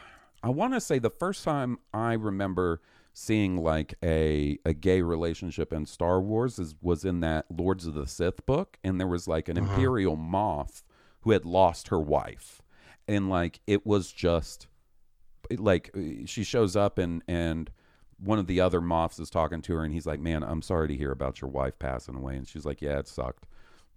I 0.43 0.49
want 0.49 0.73
to 0.73 0.81
say 0.81 0.97
the 0.99 1.09
first 1.11 1.43
time 1.43 1.77
I 1.93 2.13
remember 2.13 2.81
seeing 3.13 3.57
like 3.57 3.93
a 4.03 4.57
a 4.65 4.73
gay 4.73 5.01
relationship 5.01 5.73
in 5.73 5.85
Star 5.85 6.21
Wars 6.21 6.57
is 6.59 6.75
was 6.81 7.03
in 7.05 7.19
that 7.21 7.45
Lords 7.51 7.85
of 7.85 7.93
the 7.93 8.07
Sith 8.07 8.45
book, 8.45 8.77
and 8.83 8.99
there 8.99 9.07
was 9.07 9.27
like 9.27 9.49
an 9.49 9.57
Uh-huh. 9.57 9.71
Imperial 9.73 10.17
Moff 10.17 10.83
who 11.21 11.31
had 11.31 11.45
lost 11.45 11.89
her 11.89 11.99
wife, 11.99 12.61
and 13.07 13.29
like 13.29 13.59
it 13.67 13.85
was 13.85 14.11
just 14.11 14.67
like 15.57 15.93
she 16.25 16.43
shows 16.43 16.75
up 16.75 16.97
and 16.97 17.21
and 17.27 17.69
one 18.17 18.39
of 18.39 18.47
the 18.47 18.61
other 18.61 18.79
Moffs 18.81 19.19
is 19.19 19.29
talking 19.29 19.61
to 19.63 19.73
her 19.73 19.83
and 19.83 19.91
he's 19.91 20.05
like 20.05 20.19
man 20.19 20.43
i'm 20.43 20.61
sorry 20.61 20.87
to 20.87 20.95
hear 20.95 21.11
about 21.11 21.41
your 21.41 21.49
wife 21.49 21.77
passing 21.79 22.15
away. 22.15 22.35
And 22.37 22.47
she's 22.47 22.65
like 22.65 22.81
yeah 22.81 22.99
it 22.99 23.07
sucked. 23.07 23.45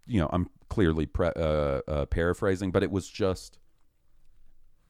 You 0.06 0.20
know 0.20 0.30
i'm 0.32 0.48
clearly 0.68 1.06
pre- 1.06 1.28
uh, 1.36 1.80
uh, 1.86 2.06
paraphrasing 2.06 2.70
but 2.72 2.82
it 2.82 2.90
was 2.90 3.06
just 3.08 3.58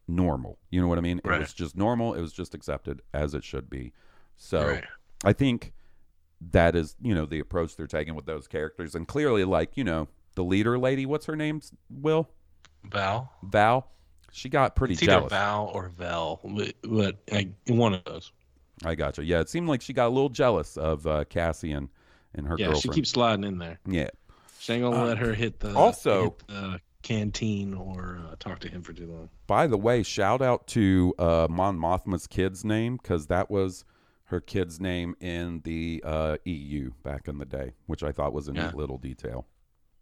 normal. 0.08 0.58
You 0.70 0.80
know 0.80 0.86
what 0.88 0.98
i 0.98 1.02
mean? 1.02 1.18
It 1.18 1.24
was 1.40 1.52
just 1.52 1.76
normal. 1.76 2.14
It 2.14 2.20
was 2.20 2.32
just 2.32 2.54
accepted 2.54 3.02
as 3.12 3.34
it 3.34 3.44
should 3.44 3.68
be 3.68 3.92
so 4.36 4.66
Right. 4.66 4.84
i 5.24 5.32
think 5.32 5.72
that 6.52 6.74
is 6.76 6.96
you 7.00 7.14
know 7.14 7.24
the 7.26 7.38
approach 7.40 7.76
they're 7.76 7.86
taking 7.86 8.14
with 8.14 8.26
those 8.26 8.46
characters 8.48 8.94
and 8.94 9.06
clearly 9.08 9.44
like 9.44 9.76
you 9.76 9.84
know 9.84 10.08
the 10.34 10.44
leader 10.44 10.78
lady 10.78 11.06
what's 11.06 11.26
her 11.26 11.36
name 11.36 11.60
will 11.90 12.28
Val. 12.84 13.32
val 13.42 13.90
she 14.32 14.48
got 14.48 14.74
pretty 14.76 14.94
It's 14.94 15.02
either 15.04 15.12
jealous 15.12 15.30
Val 15.30 15.70
or 15.72 15.88
Vel, 15.90 16.40
but, 16.42 16.72
but 16.82 17.18
I, 17.32 17.50
one 17.68 17.94
of 17.94 18.02
those. 18.04 18.32
I 18.84 18.96
gotcha. 18.96 19.22
Yeah, 19.24 19.38
it 19.38 19.48
seemed 19.48 19.68
like 19.68 19.80
she 19.80 19.92
got 19.92 20.08
a 20.08 20.10
little 20.10 20.28
jealous 20.28 20.76
of 20.76 21.06
uh, 21.06 21.22
Cassie 21.30 21.70
and, 21.70 21.88
and 22.34 22.44
her 22.48 22.56
yeah, 22.58 22.66
girlfriend. 22.66 22.82
she 22.82 22.88
keeps 22.88 23.10
sliding 23.10 23.44
in 23.44 23.58
there. 23.58 23.78
Yeah. 23.86 24.08
She 24.58 24.72
ain't 24.72 24.82
gonna 24.82 24.96
Uh, 24.96 25.06
let 25.06 25.18
her 25.18 25.34
hit 25.34 25.60
the 25.60 25.72
also- 25.76 26.22
hit 26.24 26.48
the 26.48 26.80
canteen 27.02 27.74
or 27.74 28.18
uh, 28.28 28.34
talk 28.40 28.58
to 28.60 28.68
him 28.68 28.82
for 28.82 28.92
too 28.92 29.06
long. 29.06 29.28
By 29.46 29.68
the 29.68 29.78
way, 29.78 30.02
shout 30.02 30.42
out 30.42 30.66
to 30.68 31.14
uh, 31.20 31.46
Mon 31.48 31.78
Mothma's 31.78 32.26
kid's 32.26 32.64
name 32.64 32.96
because 32.96 33.28
that 33.28 33.48
was 33.52 33.84
her 34.26 34.40
kid's 34.40 34.80
name 34.80 35.14
in 35.20 35.60
the 35.64 36.02
uh, 36.04 36.36
EU 36.44 36.90
back 37.02 37.28
in 37.28 37.38
the 37.38 37.44
day, 37.44 37.72
which 37.86 38.02
I 38.02 38.12
thought 38.12 38.32
was 38.32 38.48
a 38.48 38.52
Yeah. 38.52 38.66
neat 38.66 38.74
little 38.74 38.98
detail. 38.98 39.46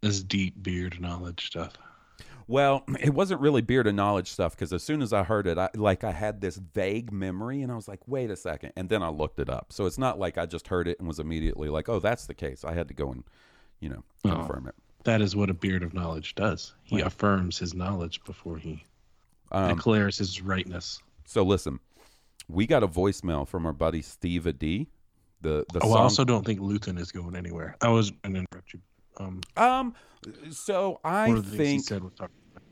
This 0.01 0.23
deep 0.23 0.61
beard 0.63 0.99
knowledge 0.99 1.47
stuff. 1.47 1.73
Well, 2.47 2.83
it 2.99 3.13
wasn't 3.13 3.41
really 3.41 3.61
beard 3.61 3.87
of 3.87 3.95
knowledge 3.95 4.31
stuff 4.31 4.53
because 4.55 4.73
as 4.73 4.83
soon 4.83 5.01
as 5.01 5.13
I 5.13 5.23
heard 5.23 5.47
it, 5.47 5.57
I 5.57 5.69
like 5.75 6.03
I 6.03 6.11
had 6.11 6.41
this 6.41 6.57
vague 6.57 7.11
memory, 7.11 7.61
and 7.61 7.71
I 7.71 7.75
was 7.75 7.87
like, 7.87 8.05
"Wait 8.07 8.29
a 8.31 8.35
second. 8.35 8.73
and 8.75 8.89
then 8.89 9.01
I 9.03 9.09
looked 9.09 9.39
it 9.39 9.49
up. 9.49 9.67
So 9.71 9.85
it's 9.85 9.97
not 9.97 10.19
like 10.19 10.37
I 10.37 10.45
just 10.45 10.67
heard 10.67 10.87
it 10.87 10.99
and 10.99 11.07
was 11.07 11.19
immediately 11.19 11.69
like, 11.69 11.87
"Oh, 11.89 11.99
that's 11.99 12.25
the 12.25 12.33
case." 12.33 12.63
I 12.65 12.73
had 12.73 12.87
to 12.89 12.93
go 12.93 13.11
and, 13.11 13.23
you 13.79 13.89
know, 13.89 14.03
Oh. 14.25 14.29
confirm 14.35 14.67
it. 14.67 14.75
That 15.05 15.21
is 15.21 15.35
what 15.35 15.49
a 15.49 15.53
beard 15.53 15.83
of 15.83 15.93
knowledge 15.93 16.35
does. 16.35 16.73
He 16.83 16.97
Right. 16.97 17.07
affirms 17.07 17.57
his 17.59 17.73
knowledge 17.73 18.23
before 18.23 18.57
he 18.57 18.83
Um, 19.51 19.75
declares 19.75 20.17
his 20.17 20.41
rightness. 20.41 21.01
So 21.25 21.43
listen, 21.43 21.79
we 22.47 22.67
got 22.67 22.83
a 22.83 22.87
voicemail 22.87 23.47
from 23.47 23.65
our 23.65 23.73
buddy 23.73 24.01
Steve 24.01 24.57
D. 24.57 24.87
The 25.41 25.65
the 25.73 25.79
oh, 25.81 25.89
song. 25.89 25.97
I 25.97 26.01
also 26.01 26.23
don't 26.23 26.45
think 26.45 26.59
Luthen 26.59 26.99
is 26.99 27.11
going 27.11 27.35
anywhere. 27.35 27.75
I 27.81 27.89
was 27.89 28.11
going 28.11 28.33
to 28.33 28.39
interrupt 28.39 28.73
you. 28.73 28.79
Um, 29.17 29.41
um, 29.57 29.93
so 30.51 30.99
I 31.03 31.27
one 31.27 31.37
of 31.37 31.51
the 31.51 31.57
things 31.57 31.59
he 31.59 31.65
think 31.65 31.83
said 31.83 32.03
was 32.03 32.13
talking 32.13 32.35
about 32.55 32.63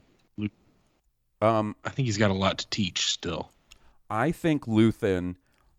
um 1.42 1.76
I 1.84 1.90
think 1.90 2.06
he's 2.06 2.18
got 2.18 2.32
a 2.32 2.36
lot 2.36 2.60
to 2.60 2.70
teach 2.70 3.08
still. 3.08 3.52
I 4.10 4.32
think 4.32 4.66
Luthen 4.66 5.36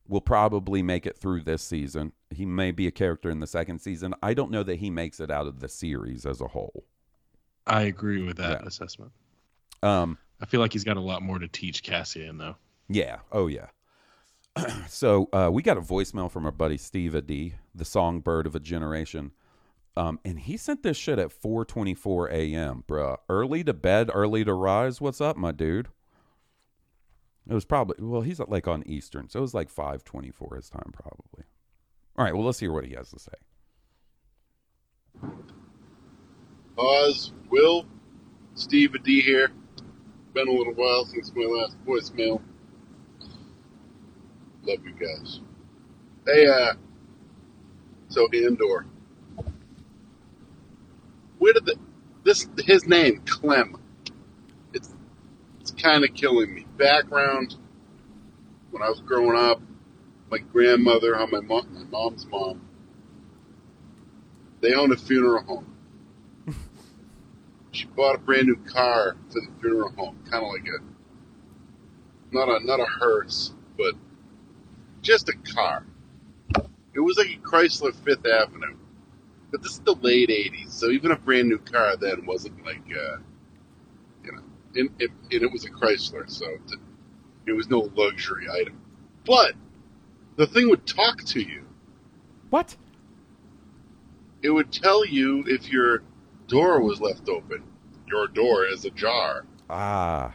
will 0.09 0.21
probably 0.21 0.83
make 0.83 1.07
it 1.07 1.17
through 1.17 1.43
this 1.43 1.63
season. 1.63 2.13
He 2.31 2.45
may 2.45 2.71
be 2.71 2.87
a 2.87 2.91
character 2.91 3.31
in 3.31 3.41
the 3.41 3.47
second 3.47 3.81
season. 3.81 4.15
I 4.23 4.35
don't 4.35 4.51
know 4.51 4.63
that 4.63 4.77
he 4.77 4.91
makes 4.91 5.21
it 5.21 5.31
out 5.31 5.47
of 5.47 5.61
the 5.61 5.69
series 5.69 6.27
as 6.27 6.41
a 6.41 6.49
whole. 6.49 6.85
I 7.67 7.83
agree 7.83 8.23
with 8.23 8.39
that 8.39 8.67
assessment. 8.67 9.13
Um, 9.83 10.19
I 10.41 10.47
feel 10.47 10.61
like 10.61 10.73
he's 10.73 10.85
got 10.85 10.97
a 10.97 11.01
lot 11.01 11.23
more 11.23 11.39
to 11.39 11.49
teach 11.49 11.83
Cassian, 11.83 12.39
though. 12.39 12.57
Yeah. 12.89 13.19
Oh, 13.31 13.47
yeah. 13.47 13.67
so 14.89 15.29
uh, 15.33 15.51
we 15.53 15.63
got 15.63 15.79
a 15.79 15.83
voicemail 15.83 16.31
from 16.31 16.45
our 16.45 16.53
buddy 16.53 16.77
Steve 16.77 17.27
D, 17.27 17.55
the 17.75 17.85
songbird 17.85 18.47
of 18.47 18.55
a 18.55 18.61
generation. 18.61 19.33
Um, 19.97 20.19
and 20.25 20.41
he 20.41 20.57
sent 20.57 20.83
this 20.83 20.97
shit 20.97 21.19
at 21.19 21.29
4:24 21.29 22.31
a.m., 22.31 22.85
bruh. 22.89 23.19
Early 23.29 23.63
to 23.65 23.75
bed, 23.75 24.11
early 24.13 24.45
to 24.45 24.55
rise. 24.55 25.01
What's 25.01 25.21
up, 25.21 25.37
my 25.37 25.53
dude? 25.53 25.89
It 27.49 27.55
was 27.55 27.65
probably 27.65 27.97
well, 27.99 28.23
he's 28.23 28.41
like 28.41 28.69
on 28.69 28.83
Eastern, 28.87 29.29
so 29.29 29.41
it 29.41 29.43
was 29.43 29.55
like 29.55 29.71
5:24 29.71 30.57
his 30.57 30.71
time, 30.71 30.93
probably. 30.93 31.45
All 32.17 32.25
right, 32.25 32.35
well, 32.35 32.45
let's 32.45 32.61
hear 32.61 32.73
what 32.73 32.85
he 32.85 32.95
has 32.95 33.11
to 33.11 33.19
say. 33.19 33.33
Oz, 36.79 37.33
Will, 37.51 37.85
Steve 38.55 38.95
D 39.03 39.21
here. 39.21 39.51
Been 40.33 40.49
a 40.49 40.53
little 40.53 40.73
while 40.75 41.05
since 41.05 41.33
my 41.35 41.45
last 41.45 41.77
voicemail. 41.85 42.41
Love 44.65 44.79
you 44.85 44.93
guys. 44.93 45.41
Hey, 46.27 46.47
uh, 46.47 46.75
so 48.09 48.29
Andor. 48.33 48.87
Where 51.39 51.53
did 51.53 51.67
the, 51.67 51.77
this, 52.25 52.47
his 52.59 52.87
name, 52.87 53.23
Clem, 53.27 53.77
it's, 54.73 54.95
it's 55.61 55.73
kind 55.73 56.05
of 56.05 56.15
killing 56.15 56.55
me. 56.55 56.67
Background, 56.77 57.57
when 58.71 58.83
I 58.83 58.89
was 58.89 59.01
growing 59.01 59.37
up, 59.37 59.61
my 60.31 60.39
grandmother, 60.39 61.17
on 61.19 61.31
my 61.31 61.41
mom, 61.41 61.75
my 61.75 61.85
mom's 61.85 62.27
mom, 62.27 62.61
they 64.61 64.75
owned 64.75 64.93
a 64.93 64.97
funeral 64.97 65.43
home 65.43 65.73
she 67.73 67.87
bought 67.87 68.15
a 68.15 68.19
brand 68.19 68.47
new 68.47 68.57
car 68.57 69.17
for 69.29 69.41
the 69.41 69.49
funeral 69.61 69.91
home, 69.93 70.19
kind 70.31 70.45
of 70.45 70.51
like 70.53 70.67
a 70.67 70.83
not 72.35 72.49
a 72.49 72.65
not 72.65 72.81
a 72.81 72.85
hearse, 72.85 73.53
but 73.77 73.95
just 75.03 75.29
a 75.29 75.35
car. 75.55 75.85
It 76.95 77.01
was 77.01 77.19
like 77.19 77.29
a 77.29 77.39
Chrysler 77.39 77.95
Fifth 77.95 78.27
Avenue, 78.27 78.77
but 79.51 79.63
this 79.63 79.73
is 79.73 79.81
the 79.81 79.95
late 79.95 80.29
'80s, 80.31 80.71
so 80.71 80.91
even 80.91 81.11
a 81.11 81.19
brand 81.19 81.49
new 81.49 81.59
car 81.59 81.97
then 81.97 82.25
wasn't 82.25 82.65
like 82.65 82.83
uh, 82.87 83.19
you 84.25 84.33
know, 84.33 84.43
and, 84.77 84.91
and, 85.01 85.11
and 85.31 85.43
it 85.43 85.53
was 85.53 85.65
a 85.65 85.71
Chrysler, 85.71 86.29
so 86.31 86.47
it, 86.47 86.79
it 87.47 87.53
was 87.53 87.69
no 87.69 87.91
luxury 87.95 88.47
item. 88.51 88.81
But 89.25 89.55
the 90.37 90.47
thing 90.47 90.69
would 90.71 90.87
talk 90.87 91.23
to 91.25 91.41
you. 91.41 91.65
What? 92.51 92.77
It 94.43 94.51
would 94.51 94.73
tell 94.73 95.07
you 95.07 95.45
if 95.47 95.71
your 95.71 96.03
door 96.49 96.83
was 96.83 97.01
left 97.01 97.29
open. 97.29 97.63
Your 98.07 98.29
door 98.29 98.67
is 98.67 98.85
ajar. 98.85 99.47
Ah. 99.71 100.35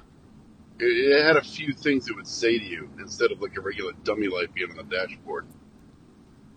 It, 0.80 0.86
it 0.86 1.24
had 1.24 1.38
a 1.38 1.44
few 1.44 1.74
things 1.74 2.08
it 2.08 2.16
would 2.16 2.28
say 2.28 2.58
to 2.58 2.66
you 2.66 2.90
instead 3.00 3.32
of 3.32 3.42
like 3.42 3.58
a 3.58 3.62
regular 3.62 3.94
dummy 4.04 4.28
light 4.28 4.54
being 4.54 4.70
on 4.72 4.78
the 4.78 4.84
dashboard. 4.84 5.46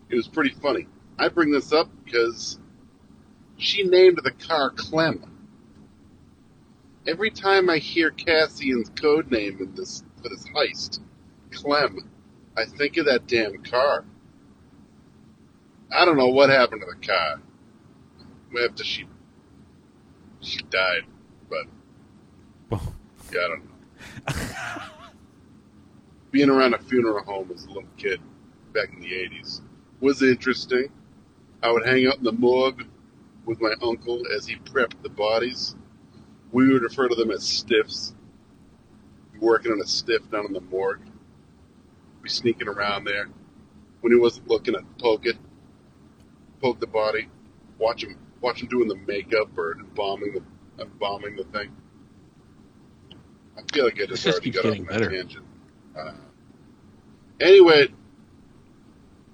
It 0.08 0.16
was 0.16 0.28
pretty 0.28 0.50
funny. 0.50 0.86
I 1.18 1.28
bring 1.28 1.50
this 1.50 1.72
up 1.72 1.88
because 2.04 2.58
she 3.56 3.84
named 3.84 4.20
the 4.22 4.32
car 4.32 4.70
Clem. 4.70 5.24
Every 7.06 7.30
time 7.30 7.70
I 7.70 7.78
hear 7.78 8.10
Cassian's 8.10 8.90
code 8.90 9.30
name 9.30 9.58
in 9.60 9.74
this 9.74 10.02
for 10.22 10.28
this 10.28 10.46
heist, 10.48 11.00
Clem, 11.50 12.10
I 12.56 12.64
think 12.64 12.96
of 12.96 13.06
that 13.06 13.26
damn 13.26 13.62
car. 13.62 14.04
I 15.92 16.04
don't 16.04 16.16
know 16.16 16.28
what 16.28 16.50
happened 16.50 16.82
to 16.82 16.86
the 16.86 17.06
car 17.06 17.40
after 18.64 18.84
she 18.84 19.06
she 20.40 20.60
died, 20.62 21.04
but 21.48 21.66
yeah, 23.32 23.40
I 23.44 23.48
don't 23.48 23.64
know. 23.64 23.69
Being 26.30 26.50
around 26.50 26.74
a 26.74 26.78
funeral 26.78 27.24
home 27.24 27.50
as 27.54 27.64
a 27.64 27.68
little 27.68 27.88
kid 27.96 28.20
back 28.72 28.92
in 28.92 29.00
the 29.00 29.12
'80s 29.12 29.60
was 30.00 30.22
interesting. 30.22 30.90
I 31.62 31.70
would 31.70 31.86
hang 31.86 32.06
out 32.06 32.18
in 32.18 32.24
the 32.24 32.32
morgue 32.32 32.86
with 33.44 33.60
my 33.60 33.74
uncle 33.82 34.22
as 34.34 34.46
he 34.46 34.56
prepped 34.56 35.02
the 35.02 35.08
bodies. 35.08 35.74
We 36.52 36.72
would 36.72 36.82
refer 36.82 37.08
to 37.08 37.14
them 37.14 37.30
as 37.30 37.46
stiffs. 37.46 38.14
Working 39.40 39.72
on 39.72 39.80
a 39.80 39.86
stiff 39.86 40.30
down 40.30 40.46
in 40.46 40.52
the 40.52 40.60
morgue. 40.60 41.00
Be 42.22 42.28
sneaking 42.28 42.68
around 42.68 43.04
there. 43.04 43.28
When 44.00 44.12
he 44.12 44.18
wasn't 44.18 44.48
looking, 44.48 44.76
I'd 44.76 44.98
poke 44.98 45.26
it, 45.26 45.36
poke 46.60 46.80
the 46.80 46.86
body, 46.86 47.28
watch 47.78 48.04
him, 48.04 48.16
watch 48.40 48.62
him 48.62 48.68
doing 48.68 48.88
the 48.88 48.96
makeup 48.96 49.56
or 49.56 49.78
embalming 49.78 50.32
the 50.32 50.82
embalming 50.82 51.36
the 51.36 51.44
thing. 51.44 51.74
I 53.60 53.72
feel 53.72 53.84
like 53.84 53.94
I 53.94 54.06
just, 54.06 54.10
This 54.10 54.22
just 54.24 54.36
already 54.38 54.50
keeps 54.50 54.56
got 54.56 54.66
off 54.66 54.72
getting 54.72 54.86
my 54.86 54.92
better. 54.92 55.10
tangent. 55.10 55.44
Uh, 55.96 56.12
anyway, 57.40 57.88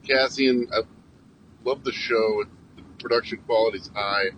Cassian, 0.06 0.68
I 0.72 0.80
love 1.64 1.84
the 1.84 1.92
show. 1.92 2.44
The 2.76 2.82
production 2.98 3.38
quality's 3.46 3.90
high. 3.94 4.30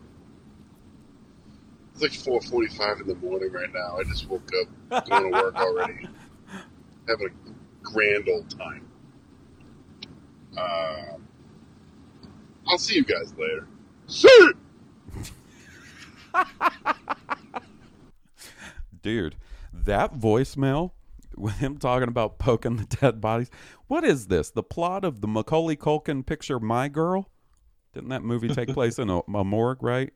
It's 1.95 2.03
like 2.03 2.13
4:45 2.13 3.01
in 3.03 3.07
the 3.09 3.15
morning 3.17 3.51
right 3.53 3.73
now. 3.73 3.97
I 3.99 4.05
just 4.05 4.29
woke 4.29 4.51
up, 4.91 5.09
going 5.09 5.25
to 5.25 5.31
work 5.43 5.57
already, 5.57 6.09
having 7.09 7.27
a 7.29 7.31
grand 7.83 8.29
old 8.29 8.49
time. 8.51 8.87
Uh, 10.57 11.17
I'll 12.69 12.79
see 12.79 12.95
you 12.97 13.05
guys 13.05 13.33
later. 13.37 13.67
See. 14.07 14.51
Dude, 19.03 19.35
that 19.89 20.15
voicemail 20.19 20.93
with 21.37 21.57
him 21.59 21.79
talking 21.79 22.09
about 22.09 22.39
poking 22.39 22.77
the 22.77 22.85
dead 22.85 23.21
bodies. 23.21 23.51
What 23.89 24.05
is 24.05 24.29
this? 24.29 24.51
The 24.51 24.63
plot 24.63 25.05
of 25.05 25.21
the 25.21 25.27
Macaulay 25.29 25.77
Culkin 25.77 26.25
picture 26.25 26.61
My 26.61 26.89
Girl? 26.89 27.29
Didn't 27.95 28.11
that 28.11 28.23
movie 28.23 28.49
take 28.49 28.69
place 28.75 28.99
in 28.99 29.11
a, 29.11 29.19
a 29.21 29.45
morgue, 29.45 29.83
right? 29.83 30.13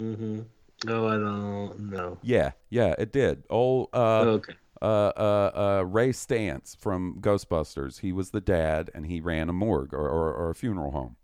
Mm-hmm. 0.00 0.40
No, 0.84 1.08
I 1.08 1.12
don't 1.14 1.90
know. 1.90 2.18
Yeah, 2.22 2.52
yeah, 2.70 2.94
it 2.98 3.12
did. 3.12 3.42
Old 3.50 3.88
uh, 3.92 3.96
Oh, 3.98 4.28
okay. 4.34 4.54
uh, 4.80 4.84
uh, 4.84 5.78
uh, 5.80 5.84
Ray 5.84 6.10
Stantz 6.10 6.76
from 6.76 7.18
Ghostbusters. 7.20 8.00
He 8.00 8.12
was 8.12 8.30
the 8.30 8.40
dad, 8.40 8.90
and 8.94 9.06
he 9.06 9.20
ran 9.20 9.48
a 9.48 9.52
morgue 9.52 9.92
or, 9.92 10.08
or, 10.08 10.32
or 10.32 10.50
a 10.50 10.54
funeral 10.54 10.92
home. 10.92 11.16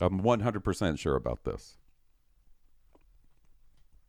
I'm 0.00 0.20
100% 0.20 0.98
sure 0.98 1.16
about 1.16 1.44
this. 1.44 1.78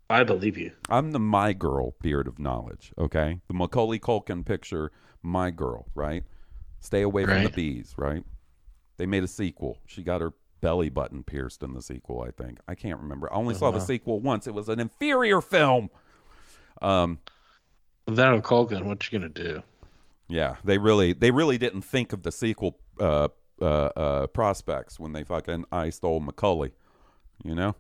I 0.09 0.23
believe 0.23 0.57
you. 0.57 0.71
I'm 0.89 1.11
the 1.11 1.19
My 1.19 1.53
Girl 1.53 1.93
beard 2.01 2.27
of 2.27 2.39
knowledge, 2.39 2.91
okay? 2.97 3.39
The 3.47 3.53
Macaulay 3.53 3.99
Culkin 3.99 4.43
picture, 4.45 4.91
My 5.21 5.51
Girl, 5.51 5.85
right? 5.93 6.23
Stay 6.79 7.01
away 7.01 7.25
from 7.25 7.43
the 7.43 7.49
bees, 7.49 7.93
right? 7.97 8.23
They 8.97 9.05
made 9.05 9.23
a 9.23 9.27
sequel. 9.27 9.77
She 9.85 10.01
got 10.01 10.21
her 10.21 10.33
belly 10.61 10.89
button 10.89 11.23
pierced 11.23 11.61
in 11.63 11.73
the 11.73 11.81
sequel, 11.81 12.21
I 12.21 12.31
think. 12.31 12.59
I 12.67 12.75
can't 12.75 12.99
remember. 12.99 13.31
I 13.31 13.35
only 13.35 13.53
saw 13.55 13.71
the 13.71 13.79
sequel 13.79 14.19
once. 14.19 14.47
It 14.47 14.53
was 14.53 14.67
an 14.69 14.79
inferior 14.79 15.41
film. 15.41 15.89
Um, 16.81 17.19
Without 18.07 18.41
Culkin, 18.43 18.83
what 18.85 19.11
you 19.11 19.19
gonna 19.19 19.29
do? 19.29 19.61
yeah, 20.27 20.55
they 20.63 20.77
really 20.77 21.13
they 21.13 21.31
really 21.31 21.57
didn't 21.57 21.81
think 21.81 22.13
of 22.13 22.23
the 22.23 22.31
sequel 22.31 22.79
uh, 22.99 23.27
uh, 23.61 23.65
uh, 23.65 24.27
prospects 24.27 24.99
when 24.99 25.13
they 25.13 25.23
fucking 25.23 25.65
iced 25.71 26.03
old 26.03 26.23
Macaulay. 26.23 26.71
You 27.43 27.55
know, 27.55 27.75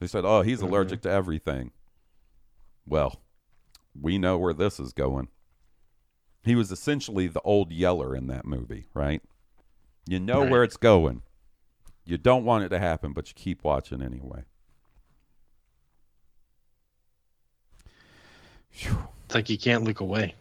they 0.00 0.06
said, 0.08 0.24
"Oh, 0.24 0.42
he's 0.42 0.60
Mm-hmm. 0.60 0.66
allergic 0.66 1.02
to 1.02 1.10
everything." 1.10 1.70
Well, 2.86 3.20
we 3.98 4.18
know 4.18 4.36
where 4.38 4.54
this 4.54 4.80
is 4.80 4.92
going. 4.92 5.28
He 6.42 6.54
was 6.54 6.72
essentially 6.72 7.26
the 7.28 7.42
old 7.42 7.70
Yeller 7.70 8.16
in 8.16 8.26
that 8.28 8.46
movie, 8.46 8.86
right? 8.94 9.22
You 10.06 10.18
know 10.18 10.40
Right. 10.42 10.50
where 10.50 10.64
it's 10.64 10.78
going. 10.78 11.22
You 12.04 12.16
don't 12.18 12.44
want 12.44 12.64
it 12.64 12.70
to 12.70 12.78
happen, 12.78 13.12
but 13.12 13.28
you 13.28 13.34
keep 13.34 13.62
watching 13.62 14.02
anyway. 14.02 14.44
It's 18.72 19.34
like 19.34 19.50
you 19.50 19.58
can't 19.58 19.84
look 19.84 20.00
away. 20.00 20.34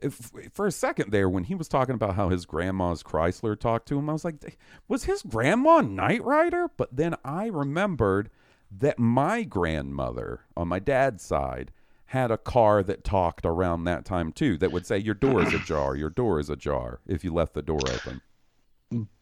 if, 0.00 0.30
for 0.52 0.66
a 0.66 0.72
second 0.72 1.10
there 1.12 1.28
when 1.28 1.44
he 1.44 1.54
was 1.54 1.68
talking 1.68 1.94
about 1.94 2.14
how 2.16 2.28
his 2.28 2.44
grandma's 2.44 3.02
Chrysler 3.02 3.58
talked 3.58 3.88
to 3.88 3.98
him, 3.98 4.08
I 4.10 4.12
was 4.12 4.24
like, 4.24 4.58
was 4.88 5.04
his 5.04 5.22
grandma 5.22 5.80
Knight 5.80 6.22
Rider? 6.24 6.68
But 6.76 6.94
then 6.96 7.16
I 7.24 7.46
remembered 7.46 8.30
that 8.78 8.98
my 8.98 9.42
grandmother 9.42 10.40
on 10.56 10.68
my 10.68 10.78
dad's 10.78 11.22
side 11.22 11.72
had 12.06 12.30
a 12.30 12.38
car 12.38 12.82
that 12.82 13.04
talked 13.04 13.46
around 13.46 13.84
that 13.84 14.04
time 14.04 14.32
too 14.32 14.58
that 14.58 14.70
would 14.70 14.86
say 14.86 14.98
your 14.98 15.14
door 15.14 15.42
is 15.42 15.54
ajar, 15.54 15.96
your 15.96 16.10
door 16.10 16.38
is 16.38 16.50
ajar 16.50 17.00
if 17.06 17.24
you 17.24 17.32
left 17.32 17.54
the 17.54 17.62
door 17.62 17.80
open. 17.90 18.20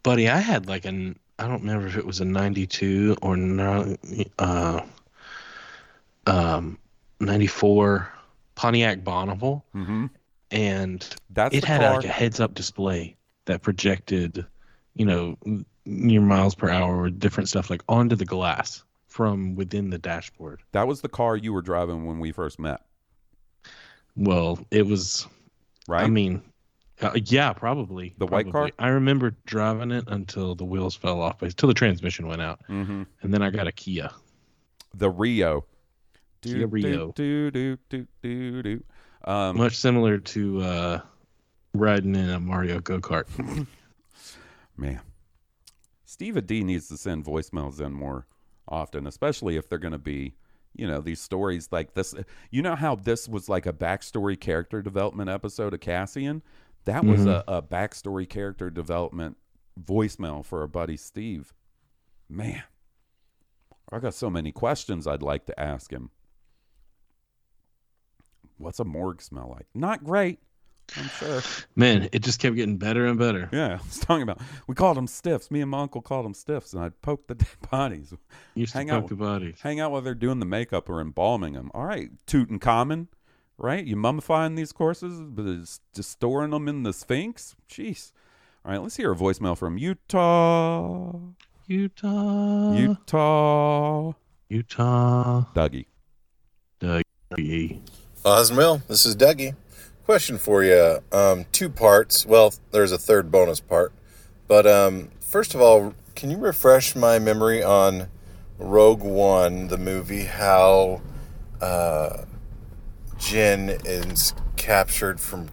Buddy, 0.03 0.29
I 0.29 0.39
had 0.39 0.67
like 0.67 0.85
an 0.85 1.19
I 1.39 1.47
don't 1.47 1.61
remember 1.61 1.87
if 1.87 1.97
it 1.97 2.05
was 2.05 2.21
a 2.21 2.25
92 2.25 3.17
or 3.23 3.35
uh, 4.39 4.81
um, 6.27 6.79
94 7.19 8.13
Pontiac 8.57 9.03
Bonneville, 9.03 9.65
mm-hmm. 9.75 10.07
and 10.51 11.17
That's 11.31 11.57
it 11.57 11.65
had 11.65 11.81
car- 11.81 11.97
like 11.97 12.05
a 12.05 12.09
heads-up 12.09 12.53
display 12.53 13.17
that 13.47 13.63
projected, 13.63 14.45
you 14.95 15.07
know, 15.07 15.39
your 15.87 16.21
miles 16.21 16.55
per 16.55 16.69
hour 16.69 17.05
or 17.05 17.09
different 17.09 17.49
stuff 17.49 17.71
like 17.71 17.83
onto 17.89 18.17
the 18.17 18.27
glass 18.27 18.85
from 19.11 19.57
within 19.57 19.91
the 19.91 19.99
dashboard. 19.99 20.63
That 20.73 20.87
was 20.87 21.03
the 21.03 21.09
car 21.09 21.37
you 21.37 21.53
were 21.53 21.63
driving 21.63 22.07
when 22.07 22.21
we 22.21 22.33
first 22.33 22.59
met. 22.59 22.81
Well, 24.17 24.59
it 24.71 24.87
was. 24.87 25.27
Right. 25.89 26.05
I 26.05 26.09
mean, 26.09 26.43
uh, 27.03 27.13
yeah, 27.25 27.53
probably 27.53 28.15
The 28.19 28.27
white 28.27 28.51
car? 28.51 28.71
I 28.79 28.89
remember 28.89 29.35
driving 29.47 29.91
it 29.91 30.05
until 30.07 30.55
the 30.55 30.65
wheels 30.65 30.95
fell 30.95 31.21
off, 31.21 31.43
until 31.43 31.67
the 31.67 31.75
transmission 31.75 32.27
went 32.29 32.41
out, 32.41 32.61
mm-hmm. 32.69 33.03
and 33.23 33.35
then 33.35 33.43
I 33.43 33.51
got 33.51 33.67
a 33.67 33.73
Kia. 33.73 34.11
The 34.95 35.11
Rio. 35.11 35.65
Kia 36.43 36.67
Rio. 36.67 37.13
Do, 37.13 37.51
do, 37.51 37.77
do, 37.89 38.07
do, 38.23 38.63
do. 38.63 38.85
Um, 39.25 39.57
Much 39.57 39.77
similar 39.77 40.19
to 40.19 40.63
uh, 40.63 41.01
riding 41.75 42.15
in 42.15 42.31
a 42.31 42.41
Mario 42.41 42.81
go 42.81 43.01
kart. 43.01 43.27
Man, 44.77 45.01
Steve 46.05 46.47
D 46.47 46.63
needs 46.63 46.89
to 46.89 46.97
send 46.97 47.25
voicemails 47.25 47.81
in 47.81 47.93
more 47.93 48.27
often, 48.71 49.07
especially 49.07 49.57
if 49.57 49.69
they're 49.69 49.79
going 49.79 49.93
to 49.93 49.99
be, 49.99 50.35
you 50.75 50.87
know, 50.87 51.01
these 51.01 51.21
stories 51.21 51.69
like 51.73 51.95
this. 51.95 52.15
You 52.51 52.63
know 52.63 52.77
how 52.77 52.95
this 52.95 53.29
was 53.29 53.49
like 53.49 53.67
a 53.67 53.73
backstory 53.73 54.39
character 54.39 54.83
development 54.83 55.31
episode 55.31 55.75
of 55.75 55.81
Cassian? 55.81 56.43
That 56.85 57.05
was 57.05 57.21
mm-hmm. 57.21 57.51
a, 57.51 57.59
a 57.59 57.63
backstory 57.63 58.29
character 58.29 58.71
development 58.71 59.37
voicemail 59.83 60.45
for 60.45 60.61
our 60.61 60.67
buddy 60.67 60.97
Steve. 60.97 61.53
Man, 62.29 62.63
I 63.91 63.99
got 63.99 64.15
so 64.15 64.31
many 64.31 64.53
questions 64.53 65.07
I'd 65.07 65.23
like 65.23 65.47
to 65.47 65.61
ask 65.61 65.93
him. 65.93 66.11
What's 68.57 68.79
a 68.79 68.85
morgue 68.85 69.23
smell 69.23 69.51
like? 69.57 69.67
Not 69.75 70.05
great, 70.05 70.39
I'm 70.97 71.09
sure. 71.09 71.43
Man, 71.77 72.09
it 72.13 72.21
just 72.21 72.41
kept 72.41 72.57
getting 72.57 72.77
better 72.77 73.07
and 73.07 73.19
better. 73.19 73.49
Yeah, 73.53 73.75
I 73.75 73.85
was 73.85 73.99
talking 74.01 74.23
about. 74.23 74.41
We 74.67 74.75
called 74.75 74.97
them 74.97 75.07
stiffs. 75.07 75.51
Me 75.51 75.61
and 75.61 75.71
my 75.71 75.81
uncle 75.83 76.03
called 76.03 76.25
them 76.25 76.35
stiffs, 76.35 76.73
and 76.73 76.83
I'd 76.83 77.01
poke 77.03 77.27
the 77.27 77.35
dead 77.37 77.49
bodies. 77.71 78.13
Used 78.55 78.73
to 78.73 78.79
hang 78.79 78.89
poke 78.89 79.05
out, 79.05 79.09
the 79.09 79.17
bodies. 79.17 79.57
Hang 79.63 79.81
out 79.81 79.91
while 79.93 80.01
they're 80.01 80.15
doing 80.15 80.41
the 80.41 80.47
makeup 80.47 80.89
or 80.89 81.01
embalming 81.01 81.55
them. 81.55 81.71
All 81.75 81.85
right, 81.85 82.11
Tutankhamun, 82.27 83.09
right? 83.59 83.85
You 83.85 83.97
mummifying 83.97 84.57
these 84.57 84.73
corpses, 84.73 85.21
but 85.21 85.47
it's 85.47 85.81
just 85.95 86.11
storing 86.11 86.51
them 86.51 86.69
in 86.69 86.83
the 86.83 86.93
Sphinx. 86.93 87.55
Jeez. 87.69 88.13
All 88.65 88.73
right, 88.73 88.83
let's 88.83 88.97
hear 88.97 89.13
a 89.13 89.17
voicemail 89.17 89.57
from 89.57 89.79
Utah. 89.79 91.13
Utah. 91.67 92.73
Utah. 92.75 94.13
Utah. 94.49 95.45
Dougie. 95.55 95.87
Dougie. 96.81 97.81
Uh, 98.25 98.37
Osmil, 98.43 98.87
this 98.89 99.07
is 99.07 99.15
Dougie. 99.17 99.55
Question 100.11 100.39
for 100.39 100.65
you. 100.65 100.99
Um, 101.13 101.47
two 101.53 101.69
parts. 101.69 102.27
Well, 102.27 102.53
there's 102.73 102.91
a 102.91 102.99
third 102.99 103.31
bonus 103.31 103.61
part. 103.61 103.93
But 104.49 104.67
um, 104.67 105.11
first 105.21 105.55
of 105.55 105.61
all, 105.61 105.95
can 106.17 106.33
you 106.33 106.37
refresh 106.37 106.97
my 106.97 107.21
memory 107.21 107.63
on 107.63 108.09
Rogue 108.59 109.05
One, 109.05 109.69
the 109.69 109.79
movie, 109.79 110.25
how 110.25 111.01
uh, 111.61 112.25
Jyn 113.19 113.81
is 113.87 114.35
captured 114.57 115.21
from 115.21 115.49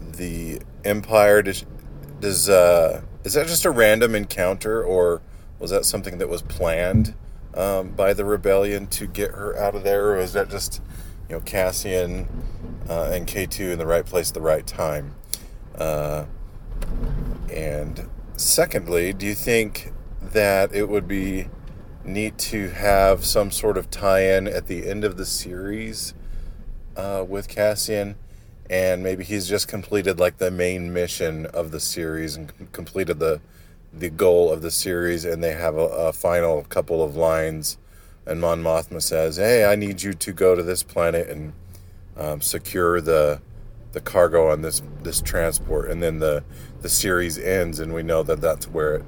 the 0.00 0.62
Empire. 0.82 1.42
Does, 1.42 1.66
does 2.20 2.48
uh, 2.48 3.02
is 3.22 3.34
that 3.34 3.48
just 3.48 3.66
a 3.66 3.70
random 3.70 4.14
encounter, 4.14 4.82
or 4.82 5.20
was 5.58 5.70
that 5.72 5.84
something 5.84 6.16
that 6.16 6.30
was 6.30 6.40
planned 6.40 7.14
um, 7.52 7.90
by 7.90 8.14
the 8.14 8.24
rebellion 8.24 8.86
to 8.86 9.06
get 9.06 9.32
her 9.32 9.54
out 9.58 9.74
of 9.74 9.84
there, 9.84 10.12
or 10.12 10.16
is 10.16 10.32
that 10.32 10.48
just 10.48 10.80
you 11.32 11.38
know 11.38 11.44
Cassian 11.44 12.28
uh, 12.90 13.10
and 13.10 13.26
K 13.26 13.46
two 13.46 13.70
in 13.70 13.78
the 13.78 13.86
right 13.86 14.04
place 14.04 14.28
at 14.28 14.34
the 14.34 14.42
right 14.42 14.66
time? 14.66 15.14
Uh, 15.74 16.26
and 17.50 18.06
secondly, 18.36 19.14
do 19.14 19.24
you 19.24 19.34
think 19.34 19.92
that 20.20 20.74
it 20.74 20.90
would 20.90 21.08
be 21.08 21.48
neat 22.04 22.36
to 22.36 22.68
have 22.68 23.24
some 23.24 23.50
sort 23.50 23.78
of 23.78 23.88
tie-in 23.90 24.46
at 24.46 24.66
the 24.66 24.86
end 24.86 25.04
of 25.04 25.16
the 25.16 25.24
series 25.24 26.12
uh, 26.96 27.24
with 27.26 27.48
Cassian, 27.48 28.16
and 28.68 29.02
maybe 29.02 29.24
he's 29.24 29.48
just 29.48 29.68
completed 29.68 30.20
like 30.20 30.36
the 30.36 30.50
main 30.50 30.92
mission 30.92 31.46
of 31.46 31.70
the 31.70 31.80
series 31.80 32.36
and 32.36 32.54
com- 32.58 32.68
completed 32.72 33.18
the 33.18 33.40
the 33.90 34.10
goal 34.10 34.52
of 34.52 34.60
the 34.60 34.70
series, 34.70 35.24
and 35.24 35.42
they 35.42 35.52
have 35.52 35.76
a, 35.76 35.86
a 36.08 36.12
final 36.12 36.62
couple 36.64 37.02
of 37.02 37.16
lines, 37.16 37.78
and 38.26 38.40
Mon 38.40 38.62
Mothma 38.62 39.02
says, 39.02 39.36
"Hey, 39.36 39.64
I 39.64 39.76
need 39.76 40.02
you 40.02 40.12
to 40.12 40.32
go 40.32 40.54
to 40.54 40.62
this 40.62 40.82
planet 40.82 41.28
and 41.28 41.52
um, 42.16 42.40
secure 42.40 43.00
the." 43.00 43.40
the 43.92 44.00
cargo 44.00 44.50
on 44.50 44.62
this 44.62 44.80
this 45.02 45.20
transport 45.20 45.90
and 45.90 46.02
then 46.02 46.18
the 46.18 46.42
the 46.80 46.88
series 46.88 47.36
ends 47.36 47.78
and 47.78 47.92
we 47.92 48.02
know 48.02 48.22
that 48.22 48.40
that's 48.40 48.66
where 48.66 48.94
it 48.94 49.04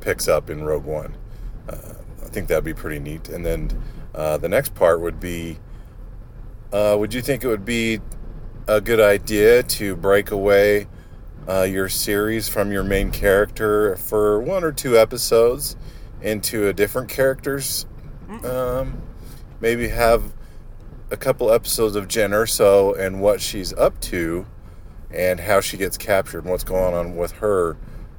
picks 0.00 0.28
up 0.28 0.50
in 0.50 0.64
Rogue 0.64 0.84
One. 0.84 1.16
Uh, 1.68 1.94
I 2.22 2.26
think 2.26 2.48
that'd 2.48 2.64
be 2.64 2.74
pretty 2.74 2.98
neat. 2.98 3.28
And 3.28 3.44
then 3.44 3.82
uh, 4.14 4.38
the 4.38 4.48
next 4.48 4.74
part 4.74 5.00
would 5.00 5.20
be 5.20 5.58
uh, 6.72 6.96
would 6.98 7.12
you 7.12 7.20
think 7.20 7.42
it 7.42 7.48
would 7.48 7.64
be 7.64 8.00
a 8.68 8.80
good 8.80 9.00
idea 9.00 9.62
to 9.64 9.96
break 9.96 10.30
away 10.30 10.86
uh, 11.48 11.62
your 11.62 11.88
series 11.88 12.48
from 12.48 12.70
your 12.70 12.84
main 12.84 13.10
character 13.10 13.96
for 13.96 14.40
one 14.40 14.62
or 14.62 14.70
two 14.70 14.96
episodes 14.96 15.76
into 16.22 16.68
a 16.68 16.72
different 16.72 17.08
characters? 17.08 17.86
Um, 18.30 19.02
maybe 19.60 19.88
have 19.88 20.32
a 21.10 21.16
couple 21.16 21.50
episodes 21.50 21.96
of 21.96 22.06
Jyn 22.06 22.30
Erso 22.30 22.96
and 22.98 23.20
what 23.20 23.40
she's 23.40 23.72
up 23.72 24.00
to 24.02 24.46
and 25.10 25.40
how 25.40 25.60
she 25.60 25.76
gets 25.76 25.98
captured 25.98 26.44
and 26.44 26.50
what's 26.50 26.62
going 26.62 26.94
on 26.94 27.16
with 27.16 27.32
her, 27.32 27.76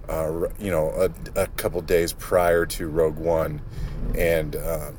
uh, 0.09 0.47
you 0.59 0.69
know, 0.69 0.89
a, 0.89 1.41
a, 1.43 1.47
couple 1.47 1.81
days 1.81 2.11
prior 2.11 2.65
to 2.65 2.87
Rogue 2.87 3.17
One. 3.17 3.61
And 4.17 4.57
um, 4.57 4.97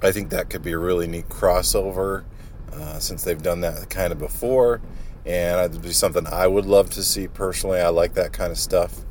I 0.00 0.10
think 0.12 0.30
that 0.30 0.48
could 0.48 0.62
be 0.62 0.72
a 0.72 0.78
really 0.78 1.06
neat 1.06 1.28
crossover 1.28 2.24
uh, 2.72 2.98
since 2.98 3.24
they've 3.24 3.42
done 3.42 3.60
that 3.60 3.90
kind 3.90 4.12
of 4.12 4.18
before. 4.18 4.80
And 5.26 5.60
it'd 5.60 5.82
be 5.82 5.92
something 5.92 6.26
I 6.26 6.46
would 6.46 6.64
love 6.64 6.88
to 6.90 7.02
see 7.02 7.28
personally. 7.28 7.80
I 7.80 7.88
like 7.88 8.14
that 8.14 8.32
kind 8.32 8.50
of 8.50 8.58
stuff. 8.58 9.04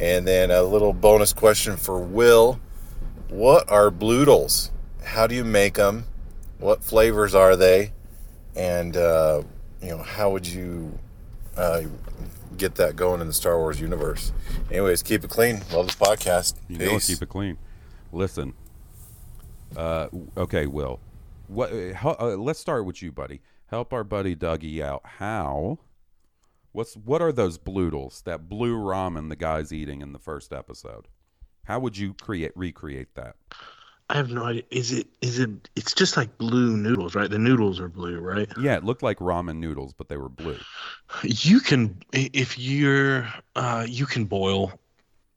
And 0.00 0.26
then 0.26 0.50
a 0.50 0.62
little 0.62 0.92
bonus 0.92 1.32
question 1.32 1.76
for 1.76 2.00
Will 2.00 2.60
What 3.28 3.70
are 3.70 3.90
bloodles? 3.90 4.70
How 5.04 5.26
do 5.26 5.34
you 5.34 5.44
make 5.44 5.74
them? 5.74 6.04
what 6.58 6.82
flavors 6.82 7.34
are 7.34 7.56
they, 7.56 7.92
and 8.56 8.96
uh, 8.96 9.42
you 9.80 9.90
know 9.90 9.98
how 9.98 10.30
would 10.30 10.46
you 10.46 10.98
uh, 11.56 11.82
get 12.56 12.74
that 12.76 12.96
going 12.96 13.20
in 13.20 13.26
the 13.26 13.32
Star 13.32 13.58
Wars 13.58 13.80
universe? 13.80 14.32
Anyways, 14.70 15.02
keep 15.02 15.24
it 15.24 15.30
clean. 15.30 15.60
Love 15.72 15.86
this 15.86 15.96
podcast. 15.96 16.56
You 16.68 16.78
Peace. 16.78 16.88
know, 16.90 16.98
keep 16.98 17.22
it 17.22 17.28
clean. 17.28 17.58
Listen. 18.12 18.54
Uh, 19.76 20.08
okay, 20.36 20.66
Will. 20.66 20.98
What? 21.46 21.72
Uh, 21.72 21.94
how, 21.94 22.16
uh, 22.18 22.36
let's 22.36 22.58
start 22.58 22.84
with 22.84 23.02
you, 23.02 23.12
buddy. 23.12 23.40
Help 23.66 23.92
our 23.92 24.04
buddy 24.04 24.34
Dougie 24.34 24.80
out. 24.80 25.02
How? 25.04 25.78
What's 26.72 26.94
what 26.94 27.22
are 27.22 27.32
those 27.32 27.58
bloodles? 27.58 28.22
That 28.24 28.48
blue 28.48 28.76
ramen 28.76 29.28
the 29.28 29.36
guy's 29.36 29.72
eating 29.72 30.00
in 30.00 30.12
the 30.12 30.18
first 30.18 30.52
episode. 30.52 31.06
How 31.68 31.78
would 31.78 31.98
you 31.98 32.14
create 32.14 32.52
recreate 32.54 33.14
that? 33.14 33.36
I 34.08 34.16
have 34.16 34.30
no 34.30 34.44
idea. 34.44 34.62
Is 34.70 34.90
it? 34.90 35.06
Is 35.20 35.38
it? 35.38 35.50
It's 35.76 35.92
just 35.92 36.16
like 36.16 36.38
blue 36.38 36.78
noodles, 36.78 37.14
right? 37.14 37.30
The 37.30 37.38
noodles 37.38 37.78
are 37.78 37.88
blue, 37.88 38.20
right? 38.20 38.48
Yeah, 38.58 38.76
it 38.76 38.84
looked 38.84 39.02
like 39.02 39.18
ramen 39.18 39.58
noodles, 39.58 39.92
but 39.92 40.08
they 40.08 40.16
were 40.16 40.30
blue. 40.30 40.56
You 41.24 41.60
can, 41.60 42.00
if 42.14 42.58
you're, 42.58 43.28
uh, 43.54 43.84
you 43.86 44.06
can 44.06 44.24
boil. 44.24 44.72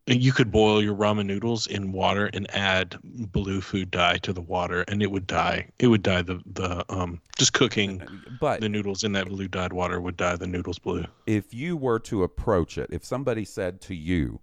You 0.07 0.31
could 0.31 0.51
boil 0.51 0.81
your 0.81 0.95
ramen 0.95 1.25
noodles 1.25 1.67
in 1.67 1.91
water 1.91 2.29
and 2.33 2.49
add 2.55 2.97
blue 3.03 3.61
food 3.61 3.91
dye 3.91 4.17
to 4.19 4.31
the 4.33 4.41
water, 4.41 4.83
and 4.87 5.03
it 5.03 5.11
would 5.11 5.27
dye. 5.27 5.67
It 5.79 5.87
would 5.87 6.01
dye 6.01 6.21
the 6.21 6.41
the 6.53 6.85
um 6.87 7.19
just 7.37 7.51
cooking. 7.51 8.01
But 8.39 8.61
the 8.61 8.69
noodles 8.69 9.03
in 9.03 9.11
that 9.11 9.27
blue 9.27 9.49
dyed 9.49 9.73
water 9.73 9.99
would 9.99 10.15
dye 10.15 10.37
the 10.37 10.47
noodles 10.47 10.79
blue. 10.79 11.05
If 11.27 11.53
you 11.53 11.75
were 11.75 11.99
to 11.99 12.23
approach 12.23 12.77
it, 12.77 12.89
if 12.91 13.03
somebody 13.03 13.43
said 13.43 13.81
to 13.81 13.95
you, 13.95 14.39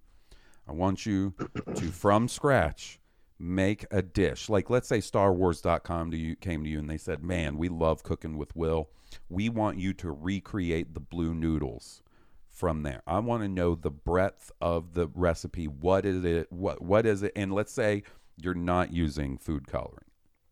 "I 0.69 0.73
want 0.73 1.05
you 1.05 1.33
to 1.75 1.91
from 1.91 2.27
scratch." 2.27 2.99
make 3.39 3.85
a 3.89 4.01
dish. 4.01 4.49
Like 4.49 4.69
let's 4.69 4.87
say 4.87 4.99
starwars.com 4.99 6.11
to 6.11 6.17
you 6.17 6.35
came 6.35 6.63
to 6.63 6.69
you 6.69 6.79
and 6.79 6.89
they 6.89 6.97
said 6.97 7.23
man 7.23 7.57
we 7.57 7.69
love 7.69 8.03
cooking 8.03 8.37
with 8.37 8.55
will. 8.55 8.89
We 9.29 9.49
want 9.49 9.79
you 9.79 9.93
to 9.93 10.11
recreate 10.11 10.93
the 10.93 10.99
blue 10.99 11.33
noodles 11.33 12.03
from 12.49 12.83
there. 12.83 13.01
I 13.07 13.19
want 13.19 13.43
to 13.43 13.47
know 13.47 13.75
the 13.75 13.89
breadth 13.89 14.51
of 14.59 14.93
the 14.93 15.07
recipe. 15.07 15.65
What 15.65 16.05
is 16.05 16.25
it 16.25 16.51
what 16.51 16.81
what 16.81 17.05
is 17.05 17.23
it? 17.23 17.31
And 17.35 17.53
let's 17.53 17.71
say 17.71 18.03
you're 18.37 18.53
not 18.53 18.91
using 18.91 19.37
food 19.37 19.67
coloring. 19.67 20.05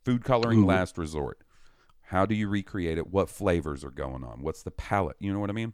Food 0.05 0.23
coloring 0.23 0.63
Ooh. 0.63 0.67
last 0.67 0.97
resort. 0.97 1.41
How 2.01 2.25
do 2.25 2.35
you 2.35 2.47
recreate 2.47 2.97
it? 2.97 3.07
What 3.07 3.29
flavors 3.29 3.83
are 3.83 3.91
going 3.91 4.23
on? 4.23 4.41
What's 4.41 4.63
the 4.63 4.71
palette 4.71 5.17
you 5.19 5.33
know 5.33 5.39
what 5.39 5.49
i 5.49 5.53
mean 5.53 5.73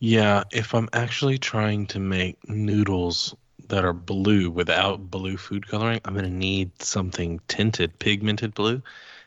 Yeah, 0.00 0.44
if 0.52 0.74
I'm 0.74 0.88
actually 0.92 1.38
trying 1.38 1.86
to 1.88 1.98
make 2.00 2.48
noodles 2.48 3.34
that 3.68 3.84
are 3.84 3.92
blue 3.92 4.50
without 4.50 5.10
blue 5.10 5.36
food 5.36 5.66
coloring, 5.68 6.00
I'm 6.04 6.14
gonna 6.14 6.30
need 6.30 6.80
something 6.82 7.40
tinted, 7.48 7.98
pigmented 7.98 8.54
blue. 8.54 8.82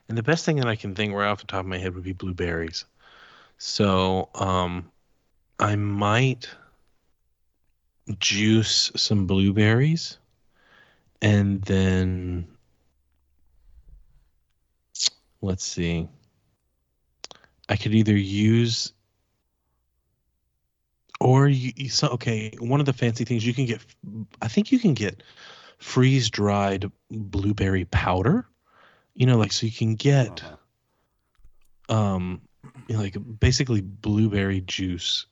And 0.09 0.17
the 0.17 0.23
best 0.23 0.45
thing 0.45 0.57
that 0.57 0.67
I 0.67 0.75
can 0.75 0.95
think 0.95 1.13
right 1.13 1.27
off 1.29 1.39
the 1.41 1.47
top 1.47 1.61
of 1.61 1.65
my 1.67 1.77
head 1.77 1.95
would 1.95 2.03
be 2.03 2.13
blueberries. 2.13 2.85
So 3.57 4.29
um, 4.35 4.91
I 5.59 5.75
might 5.75 6.49
juice 8.19 8.91
some 8.95 9.25
blueberries 9.27 10.17
and 11.21 11.61
then 11.63 12.47
let's 15.41 15.63
see. 15.63 16.07
I 17.69 17.75
could 17.75 17.93
either 17.93 18.17
use 18.17 18.93
or 21.21 21.47
you, 21.47 21.71
you 21.75 21.89
so 21.89 22.07
okay 22.07 22.51
one 22.59 22.79
of 22.79 22.85
the 22.85 22.93
fancy 22.93 23.23
things 23.23 23.45
you 23.45 23.53
can 23.53 23.65
get 23.65 23.79
i 24.41 24.47
think 24.47 24.71
you 24.71 24.79
can 24.79 24.93
get 24.93 25.23
freeze 25.77 26.29
dried 26.29 26.91
blueberry 27.09 27.85
powder 27.85 28.45
you 29.13 29.25
know 29.25 29.37
like 29.37 29.51
so 29.51 29.65
you 29.65 29.71
can 29.71 29.95
get 29.95 30.43
um 31.89 32.41
you 32.87 32.95
know, 32.95 33.01
like 33.01 33.17
basically 33.39 33.81
blueberry 33.81 34.61
juice 34.61 35.27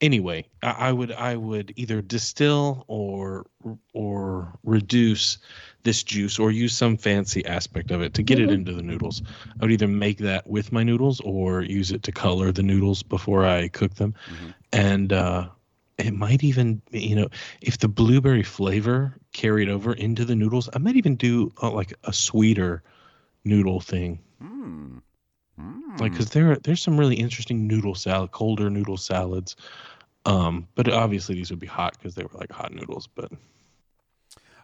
anyway 0.00 0.46
I, 0.62 0.70
I 0.70 0.92
would 0.92 1.12
i 1.12 1.36
would 1.36 1.72
either 1.76 2.02
distill 2.02 2.84
or 2.88 3.46
or 3.92 4.52
reduce 4.64 5.38
this 5.84 6.02
juice 6.02 6.38
or 6.38 6.50
use 6.50 6.74
some 6.74 6.96
fancy 6.96 7.44
aspect 7.46 7.90
of 7.90 8.00
it 8.02 8.14
to 8.14 8.22
get 8.22 8.40
it 8.40 8.50
into 8.50 8.72
the 8.72 8.82
noodles. 8.82 9.22
I 9.60 9.64
would 9.64 9.72
either 9.72 9.86
make 9.86 10.18
that 10.18 10.46
with 10.46 10.72
my 10.72 10.82
noodles 10.82 11.20
or 11.20 11.62
use 11.62 11.92
it 11.92 12.02
to 12.04 12.12
color 12.12 12.52
the 12.52 12.62
noodles 12.62 13.02
before 13.02 13.46
i 13.46 13.68
cook 13.68 13.94
them. 13.94 14.14
And 14.72 15.12
uh 15.12 15.48
it 15.98 16.12
might 16.12 16.42
even 16.42 16.82
you 16.90 17.14
know 17.14 17.28
if 17.60 17.78
the 17.78 17.88
blueberry 17.88 18.42
flavor 18.42 19.16
carried 19.32 19.68
over 19.68 19.92
into 19.92 20.24
the 20.24 20.34
noodles 20.34 20.68
i 20.74 20.78
might 20.78 20.96
even 20.96 21.14
do 21.14 21.52
uh, 21.62 21.70
like 21.70 21.92
a 22.04 22.12
sweeter 22.12 22.82
noodle 23.44 23.80
thing 23.80 24.18
Hmm. 25.58 25.96
like 25.98 26.12
because 26.12 26.30
there 26.30 26.56
there's 26.56 26.82
some 26.82 26.98
really 26.98 27.16
interesting 27.16 27.66
noodle 27.66 27.94
salad 27.94 28.30
colder 28.32 28.70
noodle 28.70 28.96
salads 28.96 29.56
um 30.26 30.68
but 30.74 30.88
obviously 30.88 31.34
these 31.36 31.50
would 31.50 31.60
be 31.60 31.66
hot 31.66 31.96
because 31.98 32.14
they 32.14 32.24
were 32.24 32.38
like 32.38 32.52
hot 32.52 32.72
noodles 32.72 33.08
but 33.14 33.32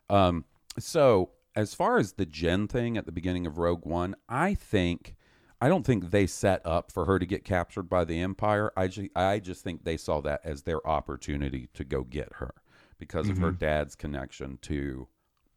Um, 0.09 0.45
so 0.79 1.31
as 1.55 1.75
far 1.75 1.99
as 1.99 2.13
the 2.13 2.27
Jyn 2.27 2.69
thing 2.69 2.97
at 2.97 3.07
the 3.07 3.13
beginning 3.13 3.47
of 3.47 3.59
Rogue 3.59 3.87
One, 3.87 4.15
I 4.29 4.55
think 4.55 5.15
I 5.61 5.69
don't 5.69 5.85
think 5.85 6.11
they 6.11 6.27
set 6.27 6.65
up 6.65 6.91
for 6.91 7.05
her 7.05 7.19
to 7.19 7.27
get 7.27 7.45
captured 7.45 7.85
by 7.85 8.05
the 8.05 8.21
Empire. 8.21 8.73
I 8.77 8.89
just 8.89 9.09
I 9.15 9.39
just 9.41 9.63
think 9.63 9.85
they 9.85 9.97
saw 9.97 10.21
that 10.23 10.41
as 10.45 10.63
their 10.63 10.85
opportunity 10.87 11.69
to 11.75 11.85
go 11.85 12.03
get 12.03 12.35
her 12.35 12.55
because 12.99 13.29
of 13.29 13.39
her 13.39 13.51
Mhm. 13.51 13.59
dad's 13.59 13.95
connection 13.95 14.59
to, 14.63 15.09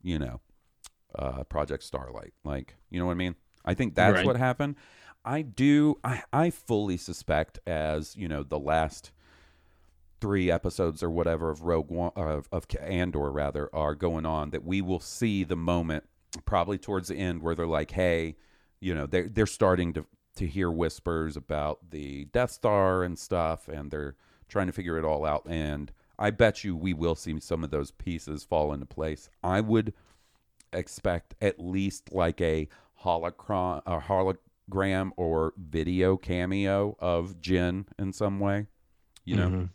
you 0.01 0.19
know, 0.19 0.41
uh, 1.17 1.43
Project 1.45 1.83
Starlight. 1.83 2.33
Like, 2.43 2.75
you 2.89 2.99
know 2.99 3.05
what 3.05 3.13
I 3.13 3.15
mean? 3.15 3.35
I 3.65 3.73
think 3.73 3.95
that's 3.95 4.13
Right. 4.13 4.25
what 4.25 4.37
happened. 4.37 4.75
I 5.25 5.41
do. 5.41 5.99
I 6.03 6.23
I 6.31 6.49
fully 6.49 6.97
suspect 6.97 7.59
as 7.65 8.15
you 8.15 8.27
know 8.27 8.43
the 8.43 8.59
last 8.59 9.11
three 10.19 10.49
episodes 10.49 11.03
or 11.03 11.09
whatever 11.09 11.49
of 11.49 11.63
Rogue 11.63 11.89
One 11.89 12.11
of, 12.15 12.47
of 12.51 12.65
Andor 12.79 13.29
rather 13.31 13.69
are 13.75 13.93
going 13.93 14.25
on 14.25 14.51
that 14.51 14.63
we 14.63 14.81
will 14.81 15.01
see 15.01 15.43
the 15.43 15.57
moment 15.57 16.05
probably 16.45 16.77
towards 16.77 17.09
the 17.09 17.15
end 17.15 17.41
where 17.41 17.55
they're 17.55 17.67
like, 17.67 17.91
hey, 17.91 18.37
you 18.79 18.95
know, 18.95 19.05
they're 19.05 19.29
they're 19.29 19.45
starting 19.45 19.93
to 19.93 20.05
to 20.35 20.47
hear 20.47 20.71
whispers 20.71 21.37
about 21.37 21.91
the 21.91 22.25
Death 22.25 22.51
Star 22.51 23.03
and 23.03 23.17
stuff, 23.17 23.67
and 23.67 23.91
they're 23.91 24.15
trying 24.49 24.67
to 24.67 24.73
figure 24.73 24.97
it 24.97 25.05
all 25.05 25.25
out. 25.25 25.45
And 25.45 25.91
I 26.17 26.31
bet 26.31 26.63
you 26.63 26.75
we 26.75 26.93
will 26.93 27.15
see 27.15 27.39
some 27.39 27.63
of 27.63 27.71
those 27.71 27.91
pieces 27.91 28.43
fall 28.43 28.73
into 28.73 28.85
place. 28.85 29.29
I 29.43 29.61
would 29.61 29.93
expect 30.71 31.35
at 31.41 31.59
least 31.59 32.11
like 32.11 32.41
a 32.41 32.67
holocron, 33.03 33.81
a 33.85 33.99
hologram 33.99 34.37
or 34.71 35.53
video 35.57 36.17
cameo 36.17 36.95
of 36.99 37.41
Jyn 37.41 37.85
in 37.99 38.13
some 38.13 38.39
way. 38.39 38.67
You 39.25 39.35
know, 39.37 39.49
Mhm. 39.49 39.69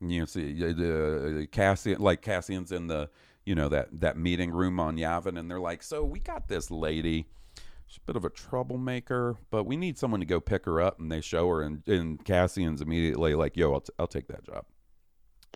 you 0.00 0.20
know, 0.20 0.24
see 0.26 0.62
uh, 0.62 0.72
the 0.72 1.48
Cassian, 1.50 2.00
like 2.00 2.20
Cassian's 2.22 2.72
in 2.72 2.88
the, 2.88 3.10
you 3.44 3.54
know, 3.54 3.68
that 3.68 4.00
that 4.00 4.16
meeting 4.16 4.50
room 4.50 4.80
on 4.80 4.96
Yavin, 4.96 5.38
and 5.38 5.50
they're 5.50 5.60
like, 5.60 5.82
"So 5.82 6.04
we 6.04 6.18
got 6.18 6.48
this 6.48 6.70
lady. 6.70 7.26
She's 7.86 7.98
a 7.98 8.06
bit 8.06 8.16
of 8.16 8.24
a 8.24 8.30
troublemaker, 8.30 9.36
but 9.50 9.64
we 9.64 9.76
need 9.76 9.98
someone 9.98 10.20
to 10.20 10.26
go 10.26 10.40
pick 10.40 10.64
her 10.64 10.80
up." 10.80 10.98
And 10.98 11.12
they 11.12 11.20
show 11.20 11.48
her, 11.48 11.62
and, 11.62 11.86
and 11.86 12.24
Cassian's 12.24 12.80
immediately 12.80 13.34
like, 13.34 13.56
"Yo, 13.56 13.72
I'll, 13.72 13.80
t- 13.80 13.92
I'll 13.98 14.06
take 14.06 14.26
that 14.28 14.44
job." 14.44 14.64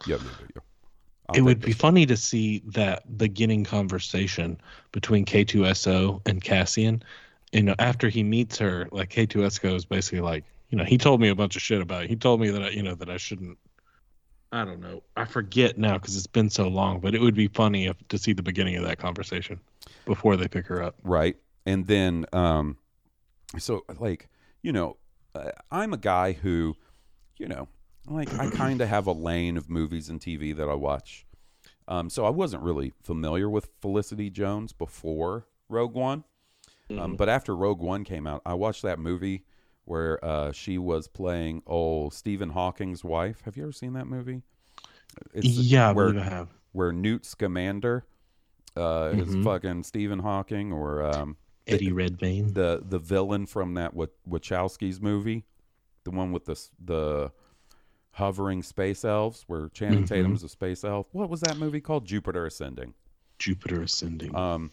Yo, 0.06 0.16
yo, 0.16 0.22
yo. 0.54 0.62
I'll 1.28 1.36
it 1.36 1.40
would 1.42 1.60
be 1.60 1.72
funny 1.72 2.06
to 2.06 2.16
see 2.16 2.62
that 2.66 3.18
beginning 3.18 3.64
conversation 3.64 4.60
between 4.92 5.24
K2SO 5.24 6.22
and 6.26 6.42
Cassian. 6.42 7.02
You 7.52 7.62
know, 7.62 7.74
after 7.78 8.08
he 8.08 8.22
meets 8.22 8.58
her, 8.58 8.88
like 8.92 9.10
K2SO 9.10 9.74
is 9.74 9.84
basically 9.86 10.20
like, 10.20 10.44
you 10.70 10.76
know, 10.76 10.84
he 10.84 10.98
told 10.98 11.20
me 11.20 11.28
a 11.28 11.34
bunch 11.34 11.56
of 11.56 11.62
shit 11.62 11.80
about 11.80 12.04
it. 12.04 12.10
He 12.10 12.16
told 12.16 12.40
me 12.40 12.50
that 12.50 12.62
I, 12.62 12.68
you 12.70 12.82
know, 12.82 12.94
that 12.94 13.08
I 13.08 13.16
shouldn't. 13.16 13.56
I 14.52 14.64
don't 14.64 14.80
know. 14.80 15.02
I 15.16 15.24
forget 15.24 15.78
now 15.78 15.94
because 15.94 16.16
it's 16.16 16.26
been 16.26 16.50
so 16.50 16.68
long. 16.68 17.00
But 17.00 17.14
it 17.14 17.20
would 17.20 17.34
be 17.34 17.48
funny 17.48 17.86
if, 17.86 17.96
to 18.08 18.18
see 18.18 18.32
the 18.32 18.42
beginning 18.42 18.76
of 18.76 18.84
that 18.84 18.98
conversation 18.98 19.60
before 20.04 20.36
they 20.36 20.48
pick 20.48 20.66
her 20.66 20.82
up. 20.82 20.96
right 21.02 21.36
and 21.66 21.86
then 21.86 22.24
um 22.32 22.76
so 23.58 23.84
like 23.98 24.28
you 24.62 24.72
know 24.72 24.96
uh, 25.34 25.50
i'm 25.70 25.92
a 25.92 25.98
guy 25.98 26.32
who 26.32 26.74
you 27.36 27.46
know 27.46 27.68
like 28.06 28.32
i 28.40 28.48
kind 28.50 28.80
of 28.80 28.88
have 28.88 29.06
a 29.06 29.12
lane 29.12 29.56
of 29.56 29.68
movies 29.68 30.08
and 30.08 30.20
tv 30.20 30.56
that 30.56 30.68
i 30.68 30.74
watch 30.74 31.26
um 31.86 32.08
so 32.08 32.24
i 32.24 32.30
wasn't 32.30 32.62
really 32.62 32.92
familiar 33.02 33.48
with 33.50 33.68
felicity 33.80 34.30
jones 34.30 34.72
before 34.72 35.46
rogue 35.68 35.94
one 35.94 36.24
um, 36.96 37.16
but 37.16 37.28
after 37.28 37.54
rogue 37.56 37.80
one 37.80 38.04
came 38.04 38.26
out 38.26 38.40
i 38.46 38.54
watched 38.54 38.82
that 38.82 38.98
movie 38.98 39.44
where 39.84 40.22
uh 40.24 40.52
she 40.52 40.78
was 40.78 41.08
playing 41.08 41.62
old 41.66 42.12
stephen 42.14 42.50
hawking's 42.50 43.02
wife 43.04 43.40
have 43.44 43.56
you 43.56 43.62
ever 43.62 43.72
seen 43.72 43.92
that 43.94 44.06
movie 44.06 44.42
Yeah, 45.34 45.90
I 45.90 45.92
where, 45.92 46.06
believe 46.12 46.22
I 46.26 46.30
have. 46.30 46.48
where 46.72 46.92
newt 46.92 47.24
scamander 47.26 48.04
uh, 48.76 49.12
is 49.16 49.34
Mhm. 49.34 49.42
fucking 49.42 49.82
Stephen 49.82 50.20
Hawking 50.20 50.72
or 50.72 51.02
um, 51.02 51.36
Eddie 51.66 51.90
Redmayne. 51.90 52.52
the 52.52 52.80
the 52.86 52.98
villain 53.00 53.46
from 53.46 53.74
that 53.74 53.92
Wachowski's 53.94 55.00
movie, 55.00 55.44
the 56.04 56.12
one 56.12 56.30
with 56.30 56.44
the 56.44 56.54
the 56.84 57.32
hovering 58.12 58.62
space 58.62 59.04
elves, 59.04 59.42
where 59.48 59.68
Channing 59.70 60.04
Mhm. 60.04 60.08
Tatum's 60.08 60.44
a 60.44 60.48
space 60.48 60.84
elf. 60.84 61.08
What 61.12 61.28
was 61.28 61.40
that 61.40 61.56
movie 61.56 61.80
called? 61.80 62.04
Jupiter 62.04 62.46
Ascending. 62.46 62.94
Jupiter 63.40 63.82
Ascending. 63.82 64.32
Um, 64.36 64.70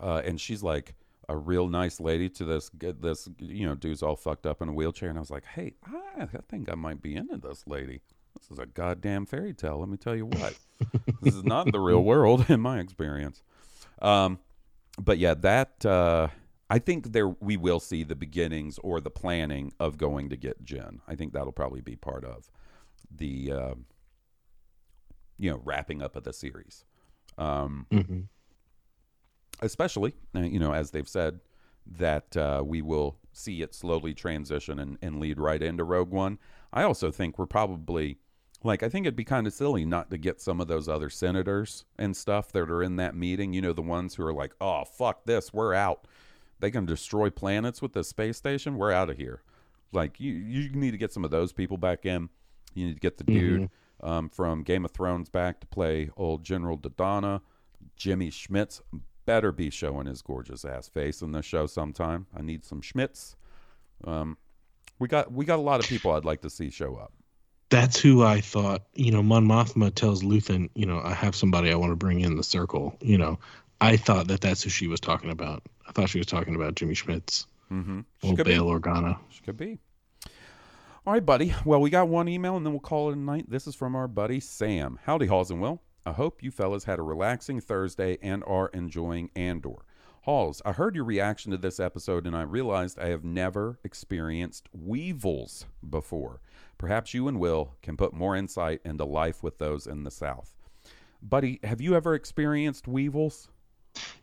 uh, 0.00 0.22
and 0.24 0.40
she's 0.40 0.62
like 0.62 0.94
a 1.28 1.36
real 1.36 1.68
nice 1.68 2.00
lady 2.00 2.28
to 2.28 2.44
this 2.44 2.70
this 2.78 3.28
you 3.38 3.66
know 3.66 3.74
dude's 3.74 4.02
all 4.02 4.16
fucked 4.16 4.46
up 4.46 4.60
in 4.62 4.68
a 4.68 4.72
wheelchair, 4.72 5.08
and 5.08 5.18
I 5.18 5.20
was 5.20 5.30
like, 5.30 5.46
hey, 5.46 5.74
I, 5.86 6.22
I 6.22 6.26
think 6.48 6.70
I 6.70 6.74
might 6.74 7.00
be 7.02 7.14
into 7.16 7.36
this 7.38 7.66
lady. 7.66 8.00
This 8.38 8.50
is 8.50 8.58
a 8.58 8.66
goddamn 8.66 9.26
fairy 9.26 9.54
tale. 9.54 9.78
Let 9.78 9.88
me 9.88 9.96
tell 9.96 10.14
you 10.16 10.26
what. 10.26 10.54
this 11.22 11.34
is 11.34 11.44
not 11.44 11.70
the 11.72 11.80
real 11.80 12.02
world 12.02 12.46
in 12.50 12.60
my 12.60 12.80
experience. 12.80 13.42
Um, 14.02 14.38
but 15.00 15.18
yeah, 15.18 15.34
that 15.34 15.86
uh, 15.86 16.28
I 16.68 16.78
think 16.78 17.12
there 17.12 17.28
we 17.28 17.56
will 17.56 17.80
see 17.80 18.02
the 18.02 18.16
beginnings 18.16 18.78
or 18.82 19.00
the 19.00 19.10
planning 19.10 19.72
of 19.78 19.96
going 19.96 20.28
to 20.30 20.36
get 20.36 20.64
Jyn. 20.64 20.98
I 21.06 21.14
think 21.14 21.32
that'll 21.32 21.52
probably 21.52 21.80
be 21.80 21.96
part 21.96 22.24
of 22.24 22.50
the 23.16 23.52
uh, 23.52 23.74
you 25.38 25.50
know 25.50 25.60
wrapping 25.64 26.02
up 26.02 26.16
of 26.16 26.24
the 26.24 26.32
series. 26.32 26.84
Um, 27.38 27.86
Mhm. 27.90 28.28
Especially, 29.62 30.14
uh, 30.34 30.40
you 30.40 30.58
know, 30.58 30.72
as 30.72 30.90
they've 30.90 31.08
said 31.08 31.40
that 31.86 32.36
uh, 32.36 32.62
we 32.64 32.82
will 32.82 33.18
see 33.32 33.62
it 33.62 33.74
slowly 33.74 34.14
transition 34.14 34.78
and, 34.78 34.98
and 35.02 35.20
lead 35.20 35.38
right 35.38 35.62
into 35.62 35.84
Rogue 35.84 36.10
One. 36.10 36.38
I 36.72 36.82
also 36.82 37.10
think 37.10 37.38
we're 37.38 37.46
probably 37.46 38.18
like 38.62 38.82
I 38.82 38.88
think 38.88 39.06
it'd 39.06 39.16
be 39.16 39.24
kind 39.24 39.46
of 39.46 39.52
silly 39.52 39.84
not 39.84 40.10
to 40.10 40.18
get 40.18 40.40
some 40.40 40.60
of 40.60 40.68
those 40.68 40.88
other 40.88 41.10
senators 41.10 41.84
and 41.98 42.16
stuff 42.16 42.50
that 42.52 42.70
are 42.70 42.82
in 42.82 42.96
that 42.96 43.14
meeting. 43.14 43.52
You 43.52 43.60
know, 43.60 43.72
the 43.72 43.82
ones 43.82 44.14
who 44.14 44.24
are 44.24 44.32
like, 44.32 44.54
"Oh 44.60 44.84
fuck 44.84 45.24
this, 45.26 45.52
we're 45.52 45.74
out. 45.74 46.06
They 46.60 46.70
can 46.70 46.86
destroy 46.86 47.30
planets 47.30 47.82
with 47.82 47.92
the 47.92 48.02
space 48.02 48.36
station. 48.36 48.76
We're 48.76 48.92
out 48.92 49.10
of 49.10 49.16
here." 49.16 49.42
Like 49.92 50.18
you, 50.18 50.32
you 50.32 50.70
need 50.70 50.90
to 50.90 50.98
get 50.98 51.12
some 51.12 51.24
of 51.24 51.30
those 51.30 51.52
people 51.52 51.76
back 51.76 52.06
in. 52.06 52.28
You 52.74 52.86
need 52.86 52.94
to 52.94 53.00
get 53.00 53.18
the 53.18 53.24
dude 53.24 53.70
um, 54.02 54.28
from 54.28 54.62
Game 54.62 54.84
of 54.84 54.90
Thrones 54.90 55.28
back 55.28 55.60
to 55.60 55.66
play 55.66 56.10
old 56.16 56.42
General 56.42 56.76
Dodonna. 56.76 57.40
Jimmy 57.96 58.30
Smits 58.30 58.80
better 59.26 59.52
be 59.52 59.70
showing 59.70 60.06
his 60.06 60.22
gorgeous 60.22 60.64
ass 60.64 60.88
face 60.88 61.22
in 61.22 61.32
the 61.32 61.42
show 61.42 61.66
sometime. 61.66 62.26
I 62.36 62.42
need 62.42 62.64
some 62.64 62.80
Smits. 62.82 63.34
Um, 64.04 64.36
we 64.98 65.08
got 65.08 65.32
we 65.32 65.44
got 65.44 65.58
a 65.58 65.62
lot 65.62 65.80
of 65.80 65.86
people 65.86 66.12
I'd 66.12 66.24
like 66.24 66.42
to 66.42 66.50
see 66.50 66.70
show 66.70 66.96
up. 66.96 67.12
That's 67.70 67.98
who 67.98 68.22
I 68.22 68.40
thought, 68.40 68.82
you 68.94 69.10
know, 69.10 69.22
Mon 69.22 69.46
Mothma 69.46 69.92
tells 69.92 70.22
Luthen, 70.22 70.68
you 70.74 70.86
know, 70.86 71.00
I 71.02 71.12
have 71.14 71.34
somebody 71.34 71.72
I 71.72 71.74
want 71.74 71.90
to 71.92 71.96
bring 71.96 72.20
in 72.20 72.36
the 72.36 72.44
circle. 72.44 72.96
You 73.00 73.18
know, 73.18 73.38
I 73.80 73.96
thought 73.96 74.28
that 74.28 74.40
that's 74.42 74.62
who 74.62 74.70
she 74.70 74.86
was 74.86 75.00
talking 75.00 75.30
about. 75.30 75.62
I 75.88 75.92
thought 75.92 76.10
she 76.10 76.18
was 76.18 76.26
talking 76.26 76.54
about 76.54 76.74
Jimmy 76.76 76.94
Smits 76.94 77.46
Mm-hmm. 77.72 78.00
or. 78.22 78.36
Bail 78.44 78.66
Organa. 78.66 79.18
She 79.30 79.40
could 79.42 79.56
be. 79.56 79.78
All 81.06 81.12
right, 81.12 81.24
buddy. 81.24 81.54
Well, 81.64 81.80
we 81.80 81.90
got 81.90 82.08
one 82.08 82.28
email 82.28 82.56
and 82.56 82.64
then 82.64 82.72
we'll 82.72 82.80
call 82.80 83.10
it 83.10 83.14
a 83.16 83.18
night. 83.18 83.50
This 83.50 83.66
is 83.66 83.74
from 83.74 83.96
our 83.96 84.06
buddy 84.06 84.38
Sam. 84.40 84.98
Howdy, 85.04 85.26
Halls 85.26 85.50
and 85.50 85.60
Will. 85.60 85.80
I 86.06 86.12
hope 86.12 86.42
you 86.42 86.50
fellas 86.50 86.84
had 86.84 86.98
a 86.98 87.02
relaxing 87.02 87.60
Thursday 87.60 88.18
and 88.22 88.44
are 88.44 88.68
enjoying 88.68 89.30
Andor. 89.34 89.84
Halls, 90.22 90.60
I 90.64 90.72
heard 90.72 90.94
your 90.94 91.04
reaction 91.04 91.50
to 91.52 91.58
this 91.58 91.80
episode 91.80 92.26
and 92.26 92.36
I 92.36 92.42
realized 92.42 92.98
I 92.98 93.08
have 93.08 93.24
never 93.24 93.78
experienced 93.84 94.68
weevils 94.72 95.66
before. 95.88 96.40
Perhaps 96.78 97.14
you 97.14 97.28
and 97.28 97.38
Will 97.38 97.74
can 97.82 97.96
put 97.96 98.12
more 98.12 98.36
insight 98.36 98.80
into 98.84 99.04
life 99.04 99.42
with 99.42 99.58
those 99.58 99.86
in 99.86 100.04
the 100.04 100.10
South. 100.10 100.54
Buddy, 101.22 101.60
have 101.64 101.80
you 101.80 101.94
ever 101.94 102.14
experienced 102.14 102.86
weevils? 102.86 103.48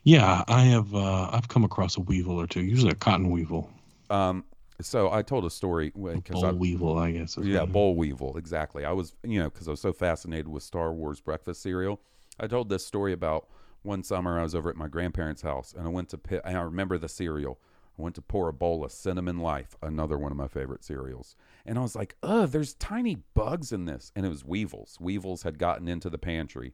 Yeah, 0.03 0.43
I 0.47 0.63
have. 0.63 0.93
Uh, 0.93 1.29
I've 1.31 1.47
come 1.47 1.63
across 1.63 1.97
a 1.97 2.01
weevil 2.01 2.39
or 2.39 2.45
two. 2.45 2.61
Usually 2.61 2.91
a 2.91 2.95
cotton 2.95 3.29
weevil, 3.29 3.71
Um, 4.09 4.43
so 4.81 5.11
I 5.11 5.21
told 5.21 5.45
a 5.45 5.49
story 5.49 5.91
because 5.95 6.33
boll 6.33 6.45
I 6.45 6.51
weevil, 6.51 6.97
I 6.97 7.11
guess. 7.11 7.37
Yeah, 7.41 7.65
boll 7.65 7.95
weevil, 7.95 8.37
exactly. 8.37 8.85
I 8.85 8.91
was, 8.91 9.15
you 9.23 9.39
know, 9.39 9.49
because 9.49 9.67
I 9.67 9.71
was 9.71 9.81
so 9.81 9.93
fascinated 9.93 10.47
with 10.47 10.63
Star 10.63 10.93
Wars 10.93 11.19
breakfast 11.19 11.61
cereal. 11.61 12.01
I 12.39 12.47
told 12.47 12.69
this 12.69 12.85
story 12.85 13.13
about 13.13 13.47
one 13.83 14.03
summer 14.03 14.39
I 14.39 14.43
was 14.43 14.55
over 14.55 14.69
at 14.69 14.75
my 14.75 14.87
grandparents' 14.87 15.41
house, 15.41 15.73
and 15.75 15.85
I 15.85 15.89
went 15.89 16.09
to, 16.09 16.17
pi- 16.17 16.41
and 16.45 16.57
I 16.57 16.61
remember 16.61 16.97
the 16.97 17.09
cereal. 17.09 17.59
I 17.97 18.01
went 18.01 18.15
to 18.15 18.21
pour 18.21 18.47
a 18.47 18.53
bowl 18.53 18.83
of 18.83 18.91
Cinnamon 18.91 19.39
Life, 19.39 19.75
another 19.81 20.17
one 20.17 20.31
of 20.31 20.37
my 20.37 20.47
favorite 20.47 20.83
cereals, 20.83 21.35
and 21.65 21.77
I 21.77 21.81
was 21.81 21.95
like, 21.95 22.15
"Ugh, 22.23 22.49
there's 22.49 22.73
tiny 22.75 23.15
bugs 23.33 23.71
in 23.71 23.85
this," 23.85 24.11
and 24.15 24.25
it 24.25 24.29
was 24.29 24.45
weevils. 24.45 24.97
Weevils 24.99 25.43
had 25.43 25.59
gotten 25.59 25.87
into 25.87 26.09
the 26.09 26.17
pantry, 26.17 26.73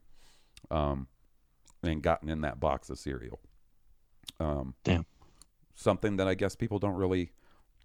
um, 0.70 1.08
and 1.82 2.02
gotten 2.02 2.28
in 2.28 2.42
that 2.42 2.60
box 2.60 2.88
of 2.88 2.98
cereal. 2.98 3.40
Um, 4.38 4.74
Damn. 4.84 5.06
something 5.74 6.16
that 6.16 6.28
I 6.28 6.34
guess 6.34 6.54
people 6.54 6.78
don't 6.78 6.96
really. 6.96 7.32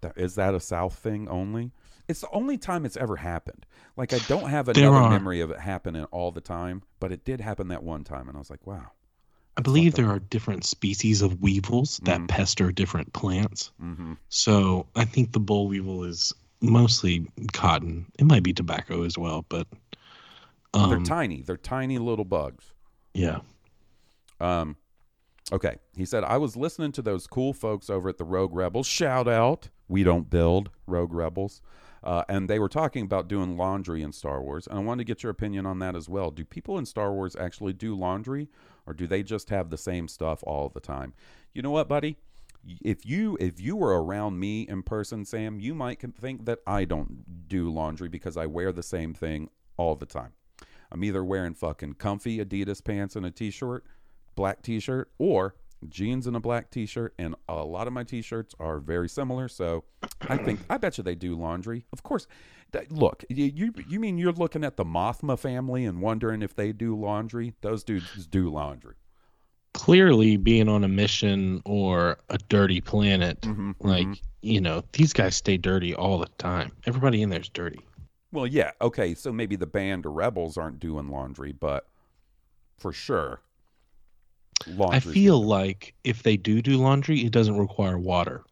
That, 0.04 0.16
is 0.16 0.34
that 0.36 0.54
a 0.54 0.60
South 0.60 0.94
thing 0.94 1.28
only? 1.28 1.72
It's 2.06 2.20
the 2.20 2.30
only 2.30 2.58
time 2.58 2.84
it's 2.84 2.96
ever 2.96 3.16
happened. 3.16 3.66
Like 3.96 4.12
I 4.12 4.18
don't 4.28 4.48
have 4.50 4.68
another 4.68 5.08
memory 5.08 5.40
of 5.40 5.50
it 5.50 5.58
happening 5.58 6.04
all 6.04 6.30
the 6.30 6.40
time, 6.40 6.82
but 7.00 7.12
it 7.12 7.24
did 7.24 7.40
happen 7.40 7.68
that 7.68 7.82
one 7.82 8.04
time, 8.04 8.28
and 8.28 8.36
I 8.36 8.38
was 8.38 8.50
like, 8.50 8.66
wow. 8.66 8.90
I 9.56 9.62
believe 9.62 9.94
there 9.94 10.10
are 10.10 10.18
different 10.18 10.64
species 10.64 11.22
of 11.22 11.40
weevils 11.40 12.00
that 12.04 12.26
pester 12.28 12.72
different 12.72 13.12
plants. 13.12 13.70
Mm-hmm. 13.82 14.14
So 14.28 14.86
I 14.96 15.04
think 15.04 15.32
the 15.32 15.40
boll 15.40 15.68
weevil 15.68 16.04
is 16.04 16.32
mostly 16.60 17.26
cotton. 17.52 18.06
It 18.18 18.24
might 18.24 18.42
be 18.42 18.52
tobacco 18.52 19.04
as 19.04 19.16
well, 19.16 19.46
but 19.48 19.68
um, 20.74 20.90
They're 20.90 21.00
tiny. 21.00 21.42
They're 21.42 21.56
tiny 21.56 21.98
little 21.98 22.24
bugs. 22.24 22.64
yeah. 23.14 23.40
Um, 24.40 24.76
okay. 25.52 25.76
He 25.96 26.04
said, 26.04 26.24
I 26.24 26.38
was 26.38 26.56
listening 26.56 26.92
to 26.92 27.02
those 27.02 27.26
cool 27.26 27.52
folks 27.52 27.90
over 27.90 28.08
at 28.08 28.18
the 28.18 28.24
Rogue 28.24 28.54
Rebels. 28.54 28.86
Shout 28.86 29.28
out. 29.28 29.68
We 29.88 30.02
don't 30.02 30.30
build 30.30 30.70
Rogue 30.86 31.12
Rebels. 31.12 31.60
Uh, 32.02 32.22
and 32.28 32.50
they 32.50 32.58
were 32.58 32.68
talking 32.68 33.04
about 33.04 33.28
doing 33.28 33.56
laundry 33.56 34.02
in 34.02 34.12
Star 34.12 34.42
Wars. 34.42 34.66
And 34.66 34.78
I 34.78 34.82
wanted 34.82 35.06
to 35.06 35.10
get 35.10 35.22
your 35.22 35.30
opinion 35.30 35.64
on 35.64 35.78
that 35.78 35.96
as 35.96 36.08
well. 36.08 36.30
Do 36.30 36.44
people 36.44 36.76
in 36.76 36.84
Star 36.84 37.12
Wars 37.12 37.34
actually 37.34 37.72
do 37.72 37.94
laundry 37.94 38.48
or 38.86 38.92
do 38.92 39.06
they 39.06 39.22
just 39.22 39.48
have 39.48 39.70
the 39.70 39.78
same 39.78 40.06
stuff 40.06 40.44
all 40.46 40.68
the 40.68 40.80
time? 40.80 41.14
You 41.54 41.62
know 41.62 41.70
what, 41.70 41.88
buddy? 41.88 42.18
If 42.82 43.06
you 43.06 43.36
if 43.40 43.60
you 43.60 43.76
were 43.76 44.02
around 44.02 44.38
me 44.38 44.62
in 44.62 44.82
person, 44.82 45.24
Sam, 45.24 45.60
you 45.60 45.74
might 45.74 46.00
think 46.00 46.46
that 46.46 46.60
I 46.66 46.84
don't 46.84 47.48
do 47.48 47.70
laundry 47.70 48.08
because 48.08 48.36
I 48.36 48.46
wear 48.46 48.72
the 48.72 48.82
same 48.82 49.12
thing 49.12 49.50
all 49.76 49.96
the 49.96 50.06
time. 50.06 50.32
I'm 50.90 51.04
either 51.04 51.24
wearing 51.24 51.54
fucking 51.54 51.94
comfy 51.94 52.38
Adidas 52.38 52.82
pants 52.82 53.16
and 53.16 53.26
a 53.26 53.30
t-shirt, 53.30 53.84
black 54.34 54.62
t-shirt 54.62 55.10
or 55.18 55.54
jeans 55.88 56.26
and 56.26 56.34
a 56.36 56.40
black 56.40 56.70
t-shirt 56.70 57.12
and 57.18 57.34
a 57.48 57.62
lot 57.64 57.86
of 57.86 57.92
my 57.92 58.02
t-shirts 58.04 58.54
are 58.58 58.78
very 58.80 59.08
similar 59.08 59.48
so 59.48 59.84
i 60.30 60.36
think 60.36 60.58
i 60.70 60.78
bet 60.78 60.96
you 60.96 61.04
they 61.04 61.14
do 61.14 61.34
laundry 61.34 61.84
of 61.92 62.02
course 62.02 62.26
that, 62.72 62.90
look 62.90 63.22
you, 63.28 63.44
you 63.54 63.72
you 63.88 64.00
mean 64.00 64.16
you're 64.16 64.32
looking 64.32 64.64
at 64.64 64.76
the 64.78 64.84
mothma 64.84 65.38
family 65.38 65.84
and 65.84 66.00
wondering 66.00 66.40
if 66.40 66.56
they 66.56 66.72
do 66.72 66.96
laundry 66.98 67.52
those 67.60 67.84
dudes 67.84 68.26
do 68.26 68.48
laundry 68.50 68.94
Clearly, 69.74 70.36
being 70.36 70.68
on 70.68 70.84
a 70.84 70.88
mission 70.88 71.60
or 71.64 72.18
a 72.30 72.38
dirty 72.48 72.80
planet, 72.80 73.40
Mhm, 73.40 73.74
like 73.80 74.06
mhm. 74.06 74.20
you 74.40 74.60
know, 74.60 74.84
these 74.92 75.12
guys 75.12 75.34
stay 75.34 75.56
dirty 75.56 75.92
all 75.92 76.18
the 76.18 76.28
time. 76.38 76.70
Everybody 76.86 77.22
in 77.22 77.28
there's 77.30 77.48
dirty. 77.48 77.80
well 78.30 78.46
yeah 78.46 78.70
okay 78.80 79.14
so 79.14 79.32
maybe 79.32 79.56
the 79.56 79.66
band 79.66 80.06
or 80.06 80.12
rebels 80.12 80.56
aren't 80.56 80.78
doing 80.78 81.08
laundry 81.08 81.50
but 81.50 81.88
for 82.78 82.92
sure 82.92 83.40
I 84.66 84.70
laundry 84.72 85.12
feel 85.12 85.42
like 85.44 85.94
if 86.04 86.22
they 86.22 86.36
do 86.36 86.62
do 86.62 86.76
laundry, 86.78 87.20
it 87.24 87.32
doesn't 87.32 87.56
require 87.58 87.98
water. 87.98 88.44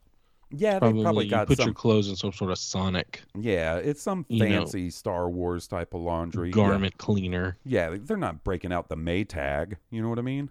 yeah 0.50 0.74
they 0.74 0.78
Probably, 0.80 1.02
probably 1.02 1.24
you 1.24 1.30
got 1.30 1.46
put 1.46 1.58
some 1.58 1.68
your 1.68 1.74
clothes 1.74 2.08
in 2.08 2.16
some 2.16 2.32
sort 2.32 2.50
of 2.50 2.58
sonic 2.58 3.22
Yeah, 3.38 3.76
it's 3.76 4.02
some 4.02 4.26
you 4.28 4.44
know, 4.44 4.60
fancy 4.60 4.90
Star 4.90 5.28
Wars 5.30 5.66
type 5.66 5.94
of 5.94 6.00
laundry. 6.02 6.48
Yeah. 6.48 6.54
garment 6.54 6.98
cleaner. 6.98 7.56
Yeah, 7.64 7.96
they're 7.98 8.16
not 8.16 8.44
breaking 8.44 8.72
out 8.72 8.88
the 8.88 8.96
Maytag. 8.96 9.76
You 9.90 10.02
know 10.02 10.08
what 10.08 10.18
I 10.18 10.22
mean? 10.22 10.50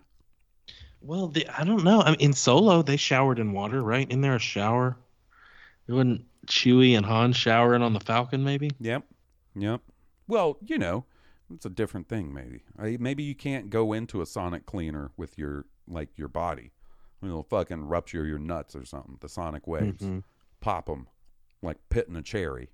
Well, 1.02 1.28
they, 1.28 1.46
I 1.48 1.64
don't 1.64 1.84
know. 1.84 2.02
I 2.02 2.12
mean, 2.12 2.20
in 2.20 2.34
Solo, 2.34 2.84
they 2.84 2.98
showered 2.98 3.40
in 3.40 3.54
water, 3.54 3.82
right? 3.82 4.10
In 4.10 4.22
there 4.22 4.36
a 4.36 4.40
shower. 4.40 4.98
It 5.88 5.94
wasn't 5.94 6.26
Chewie 6.46 6.96
and 6.96 7.06
Han 7.06 7.34
showering 7.34 7.82
on 7.82 7.94
the 7.94 8.00
Falcon, 8.00 8.44
maybe. 8.44 8.70
Yep. 8.80 9.04
Yep. 9.56 9.82
Well, 10.28 10.58
you 10.66 10.78
know, 10.78 11.06
it's 11.54 11.66
a 11.66 11.70
different 11.70 12.08
thing. 12.08 12.34
Maybe. 12.34 12.62
I, 12.80 12.98
maybe 13.00 13.24
you 13.24 13.36
can't 13.36 13.70
go 13.70 13.94
into 13.94 14.22
a 14.22 14.26
sonic 14.26 14.66
cleaner 14.66 15.12
with 15.18 15.38
your 15.38 15.66
like 15.88 16.18
your 16.18 16.28
body. 16.28 16.72
It'll 17.24 17.44
fucking 17.44 17.84
rupture 17.86 18.26
your 18.26 18.40
nuts 18.40 18.76
or 18.76 18.86
something. 18.86 19.18
The 19.22 19.30
sonic 19.30 19.68
waves, 19.68 20.02
Mhm. 20.04 20.24
pop 20.60 20.88
them 20.88 21.08
like 21.62 21.78
pitting 21.90 22.16
a 22.16 22.22
cherry. 22.22 22.70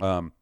Um, 0.00 0.32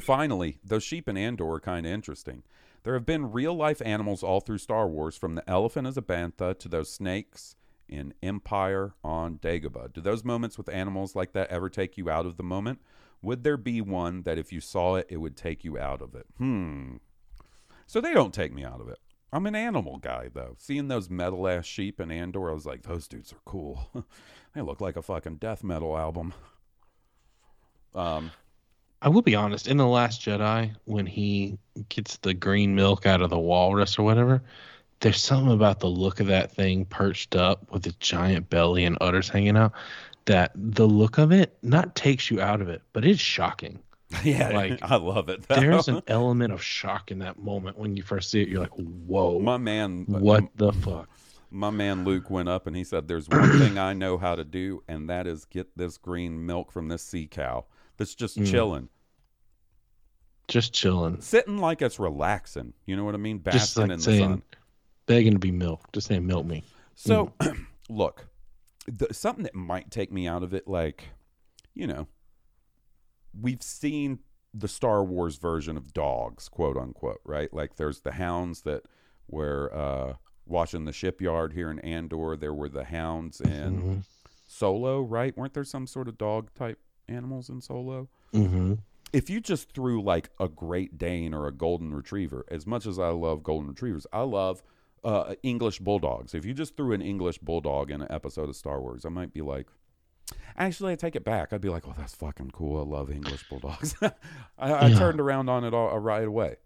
finally, 0.00 0.58
those 0.64 0.82
sheep 0.82 1.08
in 1.08 1.16
Andor 1.16 1.48
are 1.50 1.60
kind 1.60 1.86
of 1.86 1.92
interesting. 1.92 2.42
There 2.84 2.94
have 2.94 3.06
been 3.06 3.32
real 3.32 3.54
life 3.54 3.82
animals 3.84 4.22
all 4.22 4.40
through 4.40 4.58
Star 4.58 4.88
Wars, 4.88 5.16
from 5.16 5.34
the 5.34 5.48
elephant 5.48 5.86
as 5.86 5.96
a 5.96 6.02
bantha 6.02 6.58
to 6.58 6.68
those 6.68 6.90
snakes 6.92 7.54
in 7.88 8.14
Empire 8.22 8.94
on 9.02 9.38
Dagobah. 9.38 9.92
Do 9.92 10.00
those 10.00 10.24
moments 10.24 10.56
with 10.58 10.68
animals 10.68 11.14
like 11.16 11.32
that 11.32 11.48
ever 11.50 11.68
take 11.68 11.96
you 11.98 12.08
out 12.10 12.26
of 12.26 12.36
the 12.36 12.42
moment? 12.42 12.80
Would 13.22 13.42
there 13.42 13.56
be 13.56 13.80
one 13.80 14.22
that 14.22 14.38
if 14.38 14.52
you 14.52 14.60
saw 14.60 14.96
it, 14.96 15.06
it 15.08 15.16
would 15.16 15.36
take 15.36 15.64
you 15.64 15.78
out 15.78 16.02
of 16.02 16.14
it? 16.14 16.26
Hmm. 16.38 16.96
So 17.86 18.00
they 18.00 18.14
don't 18.14 18.34
take 18.34 18.52
me 18.52 18.64
out 18.64 18.80
of 18.80 18.88
it. 18.88 18.98
I'm 19.32 19.46
an 19.46 19.54
animal 19.54 19.98
guy, 19.98 20.30
though. 20.32 20.54
Seeing 20.58 20.88
those 20.88 21.10
metal 21.10 21.46
ass 21.48 21.66
sheep 21.66 22.00
in 22.00 22.10
Andor, 22.10 22.50
I 22.50 22.54
was 22.54 22.64
like, 22.64 22.82
those 22.82 23.08
dudes 23.08 23.32
are 23.32 23.40
cool. 23.44 23.90
they 24.54 24.62
look 24.62 24.80
like 24.80 24.96
a 24.96 25.02
fucking 25.02 25.36
death 25.36 25.62
metal 25.62 25.98
album. 25.98 26.32
Um, 27.94 28.30
I 29.02 29.08
will 29.08 29.22
be 29.22 29.34
honest. 29.34 29.66
In 29.66 29.76
the 29.76 29.86
Last 29.86 30.22
Jedi, 30.22 30.74
when 30.84 31.06
he 31.06 31.58
gets 31.88 32.16
the 32.18 32.34
green 32.34 32.74
milk 32.74 33.04
out 33.04 33.20
of 33.20 33.30
the 33.30 33.38
walrus 33.38 33.98
or 33.98 34.02
whatever, 34.02 34.42
there's 35.00 35.20
something 35.20 35.52
about 35.52 35.80
the 35.80 35.88
look 35.88 36.20
of 36.20 36.26
that 36.28 36.52
thing 36.52 36.84
perched 36.84 37.36
up 37.36 37.70
with 37.70 37.86
a 37.86 37.92
giant 38.00 38.48
belly 38.50 38.84
and 38.84 38.98
udders 39.00 39.28
hanging 39.28 39.56
out 39.56 39.72
that 40.28 40.52
the 40.54 40.86
look 40.86 41.18
of 41.18 41.32
it 41.32 41.58
not 41.62 41.94
takes 41.94 42.30
you 42.30 42.40
out 42.40 42.60
of 42.60 42.68
it, 42.68 42.82
but 42.92 43.04
it's 43.04 43.20
shocking. 43.20 43.80
yeah, 44.24 44.50
Like, 44.50 44.78
I 44.90 44.96
love 44.96 45.28
it. 45.28 45.46
though. 45.48 45.56
There's 45.56 45.88
an 45.88 46.02
element 46.06 46.52
of 46.52 46.62
shock 46.62 47.10
in 47.10 47.18
that 47.18 47.38
moment 47.38 47.76
when 47.78 47.96
you 47.96 48.02
first 48.02 48.30
see 48.30 48.40
it. 48.42 48.48
You're 48.48 48.60
like, 48.60 48.72
"Whoa, 48.76 49.38
my 49.40 49.56
man, 49.58 50.04
what 50.06 50.44
the 50.56 50.72
fuck?" 50.72 51.08
my 51.50 51.70
man 51.70 52.04
Luke 52.04 52.28
went 52.30 52.48
up 52.48 52.66
and 52.66 52.76
he 52.76 52.84
said, 52.84 53.08
"There's 53.08 53.28
one 53.28 53.58
thing 53.58 53.78
I 53.78 53.92
know 53.94 54.18
how 54.18 54.34
to 54.34 54.44
do, 54.44 54.82
and 54.86 55.08
that 55.10 55.26
is 55.26 55.44
get 55.46 55.76
this 55.76 55.96
green 55.98 56.44
milk 56.46 56.70
from 56.72 56.88
this 56.88 57.02
sea 57.02 57.26
cow 57.26 57.64
that's 57.96 58.14
just 58.14 58.38
Mm. 58.38 58.50
chilling, 58.50 58.88
Just 60.46 60.72
chilling, 60.72 61.20
sitting 61.20 61.58
like 61.58 61.82
it's 61.82 61.98
relaxing. 61.98 62.72
You 62.86 62.96
know 62.96 63.04
what 63.04 63.14
I 63.14 63.18
mean? 63.18 63.38
Basking 63.38 63.58
just 63.60 63.76
like 63.78 63.90
in 63.90 63.98
the 63.98 64.18
sun." 64.18 64.42
begging 65.06 65.32
to 65.32 65.38
be 65.38 65.50
milked, 65.50 65.94
just 65.94 66.06
saying, 66.08 66.26
"Milk 66.26 66.44
me." 66.46 66.64
So, 66.94 67.32
look, 67.88 68.27
the, 68.90 69.12
something 69.14 69.44
that 69.44 69.54
might 69.54 69.90
take 69.90 70.10
me 70.12 70.26
out 70.26 70.42
of 70.42 70.52
it, 70.54 70.66
like, 70.66 71.10
you 71.74 71.86
know, 71.86 72.06
we've 73.38 73.62
seen 73.62 74.20
the 74.54 74.68
Star 74.68 75.04
Wars 75.04 75.36
version 75.36 75.76
of 75.76 75.92
dogs, 75.92 76.48
quote 76.48 76.76
unquote, 76.76 77.20
right? 77.24 77.52
Like, 77.52 77.76
there's 77.76 78.00
the 78.00 78.12
hounds 78.12 78.62
that 78.62 78.82
were 79.28 79.70
uh, 79.74 80.14
watching 80.46 80.84
the 80.86 80.92
shipyard 80.92 81.52
here 81.52 81.70
in 81.70 81.78
Andor. 81.80 82.36
There 82.36 82.54
were 82.54 82.68
the 82.70 82.84
hounds 82.84 83.40
in 83.40 83.82
Mhm. 83.82 84.04
Solo, 84.46 85.02
right? 85.02 85.36
Weren't 85.36 85.52
there 85.54 85.64
some 85.64 85.86
sort 85.86 86.08
of 86.08 86.16
dog 86.16 86.52
type 86.54 86.78
animals 87.08 87.48
in 87.50 87.60
Solo? 87.60 88.08
Mm-hmm. 88.34 88.74
if 89.10 89.30
you 89.30 89.40
just 89.40 89.72
threw 89.72 90.02
like 90.02 90.28
a 90.38 90.48
Great 90.48 90.98
Dane 90.98 91.32
or 91.32 91.46
a 91.46 91.52
Golden 91.52 91.94
Retriever, 91.94 92.44
as 92.50 92.66
much 92.66 92.84
as 92.84 92.98
I 92.98 93.08
love 93.08 93.42
Golden 93.42 93.68
Retrievers, 93.70 94.06
I 94.12 94.20
love 94.20 94.62
uh, 95.04 95.34
English 95.42 95.78
Bulldogs. 95.80 96.34
If 96.34 96.44
you 96.44 96.54
just 96.54 96.76
threw 96.76 96.92
an 96.92 97.02
English 97.02 97.38
Bulldog 97.38 97.90
in 97.90 98.00
an 98.02 98.08
episode 98.10 98.48
of 98.48 98.56
Star 98.56 98.80
Wars, 98.80 99.04
I 99.04 99.08
might 99.08 99.32
be 99.32 99.40
like, 99.42 99.66
actually, 100.56 100.92
I 100.92 100.96
take 100.96 101.16
it 101.16 101.24
back. 101.24 101.52
I'd 101.52 101.60
be 101.60 101.68
like, 101.68 101.86
oh, 101.88 101.94
that's 101.96 102.14
fucking 102.14 102.50
cool. 102.52 102.78
I 102.80 102.84
love 102.84 103.10
English 103.10 103.44
Bulldogs. 103.44 103.94
I, 104.02 104.10
I 104.58 104.86
Yeah. 104.88 104.98
turned 104.98 105.20
around 105.20 105.48
on 105.48 105.64
it 105.64 105.72
all 105.74 105.90
uh, 105.90 105.96
right 105.98 106.26
away. 106.26 106.56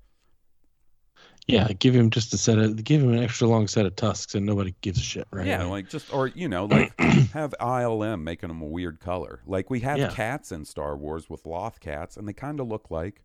Yeah, 1.49 1.69
give 1.73 1.93
him 1.95 2.11
just 2.11 2.33
a 2.35 2.39
set 2.39 2.59
of, 2.59 2.83
give 2.85 3.03
him 3.03 3.13
an 3.13 3.19
extra 3.23 3.49
long 3.49 3.67
set 3.67 3.85
of 3.85 3.97
tusks, 3.97 4.37
and 4.37 4.47
nobody 4.47 4.75
gives 4.81 4.99
a 4.99 5.03
shit, 5.03 5.27
right? 5.33 5.45
Yeah, 5.47 5.63
away. 5.63 5.71
like 5.71 5.89
just 5.89 6.13
or 6.13 6.29
you 6.29 6.49
know, 6.49 6.67
like 6.67 6.93
have 7.33 7.53
ILM 7.61 8.23
making 8.23 8.49
them 8.49 8.63
a 8.63 8.67
weird 8.67 9.01
color. 9.01 9.41
Like 9.45 9.69
we 9.69 9.81
have 9.81 9.99
Yeah. 9.99 10.09
cats 10.11 10.53
in 10.53 10.65
Star 10.65 10.97
Wars 10.97 11.29
with 11.29 11.45
loth 11.45 11.81
cats, 11.81 12.17
and 12.17 12.29
they 12.29 12.33
kind 12.33 12.61
of 12.61 12.69
look 12.69 12.93
like 12.93 13.25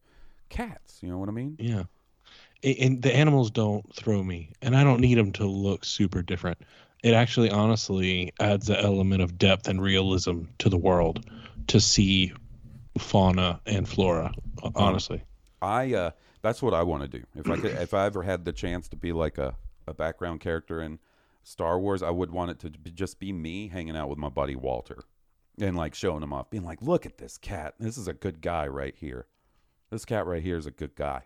cats. 0.50 0.98
You 1.04 1.10
know 1.10 1.20
what 1.20 1.30
I 1.30 1.32
mean? 1.32 1.58
Yeah. 1.60 1.84
And 2.64 3.02
the 3.02 3.16
animals 3.16 3.52
don't 3.52 3.94
throw 3.96 4.24
me, 4.24 4.52
and 4.62 4.76
I 4.76 4.84
don't 4.84 5.00
need 5.00 5.18
them 5.18 5.32
to 5.34 5.46
look 5.46 5.86
super 5.86 6.22
different. 6.22 6.58
It 7.04 7.14
actually, 7.14 7.52
honestly, 7.52 8.34
adds 8.40 8.70
an 8.70 8.78
element 8.78 9.22
of 9.22 9.38
depth 9.38 9.68
and 9.68 9.82
realism 9.82 10.44
to 10.60 10.70
the 10.70 10.78
world 10.78 11.30
to 11.68 11.80
see 11.80 12.34
fauna 12.98 13.62
and 13.66 13.88
flora. 13.88 14.34
Honestly, 14.76 15.22
I 15.62 15.94
uh 15.94 16.12
that's 16.42 16.62
what 16.62 16.74
I 16.74 16.84
want 16.84 17.04
to 17.04 17.08
do. 17.08 17.24
If 17.36 17.50
I 17.50 17.58
could 17.58 17.72
if 17.74 17.94
I 17.94 18.06
ever 18.06 18.24
had 18.24 18.46
the 18.46 18.54
chance 18.54 18.88
to 18.90 18.96
be 18.96 19.12
like 19.12 19.38
a, 19.38 19.56
a 19.86 19.94
background 19.94 20.40
character 20.40 20.82
in 20.82 21.00
Star 21.44 21.80
Wars, 21.80 22.02
I 22.02 22.10
would 22.10 22.32
want 22.32 22.52
it 22.52 22.60
to 22.60 22.72
be, 22.72 22.92
just 22.92 23.20
be 23.20 23.32
me 23.32 23.68
hanging 23.68 23.96
out 23.96 24.10
with 24.10 24.18
my 24.18 24.30
buddy 24.30 24.56
Walter 24.56 25.04
and 25.60 25.76
like 25.76 25.96
showing 25.96 26.24
him 26.24 26.34
off, 26.34 26.50
being 26.50 26.66
like, 26.66 26.82
"Look 26.82 27.06
at 27.06 27.18
this 27.18 27.38
cat. 27.38 27.76
This 27.80 27.98
is 27.98 28.08
a 28.08 28.14
good 28.14 28.42
guy 28.42 28.68
right 28.68 28.96
here. 28.96 29.28
This 29.92 30.06
cat 30.06 30.26
right 30.26 30.42
here 30.42 30.58
is 30.58 30.66
a 30.66 30.72
good 30.72 30.96
guy." 30.96 31.24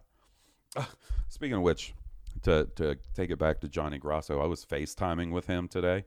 Speaking 1.29 1.57
of 1.57 1.61
which, 1.63 1.93
to 2.43 2.67
to 2.75 2.97
take 3.13 3.29
it 3.29 3.39
back 3.39 3.59
to 3.61 3.67
Johnny 3.67 3.97
Grosso, 3.97 4.41
I 4.41 4.45
was 4.45 4.65
FaceTiming 4.65 5.31
with 5.31 5.47
him 5.47 5.67
today. 5.67 6.05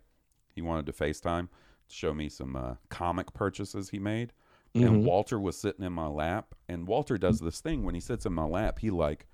He 0.54 0.62
wanted 0.62 0.86
to 0.86 0.92
FaceTime 0.92 1.48
to 1.88 1.94
show 1.94 2.14
me 2.14 2.28
some 2.28 2.56
uh, 2.56 2.74
comic 2.88 3.32
purchases 3.34 3.90
he 3.90 3.98
made. 3.98 4.32
And 4.74 5.02
Mhm. 5.02 5.04
Walter 5.04 5.38
was 5.38 5.56
sitting 5.56 5.84
in 5.84 5.92
my 5.92 6.08
lap, 6.08 6.54
and 6.68 6.88
Walter 6.88 7.16
does 7.16 7.38
this 7.38 7.60
thing 7.60 7.84
when 7.84 7.94
he 7.94 8.00
sits 8.00 8.26
in 8.26 8.32
my 8.32 8.44
lap. 8.44 8.80
He 8.80 8.90
like 8.90 9.26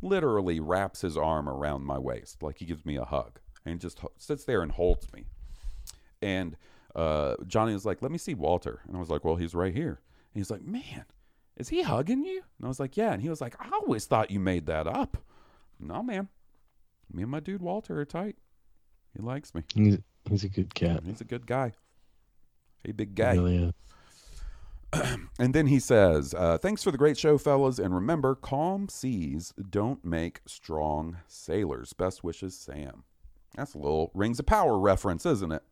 literally 0.00 0.60
wraps 0.60 1.02
his 1.02 1.16
arm 1.16 1.46
around 1.48 1.84
my 1.84 1.98
waist, 1.98 2.42
like 2.42 2.58
he 2.58 2.64
gives 2.64 2.86
me 2.86 2.96
a 2.96 3.04
hug, 3.04 3.38
and 3.66 3.80
just 3.80 4.00
sits 4.16 4.44
there 4.44 4.62
and 4.62 4.72
holds 4.72 5.12
me. 5.12 5.26
And 6.22 6.56
uh, 6.94 7.34
Johnny 7.46 7.74
was 7.74 7.84
like, 7.84 8.00
"Let 8.00 8.10
me 8.12 8.18
see 8.18 8.34
Walter," 8.34 8.80
and 8.86 8.96
I 8.96 9.00
was 9.00 9.10
like, 9.10 9.24
"Well, 9.24 9.36
he's 9.36 9.54
right 9.54 9.74
here." 9.74 10.00
And 10.32 10.40
he's 10.40 10.50
like, 10.50 10.62
"Man, 10.62 11.04
is 11.58 11.68
he 11.68 11.82
hugging 11.82 12.24
you?" 12.24 12.42
And 12.58 12.64
I 12.64 12.68
was 12.68 12.80
like, 12.80 12.96
"Yeah." 12.96 13.12
And 13.12 13.20
he 13.22 13.28
was 13.28 13.40
like, 13.40 13.54
"I 13.60 13.68
always 13.72 14.06
thought 14.06 14.30
you 14.30 14.40
made 14.40 14.66
that 14.66 14.86
up." 14.86 15.16
No, 15.78 16.02
man. 16.02 16.28
Me 17.12 17.22
and 17.22 17.30
my 17.30 17.40
dude 17.40 17.62
Walter 17.62 17.98
are 18.00 18.04
tight. 18.04 18.36
He 19.16 19.22
likes 19.22 19.54
me. 19.54 19.62
he's 19.74 19.98
he's 20.28 20.44
a 20.44 20.48
good 20.48 20.74
cat. 20.74 21.02
He's 21.04 21.20
a 21.20 21.24
good 21.24 21.46
guy. 21.46 21.72
Hey, 22.84 22.92
big 22.92 23.10
He 23.10 23.14
guy. 23.14 23.34
really 23.34 23.56
is. 23.56 23.72
And 25.38 25.54
then 25.54 25.66
he 25.66 25.78
says, 25.78 26.34
uh, 26.34 26.56
Thanks 26.58 26.82
for 26.82 26.90
the 26.90 26.98
great 26.98 27.18
show, 27.18 27.36
fellas. 27.38 27.78
And 27.78 27.94
remember, 27.94 28.34
calm 28.34 28.88
seas 28.88 29.52
don't 29.70 30.04
make 30.04 30.40
strong 30.46 31.18
sailors. 31.26 31.92
Best 31.92 32.24
wishes, 32.24 32.56
Sam. 32.56 33.04
That's 33.56 33.74
a 33.74 33.78
little 33.78 34.10
rings 34.14 34.38
of 34.38 34.46
power 34.46 34.78
reference, 34.78 35.26
isn't 35.26 35.52
it? 35.52 35.62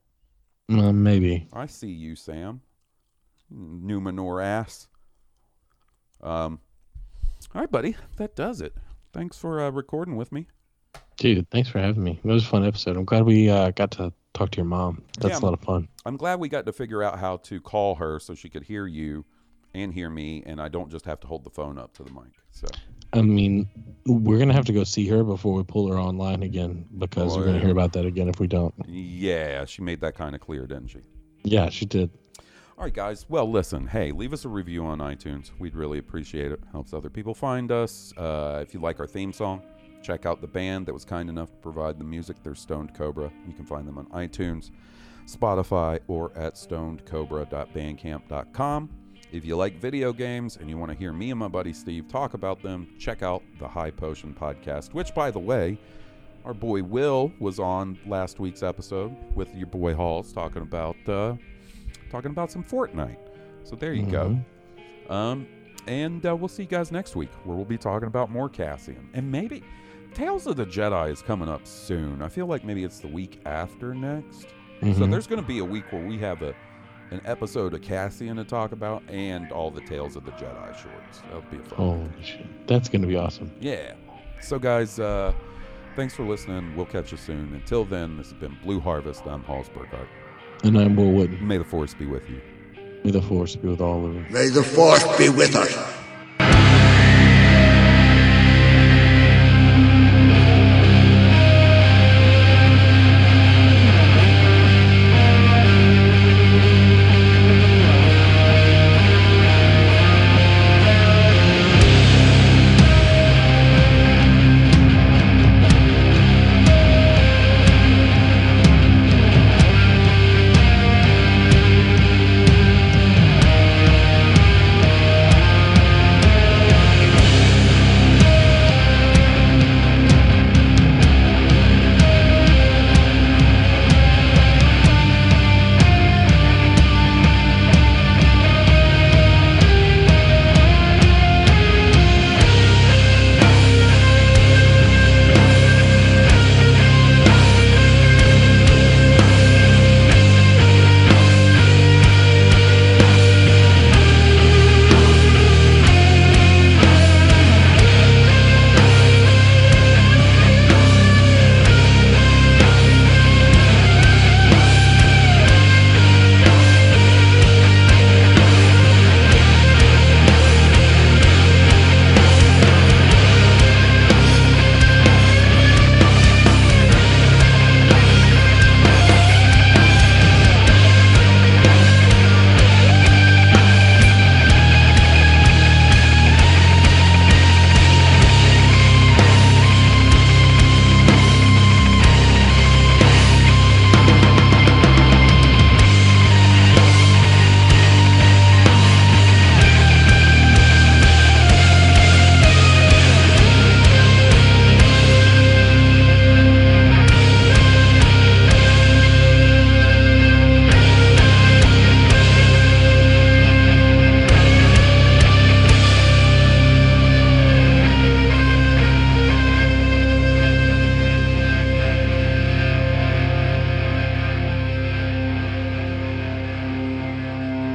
Uh, 0.68 0.92
maybe. 0.92 1.48
I 1.52 1.66
see 1.66 1.90
you, 1.90 2.14
Sam. 2.14 2.60
Numenor 3.52 4.44
ass. 4.44 4.88
Um, 6.26 6.58
all 7.54 7.60
right, 7.60 7.70
buddy. 7.70 7.96
That 8.16 8.34
does 8.34 8.60
it. 8.60 8.74
Thanks 9.12 9.38
for 9.38 9.60
uh, 9.62 9.70
recording 9.70 10.16
with 10.16 10.32
me. 10.32 10.46
Dude, 11.16 11.48
thanks 11.50 11.68
for 11.68 11.78
having 11.78 12.02
me. 12.02 12.20
It 12.22 12.26
was 12.28 12.42
a 12.44 12.46
fun 12.46 12.66
episode. 12.66 12.96
I'm 12.96 13.04
glad 13.04 13.24
we 13.24 13.48
uh, 13.48 13.70
got 13.70 13.90
to 13.92 14.12
talk 14.34 14.50
to 14.50 14.56
your 14.56 14.66
mom. 14.66 15.02
That's 15.20 15.34
Yeah. 15.34 15.38
a 15.38 15.44
lot 15.46 15.54
of 15.54 15.60
fun. 15.60 15.88
I'm 16.04 16.16
glad 16.16 16.40
we 16.40 16.48
got 16.48 16.66
to 16.66 16.72
figure 16.72 17.02
out 17.02 17.18
how 17.18 17.38
to 17.38 17.60
call 17.60 17.94
her 17.94 18.18
so 18.18 18.34
she 18.34 18.48
could 18.50 18.64
hear 18.64 18.86
you 18.86 19.24
and 19.72 19.94
hear 19.94 20.10
me, 20.10 20.42
and 20.46 20.60
I 20.60 20.68
don't 20.68 20.90
just 20.90 21.04
have 21.06 21.20
to 21.20 21.26
hold 21.26 21.44
the 21.44 21.50
phone 21.50 21.78
up 21.78 21.94
to 21.94 22.02
the 22.02 22.10
mic. 22.10 22.32
So 22.50 22.66
I 23.12 23.22
mean, 23.22 23.68
we're 24.06 24.38
gonna 24.38 24.52
have 24.54 24.64
to 24.66 24.72
go 24.72 24.84
see 24.84 25.06
her 25.08 25.22
before 25.22 25.54
we 25.54 25.62
pull 25.64 25.88
her 25.88 25.98
online 25.98 26.42
again 26.42 26.86
because 26.98 27.36
we're 27.36 27.44
gonna 27.44 27.60
hear 27.60 27.70
about 27.70 27.92
that 27.92 28.04
again 28.06 28.28
if 28.28 28.40
we 28.40 28.46
don't. 28.46 28.74
Yeah, 28.86 29.64
she 29.66 29.82
made 29.82 30.00
that 30.00 30.14
kind 30.14 30.34
of 30.34 30.40
clear, 30.40 30.66
didn't 30.66 30.88
she? 30.88 31.00
Yeah, 31.44 31.68
she 31.68 31.84
did. 31.84 32.10
All 32.78 32.84
right, 32.84 32.92
guys. 32.92 33.24
Well, 33.30 33.50
listen. 33.50 33.86
Hey, 33.86 34.12
leave 34.12 34.34
us 34.34 34.44
a 34.44 34.50
review 34.50 34.84
on 34.84 34.98
iTunes. 34.98 35.50
We'd 35.58 35.74
really 35.74 35.96
appreciate 35.96 36.52
it. 36.52 36.60
Helps 36.72 36.92
other 36.92 37.08
people 37.08 37.32
find 37.32 37.72
us. 37.72 38.12
Uh, 38.18 38.62
if 38.62 38.74
you 38.74 38.80
like 38.80 39.00
our 39.00 39.06
theme 39.06 39.32
song, 39.32 39.62
check 40.02 40.26
out 40.26 40.42
the 40.42 40.46
band 40.46 40.84
that 40.84 40.92
was 40.92 41.06
kind 41.06 41.30
enough 41.30 41.50
to 41.52 41.56
provide 41.56 41.98
the 41.98 42.04
music. 42.04 42.36
They're 42.42 42.54
Stoned 42.54 42.92
Cobra. 42.92 43.32
You 43.48 43.54
can 43.54 43.64
find 43.64 43.88
them 43.88 43.96
on 43.96 44.04
iTunes, 44.08 44.72
Spotify, 45.24 46.00
or 46.06 46.36
at 46.36 46.56
stonedcobra.bandcamp.com. 46.56 48.90
If 49.32 49.46
you 49.46 49.56
like 49.56 49.80
video 49.80 50.12
games 50.12 50.58
and 50.58 50.68
you 50.68 50.76
want 50.76 50.92
to 50.92 50.98
hear 50.98 51.14
me 51.14 51.30
and 51.30 51.40
my 51.40 51.48
buddy 51.48 51.72
Steve 51.72 52.08
talk 52.08 52.34
about 52.34 52.62
them, 52.62 52.88
check 52.98 53.22
out 53.22 53.42
the 53.58 53.66
High 53.66 53.90
Potion 53.90 54.36
podcast, 54.38 54.92
which, 54.92 55.14
by 55.14 55.30
the 55.30 55.38
way, 55.38 55.78
our 56.44 56.52
boy 56.52 56.82
Will 56.82 57.32
was 57.40 57.58
on 57.58 57.98
last 58.06 58.38
week's 58.38 58.62
episode 58.62 59.16
with 59.34 59.54
your 59.54 59.66
boy 59.66 59.94
Halls 59.94 60.30
talking 60.30 60.60
about 60.60 60.96
uh, 61.08 61.36
talking 62.10 62.30
about 62.30 62.50
some 62.50 62.62
Fortnite. 62.64 63.16
So 63.64 63.76
there 63.76 63.92
you 63.92 64.06
go. 64.06 64.38
Um, 65.08 65.46
and 65.86 66.24
uh, 66.26 66.34
we'll 66.34 66.48
see 66.48 66.62
you 66.62 66.68
guys 66.68 66.90
next 66.90 67.14
week 67.16 67.30
where 67.44 67.56
we'll 67.56 67.64
be 67.64 67.78
talking 67.78 68.08
about 68.08 68.30
more 68.30 68.48
Cassian 68.48 69.08
and 69.14 69.30
maybe 69.30 69.62
Tales 70.14 70.46
of 70.46 70.56
the 70.56 70.64
Jedi 70.66 71.10
is 71.12 71.20
coming 71.22 71.48
up 71.48 71.66
soon. 71.66 72.22
I 72.22 72.28
feel 72.28 72.46
like 72.46 72.64
maybe 72.64 72.84
it's 72.84 73.00
the 73.00 73.08
week 73.08 73.40
after 73.44 73.94
next. 73.94 74.42
So 74.80 74.86
Mhm. 74.86 75.10
there's 75.10 75.26
going 75.26 75.40
to 75.40 75.46
be 75.46 75.58
a 75.58 75.64
week 75.64 75.84
where 75.90 76.04
we 76.04 76.18
have 76.18 76.42
a 76.42 76.54
an 77.12 77.20
episode 77.24 77.72
of 77.72 77.80
Cassian 77.82 78.34
to 78.36 78.42
talk 78.42 78.72
about 78.72 79.00
and 79.08 79.52
all 79.52 79.70
the 79.70 79.80
Tales 79.82 80.16
of 80.16 80.24
the 80.24 80.32
Jedi 80.32 80.66
shorts. 80.76 81.20
That'll 81.26 81.40
be 81.42 81.56
a 81.58 81.60
fun. 81.60 81.76
Holy 81.78 82.10
shit, 82.24 82.66
that's 82.66 82.88
gonna 82.88 83.06
be 83.06 83.14
awesome. 83.14 83.52
Yeah. 83.60 83.92
So, 84.40 84.58
guys, 84.58 84.98
uh, 84.98 85.32
thanks 85.94 86.14
for 86.16 86.24
listening. 86.24 86.74
We'll 86.74 86.84
catch 86.86 87.12
you 87.12 87.16
soon. 87.16 87.54
Until 87.54 87.84
then, 87.84 88.16
this 88.16 88.32
has 88.32 88.40
been 88.40 88.56
Blue 88.64 88.80
Harvest. 88.80 89.24
I'm 89.24 89.44
Halls 89.44 89.68
Burkhardt. 89.68 90.08
And 90.64 90.76
I'm 90.78 90.96
Will 90.96 91.12
Wooden. 91.12 91.46
May 91.46 91.58
the 91.58 91.64
Force 91.64 91.94
be 91.94 92.06
with 92.06 92.28
you. 92.28 92.40
May 93.04 93.12
the 93.12 93.22
force 93.22 93.54
be 93.54 93.68
with 93.68 93.80
all 93.80 94.04
of 94.04 94.14
you. 94.14 94.26
May 94.30 94.48
the 94.48 94.64
force 94.64 95.04
be 95.16 95.28
with 95.28 95.54
us. 95.54 95.95